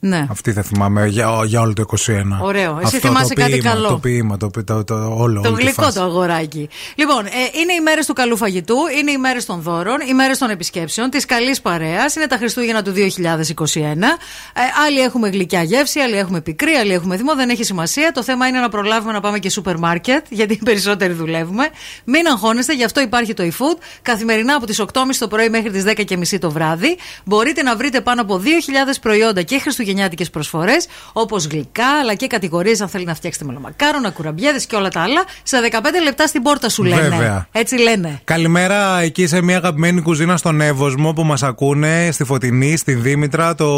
Ναι. 0.00 0.26
Αυτή 0.30 0.52
θα 0.52 0.62
θυμάμαι 0.62 1.06
για, 1.06 1.40
για 1.46 1.60
όλο 1.60 1.72
το 1.72 1.84
21. 2.06 2.22
Ωραίο. 2.42 2.70
Εσύ 2.82 2.96
Αυτό 2.96 3.08
θυμάσαι 3.08 3.34
το 3.34 3.40
κάτι 3.40 3.52
ποίημα, 3.52 3.70
καλό. 3.70 3.88
Το 3.88 3.98
ποίημα, 3.98 4.36
το, 4.36 4.50
το, 4.50 4.64
το, 4.64 4.84
το- 4.84 5.14
όλο. 5.18 5.40
Το 5.40 5.48
όλη 5.48 5.56
τη 5.56 5.62
γλυκό 5.62 5.82
φάση. 5.82 5.96
το 5.96 6.02
αγοράκι. 6.02 6.68
Λοιπόν, 6.94 7.26
ε, 7.26 7.30
είναι 7.60 7.72
οι 7.72 7.80
μέρες 7.82 8.06
του 8.06 8.12
καλού 8.12 8.36
φαγητού, 8.36 8.76
είναι 9.00 9.10
οι 9.10 9.18
μέρες 9.18 9.44
των 9.44 9.60
δώρων, 9.60 9.96
οι 10.08 10.14
μέρες 10.14 10.38
των 10.38 10.50
επισκέψεων, 10.50 11.10
της 11.10 11.24
καλής 11.24 11.60
παρέας. 11.60 12.14
Είναι 12.14 12.26
τα 12.26 12.36
Χριστούγεννα 12.36 12.82
του 12.82 12.92
2021. 12.92 13.02
Ε, 14.52 14.60
άλλοι 14.86 15.00
έχουμε 15.00 15.28
γλυκιά 15.28 15.62
γεύση, 15.62 16.00
άλλοι 16.00 16.16
έχουμε 16.16 16.40
πικρή, 16.40 16.70
άλλοι 16.72 16.92
έχουμε 16.92 17.16
θυμό. 17.16 17.34
Δεν 17.34 17.48
έχει 17.48 17.64
σημασία. 17.64 18.12
Το 18.12 18.22
θέμα 18.22 18.46
είναι 18.46 18.58
να 18.58 18.68
προλάβουμε 18.68 19.12
να 19.12 19.20
πάμε 19.20 19.38
και 19.38 19.50
σούπερ 19.50 19.78
μάρκετ, 19.78 20.24
γιατί 20.28 20.52
οι 20.52 20.60
περισσότεροι 20.64 21.12
δουλεύουμε. 21.12 21.68
Μην 22.04 22.26
αγχώνεστε, 22.26 22.74
γι' 22.74 22.84
αυτό 22.84 23.00
υπάρχει 23.00 23.34
το 23.34 23.42
eFood. 23.44 23.78
Καθημερινά 24.02 24.54
από 24.54 24.66
τις 24.66 24.80
8.30 24.80 24.86
το 25.18 25.28
πρωί 25.28 25.48
μέχρι 25.48 25.70
τις 25.70 25.84
10.30 25.86 26.38
το 26.40 26.50
βράδυ. 26.50 26.96
Μπορείτε 27.24 27.62
να 27.62 27.76
βρείτε 27.76 28.00
πάνω 28.00 28.20
από 28.20 28.40
2.000 28.44 28.48
προϊόντα 29.00 29.42
και 29.42 29.54
χριστουγεννιάτικε 29.88 30.24
προσφορές, 30.30 30.86
όπως 31.12 31.46
γλυκά, 31.46 31.98
αλλά 32.00 32.14
και 32.14 32.26
κατηγορίες 32.26 32.80
αν 32.80 32.88
θέλει 32.88 33.04
να 33.04 33.14
φτιάξετε 33.14 33.44
μελομακάρονα, 33.44 34.10
κουραμπιέδες 34.10 34.66
και 34.66 34.76
όλα 34.76 34.88
τα 34.88 35.00
άλλα. 35.00 35.24
Σε 35.42 35.56
15 35.72 36.02
λεπτά 36.04 36.26
στην 36.26 36.42
πόρτα 36.42 36.68
σου 36.68 36.84
λένε. 36.84 37.08
Βέβαια. 37.08 37.46
Έτσι 37.52 37.78
λένε. 37.78 38.20
Καλημέρα 38.24 39.00
εκεί 39.00 39.26
σε 39.26 39.42
μια 39.42 39.56
αγαπημένη 39.56 40.00
κουζίνα 40.00 40.36
στον 40.36 40.60
Εύωσμο 40.60 41.12
που 41.12 41.24
μας 41.24 41.42
ακούνε, 41.42 42.08
στη 42.12 42.24
Φωτεινή, 42.24 42.76
στη 42.76 42.94
Δήμητρα. 42.94 43.54
Το 43.54 43.68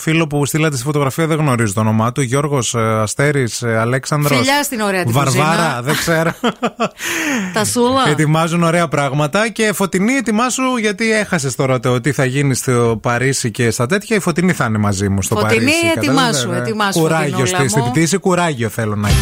φίλο 0.00 0.26
που 0.26 0.46
στείλατε 0.46 0.76
στη 0.76 0.84
φωτογραφία 0.84 1.26
δεν 1.26 1.38
γνωρίζω 1.38 1.72
το 1.72 1.80
όνομά 1.80 2.12
του. 2.12 2.20
Γιώργος 2.20 2.74
Αστέρης, 2.74 3.62
Αλέξανδρος. 3.62 4.38
Φιλιά 4.38 4.62
στην 4.62 4.80
ωραία 4.80 5.02
την 5.02 5.12
Βαρβάρα, 5.12 5.52
κουζίνα. 5.52 5.82
δεν 5.82 5.94
ξέρω. 5.96 6.32
Τα 7.54 7.64
σούλα. 7.64 8.08
Ετοιμάζουν 8.08 8.62
ωραία 8.62 8.88
πράγματα 8.88 9.48
και 9.48 9.72
φωτεινή 9.72 10.12
ετοιμάσου 10.12 10.76
γιατί 10.76 11.12
έχασες 11.12 11.54
τώρα 11.54 11.80
το 11.80 12.00
τι 12.00 12.12
θα 12.12 12.24
γίνει 12.24 12.54
στο 12.54 12.98
Παρίσι 13.02 13.50
και 13.50 13.70
στα 13.70 13.86
τέτοια. 13.86 14.16
Η 14.16 14.20
φωτεινή 14.20 14.52
θα 14.52 14.64
είναι 14.64 14.78
μαζί 14.78 15.08
μου 15.08 15.22
στο 15.22 15.34
Φωτεινή, 15.34 15.45
Παρίσι. 15.48 15.72
ετοιμάσου, 15.96 16.32
κατάλαβες, 16.32 16.58
ε. 16.58 16.62
ετοιμάσου, 16.62 17.00
Κουράγιο 17.00 17.28
Φωτεινούλα 17.36 17.58
στη, 17.58 17.68
στην 17.68 17.82
μου. 17.84 17.90
πτήση, 17.90 18.16
κουράγιο 18.18 18.68
θέλω 18.68 18.94
να 18.96 19.08
έχει. 19.08 19.16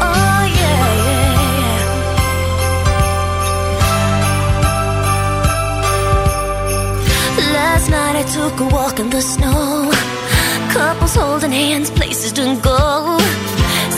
Oh 0.00 0.44
yeah, 0.58 0.84
yeah, 1.06 1.28
yeah. 1.58 1.86
Last 7.52 7.88
night 7.90 8.16
I 8.22 8.24
took 8.36 8.60
a 8.60 8.66
walk 8.76 8.98
in 8.98 9.08
the 9.10 9.22
snow. 9.22 9.90
Couples 10.74 11.14
holding 11.14 11.52
hands, 11.62 11.90
places 11.98 12.32
to 12.38 12.44
go. 12.70 12.82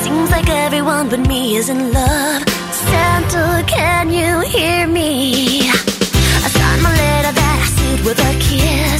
Seems 0.03 0.29
like 0.31 0.49
everyone 0.67 1.09
but 1.11 1.21
me 1.31 1.57
is 1.61 1.69
in 1.75 1.81
love. 1.93 2.43
Santa, 2.89 3.45
can 3.75 4.05
you 4.19 4.33
hear 4.55 4.87
me? 4.87 5.11
My 6.83 6.91
letter 6.91 7.33
that 7.33 7.59
I 7.61 7.67
sealed 7.75 8.01
with 8.07 8.19
a 8.19 8.33
kiss. 8.39 9.00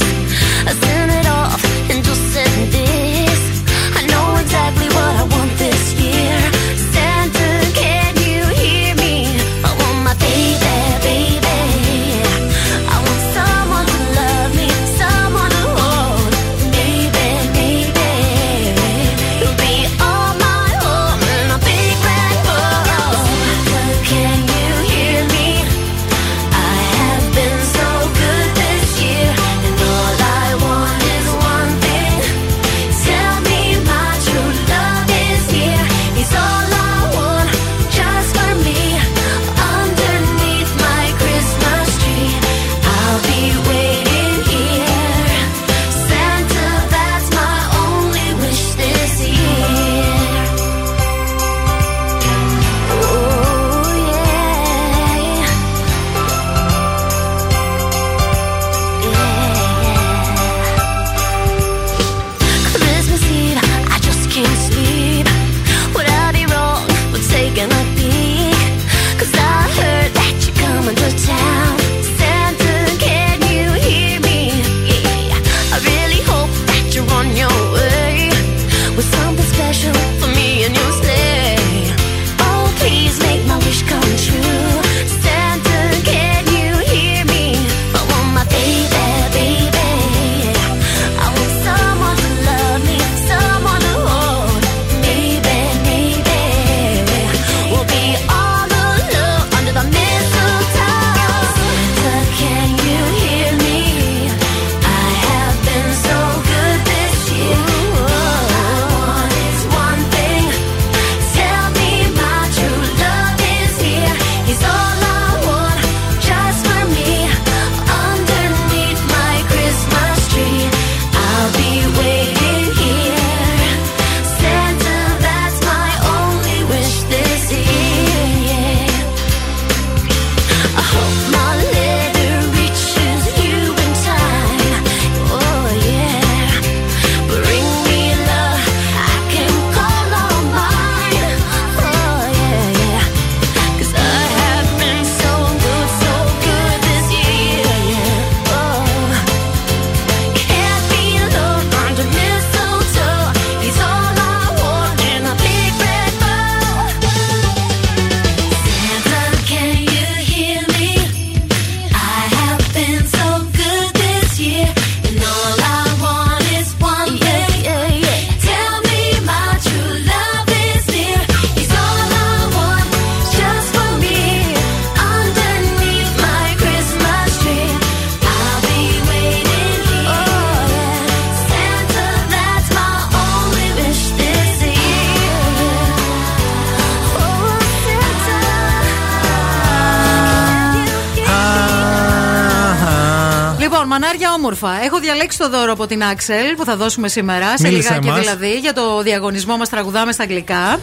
Όμορφα. 194.61 194.83
Έχω 194.85 194.99
διαλέξει 194.99 195.37
το 195.37 195.49
δώρο 195.49 195.71
από 195.71 195.87
την 195.87 196.01
Axel 196.01 196.55
που 196.57 196.65
θα 196.65 196.75
δώσουμε 196.75 197.07
σήμερα. 197.07 197.57
Σε 197.57 197.67
Μίλησε 197.67 197.89
λιγάκι 197.89 198.07
εμάς. 198.07 198.19
δηλαδή 198.19 198.59
για 198.59 198.73
το 198.73 199.01
διαγωνισμό 199.01 199.57
μας 199.57 199.69
τραγουδάμε 199.69 200.11
στα 200.11 200.23
αγγλικά. 200.23 200.79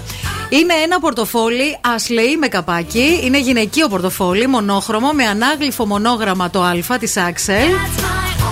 Είναι 0.49 0.75
ένα 0.85 1.01
πορτοφόλι 1.01 1.79
Ashley 1.85 2.37
με 2.39 2.49
καπάκι. 2.49 3.21
Είναι 3.25 3.41
γυναικείο 3.41 3.89
πορτοφόλι, 3.89 4.47
μονόχρωμο, 4.47 5.11
με 5.13 5.25
ανάγλυφο 5.25 5.87
μονόγραμμα 5.87 6.51
το 6.51 6.63
Α 6.63 6.99
της 7.01 7.15
Axel. 7.17 7.99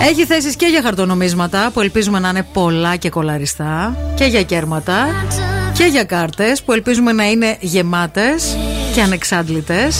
Έχει 0.09 0.25
θέσεις 0.25 0.55
και 0.55 0.65
για 0.65 0.81
χαρτονομίσματα 0.81 1.69
που 1.73 1.81
ελπίζουμε 1.81 2.19
να 2.19 2.29
είναι 2.29 2.47
πολλά 2.53 2.95
και 2.95 3.09
κολαριστά. 3.09 3.95
Και 4.15 4.23
για 4.25 4.43
κέρματα. 4.43 5.25
Και 5.73 5.83
για 5.83 6.03
κάρτες 6.03 6.63
που 6.63 6.71
ελπίζουμε 6.71 7.11
να 7.11 7.29
είναι 7.29 7.57
γεμάτες 7.59 8.57
και 8.93 9.01
ανεξάντλητες. 9.01 9.95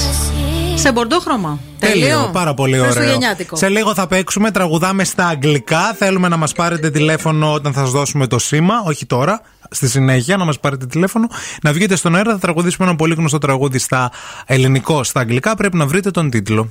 Σε 0.78 0.92
μπορντόχρωμα. 0.92 1.60
Τέλειο, 1.80 2.30
πάρα 2.34 2.54
πολύ 2.54 2.80
ωραίο. 2.80 2.92
Χριστουγεννιάτικο. 2.92 3.56
Σε 3.56 3.70
λίγο 3.70 3.94
θα 3.94 4.08
παίξουμε, 4.08 4.52
τραγουδάμε 4.52 5.04
στα 5.04 5.28
αγγλικά. 5.28 5.96
Θέλουμε 5.98 6.28
να 6.28 6.38
μας 6.38 6.52
πάρετε 6.52 6.90
τηλέφωνο 6.90 7.54
όταν 7.54 7.74
θα 7.74 7.80
σας 7.80 7.92
δώσουμε 7.92 8.28
το 8.28 8.40
σήμα, 8.40 8.74
όχι 8.86 9.06
τώρα, 9.06 9.42
στη 9.70 9.90
συνέχεια 9.90 10.38
να 10.38 10.46
μας 10.46 10.60
πάρετε 10.60 10.86
τηλέφωνο. 10.86 11.28
Να 11.62 11.74
βγείτε 11.74 11.96
στον 11.96 12.16
αέρα, 12.16 12.32
θα 12.32 12.40
τραγουδήσουμε 12.40 12.88
ένα 12.88 12.96
πολύ 12.96 13.14
γνωστό 13.14 13.38
τραγούδι 13.38 13.80
στα 13.80 14.12
ελληνικό, 14.46 15.04
στα 15.04 15.20
αγγλικά. 15.20 15.56
Πρέπει 15.56 15.78
να 15.78 15.86
βρείτε 15.86 16.12
τον 16.12 16.30
τίτλο. 16.30 16.70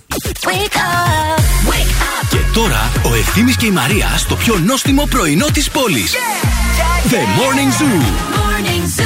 Και 2.30 2.38
τώρα 2.54 2.92
ο 3.04 3.14
Ευθύμης 3.14 3.56
και 3.56 3.66
η 3.66 3.70
Μαρία 3.70 4.06
στο 4.16 4.34
πιο 4.34 4.58
νόστιμο 4.66 5.06
πρωινό 5.10 5.46
της 5.52 5.70
πόλης. 5.70 6.14
The 7.10 7.14
Morning 7.14 7.82
Zoo. 7.82 9.05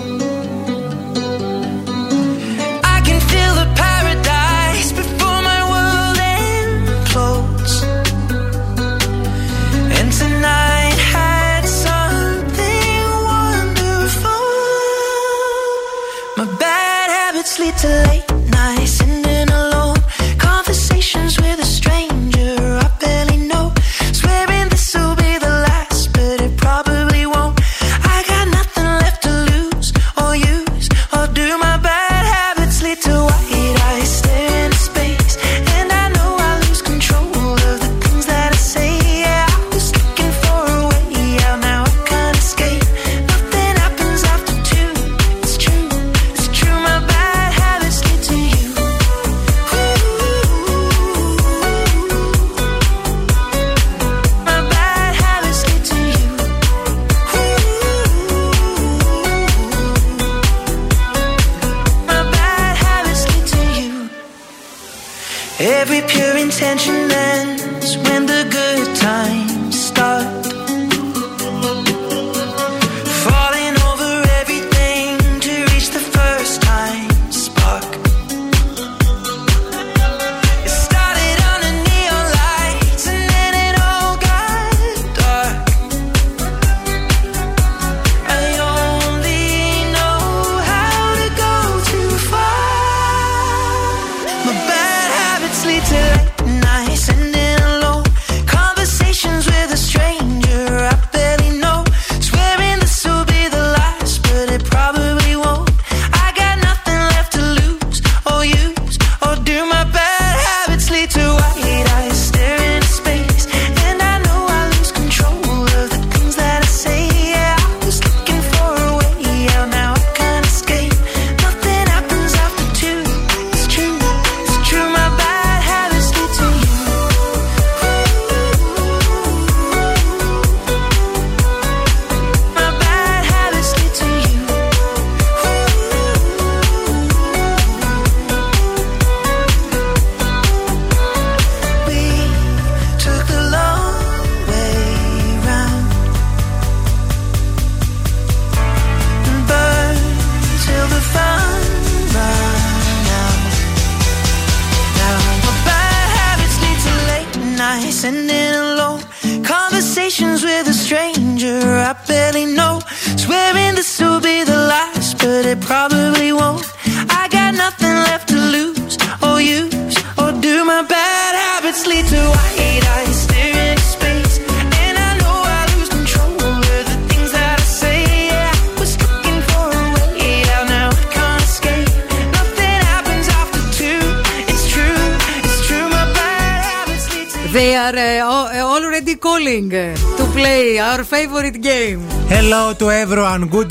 Every 65.63 66.01
pure 66.01 66.37
intention 66.37 67.00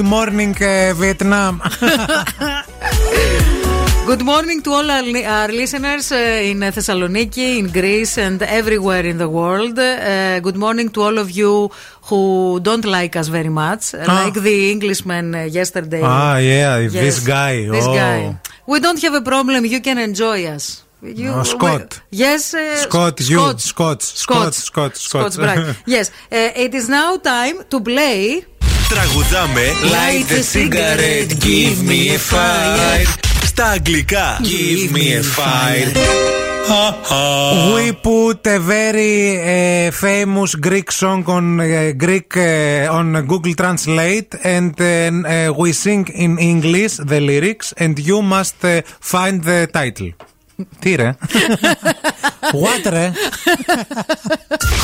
Good 0.01 0.09
morning, 0.09 0.55
Vietnam. 0.55 1.61
Good 4.07 4.23
morning 4.23 4.63
to 4.63 4.71
all 4.73 4.91
our, 4.91 5.49
listeners 5.49 6.11
in 6.13 6.61
Thessaloniki, 6.61 7.59
in 7.59 7.67
Greece, 7.67 8.17
and 8.17 8.41
everywhere 8.41 9.05
in 9.05 9.19
the 9.19 9.29
world. 9.29 9.79
Uh, 9.79 10.41
good 10.41 10.57
morning 10.57 10.89
to 10.89 11.03
all 11.03 11.19
of 11.19 11.31
you 11.31 11.71
who 12.05 12.61
don't 12.61 12.87
like 12.87 13.15
us 13.15 13.29
very 13.29 13.51
much, 13.51 13.95
Ah. 13.95 14.07
like 14.25 14.43
the 14.43 14.71
Englishman 14.73 15.35
yesterday. 15.51 16.01
ah, 16.03 16.39
yeah, 16.39 16.79
Yes, 16.79 16.93
this 16.93 17.21
guy. 17.21 17.69
This 17.69 17.85
oh. 17.87 17.95
guy. 17.95 18.41
We 18.67 18.81
don't 18.81 19.03
have 19.03 19.13
a 19.13 19.21
problem. 19.21 19.67
You 19.67 19.83
can 19.83 19.99
enjoy 19.99 20.47
us. 20.47 20.83
You, 21.03 21.31
Oh, 21.33 21.43
Scott. 21.43 22.01
we- 22.11 22.19
yes, 22.25 22.55
uh, 22.55 22.77
Scott, 22.77 23.21
you. 23.21 23.37
Scott. 23.39 23.61
Scott. 23.61 24.03
Scott. 24.03 24.55
Scott. 24.55 24.97
Scott. 24.97 24.97
Scots, 24.97 25.37
right. 25.39 25.77
yes, 25.87 26.11
uh, 26.33 26.65
it 26.65 26.75
is 26.75 26.89
now 26.89 27.19
time 27.19 27.65
to 27.69 27.81
play. 27.81 28.47
Τραγουδάμε 28.90 29.62
Light 29.84 30.32
a 30.32 30.42
cigarette, 30.58 31.34
give 31.40 31.78
me 31.90 32.16
a 32.16 32.18
fire. 32.18 33.26
στα 33.46 33.66
αγγλικά. 33.66 34.40
Give 34.42 34.92
me 34.98 35.06
a 35.20 35.24
fire. 35.38 35.92
We 37.76 37.86
put 38.10 38.42
a 38.48 38.60
very 38.60 39.18
uh, 39.38 39.92
famous 39.92 40.52
Greek 40.68 40.90
song 40.92 41.24
on 41.38 41.46
uh, 41.60 41.66
Greek 42.06 42.36
uh, 42.38 42.98
on 43.00 43.08
Google 43.32 43.54
Translate 43.54 44.32
and 44.56 44.74
uh, 44.82 44.88
uh, 44.88 45.54
we 45.62 45.70
sing 45.74 46.04
in 46.26 46.40
English 46.40 46.94
the 47.12 47.20
lyrics 47.30 47.68
and 47.84 47.94
you 48.10 48.20
must 48.36 48.60
uh, 48.66 48.82
find 49.12 49.44
the 49.44 49.60
title. 49.80 50.10
Tira. 50.81 51.17
Water. 52.55 53.13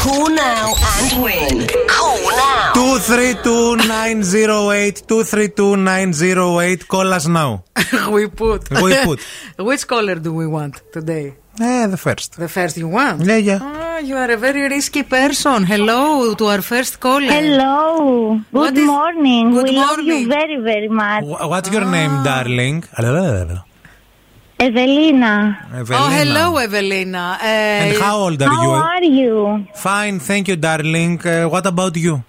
Call 0.03 0.29
now 0.31 0.75
and 0.93 1.23
win. 1.23 1.67
Call 1.89 2.19
now. 2.37 2.73
232-908. 2.75 5.07
232-908. 5.07 6.89
Call 6.89 7.13
us 7.13 7.27
now. 7.27 7.65
we 8.11 8.27
put. 8.29 8.71
We 8.71 8.95
put. 9.05 9.21
Which 9.59 9.87
caller 9.87 10.15
do 10.17 10.33
we 10.33 10.47
want 10.47 10.81
today? 10.93 11.35
Eh, 11.59 11.87
the 11.87 11.97
first. 11.97 12.37
The 12.37 12.49
first 12.49 12.77
you 12.77 12.89
want? 12.89 13.25
Yeah, 13.25 13.39
yeah. 13.39 13.59
Oh, 13.63 13.99
you 13.99 14.17
are 14.17 14.31
a 14.31 14.37
very 14.37 14.69
risky 14.69 15.03
person. 15.03 15.65
Hello 15.65 16.35
to 16.35 16.47
our 16.47 16.61
first 16.61 17.01
caller. 17.01 17.27
Hello. 17.27 18.39
Good 18.53 18.53
what 18.53 18.77
morning. 18.77 19.49
Is... 19.49 19.55
Good 19.55 19.65
we 19.71 19.77
morning. 19.77 19.89
love 19.89 20.01
you 20.01 20.29
very, 20.29 20.57
very 20.57 20.89
much. 20.89 21.25
What's 21.25 21.71
your 21.71 21.87
name, 21.91 22.11
ah. 22.11 22.25
darling? 22.25 22.85
Evelina. 24.60 25.34
Evelina. 25.74 26.06
Oh, 26.06 26.10
hello, 26.20 26.58
Evelina. 26.58 27.26
Uh, 27.42 27.46
And 27.46 27.98
how 28.04 28.16
old 28.26 28.40
are 28.42 28.48
How 28.50 28.64
you? 28.64 28.72
are 28.72 29.04
you? 29.04 29.68
Fine, 29.76 30.20
thank 30.20 30.48
you, 30.50 30.56
darling. 30.56 31.20
Uh, 31.26 31.46
what 31.54 31.66
about 31.66 31.96
you? 31.98 32.24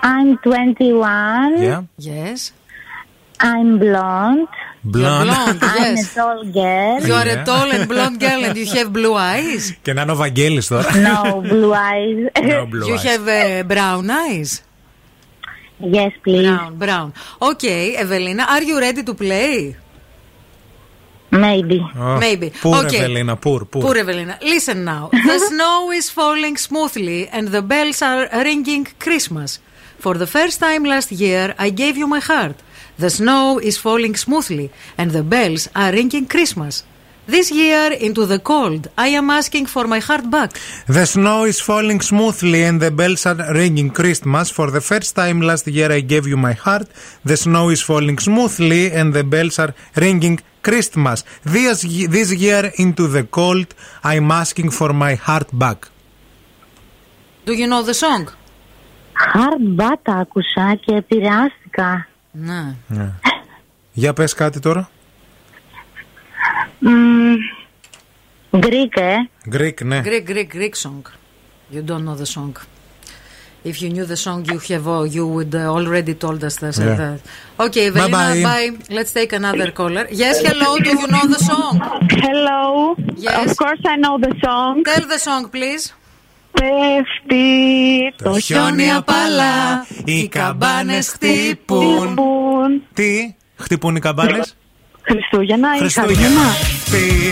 I'm 0.00 0.36
21. 0.38 1.62
Yeah. 1.62 1.82
Yes. 1.98 2.52
I'm 3.40 3.78
blonde. 3.78 4.46
Blonde. 4.84 5.28
blonde, 5.30 5.58
I'm 5.62 5.96
yes. 5.96 6.12
a 6.12 6.14
tall 6.14 6.44
girl. 6.44 7.00
You 7.08 7.14
are 7.14 7.28
a 7.28 7.36
Yeah. 7.38 7.44
tall 7.44 7.68
and 7.72 7.88
blonde 7.88 8.20
girl 8.20 8.40
and 8.44 8.56
you 8.56 8.66
have 8.78 8.92
blue 8.92 9.14
eyes. 9.16 9.74
Και 9.82 9.92
να 9.92 10.02
είναι 10.02 10.12
ο 10.12 10.16
Βαγγέλης 10.16 10.66
τώρα. 10.66 10.90
No, 11.08 11.40
blue 11.50 11.72
eyes. 11.72 12.42
No 12.42 12.66
blue 12.72 12.86
you 12.86 12.94
eyes. 12.94 13.02
have 13.10 13.26
uh, 13.26 13.62
brown 13.72 14.04
eyes. 14.10 14.50
yes, 15.96 16.12
please. 16.24 16.46
Brown, 16.46 16.72
brown. 16.84 17.08
Okay, 17.50 17.96
Evelina, 17.96 18.44
are 18.54 18.62
you 18.70 18.76
ready 18.86 19.02
to 19.02 19.14
play? 19.14 19.74
Maybe. 21.31 21.79
Oh, 21.95 22.19
Maybe. 22.19 22.49
Poor 22.49 22.85
Okay. 22.85 22.97
Evelina, 22.99 23.35
poor, 23.35 23.65
poor. 23.65 23.81
Poor 23.81 23.97
Evelina. 23.97 24.37
Listen 24.41 24.83
now. 24.83 25.09
The 25.11 25.39
snow 25.49 25.91
is 25.91 26.09
falling 26.09 26.57
smoothly 26.57 27.27
and 27.27 27.49
the 27.49 27.61
bells 27.61 28.01
are 28.01 28.27
ringing 28.43 28.87
Christmas. 28.99 29.59
For 29.99 30.15
the 30.17 30.27
first 30.27 30.59
time 30.59 30.83
last 30.85 31.11
year, 31.11 31.53
I 31.59 31.69
gave 31.69 31.97
you 31.97 32.07
my 32.07 32.19
heart. 32.19 32.55
The 32.97 33.09
snow 33.09 33.59
is 33.59 33.77
falling 33.77 34.15
smoothly 34.15 34.71
and 34.97 35.11
the 35.11 35.23
bells 35.23 35.69
are 35.75 35.91
ringing 35.91 36.25
Christmas. 36.25 36.83
This 37.27 37.51
year, 37.51 37.91
into 37.93 38.25
the 38.25 38.39
cold, 38.39 38.87
I 38.97 39.09
am 39.09 39.29
asking 39.29 39.67
for 39.67 39.85
my 39.85 39.99
heart 39.99 40.31
back. 40.31 40.51
The 40.87 41.05
snow 41.05 41.43
is 41.43 41.59
falling 41.61 42.01
smoothly 42.01 42.63
and 42.63 42.81
the 42.81 42.89
bells 42.89 43.27
are 43.27 43.53
ringing 43.53 43.91
Christmas. 43.91 44.49
For 44.49 44.71
the 44.71 44.81
first 44.81 45.15
time 45.15 45.39
last 45.41 45.67
year, 45.67 45.91
I 45.91 45.99
gave 46.01 46.25
you 46.25 46.37
my 46.37 46.53
heart. 46.53 46.87
The 47.23 47.37
snow 47.37 47.69
is 47.69 47.83
falling 47.83 48.17
smoothly 48.17 48.91
and 48.91 49.13
the 49.13 49.23
bells 49.23 49.59
are 49.59 49.75
ringing 49.95 50.39
Christmas. 50.67 51.23
This, 51.55 51.77
ye- 51.83 52.07
this 52.15 52.29
year, 52.45 52.63
into 52.83 53.07
the 53.15 53.23
cold, 53.37 53.67
I'm 54.03 54.29
asking 54.31 54.69
for 54.79 54.91
my 54.93 55.13
heart 55.27 55.49
back. 55.63 55.79
Do 57.45 57.53
you 57.53 57.67
know 57.71 57.81
the 57.83 57.93
song? 57.93 58.23
Hard 59.33 59.61
back 59.79 60.01
άκουσα 60.03 60.75
και 60.85 60.95
επηρεάστηκα. 60.95 62.07
Ναι. 62.31 62.75
Ναι. 62.87 63.11
Για 63.91 64.13
πες 64.13 64.33
κάτι 64.33 64.59
τώρα. 64.59 64.89
Μμμ, 66.79 67.35
Greek, 68.51 68.93
ε. 68.93 69.15
Greek, 69.51 69.83
ναι. 69.83 70.01
Greek, 70.05 70.29
Greek, 70.29 70.47
Greek 70.55 70.73
song. 70.83 71.01
You 71.73 71.83
don't 71.85 72.03
know 72.05 72.15
the 72.15 72.25
song. 72.35 72.51
If 73.63 73.81
you 73.81 73.89
knew 73.89 74.05
the 74.05 74.15
song, 74.15 74.45
you 74.45 74.57
have 74.59 74.87
uh, 74.87 75.03
you 75.03 75.27
would 75.27 75.53
uh, 75.53 75.67
already 75.67 76.13
told 76.13 76.43
us 76.43 76.57
this. 76.57 76.79
Yeah. 76.79 76.95
that. 76.95 77.19
Okay, 77.59 77.87
Evelina, 77.87 78.09
Bye-bye. 78.09 78.43
bye. 78.43 78.77
Let's 78.89 79.11
take 79.11 79.33
another 79.33 79.71
caller. 79.71 80.07
Yes, 80.09 80.39
hello. 80.39 80.77
Do 80.77 80.89
you 80.89 81.07
know 81.07 81.25
the 81.27 81.39
song? 81.39 81.73
Hello. 82.09 82.95
Yes. 83.17 83.51
Of 83.51 83.57
course 83.57 83.81
I 83.85 83.97
know 83.97 84.17
the 84.17 84.33
song. 84.41 84.83
Tell 84.85 85.05
the 85.07 85.19
song, 85.19 85.49
please. 85.49 85.93
Πέφτει 86.51 87.45
Το 88.23 88.39
χιόνι 88.39 88.91
απαλά, 88.91 89.85
οι 90.05 90.27
καμπάνες 90.27 91.07
χτυπούν. 91.09 92.19
Τι, 92.93 93.35
χτυπούν 93.55 93.95
οι 93.95 93.99
καμπάνες. 93.99 94.55
Χριστούγεννα 95.01 95.75
ή 95.75 95.79
Χριστούγεννα. 95.79 96.47
Τι, 96.91 97.31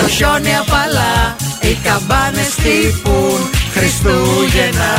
Το 0.00 0.08
χιόνι 0.08 0.56
απαλά, 0.56 1.36
οι 1.62 1.76
καμπάνες 1.84 2.54
χτυπούν 2.58 3.50
Χριστούγεννα. 3.74 4.92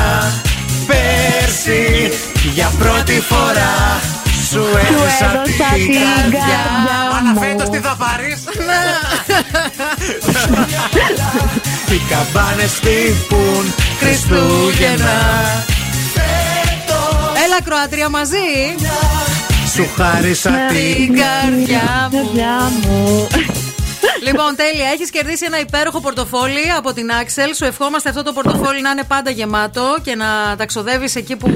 Πέρσι, 0.87 2.11
για 2.53 2.71
πρώτη 2.79 3.21
φορά, 3.29 3.99
σου 4.49 4.59
έδωσα 4.59 5.31
έδωσα 5.31 5.43
την 5.43 5.53
την 5.53 5.93
καρδιά. 5.93 5.99
καρδιά 6.15 6.61
Αλλά 7.17 7.31
μου. 7.33 7.39
φέτος 7.39 7.69
τι 7.69 7.77
θα 7.77 7.95
πάρεις; 7.97 8.39
Οι 11.93 12.01
καμπάνες 12.09 12.71
χτυπούν 12.73 13.73
Χριστούγεννα. 13.99 15.19
Έλα, 17.45 17.61
Κροατρία 17.65 18.09
μαζί. 18.09 18.75
Σου 19.73 19.87
χάρισα 19.97 20.49
την 20.49 20.77
Την 20.95 21.15
καρδιά 21.15 22.71
μου. 22.81 23.27
Καρδιά 24.05 24.21
μου. 24.21 24.27
Λοιπόν, 24.27 24.55
τέλεια. 24.55 24.87
Έχεις 24.93 25.09
κερδίσει 25.09 25.45
ένα 25.45 25.59
υπέροχο 25.59 25.99
πορτοφόλι 25.99 26.65
από 26.77 26.93
την 26.93 27.07
Axel. 27.21 27.49
Σου 27.55 27.65
ευχόμαστε 27.65 28.09
αυτό 28.09 28.23
το 28.23 28.33
πορτοφόλι 28.33 28.81
να 28.81 28.89
είναι 28.89 29.03
πάντα 29.03 29.29
γεμάτο 29.29 29.97
και 30.03 30.15
να 30.15 30.55
τα 30.57 30.65
ξοδεύει 30.65 31.09
εκεί 31.15 31.35
που. 31.35 31.49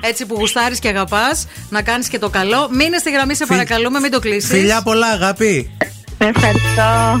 Έτσι 0.00 0.26
που 0.26 0.34
γουστάρεις 0.38 0.78
και 0.78 0.88
αγαπάς, 0.88 1.46
να 1.68 1.82
κάνεις 1.82 2.08
και 2.08 2.18
το 2.18 2.28
καλό. 2.28 2.68
Μείνε 2.70 2.98
στη 2.98 3.10
γραμμή, 3.10 3.34
σε 3.34 3.46
παρακαλούμε, 3.46 4.00
μην 4.00 4.10
το 4.10 4.18
κλείσεις. 4.18 4.50
Φιλιά 4.50 4.82
πολλά 4.82 5.06
αγάπη. 5.06 5.76
Ευχαριστώ. 6.18 7.20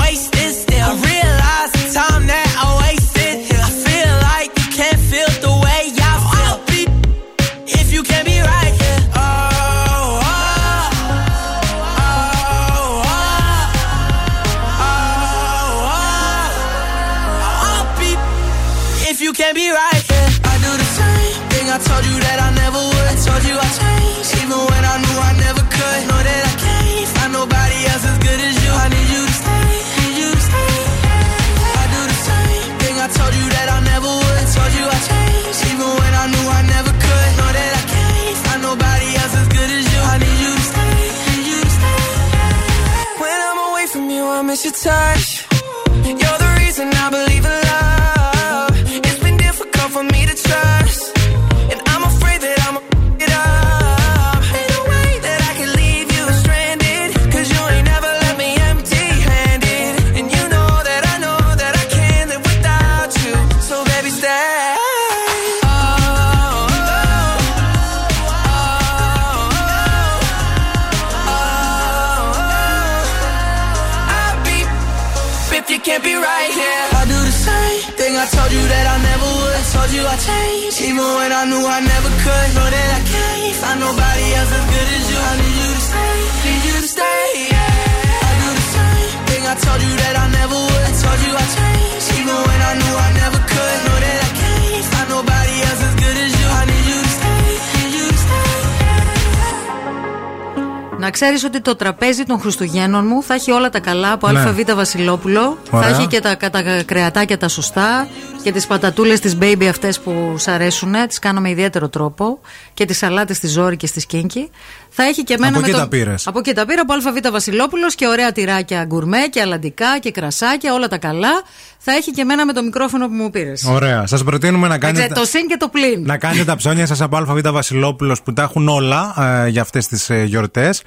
ότι 101.45 101.61
το 101.61 101.75
τραπέζι 101.75 102.23
των 102.23 102.39
Χριστουγέννων 102.39 103.05
μου 103.07 103.23
θα 103.23 103.33
έχει 103.33 103.51
όλα 103.51 103.69
τα 103.69 103.79
καλά 103.79 104.11
από 104.11 104.29
Ναι. 104.29 104.39
ΑΒ 104.39 104.59
Βασιλόπουλο. 104.75 105.57
Ωραία. 105.69 105.89
Θα 105.89 105.95
έχει 105.95 106.07
και 106.07 106.19
τα, 106.19 106.37
τα 106.37 106.83
κρεατάκια 106.85 107.37
τα 107.37 107.47
σωστά 107.47 108.07
και 108.43 108.51
τις 108.51 108.67
πατατούλες 108.67 109.19
της 109.19 109.37
baby 109.41 109.65
αυτές 109.69 109.99
που 109.99 110.35
σ' 110.37 110.47
αρέσουν. 110.47 110.95
Τις 111.07 111.19
κάνω 111.19 111.39
με 111.41 111.49
ιδιαίτερο 111.49 111.89
τρόπο. 111.89 112.39
Και 112.73 112.85
τις 112.85 112.97
σαλάτες 112.97 113.39
τη 113.39 113.47
Ζόρι 113.47 113.77
και 113.77 113.87
στη 113.87 113.99
Σκίνκι. 113.99 114.49
Θα 114.89 115.03
έχει 115.03 115.23
και 115.23 115.33
εμένα 115.33 115.51
Από 115.51 115.59
με 115.59 115.65
εκεί 115.65 115.75
το- 115.75 115.81
τα 115.81 115.87
πήρες. 115.87 116.27
Από 116.27 116.39
εκεί 116.39 116.53
τα 116.53 116.65
πήρα 116.65 116.81
από 116.81 116.93
ΑΒ 116.93 117.31
Βασιλόπουλος 117.31 117.95
και 117.95 118.07
ωραία 118.07 118.31
τυράκια 118.31 118.83
γκουρμέ 118.83 119.17
και 119.29 119.41
αλαντικά 119.41 119.99
και 119.99 120.11
κρασάκια, 120.11 120.73
όλα 120.73 120.87
τα 120.87 120.97
καλά. 120.97 121.29
Θα 121.77 121.91
έχει 121.91 122.11
και 122.11 122.21
εμένα 122.21 122.45
με 122.45 122.53
το 122.53 122.63
μικρόφωνο 122.63 123.07
που 123.07 123.13
μου 123.13 123.29
πήρες. 123.29 123.63
Ωραία. 123.63 124.07
Σας 124.07 124.23
προτείνουμε 124.23 124.67
να 124.67 124.77
κάνετε. 124.77 125.13
Το 125.13 125.25
συν 125.25 125.47
και 125.47 125.57
το 125.57 125.67
πλην. 125.69 126.05
Να 126.05 126.17
κάνετε 126.17 126.43
τα 126.43 126.55
ψώνια 126.55 126.85
σας 126.85 127.01
από 127.01 127.17
ΑΒ 127.17 127.39
Βασιλόπουλος 127.51 128.21
που 128.21 128.33
τα 128.33 128.41
έχουν 128.41 128.67
όλα 128.69 129.13
ε, 129.45 129.47
για 129.47 129.61
αυτές 129.61 129.87
τις 129.87 130.09
ε, 130.09 130.23
γιορτές. 130.23 130.81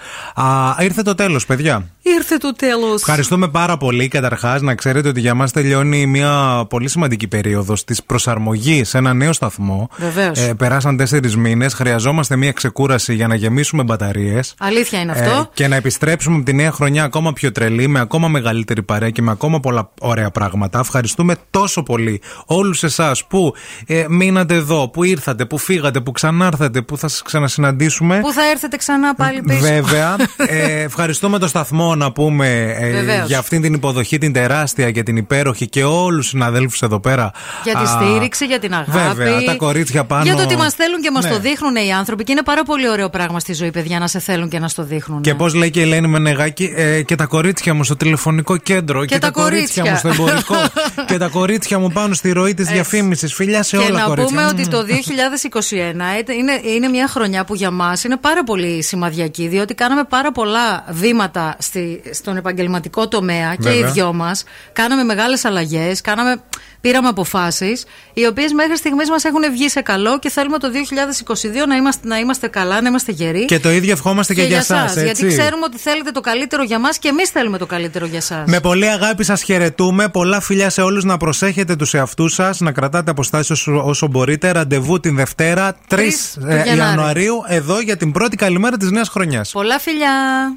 Ήρθε 0.80 1.02
το 1.02 1.14
τέλος, 1.14 1.46
παιδιά. 1.46 1.86
Ήρθε 2.06 2.36
το 2.36 2.52
τέλος. 2.54 2.94
Ευχαριστούμε 2.94 3.48
πάρα 3.48 3.76
πολύ. 3.76 4.08
Καταρχάς, 4.08 4.60
να 4.62 4.74
ξέρετε 4.74 5.08
ότι 5.08 5.20
για 5.20 5.34
μας 5.34 5.52
τελειώνει 5.52 6.06
μια 6.06 6.64
πολύ 6.68 6.88
σημαντική 6.88 7.28
περίοδος 7.28 7.84
της 7.84 8.02
προσαρμογής 8.02 8.88
σε 8.88 8.98
ένα 8.98 9.14
νέο 9.14 9.32
σταθμό. 9.32 9.88
Βεβαίως. 9.96 10.38
Ε, 10.38 10.54
περάσαν 10.54 10.96
τέσσερις 10.96 11.36
μήνες. 11.36 11.74
Χρειαζόμαστε 11.74 12.36
μια 12.36 12.52
ξεκούραση 12.52 13.14
για 13.14 13.26
να 13.26 13.34
γεμίσουμε 13.34 13.82
μπαταρίες. 13.82 14.54
Αλήθεια 14.58 15.00
είναι 15.00 15.12
αυτό. 15.12 15.50
και 15.54 15.68
να 15.68 15.76
επιστρέψουμε 15.76 16.36
από 16.36 16.44
τη 16.44 16.52
νέα 16.52 16.70
χρονιά 16.70 17.04
ακόμα 17.04 17.32
πιο 17.32 17.52
τρελή, 17.52 17.88
με 17.88 18.00
ακόμα 18.00 18.28
μεγαλύτερη 18.28 18.82
παρέα 18.82 19.10
και 19.10 19.22
με 19.22 19.30
ακόμα 19.30 19.60
πολλά 19.60 19.90
ωραία 20.00 20.30
πράγματα. 20.30 20.78
Ευχαριστούμε 20.78 21.36
τόσο 21.50 21.82
πολύ 21.82 22.20
όλους 22.46 22.82
εσάς 22.82 23.24
που 23.26 23.54
ε, 23.86 24.04
μείνατε 24.08 24.54
εδώ, 24.54 24.88
που 24.88 25.04
ήρθατε, 25.04 25.44
που 25.44 25.58
φύγατε, 25.58 26.00
που 26.00 26.12
ξανάρθατε, 26.12 26.82
που 26.82 26.98
θα 26.98 27.08
σας 27.08 27.22
ξανασυναντήσουμε. 27.22 28.20
Πού 28.20 28.32
θα 28.32 28.50
έρθετε 28.50 28.76
ξανά 28.76 29.14
πάλι 29.14 29.42
πίσω. 29.42 29.60
Βέβαια. 29.60 30.16
Ε, 30.46 30.82
ευχαριστούμε 30.82 31.38
το 31.38 31.46
σταθμό 31.46 31.93
να 31.96 32.12
πούμε 32.12 32.74
ε, 32.78 32.90
Βεβαίως. 32.90 33.26
για 33.26 33.38
αυτήν 33.38 33.62
την 33.62 33.74
υποδοχή, 33.74 34.18
την 34.18 34.32
τεράστια 34.32 34.90
και 34.90 35.02
την 35.02 35.16
υπέροχη 35.16 35.68
και 35.68 35.84
όλους 35.84 36.16
τους 36.20 36.28
συναδέλφους 36.28 36.82
εδώ 36.82 37.00
πέρα. 37.00 37.30
Για 37.64 37.74
τη 37.74 37.82
Α, 37.82 37.86
στήριξη, 37.86 38.44
για 38.44 38.58
την 38.58 38.74
αγάπη. 38.74 39.14
Βέβαια, 39.16 39.42
τα 39.44 39.54
κορίτσια 39.54 40.04
πάνω. 40.04 40.22
Για 40.24 40.34
το 40.36 40.42
ότι 40.42 40.56
μας 40.56 40.74
θέλουν 40.74 41.00
και 41.00 41.10
μας 41.10 41.24
Ναι. 41.24 41.30
το 41.30 41.38
δείχνουν 41.38 41.76
οι 41.76 41.92
άνθρωποι. 41.92 42.24
Και 42.24 42.32
είναι 42.32 42.42
πάρα 42.42 42.62
πολύ 42.62 42.88
ωραίο 42.90 43.08
πράγμα 43.10 43.40
στη 43.40 43.52
ζωή, 43.52 43.70
παιδιά, 43.70 43.98
να 43.98 44.06
σε 44.06 44.18
θέλουν 44.18 44.48
και 44.48 44.58
να 44.58 44.68
στο 44.68 44.82
δείχνουν. 44.82 45.20
Και 45.20 45.34
πώς 45.34 45.54
λέει 45.54 45.70
και 45.70 45.80
η 45.80 45.82
Ελένη 45.82 46.08
Μενεγάκη, 46.08 46.72
ε, 46.76 47.02
και 47.02 47.14
τα 47.14 47.26
κορίτσια 47.26 47.74
μου 47.74 47.84
στο 47.84 47.96
τηλεφωνικό 47.96 48.56
κέντρο. 48.56 49.04
Και, 49.04 49.18
τα 49.18 49.30
κορίτσια. 49.30 49.84
μου 49.90 49.96
στο 49.96 50.08
εμπορικό. 50.08 50.54
και 51.08 51.18
τα 51.18 51.28
κορίτσια 51.28 51.78
μου 51.78 51.90
πάνω 51.90 52.14
στη 52.14 52.32
ροή 52.32 52.54
της 52.54 52.66
διαφήμισης. 52.68 53.34
Φιλιά 53.34 53.62
σε 53.62 53.76
και 53.76 53.82
όλα, 53.82 53.98
να 53.98 54.04
κορίτσια. 54.04 54.26
πούμε 54.36 54.42
Μμμ. 54.42 54.48
ότι 54.48 54.68
το 54.68 54.82
2021 54.82 56.18
είτε- 56.18 56.32
είναι, 56.32 56.60
είναι 56.74 56.88
μια 56.88 57.08
χρονιά 57.08 57.44
που 57.44 57.54
για 57.54 57.70
μας 57.70 58.04
είναι 58.04 58.16
πάρα 58.16 58.44
πολύ 58.44 58.82
σημαδιακή, 58.82 59.48
διότι 59.48 59.74
κάναμε 59.74 60.04
πάρα 60.08 60.32
πολλά 60.32 60.84
βήματα 60.90 61.56
στη, 61.58 61.78
στον 62.12 62.36
επαγγελματικό 62.36 63.08
τομέα 63.08 63.54
και 63.54 63.68
οι 63.68 63.72
Βέβαια. 63.72 63.90
δυο 63.90 64.12
μας. 64.12 64.44
Κάναμε 64.72 65.02
μεγάλες 65.02 65.44
αλλαγές, 65.44 66.00
κάναμε, 66.00 66.42
πήραμε 66.80 67.08
αποφάσεις, 67.08 67.84
οι 68.12 68.26
οποίες 68.26 68.52
μέχρι 68.52 68.76
στιγμής 68.76 69.10
μας 69.10 69.24
έχουν 69.24 69.42
βγει 69.52 69.68
σε 69.68 69.80
καλό 69.80 70.18
και 70.18 70.30
θέλουμε 70.30 70.58
το 70.58 70.68
2022 70.70 71.66
να 71.68 71.76
είμαστε, 71.76 72.08
να 72.08 72.18
είμαστε 72.18 72.48
καλά, 72.48 72.80
να 72.80 72.88
είμαστε 72.88 73.12
γεροί. 73.12 73.44
Και 73.44 73.60
το 73.60 73.70
ίδιο 73.70 73.92
ευχόμαστε 73.92 74.34
και, 74.34 74.42
για 74.42 74.56
εσά. 74.56 74.84
εσάς, 74.84 75.02
Γιατί 75.02 75.26
ξέρουμε 75.26 75.64
ότι 75.64 75.78
θέλετε 75.78 76.10
το 76.10 76.20
καλύτερο 76.20 76.62
για 76.62 76.78
μας 76.78 76.98
και 76.98 77.08
εμείς 77.08 77.28
θέλουμε 77.28 77.58
το 77.58 77.66
καλύτερο 77.66 78.06
για 78.06 78.18
εσά. 78.18 78.44
Με 78.46 78.60
πολύ 78.60 78.88
αγάπη 78.88 79.24
σας 79.24 79.42
χαιρετούμε. 79.42 80.08
Πολλά 80.08 80.40
φιλιά 80.40 80.70
σε 80.70 80.82
όλους. 80.82 81.04
Να 81.04 81.16
προσέχετε 81.16 81.76
τους 81.76 81.94
εαυτούς 81.94 82.34
σας, 82.34 82.60
να 82.60 82.72
κρατάτε 82.72 83.10
αποστάσεις 83.10 83.50
όσο, 83.50 83.82
όσο 83.84 84.06
μπορείτε. 84.06 84.50
Ραντεβού 84.52 85.00
την 85.00 85.16
Δευτέρα 85.16 85.72
3 85.72 85.76
Τρεις 85.96 86.36
του 86.40 86.46
ε, 86.46 86.62
Γενάρη. 86.62 86.78
Ιανουαρίου 86.78 87.42
εδώ 87.48 87.80
για 87.80 87.96
την 87.96 88.12
πρώτη 88.12 88.36
καλημέρα 88.36 88.76
της 88.76 88.90
νέας 88.90 89.08
χρονιάς. 89.08 89.50
Πολλά 89.50 89.78
φιλιά! 89.78 90.56